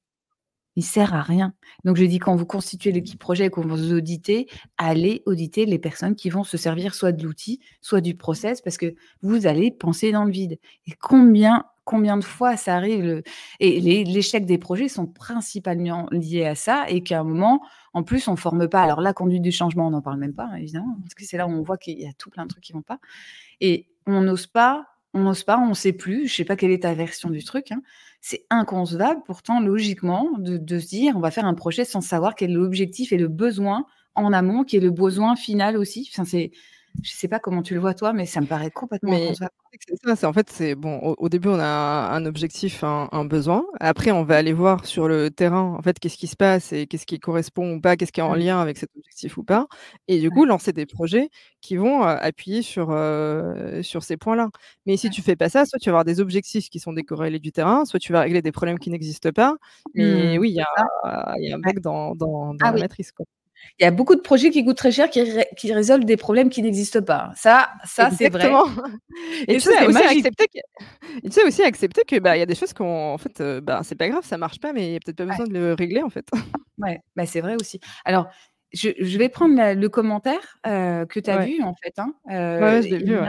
Il 0.76 0.84
sert 0.84 1.14
à 1.14 1.22
rien. 1.22 1.54
Donc, 1.86 1.98
je 1.98 2.06
dis, 2.06 2.20
quand 2.20 2.36
vous 2.36 2.46
constituez 2.46 2.92
l'équipe 2.92 3.20
projet 3.20 3.46
et 3.46 3.50
qu'on 3.50 3.62
vous 3.62 3.94
auditez, 3.94 4.48
allez 4.78 5.24
auditer 5.26 5.66
les 5.66 5.80
personnes 5.80 6.16
qui 6.16 6.30
vont 6.30 6.44
se 6.44 6.58
servir 6.58 6.96
soit 6.96 7.12
de 7.12 7.24
l'outil, 7.24 7.60
soit 7.82 8.02
du 8.02 8.16
process, 8.16 8.62
parce 8.62 8.78
que 8.78 8.96
vous 9.22 9.46
allez 9.48 9.72
penser 9.72 10.12
dans 10.12 10.24
le 10.24 10.32
vide. 10.32 10.60
Et 10.88 10.94
combien 11.00 11.66
combien 11.86 12.18
de 12.18 12.24
fois 12.24 12.56
ça 12.58 12.76
arrive 12.76 13.24
Et 13.60 13.80
l'échec 14.06 14.46
des 14.46 14.58
projets 14.58 14.88
sont 14.88 15.06
principalement 15.06 16.08
liés 16.12 16.46
à 16.46 16.56
ça 16.56 16.86
et 16.88 17.04
qu'à 17.04 17.20
un 17.20 17.24
moment, 17.24 17.62
en 17.94 18.04
plus, 18.04 18.28
on 18.28 18.32
ne 18.32 18.38
forme 18.38 18.68
pas. 18.68 18.82
Alors 18.82 19.02
la 19.02 19.14
conduite 19.14 19.42
du 19.42 19.52
changement, 19.52 19.88
on 19.88 19.92
n'en 19.92 20.02
parle 20.02 20.20
même 20.20 20.34
pas, 20.34 20.50
évidemment, 20.58 20.98
parce 21.02 21.14
que 21.14 21.26
c'est 21.26 21.38
là 21.38 21.48
où 21.48 21.52
on 21.52 21.62
voit 21.62 21.78
qu'il 21.78 22.00
y 22.00 22.08
a 22.08 22.14
tout 22.14 22.30
plein 22.30 22.44
de 22.44 22.50
trucs 22.50 22.64
qui 22.64 22.74
ne 22.74 22.78
vont 22.78 22.84
pas. 22.84 23.00
Et 23.62 23.88
on 24.06 24.22
n'ose 24.22 24.48
pas, 24.48 24.88
on 25.14 25.22
n'ose 25.22 25.44
pas, 25.44 25.58
on 25.60 25.70
ne 25.70 25.74
sait 25.74 25.94
plus, 25.94 26.28
je 26.28 26.34
ne 26.34 26.38
sais 26.38 26.46
pas 26.46 26.56
quelle 26.56 26.72
est 26.72 26.84
ta 26.84 26.94
version 26.94 27.30
du 27.30 27.44
truc, 27.44 27.72
hein. 27.72 27.82
C'est 28.26 28.46
inconcevable 28.50 29.22
pourtant 29.26 29.60
logiquement 29.60 30.30
de, 30.38 30.80
se 30.80 30.88
dire 30.88 31.18
on 31.18 31.20
va 31.20 31.30
faire 31.30 31.44
un 31.44 31.54
projet 31.54 31.84
sans 31.84 32.00
savoir 32.00 32.36
quel 32.36 32.52
est 32.52 32.54
l'objectif 32.54 33.12
et 33.12 33.18
le 33.18 33.28
besoin 33.28 33.86
en 34.16 34.32
amont, 34.32 34.64
qui 34.64 34.78
est 34.78 34.80
le 34.80 34.92
besoin 34.92 35.36
final 35.36 35.76
aussi. 35.76 36.10
C'est 36.10 36.52
Je 37.02 37.12
sais 37.12 37.28
pas 37.28 37.40
comment 37.40 37.62
tu 37.64 37.74
le 37.74 37.80
vois 37.80 37.94
toi, 37.94 38.14
mais 38.14 38.26
ça 38.26 38.42
me 38.42 38.48
paraît 38.48 38.72
complètement 38.72 39.22
Mais 39.22 39.36
c'est 39.80 40.16
ça, 40.16 40.30
en 40.30 40.34
fait, 40.34 40.50
c'est 40.50 40.76
bon, 40.76 40.98
au 41.00 41.16
au 41.18 41.30
début, 41.30 41.50
on 41.50 41.60
a 41.60 41.66
un 42.16 42.26
objectif, 42.26 42.84
un 42.84 43.10
un 43.12 43.26
besoin. 43.26 43.66
Après, 43.82 44.12
on 44.12 44.24
va 44.24 44.38
aller 44.38 44.54
voir 44.54 44.86
sur 44.86 45.08
le 45.10 45.30
terrain, 45.32 45.76
en 45.78 45.82
fait, 45.82 46.00
qu'est-ce 46.00 46.18
qui 46.18 46.28
se 46.28 46.36
passe 46.38 46.72
et 46.72 46.88
qu'est-ce 46.88 47.06
qui 47.06 47.20
correspond 47.20 47.76
ou 47.76 47.82
pas, 47.82 47.98
qu'est-ce 47.98 48.12
qui 48.14 48.22
est 48.22 48.24
en 48.24 48.34
Mmh. 48.34 48.36
lien 48.36 48.62
avec 48.62 48.78
cet 48.78 48.92
objectif 48.96 49.38
ou 49.38 49.44
pas 49.44 49.68
et 50.08 50.20
du 50.20 50.30
coup, 50.32 50.46
lancer 50.46 50.72
des 50.74 50.86
projets 50.86 51.30
qui 51.62 51.76
vont, 51.76 52.04
heu, 52.04 52.08
appuyer 52.08 52.62
sur, 52.62 52.92
heu, 52.92 53.82
sur 53.84 54.04
ces 54.04 54.16
points-là. 54.18 54.50
Mais 54.86 54.96
si 54.98 55.10
tu 55.10 55.22
fais 55.22 55.36
pas 55.36 55.50
ça, 55.50 55.66
soit 55.66 55.80
tu 55.80 55.90
vas 55.90 55.94
avoir 55.94 56.06
des 56.06 56.20
objectifs 56.22 56.70
qui 56.70 56.80
sont 56.80 56.94
décorrélés 56.94 57.40
du 57.40 57.52
terrain, 57.52 57.84
soit 57.86 58.00
tu 58.00 58.14
vas 58.14 58.22
régler 58.22 58.42
des 58.42 58.52
problèmes 58.54 58.80
qui 58.80 58.90
n'existent 58.92 59.32
pas. 59.34 59.56
Mais 59.96 60.38
Mmh. 60.38 60.38
oui, 60.38 60.50
il 60.52 60.56
y 60.56 60.62
a 60.62 60.66
il 61.40 61.50
y 61.50 61.52
a 61.52 61.56
un 61.56 61.60
bug 61.60 61.80
dans 61.82 62.16
dans 62.16 62.54
dans 62.56 62.68
Ah 62.68 62.72
la 62.72 62.78
oui. 62.78 62.80
matrice, 62.80 63.12
quoi. 63.12 63.26
Il 63.80 63.84
y 63.84 63.86
a 63.88 63.92
beaucoup 63.92 64.16
de 64.16 64.22
projets 64.22 64.52
qui 64.52 64.64
coûtent 64.66 64.78
très 64.78 64.92
cher, 64.92 65.10
qui 65.10 65.22
ré 65.24 65.48
qui 65.58 65.74
résolvent 65.74 66.06
des 66.06 66.18
problèmes 66.18 66.50
qui 66.50 66.62
n'existent 66.62 67.02
pas. 67.04 67.32
Ça 67.36 67.70
ça, 67.86 68.12
c'est 68.12 68.30
vrai 68.30 68.60
et 69.48 69.56
et 69.56 69.58
tu 69.58 69.66
sais 69.68 69.84
aussi 69.86 70.04
accepter 70.06 70.48
que 70.48 70.60
et 71.24 71.30
tu 71.30 71.32
sais 71.32 71.46
aussi 71.46 71.64
accepter 71.64 72.04
que, 72.06 72.20
bah, 72.20 72.38
il 72.38 72.40
y 72.40 72.44
a 72.44 72.46
des 72.48 72.56
choses 72.56 72.74
qu'en 72.74 73.18
fait, 73.18 73.42
heu, 73.42 73.62
bah, 73.62 73.82
c'est 73.84 73.96
pas 73.96 74.10
grave, 74.10 74.26
ça 74.26 74.38
marche 74.38 74.60
pas, 74.60 74.74
mais 74.74 74.88
il 74.90 74.94
y 74.94 74.96
a 74.96 75.00
peut-être 75.00 75.18
pas 75.18 75.26
Ouais. 75.30 75.44
besoin 75.44 75.48
de 75.48 75.54
le 75.54 75.74
régler, 75.74 76.02
en 76.04 76.10
fait. 76.10 76.28
Ouais, 76.80 77.00
bah, 77.16 77.26
c'est 77.26 77.42
vrai 77.42 77.56
aussi. 77.56 77.80
Alors, 78.06 78.28
je 78.74 78.90
je 79.00 79.18
vais 79.20 79.30
prendre 79.30 79.56
la 79.56 79.76
le 79.76 79.90
commentaire, 79.90 80.58
heu, 80.66 81.06
que 81.06 81.20
tu 81.20 81.30
as 81.30 81.38
Ouais. 81.38 81.38
vu, 81.38 81.62
en 81.62 81.74
fait, 81.76 81.94
hein, 82.00 82.14
ouais, 82.60 82.82
je 82.82 82.90
l'ai 82.90 83.00
vu. 83.00 83.20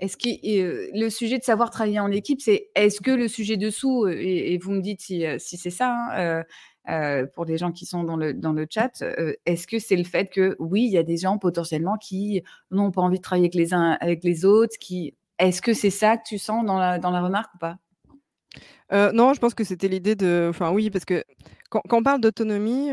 Est-ce 0.00 0.16
qui 0.16 0.40
et 0.42 0.62
heu, 0.62 0.90
le 0.94 1.08
sujet 1.10 1.38
de 1.38 1.44
savoir 1.44 1.70
travailler 1.70 2.00
en 2.00 2.10
équipe, 2.10 2.40
c'est 2.40 2.70
est-ce 2.74 3.00
que 3.00 3.12
le 3.12 3.28
sujet 3.28 3.56
dessous, 3.56 4.08
et 4.08 4.52
et 4.54 4.58
vous 4.58 4.72
me 4.72 4.80
dites 4.80 5.00
si, 5.02 5.24
c'est 5.58 5.70
ça, 5.70 5.90
hein, 5.94 6.44
heu, 6.90 7.28
pour 7.34 7.44
les 7.44 7.58
gens 7.58 7.72
qui 7.72 7.86
sont 7.86 8.04
dans 8.04 8.16
le 8.16 8.34
dans 8.34 8.52
le 8.52 8.66
chat, 8.68 9.02
heu, 9.02 9.36
est-ce 9.46 9.66
que 9.66 9.78
c'est 9.78 9.96
le 9.96 10.04
fait 10.04 10.26
que, 10.30 10.56
oui, 10.58 10.84
il 10.84 10.90
y 10.92 10.98
a 10.98 11.02
des 11.02 11.16
gens 11.16 11.38
potentiellement 11.38 11.96
qui 11.98 12.42
n'ont 12.70 12.90
pas 12.90 13.02
envie 13.02 13.18
de 13.18 13.22
travailler 13.22 13.44
avec 13.46 13.54
les 13.54 13.74
uns 13.74 13.92
avec 14.00 14.24
les 14.24 14.44
autres, 14.44 14.76
qui 14.80 15.14
est-ce 15.38 15.62
que 15.62 15.72
c'est 15.74 15.90
ça 15.90 16.16
que 16.16 16.22
tu 16.26 16.38
sens 16.38 16.64
dans 16.64 16.78
la 16.78 16.98
dans 16.98 17.10
la 17.10 17.22
remarque 17.22 17.54
ou 17.54 17.58
pas? 17.58 17.76
Heu, 18.92 19.12
non, 19.12 19.34
je 19.34 19.40
pense 19.40 19.54
que 19.54 19.64
c'était 19.64 19.88
l'idée 19.88 20.14
de 20.14 20.46
enfin, 20.50 20.70
oui, 20.70 20.90
parce 20.90 21.04
que 21.04 21.24
quand 21.70 21.82
on 21.92 22.02
parle 22.02 22.20
d'autonomie, 22.20 22.90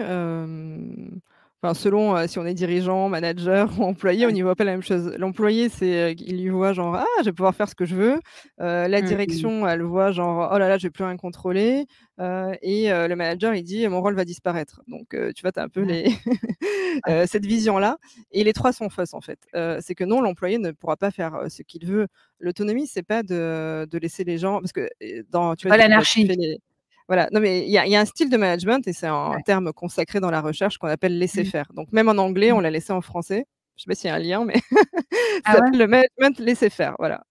enfin, 1.64 1.74
selon, 1.74 2.18
heu, 2.18 2.28
si 2.28 2.39
on 2.39 2.45
est 2.45 2.53
dirigeant, 2.53 3.09
manager 3.09 3.70
ou 3.80 3.84
employé, 3.84 4.26
on 4.28 4.32
n'y 4.32 4.41
voit 4.41 4.55
pas 4.55 4.64
la 4.64 4.72
même 4.72 4.82
chose. 4.84 5.14
L'employé, 5.18 5.70
c'est, 5.70 6.12
heu, 6.12 6.16
il 6.18 6.39
y 6.39 6.49
voit 6.49 6.74
genre: 6.74 6.95
«Ah, 6.95 7.05
je 7.20 7.26
vais 7.26 7.34
pouvoir 7.34 7.55
faire 7.55 7.70
ce 7.70 7.76
que 7.76 7.86
je 7.86 7.95
veux», 7.95 8.14
heu, 8.16 8.88
la 8.88 9.01
Mmh 9.01 9.18
mh. 9.26 9.51
direction, 9.51 9.68
elle 9.68 9.82
voit 9.84 10.12
genre: 10.12 10.49
«Oh 10.53 10.57
là 10.57 10.70
là, 10.70 10.78
je 10.78 10.88
vais 10.88 10.91
plus 10.91 11.03
rien 11.03 11.18
contrôler», 11.18 11.86
et 12.20 12.89
le 12.89 13.16
manager, 13.16 13.53
il 13.55 13.64
dit: 13.64 13.88
«Mon 13.88 14.01
rôle 14.01 14.16
va 14.16 14.26
disparaître». 14.26 14.82
Donc 14.88 15.09
tu 15.12 15.41
vois, 15.41 15.51
tu 15.51 15.59
as 15.59 15.64
un 15.64 15.70
peu 15.70 15.82
les 15.82 16.05
cette 17.28 17.45
vision-là 17.45 17.97
et 18.32 18.43
les 18.43 18.53
3 18.53 18.74
sont 18.74 18.89
fausses, 18.89 19.14
en 19.14 19.22
fait. 19.22 19.39
C'est 19.82 19.95
que 19.95 20.03
non, 20.03 20.22
l'employé 20.22 20.57
ne 20.57 20.72
pourra 20.72 20.97
pas 20.97 21.12
faire, 21.12 21.39
ce 21.49 21.62
qu'il 21.64 21.86
veut. 21.86 22.07
L'autonomie, 22.39 22.88
c'est 22.88 23.03
pas 23.03 23.24
de 23.24 23.88
de 23.89 23.97
laisser 23.97 24.24
les 24.24 24.38
gens 24.38 24.59
parce 24.59 24.72
que, 24.74 24.88
dans 25.30 25.55
tu 25.55 25.68
vois, 25.68 25.74
l'anarchie. 25.78 26.32
les 26.36 26.59
voilà, 27.08 27.30
non, 27.32 27.39
mais 27.41 27.66
il 27.66 27.72
y 27.72 27.78
a 27.78 27.86
il 27.86 27.91
y 27.91 27.95
a 27.95 27.99
un 28.02 28.06
style 28.06 28.30
de 28.30 28.38
management 28.38 28.88
et 28.88 28.93
c'est 28.93 29.08
un 29.08 29.38
Ouais. 29.38 29.43
terme 29.43 29.74
consacré 29.74 30.20
dans 30.20 30.32
la 30.32 30.41
recherche 30.41 30.78
qu'on 30.78 30.88
appelle 30.88 31.18
laisser 31.18 31.43
Mmh. 31.43 31.52
faire. 31.52 31.68
Donc 31.76 31.91
même 31.91 32.10
en 32.10 32.18
anglais, 32.18 32.52
on 32.52 32.60
Mmh. 32.60 32.62
l'a 32.62 32.72
laissé 32.72 32.93
en 32.93 33.02
français. 33.02 33.45
Je 33.78 33.84
sais 33.84 33.88
pas 33.89 33.95
s'il 33.95 34.10
y 34.10 34.12
a 34.12 34.16
un 34.16 34.20
lien, 34.20 34.45
mais 34.45 34.56
ça 35.47 35.60
Ah 35.60 35.60
ouais? 35.60 35.72
le 35.74 35.88
management 35.88 36.39
laisser 36.39 36.70
faire, 36.70 36.95
voilà 36.99 37.24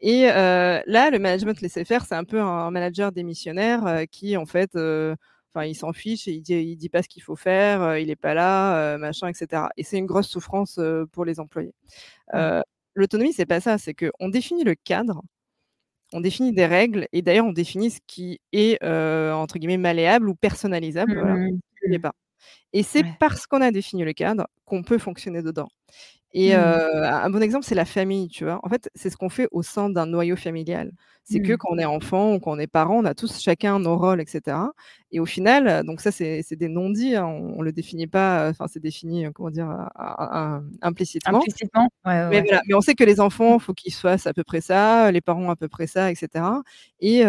et 0.00 0.26
heu, 0.28 0.32
là, 0.86 1.10
le 1.10 1.18
management 1.20 1.60
laisser 1.62 1.84
faire, 1.86 2.04
c'est 2.06 2.14
un 2.16 2.24
peu 2.24 2.40
un 2.40 2.70
manager 2.72 3.12
démissionnaire, 3.12 3.86
heu, 3.86 4.06
qui 4.06 4.36
en 4.38 4.46
fait, 4.46 4.70
enfin, 4.76 5.66
il 5.66 5.74
s'en 5.76 5.92
fiche 5.94 6.28
et 6.28 6.32
il 6.32 6.42
dit 6.42 6.54
il 6.56 6.76
dit 6.76 6.88
pas 6.90 7.02
ce 7.02 7.08
qu'il 7.08 7.22
faut 7.22 7.36
faire, 7.36 7.98
il 7.98 8.10
est 8.10 8.16
pas 8.16 8.34
là, 8.34 8.98
machin 8.98 9.28
et 9.28 9.34
cetera 9.34 9.70
et 9.78 9.84
c'est 9.84 9.98
une 9.98 10.06
grosse 10.06 10.28
souffrance, 10.28 10.80
pour 11.12 11.24
les 11.26 11.40
employés. 11.40 11.74
Heu, 12.34 12.62
l'autonomie, 12.94 13.32
c'est 13.34 13.46
pas 13.46 13.60
ça, 13.60 13.78
c'est 13.78 13.94
qu'on 13.94 14.28
définit 14.30 14.64
le 14.64 14.74
cadre, 14.76 15.22
on 16.12 16.20
définit 16.20 16.52
des 16.52 16.66
règles 16.66 17.08
et 17.12 17.22
d'ailleurs, 17.22 17.46
on 17.46 17.52
définit 17.52 17.90
ce 17.90 18.00
qui 18.06 18.40
est, 18.52 18.82
heu, 18.84 19.32
entre 19.34 19.58
guillemets 19.58 19.78
«malléable» 19.78 20.28
ou 20.28 20.34
personnalisable, 20.34 21.14
Mmh 21.14 21.14
voilà, 21.18 21.38
mmh. 21.48 21.60
pas 22.02 22.12
et 22.74 22.82
c'est 22.84 23.04
Ouais. 23.04 23.12
parce 23.18 23.46
qu'on 23.46 23.60
a 23.62 23.70
défini 23.72 24.04
le 24.04 24.12
cadre 24.14 24.46
qu'on 24.66 24.82
peut 24.84 24.98
fonctionner 24.98 25.42
dedans 25.42 25.68
et 26.34 26.54
Mmh. 26.54 26.82
un 27.24 27.30
bon 27.30 27.42
exemple, 27.42 27.64
c'est 27.66 27.74
la 27.74 27.84
famille, 27.84 28.28
tu 28.28 28.44
vois? 28.44 28.60
En 28.64 28.68
fait, 28.68 28.90
c'est 28.94 29.10
ce 29.10 29.16
qu'on 29.16 29.28
fait 29.30 29.48
au 29.52 29.62
sein 29.62 29.90
d'un 29.90 30.06
noyau 30.06 30.36
familial. 30.36 30.92
C'est 31.24 31.40
que 31.40 31.52
Mmh. 31.52 31.56
quand 31.56 31.68
on 31.72 31.78
est 31.78 31.84
enfant 31.84 32.34
ou 32.34 32.40
quand 32.40 32.52
on 32.52 32.58
est 32.58 32.66
parent, 32.66 32.98
on 32.98 33.04
a 33.04 33.14
tous 33.14 33.40
chacun 33.40 33.78
nos 33.78 33.96
rôles 33.98 34.20
et 34.20 34.26
cetera 34.26 34.72
et 35.12 35.20
au 35.20 35.26
final, 35.26 35.84
donc 35.86 36.00
ça, 36.00 36.10
c'est 36.12 36.42
des 36.56 36.68
non-dits, 36.68 37.16
hein, 37.16 37.26
on 37.26 37.58
on 37.58 37.62
le 37.62 37.72
définit 37.72 38.06
pas, 38.08 38.48
enfin, 38.50 38.66
c'est 38.68 38.80
défini, 38.80 39.26
comment 39.34 39.50
dire? 39.50 39.68
Implicitement. 40.82 41.46
Implicitement? 41.46 41.88
Ouais, 42.04 42.26
ouais, 42.26 42.30
Mais 42.30 42.42
voilà, 42.42 42.62
mais 42.68 42.74
on 42.74 42.80
sait 42.82 42.94
que 42.94 43.04
les 43.04 43.20
Mmh. 43.46 43.54
enfants, 43.58 43.58
faut 43.60 43.74
qu'ils 43.74 43.94
fassent 43.94 44.26
à 44.28 44.34
peu 44.34 44.44
près 44.44 44.60
ça, 44.62 45.10
les 45.12 45.20
parents 45.22 45.50
à 45.50 45.56
peu 45.56 45.68
près 45.68 45.86
ça 45.88 46.10
et 46.12 46.14
cetera 46.16 46.62
et 47.00 47.22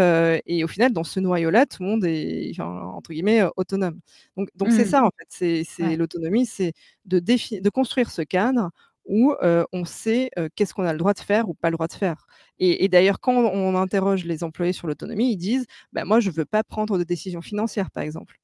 et 0.48 0.64
au 0.64 0.68
final, 0.70 0.94
dans 0.94 1.04
ce 1.06 1.20
noyau-là, 1.22 1.66
tout 1.68 1.84
le 1.84 1.90
monde 1.90 2.06
est 2.06 2.54
entre 2.62 3.12
guillemets, 3.14 3.44
«autonome». 3.58 4.00
Donc 4.38 4.50
donc 4.56 4.72
c'est 4.74 4.86
Mmh. 4.86 4.94
ça, 4.94 5.04
en 5.06 5.10
fait, 5.18 5.64
c'est 5.66 5.66
Ouais. 5.82 5.98
l'autonomie, 5.98 6.46
c'est 6.48 6.74
de 7.06 7.20
de 7.20 7.70
construire 7.72 8.12
ce 8.12 8.22
cadre 8.24 8.72
où, 9.06 9.34
on 9.74 9.86
sait, 9.86 10.32
qu'est-ce 10.56 10.74
qu'on 10.74 10.84
a 10.86 10.94
le 10.94 11.00
droit 11.00 11.14
de 11.14 11.20
faire 11.20 11.50
ou 11.50 11.54
pas 11.56 11.70
le 11.70 11.76
droit 11.78 11.88
de 11.88 11.94
faire 11.94 12.26
et 12.60 12.84
et 12.86 12.90
d'ailleurs, 12.90 13.20
quand 13.20 13.34
on 13.36 13.76
interroge 13.76 14.26
les 14.26 14.44
employés 14.44 14.74
sur 14.74 14.88
l'autonomie, 14.88 15.32
ils 15.34 15.38
disent: 15.38 15.66
«Bah, 15.94 16.06
moi, 16.06 16.20
je 16.20 16.30
veux 16.32 16.46
pas 16.46 16.64
prendre 16.64 16.98
de 16.98 17.04
décisions 17.04 17.42
financières», 17.42 17.92
par 17.92 18.04
exemple. 18.04 18.38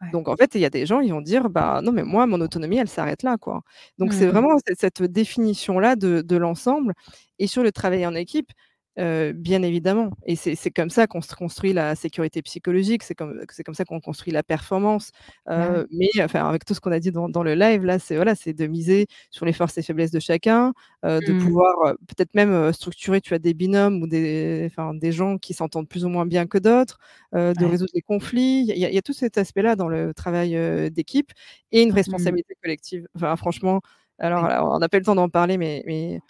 Ouais. 0.00 0.12
Donc 0.12 0.28
en 0.28 0.36
fait, 0.36 0.54
il 0.56 0.60
y 0.60 0.64
a 0.66 0.70
des 0.70 0.86
gens, 0.86 1.00
ils 1.00 1.12
vont 1.12 1.20
dire: 1.22 1.50
«Bah, 1.50 1.80
non, 1.82 1.92
mais 1.92 2.04
moi, 2.04 2.26
mon 2.26 2.40
autonomie, 2.40 2.76
elle 2.78 2.88
s'arrête 2.88 3.22
là, 3.22 3.38
quoi». 3.38 3.62
Donc 3.98 4.12
c'est 4.14 4.26
Mmh. 4.28 4.28
vraiment 4.28 4.56
cette 4.66 4.80
cette 4.80 5.02
définition-là 5.04 5.96
de 5.96 6.22
de 6.22 6.36
l'ensemble 6.36 6.94
et 7.38 7.46
sur 7.48 7.62
le 7.62 7.72
travail 7.72 8.06
en 8.06 8.14
équipe, 8.14 8.50
bien 8.96 9.62
évidemment 9.62 10.10
et 10.26 10.36
c'est 10.36 10.70
comme 10.70 10.90
ça 10.90 11.06
qu'on 11.06 11.20
se 11.22 11.34
construit 11.34 11.72
la 11.72 11.94
sécurité 11.94 12.42
psychologique, 12.42 13.02
c'est 13.02 13.14
comme 13.14 13.40
comme 13.64 13.74
ça 13.74 13.84
qu'on 13.84 14.00
construit 14.00 14.32
la 14.32 14.42
performance, 14.42 15.10
Bah, 15.54 15.82
mais 15.90 16.08
enfin, 16.20 16.46
avec 16.48 16.64
tout 16.64 16.74
ce 16.74 16.80
qu'on 16.80 16.92
a 16.92 17.00
dit 17.00 17.10
dans 17.12 17.28
dans 17.28 17.42
le 17.42 17.54
live, 17.54 17.84
là, 17.84 17.98
c'est 17.98 18.16
voilà, 18.16 18.34
de 18.34 18.66
miser 18.66 19.06
sur 19.30 19.46
les 19.46 19.52
forces 19.54 19.78
et 19.78 19.82
faiblesses 19.82 20.10
de 20.10 20.20
chacun, 20.20 20.72
de 21.04 21.32
Mmh. 21.32 21.32
pouvoir, 21.32 21.94
peut-être 22.08 22.34
même, 22.34 22.72
structurer, 22.72 23.20
tu 23.20 23.30
vois, 23.30 23.38
des 23.38 23.54
binômes 23.54 24.02
ou 24.02 24.06
des 24.06 24.70
des 24.94 25.12
gens 25.12 25.38
qui 25.38 25.54
s'entendent 25.54 25.88
plus 25.88 26.04
ou 26.04 26.08
moins 26.08 26.26
bien 26.26 26.46
que 26.46 26.58
d'autres, 26.58 26.98
de 27.32 27.64
Ouais. 27.64 27.66
résoudre 27.66 27.92
les 27.94 28.02
conflits. 28.02 28.60
Il 28.68 28.76
y 28.78 28.84
a 28.84 28.88
il 28.90 28.94
y 28.94 28.98
a 28.98 29.02
tout 29.02 29.12
cet 29.14 29.38
aspect-là 29.38 29.76
dans 29.76 29.88
le 29.88 30.12
travail, 30.14 30.52
d'équipe 30.90 31.30
et 31.72 31.82
une 31.82 31.92
Mmh. 32.06 32.42
responsabilité 32.42 32.54
collective. 32.62 33.06
Enfin, 33.16 33.34
franchement, 33.36 33.80
alors 34.18 34.44
on 34.74 34.78
n'a 34.78 34.88
pas 34.88 34.98
le 34.98 35.04
temps 35.04 35.14
d'en 35.14 35.28
parler, 35.30 35.56
mais 35.58 35.82
mais 35.86 36.20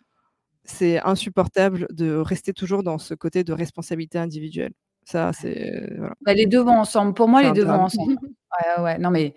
c'est 0.65 1.01
insupportable 1.01 1.87
de 1.91 2.15
rester 2.17 2.53
toujours 2.53 2.83
dans 2.83 2.99
ce 2.99 3.15
côté 3.15 3.45
de 3.45 3.53
responsabilité 3.53 4.19
individuelle. 4.19 4.73
Ça, 5.05 5.33
c'est 5.33 5.95
voilà. 5.99 6.15
Bah, 6.25 6.35
les 6.35 6.47
2 6.47 6.61
vont 6.63 6.79
ensemble. 6.79 7.15
Pour 7.15 7.29
moi, 7.29 7.43
les 7.43 7.53
2 7.53 7.65
vont 7.65 7.83
ensemble. 7.83 8.17
Ouais, 8.77 8.83
ouais. 8.83 8.99
Non, 8.99 9.11
mais 9.11 9.35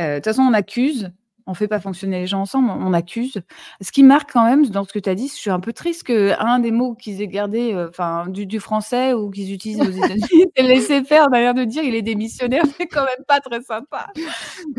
heu, 0.00 0.04
de 0.04 0.16
toute 0.16 0.24
façon, 0.24 0.42
on 0.42 0.52
accuse, 0.52 1.12
on 1.48 1.54
fait 1.54 1.68
pas 1.68 1.80
fonctionner 1.80 2.20
les 2.20 2.26
gens 2.28 2.42
ensemble, 2.42 2.70
on 2.70 2.92
accuse. 2.94 3.40
Ce 3.82 3.92
qui 3.92 4.04
marque 4.04 4.32
quand 4.32 4.44
même 4.44 4.66
dans 4.68 4.84
ce 4.84 4.92
que 4.92 5.00
tu 5.00 5.08
as 5.10 5.14
dit, 5.16 5.28
je 5.28 5.34
suis 5.34 5.50
un 5.50 5.60
peu 5.60 5.72
triste 5.72 6.04
qu'un 6.04 6.60
des 6.60 6.70
mots 6.72 6.94
qu'ils 6.94 7.22
aient 7.22 7.28
gardé, 7.28 7.72
heu, 7.74 7.88
enfin, 7.90 8.26
du 8.28 8.46
du 8.46 8.60
français 8.60 9.14
ou 9.14 9.30
qu'ils 9.30 9.52
utilisent 9.52 9.84
aux 9.84 9.90
États-Unis, 9.90 10.46
c'est 10.56 10.62
laisser 10.64 11.04
faire. 11.04 11.26
On 11.30 11.34
a 11.34 11.40
l'air 11.40 11.54
de 11.54 11.64
dire: 11.64 11.82
«Il 11.84 11.94
est 11.96 12.02
démissionnaire», 12.02 12.62
c'est 12.78 12.86
quand 12.88 13.04
même 13.04 13.24
pas 13.26 13.40
très 13.40 13.62
sympa. 13.62 14.06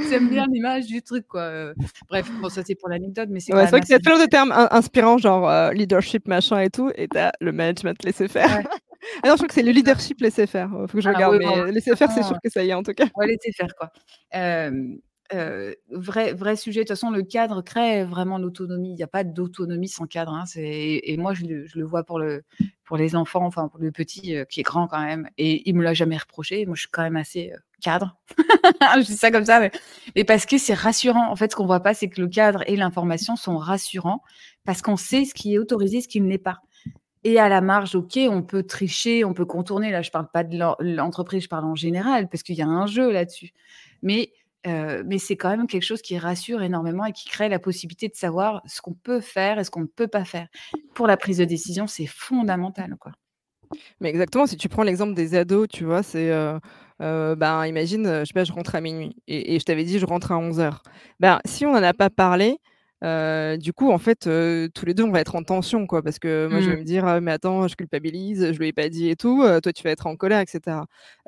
J'aime 0.09 0.29
bien 0.29 0.45
l'image 0.51 0.85
du 0.87 1.01
truc, 1.03 1.27
quoi, 1.27 1.73
bref, 2.09 2.31
bon, 2.37 2.49
ça, 2.49 2.63
c'est 2.65 2.75
pour 2.75 2.89
l'anecdote, 2.89 3.29
mais 3.31 3.39
c'est 3.41 3.53
Ouais, 3.53 3.65
c'est 3.65 3.71
vrai 3.71 3.81
qu'il 3.81 3.91
y 3.93 3.95
a 3.95 3.99
assez 3.99 4.01
plein 4.01 4.19
de 4.19 4.25
termes 4.27 4.51
in 4.51 4.67
inspirants, 4.71 5.17
genre, 5.17 5.49
heu, 5.49 5.71
leadership 5.73 6.27
machin 6.27 6.59
et 6.59 6.69
tout 6.69 6.91
et 6.95 7.07
tu 7.07 7.17
as 7.17 7.31
le 7.41 7.51
management 7.51 8.03
laisser 8.03 8.27
faire. 8.27 8.49
Ouais. 8.51 8.63
Ah 9.23 9.27
non, 9.29 9.33
je 9.33 9.37
crois 9.37 9.47
que 9.47 9.53
c'est 9.53 9.63
le 9.63 9.71
leadership 9.71 10.19
laisser 10.21 10.45
faire, 10.47 10.69
heu, 10.75 10.85
faut 10.87 10.97
que 10.97 11.01
je 11.01 11.07
Alors 11.07 11.09
regarde, 11.09 11.35
oui, 11.39 11.39
mais 11.39 11.71
laisser 11.71 11.95
faire, 11.95 12.11
c'est 12.11 12.21
façon, 12.21 12.23
sûr 12.23 12.37
que 12.43 12.49
ça 12.49 12.63
y 12.63 12.69
est, 12.69 12.73
en 12.73 12.83
tout 12.83 12.93
cas. 12.93 13.07
va 13.15 13.25
laisser 13.27 13.51
faire, 13.53 13.73
quoi. 13.77 13.91
Heu, 15.33 15.75
vrai 15.91 16.33
vrai 16.33 16.55
sujet, 16.55 16.81
de 16.81 16.83
toute 16.85 16.89
façon, 16.97 17.11
le 17.11 17.23
cadre 17.23 17.61
crée 17.61 18.03
vraiment 18.05 18.37
l'autonomie. 18.37 18.93
Il 18.93 18.99
y 18.99 19.03
a 19.03 19.07
pas 19.07 19.23
d'autonomie 19.23 19.87
sans 19.89 20.07
cadre, 20.07 20.33
hein, 20.33 20.45
et 20.57 21.17
moi, 21.17 21.33
je 21.33 21.45
le 21.45 21.83
vois 21.85 22.03
pour 22.03 22.19
le 22.19 22.43
pour 22.85 22.97
les 22.97 23.15
enfants, 23.15 23.45
enfin, 23.45 23.67
pour 23.67 23.79
le 23.79 23.91
petit, 23.91 24.35
heu, 24.35 24.45
qui 24.49 24.61
est 24.61 24.63
grand 24.63 24.87
quand 24.87 25.01
même 25.01 25.29
et 25.37 25.69
il 25.69 25.75
me 25.75 25.83
l'a 25.83 25.93
jamais 25.93 26.17
reproché. 26.17 26.65
Moi, 26.65 26.75
je 26.75 26.81
suis 26.81 26.89
quand 26.91 27.03
même 27.03 27.17
assez, 27.17 27.51
heu, 27.53 27.59
cadre. 27.81 28.17
Je 28.97 29.05
dis 29.05 29.17
ça 29.17 29.31
comme 29.31 29.45
ça, 29.45 29.59
mais 29.59 29.71
mais 30.15 30.23
parce 30.23 30.45
que 30.45 30.57
c'est 30.57 30.73
rassurant. 30.73 31.29
En 31.31 31.35
fait, 31.35 31.51
ce 31.51 31.55
qu'on 31.55 31.65
voit 31.67 31.81
pas, 31.81 31.93
c'est 31.93 32.09
que 32.09 32.21
le 32.21 32.27
cadre 32.27 32.63
et 32.67 32.75
l'information 32.75 33.35
sont 33.35 33.57
rassurants 33.57 34.23
parce 34.65 34.81
qu'on 34.81 34.97
sait 34.97 35.25
ce 35.25 35.33
qui 35.33 35.53
est 35.55 35.57
autorisé, 35.59 36.01
ce 36.01 36.07
qui 36.07 36.21
ne 36.21 36.29
l'est 36.29 36.37
pas 36.39 36.59
et 37.23 37.39
à 37.39 37.49
la 37.49 37.61
marge, 37.61 37.95
OK, 37.95 38.17
on 38.29 38.41
peut 38.43 38.63
tricher, 38.63 39.25
on 39.25 39.33
peut 39.33 39.45
contourner. 39.45 39.91
Là, 39.91 40.01
je 40.01 40.09
parle 40.11 40.29
pas 40.31 40.43
de 40.43 40.57
l'en 40.57 40.75
l'entreprise, 40.79 41.43
je 41.43 41.49
parle 41.49 41.65
en 41.65 41.75
général 41.75 42.29
parce 42.29 42.43
qu'il 42.43 42.55
y 42.55 42.61
a 42.61 42.67
un 42.67 42.87
jeu 42.87 43.11
là-dessus. 43.11 43.51
Mais 44.01 44.31
mais 44.65 45.17
c'est 45.19 45.37
quand 45.37 45.49
même 45.49 45.67
quelque 45.67 45.83
chose 45.83 46.01
qui 46.01 46.17
rassure 46.17 46.61
énormément 46.61 47.05
et 47.05 47.11
qui 47.13 47.27
crée 47.29 47.49
la 47.49 47.59
possibilité 47.59 48.07
de 48.07 48.15
savoir 48.15 48.61
ce 48.65 48.81
qu'on 48.81 48.93
peut 48.93 49.21
faire 49.21 49.59
et 49.59 49.63
ce 49.63 49.71
qu'on 49.71 49.81
ne 49.81 49.85
peut 49.87 50.07
pas 50.07 50.25
faire. 50.25 50.47
Pour 50.93 51.07
la 51.07 51.17
prise 51.17 51.37
de 51.37 51.45
décision, 51.45 51.87
c'est 51.87 52.07
fondamental, 52.07 52.95
quoi. 52.99 53.11
Mais 54.01 54.09
exactement, 54.09 54.47
si 54.47 54.57
tu 54.57 54.67
prends 54.67 54.83
l'exemple 54.83 55.13
des 55.13 55.35
ados, 55.35 55.67
tu 55.69 55.83
vois, 55.85 56.01
c'est, 56.03 56.31
ben, 56.99 57.65
imagine, 57.65 58.05
je 58.21 58.25
sais 58.25 58.33
pas, 58.33 58.43
je 58.43 58.51
rentre 58.51 58.75
à 58.75 58.81
minuit 58.81 59.15
et 59.27 59.59
je 59.59 59.63
t'avais 59.63 59.83
dit: 59.83 59.99
«Je 59.99 60.05
rentre 60.05 60.31
à 60.31 60.37
11:00». 60.37 60.81
Ben, 61.19 61.39
si 61.45 61.65
on 61.65 61.71
en 61.71 61.83
a 61.83 61.93
pas 61.93 62.09
parlé, 62.09 62.57
du 63.01 63.73
coup, 63.73 63.91
en 63.91 63.97
fait, 63.97 64.21
tous 64.73 64.85
les 64.85 64.93
deux, 64.93 65.03
on 65.03 65.11
va 65.11 65.21
être 65.21 65.35
en 65.35 65.43
tension, 65.43 65.87
quoi, 65.87 66.03
parce 66.03 66.19
que 66.19 66.47
moi, 66.49 66.59
je 66.61 66.69
vais 66.71 66.75
Mmh. 66.75 66.77
me 66.77 66.83
dire: 66.83 67.05
«Ah 67.05 67.21
mais 67.21 67.31
attends, 67.31 67.67
je 67.67 67.75
culpabilise, 67.75 68.51
je 68.53 68.59
lui 68.59 68.67
ai 68.67 68.73
pas 68.73 68.89
dit 68.89 69.09
et 69.09 69.15
tout», 69.15 69.43
toi, 69.63 69.73
tu 69.73 69.83
vas 69.83 69.91
être 69.91 70.07
en 70.07 70.15
colère 70.17 70.41
et 70.41 70.45
cetera. 70.47 70.87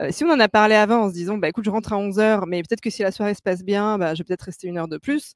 si 0.10 0.24
on 0.26 0.30
en 0.32 0.40
a 0.40 0.50
parlé 0.50 0.76
avant 0.76 1.04
en 1.06 1.10
se 1.10 1.14
disant: 1.14 1.38
«Bah, 1.38 1.48
écoute, 1.50 1.66
je 1.66 1.70
rentre 1.70 1.94
à 1.94 1.98
11:00, 1.98 2.46
mais 2.48 2.62
peut-être 2.64 2.82
que 2.82 2.90
si 2.90 3.04
la 3.04 3.12
soirée 3.12 3.34
se 3.36 3.42
passe 3.42 3.64
bien, 3.64 3.98
bah, 3.98 4.14
je 4.16 4.20
vais 4.22 4.26
peut-être 4.26 4.44
rester 4.44 4.68
1 4.68 4.78
heure 4.78 4.88
de 4.90 4.98
plus», 4.98 5.34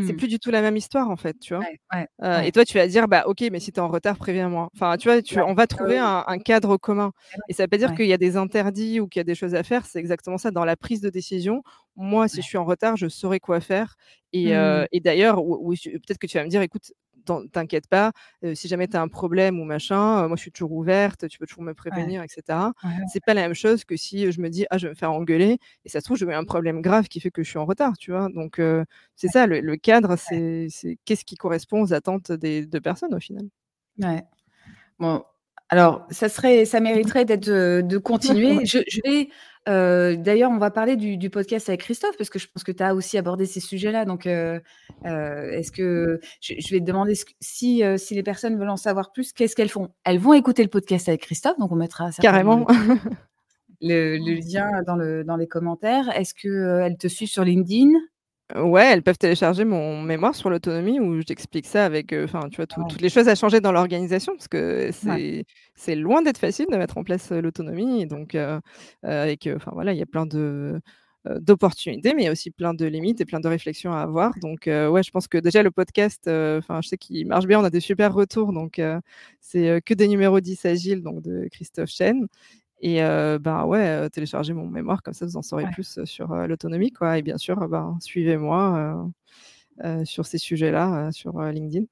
c'est 0.00 0.14
Mmh. 0.14 0.18
plus 0.18 0.28
du 0.28 0.38
tout 0.38 0.50
la 0.50 0.62
même 0.62 0.76
histoire, 0.76 1.08
en 1.10 1.16
fait, 1.16 1.38
tu 1.40 1.54
vois? 1.54 1.64
Ouais, 1.64 1.78
ouais, 1.92 2.08
Heu 2.24 2.42
et 2.46 2.52
toi, 2.52 2.64
tu 2.64 2.74
vas 2.78 2.86
dire: 2.88 3.08
«Bah, 3.08 3.24
OK, 3.26 3.42
mais 3.52 3.60
si 3.60 3.72
tu 3.72 3.78
es 3.80 3.82
en 3.82 3.88
retard, 3.88 4.18
préviens-moi». 4.18 4.70
Enfin, 4.74 4.96
tu 4.98 5.08
vois, 5.08 5.22
tu 5.22 5.40
on 5.40 5.54
va 5.54 5.66
Ah 5.78 5.84
trouver 5.84 5.98
un 5.98 6.24
un 6.26 6.38
cadre 6.38 6.76
commun 6.78 7.12
Et 7.32 7.40
et 7.48 7.54
ça 7.54 7.64
veut 7.64 7.68
pas 7.68 7.78
dire 7.78 7.94
qu'il 7.94 8.06
y 8.06 8.12
a 8.12 8.18
des 8.18 8.36
interdits 8.36 9.00
ou 9.00 9.08
qu'il 9.08 9.20
y 9.20 9.22
a 9.22 9.24
des 9.24 9.34
choses 9.36 9.54
à 9.54 9.62
faire, 9.64 9.86
c'est 9.86 9.98
exactement 10.00 10.38
ça. 10.38 10.50
Dans 10.52 10.64
la 10.64 10.76
prise 10.76 11.00
de 11.02 11.10
décision, 11.10 11.62
moi, 11.96 12.28
si 12.28 12.42
je 12.42 12.46
suis 12.48 12.58
en 12.58 12.64
retard, 12.66 12.96
je 12.96 13.08
saurai 13.08 13.40
quoi 13.40 13.60
faire 13.60 13.96
et 14.32 14.50
Mmh. 14.50 14.84
et 14.92 15.00
d'ailleurs, 15.00 15.44
ou 15.44 15.58
ou 15.70 15.74
je 15.76 15.90
peut-être 15.90 16.18
que 16.18 16.26
tu 16.26 16.38
vas 16.38 16.44
me 16.44 16.48
dire: 16.50 16.62
«Écoute, 16.62 16.92
t'inquiète 17.24 17.88
pas, 17.88 18.12
si 18.54 18.68
jamais 18.68 18.88
tu 18.88 18.96
as 18.96 19.02
un 19.02 19.08
problème 19.08 19.60
ou 19.60 19.64
machin, 19.64 20.26
moi, 20.28 20.36
je 20.36 20.42
suis 20.42 20.52
toujours 20.52 20.72
ouverte, 20.72 21.28
tu 21.28 21.38
peux 21.38 21.46
toujours 21.46 21.64
me 21.64 21.74
prévenir 21.74 22.22
et 22.22 22.28
cetera». 22.28 22.72
Ouais. 22.82 23.04
C'est 23.06 23.24
pas 23.24 23.34
la 23.34 23.42
même 23.42 23.54
chose 23.54 23.84
que 23.84 23.96
si, 23.96 24.30
je 24.32 24.40
me 24.40 24.48
dis: 24.50 24.66
«Ah, 24.70 24.78
je 24.78 24.86
vais 24.86 24.90
me 24.92 24.96
faire 24.96 25.12
engueuler» 25.12 25.58
et 25.84 25.88
ça 25.88 26.00
se 26.00 26.04
trouve, 26.06 26.16
j'ai 26.18 26.26
eu 26.26 26.32
un 26.34 26.44
problème 26.44 26.80
grave 26.82 27.08
qui 27.08 27.20
fait 27.20 27.30
que 27.30 27.42
je 27.42 27.48
suis 27.50 27.58
en 27.58 27.66
retard, 27.66 27.96
tu 27.98 28.10
vois? 28.12 28.28
Donc 28.30 28.60
c'est 29.16 29.28
Ouais. 29.28 29.34
ça 29.34 29.46
le 29.46 29.60
le 29.60 29.76
cadre, 29.76 30.16
c'est 30.18 30.68
qu'est-ce 31.04 31.24
qui 31.24 31.36
correspond 31.36 31.82
aux 31.82 31.92
attentes 31.94 32.32
des 32.32 32.66
2 32.66 32.80
personnes, 32.80 33.14
au 33.14 33.20
final? 33.20 33.46
Ouais. 33.98 34.24
Bon, 34.98 35.24
alors 35.70 36.06
ça 36.10 36.28
serait 36.28 36.64
ça 36.66 36.80
mériterait 36.80 37.24
d'être, 37.26 37.48
de 37.82 37.98
continuer. 37.98 38.66
Je 38.66 38.78
je 38.88 39.00
vais, 39.04 39.30
d'ailleurs, 39.66 40.50
on 40.50 40.58
va 40.58 40.70
parler 40.70 40.96
du 40.96 41.16
du 41.16 41.30
podcast 41.30 41.68
avec 41.68 41.80
Christophe 41.80 42.16
parce 42.16 42.30
que 42.30 42.38
je 42.38 42.48
pense 42.48 42.64
que 42.64 42.72
tu 42.72 42.82
as 42.82 42.94
aussi 42.94 43.18
abordé 43.18 43.46
ces 43.46 43.60
sujets-là 43.60 44.04
donc 44.04 44.26
est-ce 44.26 45.72
que 45.72 46.20
je 46.40 46.54
je 46.58 46.74
vais 46.74 46.80
te 46.80 46.84
demander 46.84 47.14
ce 47.14 47.24
si, 47.40 47.82
si 47.96 48.14
les 48.14 48.22
personnes 48.22 48.58
veulent 48.58 48.70
en 48.70 48.76
savoir 48.76 49.12
plus, 49.12 49.32
qu'est-ce 49.32 49.56
qu'elles 49.56 49.68
font? 49.68 49.90
Elles 50.04 50.18
vont 50.18 50.34
écouter 50.34 50.62
le 50.62 50.68
podcast 50.68 51.08
avec 51.08 51.22
Christophe, 51.22 51.58
donc 51.58 51.72
on 51.72 51.76
mettra 51.76 52.10
Carrément. 52.20 52.66
le 53.80 54.16
le 54.18 54.34
lien 54.34 54.82
dans 54.86 54.96
le 54.96 55.24
dans 55.24 55.36
les 55.36 55.46
commentaires. 55.46 56.08
Est-ce 56.16 56.34
que, 56.34 56.48
heu, 56.48 56.80
elles 56.80 56.96
te 56.96 57.08
suivent 57.08 57.28
sur 57.28 57.44
LinkedIn? 57.44 57.90
Ouais, 58.54 58.92
elles 58.92 59.02
peuvent 59.02 59.16
télécharger 59.16 59.64
mon 59.64 60.02
mémoire 60.02 60.34
sur 60.34 60.50
l'autonomie 60.50 61.00
où 61.00 61.18
j'explique 61.26 61.64
ça 61.66 61.86
avec, 61.86 62.12
heu, 62.12 62.24
enfin, 62.24 62.50
tu 62.50 62.56
vois, 62.56 62.66
tout 62.66 62.84
Ouais. 62.84 62.84
toutes 62.84 63.00
les 63.00 63.08
choses 63.08 63.26
à 63.28 63.34
changer 63.34 63.60
dans 63.62 63.72
l'organisation 63.72 64.34
parce 64.36 64.48
que 64.48 64.90
Ouais. 65.02 65.24
c'est 65.32 65.44
c'est 65.74 65.94
loin 65.94 66.20
d'être 66.20 66.36
facile 66.36 66.66
de 66.70 66.76
mettre 66.76 66.98
en 66.98 67.04
place, 67.04 67.30
l'autonomie 67.32 68.02
et 68.02 68.06
donc 68.06 68.34
heu, 68.34 68.60
avec, 69.02 69.48
enfin, 69.56 69.70
voilà, 69.72 69.94
il 69.94 69.98
y 69.98 70.02
a 70.02 70.06
plein 70.06 70.26
de, 70.26 70.78
d'opportunités, 71.40 72.12
mais 72.12 72.20
il 72.22 72.24
y 72.26 72.28
a 72.28 72.32
aussi 72.32 72.50
plein 72.50 72.74
de 72.74 72.84
limites 72.84 73.18
et 73.22 73.24
plein 73.24 73.40
de 73.40 73.48
réflexions 73.48 73.94
à 73.94 74.00
avoir 74.02 74.36
donc 74.38 74.64
ouais, 74.66 75.02
je 75.02 75.10
pense 75.10 75.26
que 75.26 75.38
déjà 75.38 75.62
le 75.62 75.70
podcast, 75.70 76.28
enfin, 76.28 76.80
je 76.82 76.88
sais 76.88 76.98
qu'il 76.98 77.26
marche 77.26 77.46
bien, 77.46 77.58
on 77.60 77.64
a 77.64 77.70
des 77.70 77.80
super 77.80 78.12
retours 78.12 78.52
donc 78.52 78.78
c'est, 79.40 79.80
que 79.86 79.94
des 79.94 80.06
numéros 80.06 80.40
10 80.40 80.62
agiles 80.66 81.02
donc 81.02 81.22
de 81.22 81.48
Christophe 81.50 81.88
Chêne 81.88 82.26
et 82.86 83.02
heu, 83.02 83.38
ben, 83.38 83.64
ouais, 83.64 84.10
téléchargez 84.10 84.52
mon 84.52 84.66
mémoire 84.66 85.02
comme 85.02 85.14
ça 85.14 85.24
vous 85.24 85.38
en 85.38 85.42
saurez 85.42 85.64
Ouais. 85.64 85.70
plus, 85.72 86.04
sur, 86.04 86.34
l'autonomie, 86.34 86.92
quoi 86.92 87.16
et 87.18 87.22
bien 87.22 87.38
sûr, 87.38 87.56
ben, 87.66 87.96
suivez-moi, 88.00 89.10
sur 90.04 90.26
ces 90.26 90.38
sujets-là, 90.38 91.10
sur, 91.10 91.40
LinkedIn. 91.40 91.86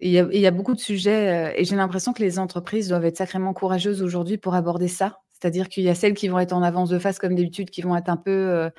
Il 0.00 0.10
y 0.10 0.18
a 0.18 0.24
et 0.24 0.36
il 0.36 0.40
y 0.40 0.46
a 0.46 0.50
beaucoup 0.50 0.74
de 0.74 0.80
sujets, 0.80 1.54
et 1.56 1.64
j'ai 1.64 1.76
l'impression 1.76 2.12
que 2.12 2.22
les 2.22 2.38
entreprises 2.38 2.88
doivent 2.88 3.06
être 3.06 3.16
sacrément 3.16 3.54
courageuses 3.54 4.02
aujourd'hui 4.02 4.36
pour 4.36 4.54
aborder 4.54 4.88
ça. 4.88 5.20
C'est-à-dire 5.32 5.70
qu'il 5.70 5.84
y 5.84 5.88
a 5.88 5.94
celles 5.94 6.12
qui 6.12 6.28
vont 6.28 6.38
être 6.38 6.52
en 6.52 6.62
avance 6.62 6.90
de 6.90 6.98
phase 6.98 7.18
comme 7.18 7.34
d'habitude, 7.34 7.70
qui 7.70 7.80
vont 7.80 7.96
être 7.96 8.10
un 8.10 8.18
peu, 8.18 8.70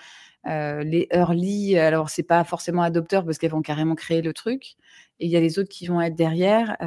les 0.46 1.08
early, 1.12 1.78
alors 1.78 2.10
c'est 2.12 2.24
pas 2.24 2.44
forcément 2.44 2.84
adopteurs 2.84 3.26
parce 3.26 3.40
qu'elles 3.40 3.52
vont 3.52 3.62
carrément 3.64 3.96
créer 3.96 4.22
le 4.22 4.34
truc 4.34 4.76
et 5.20 5.26
il 5.26 5.32
y 5.32 5.38
a 5.38 5.40
les 5.40 5.60
autres 5.60 5.70
qui 5.70 5.86
vont 5.88 6.02
être 6.02 6.16
derrière, 6.16 6.78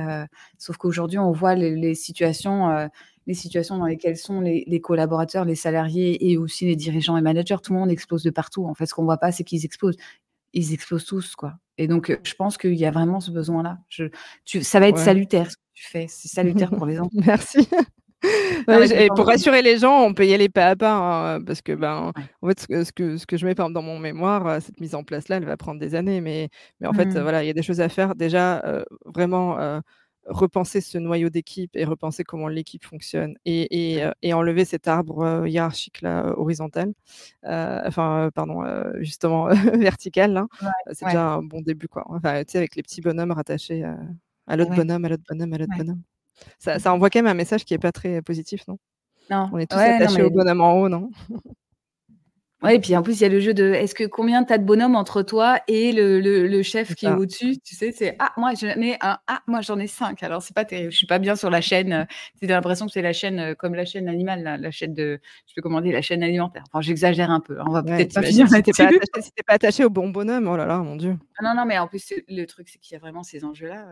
sauf 0.58 0.76
qu'aujourd'hui 0.76 1.18
on 1.18 1.30
voit 1.32 1.54
les 1.54 1.76
les 1.76 1.94
situations, 1.94 2.88
les 3.26 3.34
situations 3.34 3.78
dans 3.78 3.86
lesquelles 3.86 4.16
sont 4.18 4.40
les 4.40 4.64
les 4.66 4.80
collaborateurs, 4.80 5.44
les 5.46 5.54
salariés 5.56 6.30
et 6.30 6.36
aussi 6.38 6.66
les 6.66 6.76
dirigeants 6.76 7.16
et 7.16 7.22
managers. 7.22 7.56
Tout 7.62 7.72
le 7.74 7.78
monde 7.80 7.90
explose 7.90 8.22
de 8.24 8.30
partout. 8.30 8.66
En 8.66 8.74
fait, 8.74 8.86
ce 8.86 8.94
qu'on 8.94 9.04
voit 9.04 9.18
pas, 9.18 9.32
c'est 9.32 9.44
qu'ils 9.44 9.64
explosent. 9.64 9.96
Ils 10.54 10.72
explosent 10.74 11.06
tous, 11.06 11.36
quoi 11.36 11.54
et 11.78 11.88
donc 11.88 12.10
heu, 12.10 12.18
je 12.24 12.34
pense 12.34 12.58
qu'il 12.58 12.74
y 12.74 12.86
a 12.86 12.90
vraiment 12.92 13.20
ce 13.20 13.30
besoin-là. 13.32 13.78
Je 13.88 14.06
tu 14.46 14.62
ça 14.64 14.80
va 14.80 14.88
être 14.88 14.96
Ouais. 14.96 14.98
salutaire 14.98 15.50
ce 15.50 15.56
que 15.58 15.62
tu 15.74 15.86
fais. 15.90 16.06
C'est 16.08 16.28
salutaire 16.28 16.72
pour 16.74 16.86
les 16.86 17.00
entreprises. 17.00 17.20
Merci. 17.26 17.68
Ouais, 18.68 19.04
et 19.06 19.10
pour 19.10 19.26
rassurer 19.26 19.62
les 19.62 19.78
gens, 19.78 20.00
on 20.02 20.14
peut 20.14 20.26
y 20.26 20.32
aller 20.34 20.48
pas 20.48 20.68
à 20.68 20.76
pas, 20.76 21.34
hein, 21.36 21.42
parce 21.44 21.60
que, 21.62 21.72
ben, 21.74 22.12
Ouais. 22.16 22.34
en 22.42 22.48
fait, 22.48 22.60
ce 22.60 22.66
que 22.68 22.84
ce 22.84 22.92
que 22.92 23.16
ce 23.18 23.26
que 23.26 23.36
je 23.36 23.46
mets, 23.46 23.54
dans 23.54 23.82
mon 23.82 23.98
mémoire, 23.98 24.46
heu, 24.48 24.60
cette 24.60 24.80
mise 24.80 24.94
en 24.94 25.04
place-là, 25.04 25.36
elle 25.36 25.44
va 25.44 25.56
prendre 25.58 25.80
des 25.80 25.94
années 25.94 26.20
mais 26.22 26.48
mais 26.80 26.86
en 26.88 26.94
fait, 26.94 27.14
Mmh. 27.14 27.20
voilà, 27.20 27.44
il 27.44 27.46
y 27.46 27.50
a 27.50 27.52
des 27.52 27.62
choses 27.62 27.80
à 27.80 27.88
faire. 27.90 28.14
Déjà, 28.14 28.62
heu, 28.66 28.84
vraiment, 29.06 29.58
repenser 30.26 30.80
ce 30.80 30.98
noyau 30.98 31.28
d'équipe 31.30 31.76
et 31.76 31.84
repenser 31.84 32.24
comment 32.24 32.48
l'équipe 32.48 32.84
fonctionne 32.84 33.36
et 33.44 33.98
et 33.98 34.08
et 34.22 34.32
enlever 34.34 34.64
cet 34.64 34.88
arbre, 34.88 35.24
heu, 35.24 35.48
hiérarchique-là, 35.48 36.28
heu, 36.28 36.34
horizontal, 36.38 36.88
heu, 37.46 37.80
enfin, 37.86 38.30
pardon, 38.34 38.62
justement 39.00 39.48
vertical, 39.78 40.32
là. 40.32 40.46
Ouais, 40.60 40.70
Heu, 40.88 40.92
c'est 40.94 41.04
ouais. 41.04 41.16
déjà 41.16 41.34
un 41.34 41.42
bon 41.42 41.60
début, 41.62 41.88
quoi. 41.88 42.04
Enfin, 42.08 42.44
tu 42.44 42.52
sais, 42.52 42.58
avec 42.58 42.76
les 42.76 42.82
petits 42.82 43.00
bonhommes 43.02 43.32
rattachés, 43.32 43.84
à 44.46 44.56
l'autre 44.56 44.70
Ouais. 44.70 44.74
bonhomme, 44.74 45.04
à 45.04 45.08
l'autre 45.10 45.24
bonhomme, 45.28 45.52
à 45.54 45.58
l'autre 45.58 45.72
bonhomme. 45.76 46.02
Ça 46.60 46.78
ça 46.80 46.92
envoie 46.94 47.10
quand 47.10 47.20
même 47.20 47.28
un 47.28 47.34
message 47.34 47.64
qui 47.66 47.74
est 47.74 47.78
pas 47.78 47.92
très 47.92 48.22
positif, 48.22 48.66
non? 48.68 48.78
Non, 49.30 49.46
On 49.52 49.58
est 49.58 49.66
tous 49.70 49.86
non, 49.86 49.88
attachés 49.88 50.22
au 50.22 50.30
bonhomme 50.30 50.60
en 50.62 50.74
haut, 50.80 50.88
non? 50.90 51.10
Ouais 52.64 52.76
et 52.76 52.80
puis 52.80 52.96
en 52.96 53.02
plus, 53.02 53.20
il 53.20 53.22
y 53.22 53.26
a 53.26 53.28
le 53.28 53.40
jeu 53.40 53.52
de 53.52 53.72
est-ce 53.74 53.94
que 53.94 54.04
combien 54.04 54.42
tu 54.44 54.52
as 54.52 54.58
de 54.58 54.64
bonhommes 54.64 54.96
entre 54.96 55.22
toi 55.22 55.58
et 55.68 55.92
le 55.92 56.18
le 56.20 56.46
le 56.48 56.62
chef 56.62 56.94
qui 56.94 57.08
est 57.08 57.14
au-dessus? 57.14 57.58
Tu 57.62 57.74
sais, 57.74 57.92
c'est: 57.92 58.16
«Ah 58.18 58.32
moi 58.38 58.52
j'en 58.54 58.68
ai 58.80 58.96
1, 59.02 59.18
ah 59.26 59.42
moi 59.46 59.60
j'en 59.60 59.78
ai 59.78 59.86
5». 59.86 60.22
Alors 60.22 60.42
c'est 60.42 60.54
pas 60.54 60.64
terrible, 60.64 60.90
je 60.92 60.96
suis 60.96 61.06
pas 61.06 61.18
bien 61.18 61.36
sur 61.36 61.50
la 61.50 61.60
chaîne, 61.60 62.06
tu 62.40 62.46
as 62.46 62.48
l'impression 62.54 62.86
que 62.86 62.92
c'est 62.92 63.02
la 63.02 63.12
chaîne, 63.12 63.38
heu, 63.40 63.54
comme 63.54 63.74
la 63.74 63.84
chaîne 63.84 64.08
animale 64.08 64.42
la 64.60 64.70
chaîne 64.70 64.94
de 64.94 65.20
je 65.54 65.60
on 65.64 65.80
dit, 65.82 65.92
la 65.92 66.02
chaîne 66.02 66.22
alimentaire. 66.22 66.64
Enfin, 66.72 66.80
j'exagère 66.80 67.30
un 67.30 67.40
peu, 67.40 67.60
hein, 67.60 67.64
on 67.68 67.72
va 67.72 67.82
Ouais, 67.82 67.90
peut-être 67.94 68.12
pas 68.14 68.22
finir 68.22 68.48
si 68.48 68.62
tu 68.62 68.70
es 68.70 68.74
pas 68.74 68.86
attaché 68.88 69.20
si 69.22 69.30
pas 69.46 69.54
attaché 69.54 69.84
au 69.84 69.90
bon 69.90 70.08
bonhomme, 70.10 70.46
oh 70.48 70.56
là 70.56 70.64
là, 70.66 70.78
mon 70.78 70.96
Dieu. 70.96 71.18
Ah 71.36 71.42
non, 71.42 71.54
non, 71.54 71.64
mais 71.66 71.78
en 71.78 71.88
plus, 71.88 72.12
le 72.28 72.44
truc, 72.46 72.68
c'est 72.68 72.78
qu'il 72.78 72.92
y 72.94 72.96
a 72.96 73.00
vraiment 73.00 73.24
ces 73.24 73.44
enjeux-là, 73.44 73.88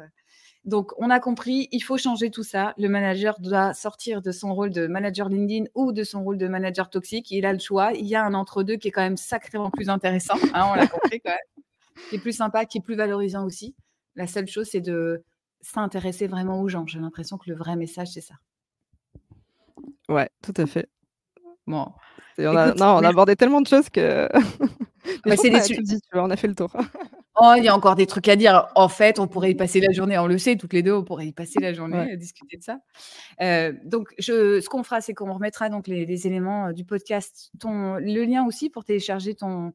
donc 0.65 0.93
on 0.97 1.11
a 1.11 1.19
compris, 1.19 1.69
il 1.73 1.81
faut 1.81 1.97
changer 1.97 2.31
tout 2.31 2.45
ça. 2.45 2.75
Le 2.79 2.89
manager 2.89 3.41
doit 3.41 3.75
sortir 3.75 4.23
de 4.23 4.31
son 4.31 4.55
rôle 4.55 4.71
de 4.71 4.87
manager 4.87 5.29
LinkedIn 5.29 5.65
ou 5.75 5.93
de 5.93 6.05
son 6.05 6.23
rôle 6.23 6.39
de 6.39 6.47
manager 6.47 6.89
toxique. 6.89 7.31
Il 7.31 7.45
a 7.47 7.53
le 7.53 7.59
choix. 7.59 7.93
Il 7.93 8.07
y 8.07 8.15
a 8.15 8.25
un 8.25 8.35
entre 8.35 8.63
2 8.63 8.77
qui 8.77 8.89
est 8.89 8.91
quand 8.93 9.03
même 9.03 9.17
sacrément 9.17 9.71
plus 9.71 9.89
intéressant, 9.89 10.37
hein, 10.55 10.69
on 10.71 10.75
l'a 10.75 10.87
compris 10.87 11.21
quand 11.21 11.33
même, 11.33 11.65
qui 12.09 12.17
est 12.17 12.21
plus 12.21 12.37
sympa, 12.37 12.65
qui 12.65 12.79
est 12.79 12.83
plus 12.83 12.95
valorisant 12.95 13.45
aussi. 13.45 13.75
La 14.15 14.27
seule 14.27 14.47
chose, 14.47 14.69
c'est 14.71 14.81
de 14.81 15.25
s'intéresser 15.61 16.27
vraiment 16.27 16.61
aux 16.61 16.69
gens. 16.69 16.87
J'ai 16.87 16.99
l'impression 16.99 17.39
que 17.39 17.51
le 17.51 17.57
vrai 17.57 17.77
message, 17.77 18.09
c'est 18.09 18.21
ça. 18.21 18.35
Ouais, 20.09 20.29
tout 20.43 20.55
à 20.57 20.67
fait. 20.67 20.89
Bon, 21.67 21.93
on 22.39 22.57
a 22.57 22.69
écoute, 22.69 22.79
non, 22.79 22.87
on 22.97 23.05
a 23.05 23.09
abordé 23.09 23.37
tellement 23.37 23.61
de 23.61 23.67
choses 23.69 23.89
que 23.91 24.29
mais 25.27 25.33
Bah, 25.33 25.37
c'est 25.37 25.51
des 25.51 25.61
tu 25.63 25.75
vois? 26.13 26.25
On 26.25 26.31
a 26.31 26.37
fait 26.37 26.49
le 26.49 26.55
tour. 26.55 26.73
Oh, 27.41 27.55
il 27.57 27.65
y 27.65 27.69
a 27.69 27.75
encore 27.75 27.95
des 27.97 28.07
trucs 28.07 28.29
à 28.29 28.37
dire. 28.37 28.69
En 28.75 28.89
fait, 28.89 29.19
on 29.19 29.27
pourrait 29.27 29.51
y 29.53 29.55
passer 29.55 29.81
la 29.81 29.91
journée, 29.93 30.19
on 30.19 30.27
le 30.27 30.37
sait 30.37 30.57
toutes 30.57 30.75
les 30.75 30.83
2, 30.83 30.93
on 30.93 31.03
pourrait 31.03 31.27
y 31.29 31.33
passer 31.33 31.61
la 31.61 31.73
Ouais. 31.91 32.07
journée 32.07 32.13
à 32.13 32.17
discuter 32.17 32.59
de 32.59 32.63
ça. 32.63 32.79
Heu, 33.43 33.79
donc 33.85 34.09
je 34.19 34.61
ce 34.61 34.69
qu'on 34.69 34.83
fera, 34.85 35.01
c'est 35.01 35.15
qu'on 35.15 35.33
remettra 35.33 35.71
donc 35.71 35.89
les 35.89 36.07
les 36.07 36.27
éléments, 36.27 36.69
heu, 36.71 36.75
du 36.75 36.85
podcast, 36.85 37.51
ton 37.61 37.97
le 37.97 38.25
lien 38.25 38.47
aussi 38.47 38.71
pour 38.71 38.85
télécharger 38.85 39.35
ton, 39.35 39.73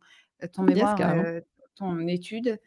mémoire, 0.63 1.09
heu, 1.09 1.43
ton 1.75 1.99
étude. 2.07 2.59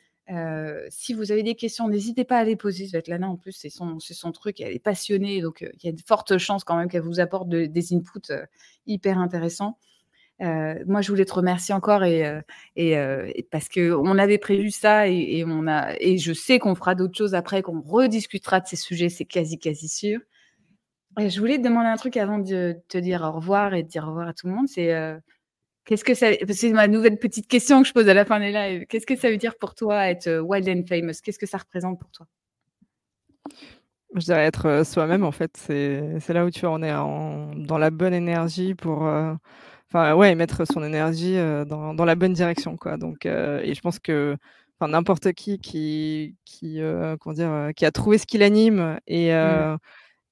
Si 0.91 1.12
vous 1.14 1.33
avez 1.33 1.43
des 1.43 1.55
questions, 1.55 1.89
n'hésitez 1.89 2.24
pas 2.24 2.39
à 2.39 2.45
les 2.45 2.57
poser. 2.57 2.87
Svetlana, 2.87 3.28
en 3.28 3.37
plus, 3.37 3.53
c'est 3.53 3.70
son 3.70 4.33
truc, 4.33 4.61
elle 4.61 4.72
est 4.72 4.78
passionnée 4.78 5.41
donc 5.41 5.61
il 5.61 5.87
y 5.87 5.89
a 5.89 5.93
de 5.93 6.01
fortes 6.07 6.39
chances 6.39 6.64
quand 6.64 6.76
même 6.76 6.89
qu'elle 6.89 7.03
vous 7.03 7.20
apporte 7.20 7.49
de 7.49 7.66
des 7.66 7.95
inputs, 7.95 8.33
hyper 8.87 9.18
intéressants. 9.18 9.78
Moi, 10.39 11.03
je 11.03 11.09
voulais 11.09 11.24
te 11.24 11.35
remercier 11.35 11.74
encore 11.74 12.05
et 12.05 12.22
parce 13.51 13.68
qu'on 13.68 14.18
avait 14.18 14.39
prévu 14.39 14.70
ça 14.70 15.09
et 15.09 15.45
on 15.47 15.66
a 15.66 15.95
et 16.01 16.18
je 16.18 16.33
sais 16.33 16.59
qu'on 16.59 16.74
fera 16.74 16.95
d'autres 16.95 17.16
choses 17.16 17.35
après, 17.35 17.62
qu'on 17.62 17.81
rediscutera 17.81 18.61
de 18.61 18.66
ces 18.66 18.76
sujets, 18.76 19.09
c'est 19.09 19.24
quasi, 19.24 19.59
quasi 19.59 19.89
sûr. 19.89 20.20
Je 21.18 21.41
voulais 21.41 21.59
te 21.59 21.64
demander 21.64 21.89
un 21.89 21.97
truc 21.97 22.16
avant 22.16 22.39
de 22.39 22.76
te 22.89 22.97
dire 22.97 23.22
au 23.22 23.33
revoir 23.33 23.74
et 23.74 23.83
de 23.83 23.89
dire 23.89 24.05
au 24.05 24.11
revoir 24.11 24.28
à 24.28 24.33
tout 24.33 24.47
le 24.47 24.55
monde, 24.55 24.68
c'est, 24.68 24.95
qu'est-ce 25.91 26.05
que 26.05 26.14
ça 26.14 26.28
c'est 26.51 26.70
ma 26.72 26.88
nouvelle 26.88 27.18
petite 27.18 27.49
question 27.49 27.82
que 27.82 27.88
je 27.88 27.93
pose 27.93 28.09
à 28.09 28.14
la 28.14 28.24
fin 28.24 28.41
des 28.41 28.53
lives. 28.53 28.86
Qu'est-ce 28.88 29.07
que 29.07 29.16
ça 29.16 29.30
veut 29.30 29.36
dire 29.38 29.57
pour 29.59 29.74
toi 29.74 30.07
être, 30.09 30.28
heu, 30.28 30.41
wild 30.41 30.68
and 30.68 30.84
famous? 30.88 31.14
Qu'est-ce 31.22 31.38
que 31.41 31.47
ça 31.47 31.59
représente 31.59 31.99
pour 32.01 32.11
toi? 32.12 32.26
Je 34.14 34.20
dirais 34.24 34.45
être, 34.47 34.66
heu, 34.66 34.84
soi-même, 34.84 35.24
en 35.24 35.30
fait, 35.32 35.57
c'est 35.57 36.18
c'est 36.20 36.32
là 36.32 36.45
où 36.45 36.51
tu 36.51 36.61
vois, 36.61 36.70
on 36.72 36.82
est 36.82 36.93
en 36.93 37.55
dans 37.55 37.78
la 37.78 37.91
bonne 37.91 38.14
énergie 38.14 38.74
pour, 38.74 39.03
enfin, 39.88 40.14
ouais, 40.14 40.34
mettre 40.34 40.64
son 40.66 40.82
énergie, 40.82 41.36
dans 41.68 41.95
dans 41.95 42.05
la 42.05 42.14
bonne 42.16 42.32
direction, 42.32 42.76
quoi, 42.76 42.97
donc 42.97 43.26
et 43.26 43.72
je 43.74 43.80
pense 43.80 43.99
que, 44.01 44.36
enfin, 44.80 44.91
n'importe 44.91 45.32
qui 45.32 45.59
qui 45.61 46.36
qui, 46.45 46.80
comment 47.20 47.34
dire? 47.34 47.70
Qui 47.76 47.84
a 47.86 47.93
trouvé 47.93 48.18
ce 48.18 48.26
qui 48.26 48.38
l'anime 48.38 48.99
et 49.07 49.30
Mmh. 49.32 49.78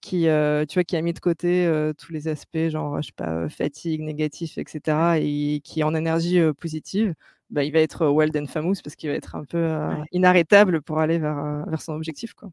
Qui, 0.00 0.28
heu, 0.28 0.64
tu 0.68 0.74
vois, 0.74 0.84
qui 0.84 0.96
a 0.96 1.02
mis 1.02 1.12
de 1.12 1.18
côté, 1.18 1.66
heu, 1.66 1.94
tous 1.96 2.12
les 2.12 2.28
aspects 2.28 2.68
genre, 2.68 3.00
je 3.02 3.08
sais 3.08 3.12
pas, 3.16 3.44
heu, 3.44 3.48
fatigue, 3.48 4.02
négatif 4.02 4.58
et 4.58 4.64
cetera 4.66 5.18
et 5.18 5.60
qui 5.64 5.80
est 5.80 5.84
en 5.84 5.94
énergie, 5.94 6.40
positive, 6.58 7.14
bah, 7.50 7.64
il 7.64 7.72
va 7.72 7.80
être 7.80 8.06
wild 8.06 8.36
and 8.36 8.46
famous 8.46 8.76
parce 8.82 8.96
qu'il 8.96 9.10
va 9.10 9.16
être 9.16 9.34
un 9.34 9.44
peu 9.44 9.68
inarrêtable 10.12 10.82
pour 10.82 10.98
aller 10.98 11.18
vers, 11.18 11.64
vers 11.66 11.80
son 11.80 11.94
objectif. 11.94 12.34
Quoi. 12.34 12.50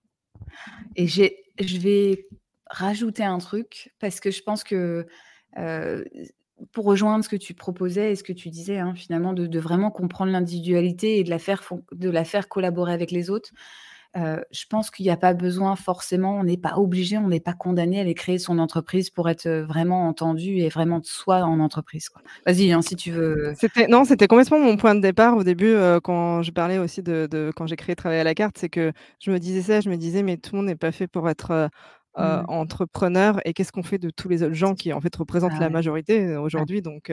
Et 0.96 1.08
je 1.08 1.78
vais 1.80 2.28
rajouter 2.68 3.24
un 3.24 3.38
truc 3.38 3.94
parce 4.00 4.20
que 4.20 4.32
je 4.32 4.42
pense 4.42 4.64
que 4.64 5.06
pour 6.72 6.86
rejoindre 6.86 7.24
ce 7.24 7.30
que 7.30 7.36
tu 7.36 7.54
proposais 7.54 8.12
et 8.12 8.16
ce 8.16 8.24
que 8.24 8.34
tu 8.34 8.50
disais, 8.50 8.78
hein, 8.78 8.94
finalement, 8.96 9.34
de, 9.34 9.60
vraiment 9.60 9.92
comprendre 9.92 10.32
l'individualité 10.32 11.20
et 11.20 11.24
de 11.24 11.30
la, 11.30 11.40
faire, 11.40 11.62
de 11.92 12.10
la 12.10 12.24
faire 12.24 12.48
collaborer 12.48 12.94
avec 12.94 13.12
les 13.12 13.30
autres, 13.30 13.52
je 14.16 14.66
pense 14.70 14.92
qu'il 14.92 15.06
n'y 15.06 15.12
a 15.12 15.18
pas 15.18 15.34
besoin 15.34 15.76
forcément, 15.76 16.38
on 16.38 16.44
n'est 16.44 16.58
pas 16.58 16.78
obligé, 16.78 17.18
on 17.18 17.28
n'est 17.28 17.40
pas 17.40 17.54
condamné 17.54 17.98
à 17.98 18.02
aller 18.02 18.14
créer 18.14 18.38
son 18.38 18.60
entreprise 18.60 19.10
pour 19.10 19.30
être 19.30 19.50
vraiment 19.50 20.08
entendu 20.08 20.58
et 20.58 20.70
vraiment 20.70 21.00
de 21.00 21.06
soi 21.06 21.42
en 21.42 21.60
entreprise. 21.60 22.10
Vas-y, 22.46 22.72
hein, 22.72 22.82
si 22.82 22.96
tu 22.96 23.12
veux. 23.12 23.54
C'était, 23.58 23.88
non, 23.88 24.06
c'était 24.06 24.28
complètement 24.28 24.60
mon 24.60 24.78
point 24.78 24.96
de 24.96 25.02
départ 25.02 25.36
au 25.36 25.44
début 25.44 25.76
quand 26.04 26.44
je 26.44 26.52
parlais 26.52 26.78
aussi 26.78 27.02
de, 27.02 27.28
de 27.30 27.52
quand 27.56 27.68
j'ai 27.68 27.76
créé 27.76 27.96
Travailler 27.96 28.22
à 28.22 28.26
la 28.26 28.36
carte, 28.36 28.58
c'est 28.58 28.70
que 28.70 28.92
je 29.20 29.32
me 29.32 29.40
disais 29.40 29.62
ça, 29.62 29.82
je 29.82 29.90
me 29.90 29.96
disais, 29.96 30.22
mais 30.22 30.38
tout 30.38 30.52
le 30.54 30.58
monde 30.58 30.68
n'est 30.68 30.76
pas 30.76 30.92
fait 30.92 31.08
pour 31.08 31.30
être 31.30 31.52
euh, 31.52 32.42
mmh. 32.42 32.46
entrepreneur 32.50 33.40
et 33.46 33.54
qu'est-ce 33.54 33.72
qu'on 33.72 33.84
fait 33.84 33.98
de 33.98 34.10
tous 34.10 34.30
les 34.30 34.44
autres 34.44 34.54
gens 34.54 34.76
qui 34.76 34.94
en 34.94 35.02
fait 35.02 35.16
représentent 35.16 35.54
ah 35.56 35.62
la 35.62 35.70
majorité 35.70 36.36
aujourd'hui? 36.38 36.82
Donc, 36.82 37.12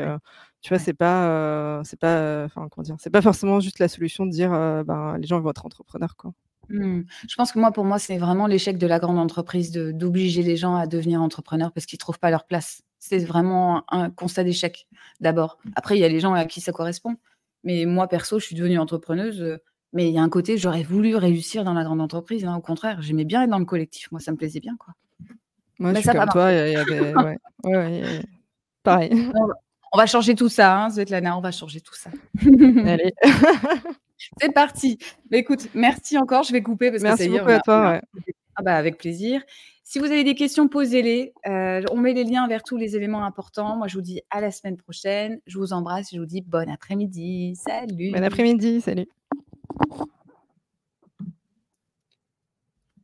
tu 0.61 0.69
vois, 0.69 0.79
c'est 0.79 0.93
pas, 0.93 1.81
c'est 1.85 1.99
pas, 1.99 2.45
enfin 2.45 2.69
comment 2.71 2.83
dire, 2.83 2.97
c'est 2.99 3.11
pas 3.11 3.23
forcément 3.23 3.61
juste 3.61 3.79
la 3.79 3.89
solution 3.89 4.27
de 4.27 4.31
dire, 4.31 4.51
ben, 4.51 5.17
les 5.19 5.27
gens 5.27 5.41
vont 5.41 5.51
être 5.51 5.65
entrepreneurs, 5.65 6.17
quoi. 6.17 6.33
Mmh. 6.73 7.03
Je 7.29 7.35
pense 7.37 7.53
que 7.53 7.59
moi, 7.59 7.71
pour 7.71 7.85
moi, 7.85 7.99
c'est 7.99 8.19
vraiment 8.19 8.47
l'échec 8.47 8.79
de 8.79 8.87
la 8.87 8.99
grande 8.99 9.19
entreprise 9.19 9.71
d'obliger 9.73 10.43
les 10.43 10.57
gens 10.57 10.75
à 10.75 10.87
devenir 10.87 11.23
entrepreneurs 11.23 11.73
parce 11.73 11.87
qu'ils 11.87 11.99
trouvent 11.99 12.19
pas 12.19 12.31
leur 12.31 12.47
place. 12.47 12.83
C'est 12.99 13.19
vraiment 13.19 13.85
un 13.93 14.11
constat 14.11 14.45
d'échec 14.45 14.89
d'abord. 15.21 15.59
Après, 15.77 15.97
il 15.97 16.01
y 16.01 16.05
a 16.05 16.09
les 16.09 16.21
gens 16.21 16.35
à 16.35 16.45
qui 16.47 16.61
ça 16.61 16.73
correspond. 16.73 17.17
Mais 17.65 17.85
moi, 17.85 18.09
perso, 18.09 18.39
je 18.39 18.47
suis 18.47 18.57
devenue 18.57 18.79
entrepreneuse 18.79 19.61
mais 19.93 20.09
il 20.09 20.15
y 20.15 20.19
a 20.19 20.23
un 20.23 20.29
côté, 20.29 20.57
j'aurais 20.57 20.83
voulu 20.83 21.17
réussir 21.17 21.65
dans 21.65 21.75
la 21.75 21.85
grande 21.85 22.01
entreprise. 22.01 22.45
Hein, 22.45 22.57
au 22.57 22.61
contraire, 22.61 23.03
j'aimais 23.03 23.25
bien 23.25 23.43
être 23.43 23.51
dans 23.51 23.59
le 23.59 23.65
collectif. 23.65 24.11
Moi, 24.11 24.21
ça 24.21 24.33
me 24.33 24.37
plaisait 24.37 24.61
bien. 24.61 24.77
Quoi. 24.79 24.95
Moi, 25.79 25.93
je 25.95 26.01
suis 26.01 26.09
comme 26.09 26.29
toi. 26.31 26.51
Y. 26.51 27.15
Ouais, 27.65 28.21
Pareil. 28.83 29.31
On 29.93 29.99
va 29.99 30.07
changer 30.07 30.35
tout 30.35 30.49
ça, 30.49 30.85
hein, 30.85 30.91
Svetlana. 30.91 31.37
On 31.37 31.43
va 31.43 31.51
changer 31.51 31.83
tout 31.83 31.95
ça. 31.95 32.11
Allez. 32.87 33.13
C'est 34.41 34.53
parti. 34.53 34.99
Mais 35.31 35.39
écoute, 35.39 35.69
merci 35.75 36.19
encore. 36.19 36.43
Je 36.43 36.53
vais 36.53 36.63
couper 36.63 36.91
parce 36.91 37.03
merci 37.03 37.27
que 37.27 37.33
beaucoup 37.33 37.51
à 37.51 37.61
toi. 37.61 38.01
Ah 38.55 38.63
bah, 38.63 38.77
avec 38.77 38.99
plaisir. 38.99 39.43
Si 39.85 39.99
vous 39.99 40.07
avez 40.07 40.25
des 40.25 40.35
questions, 40.35 40.69
posez-les. 40.69 41.33
Euh, 41.47 41.83
on 41.91 41.97
met 41.97 42.13
les 42.13 42.25
liens 42.25 42.47
vers 42.47 42.63
tous 42.63 42.77
les 42.77 42.97
éléments 42.97 43.25
importants. 43.25 43.77
Moi, 43.77 43.89
je 43.89 43.97
vous 43.97 44.03
dis 44.03 44.21
à 44.31 44.41
la 44.41 44.51
semaine 44.51 44.77
prochaine. 44.77 45.41
Je 45.47 45.59
vous 45.59 45.73
embrasse 45.73 46.13
et 46.13 46.17
je 46.17 46.21
vous 46.21 46.27
dis 46.27 46.43
bon 46.43 46.71
après-midi. 46.71 47.57
Salut. 47.57 48.13
Bon 48.13 48.23
après-midi. 48.23 48.81
Salut. 48.81 49.09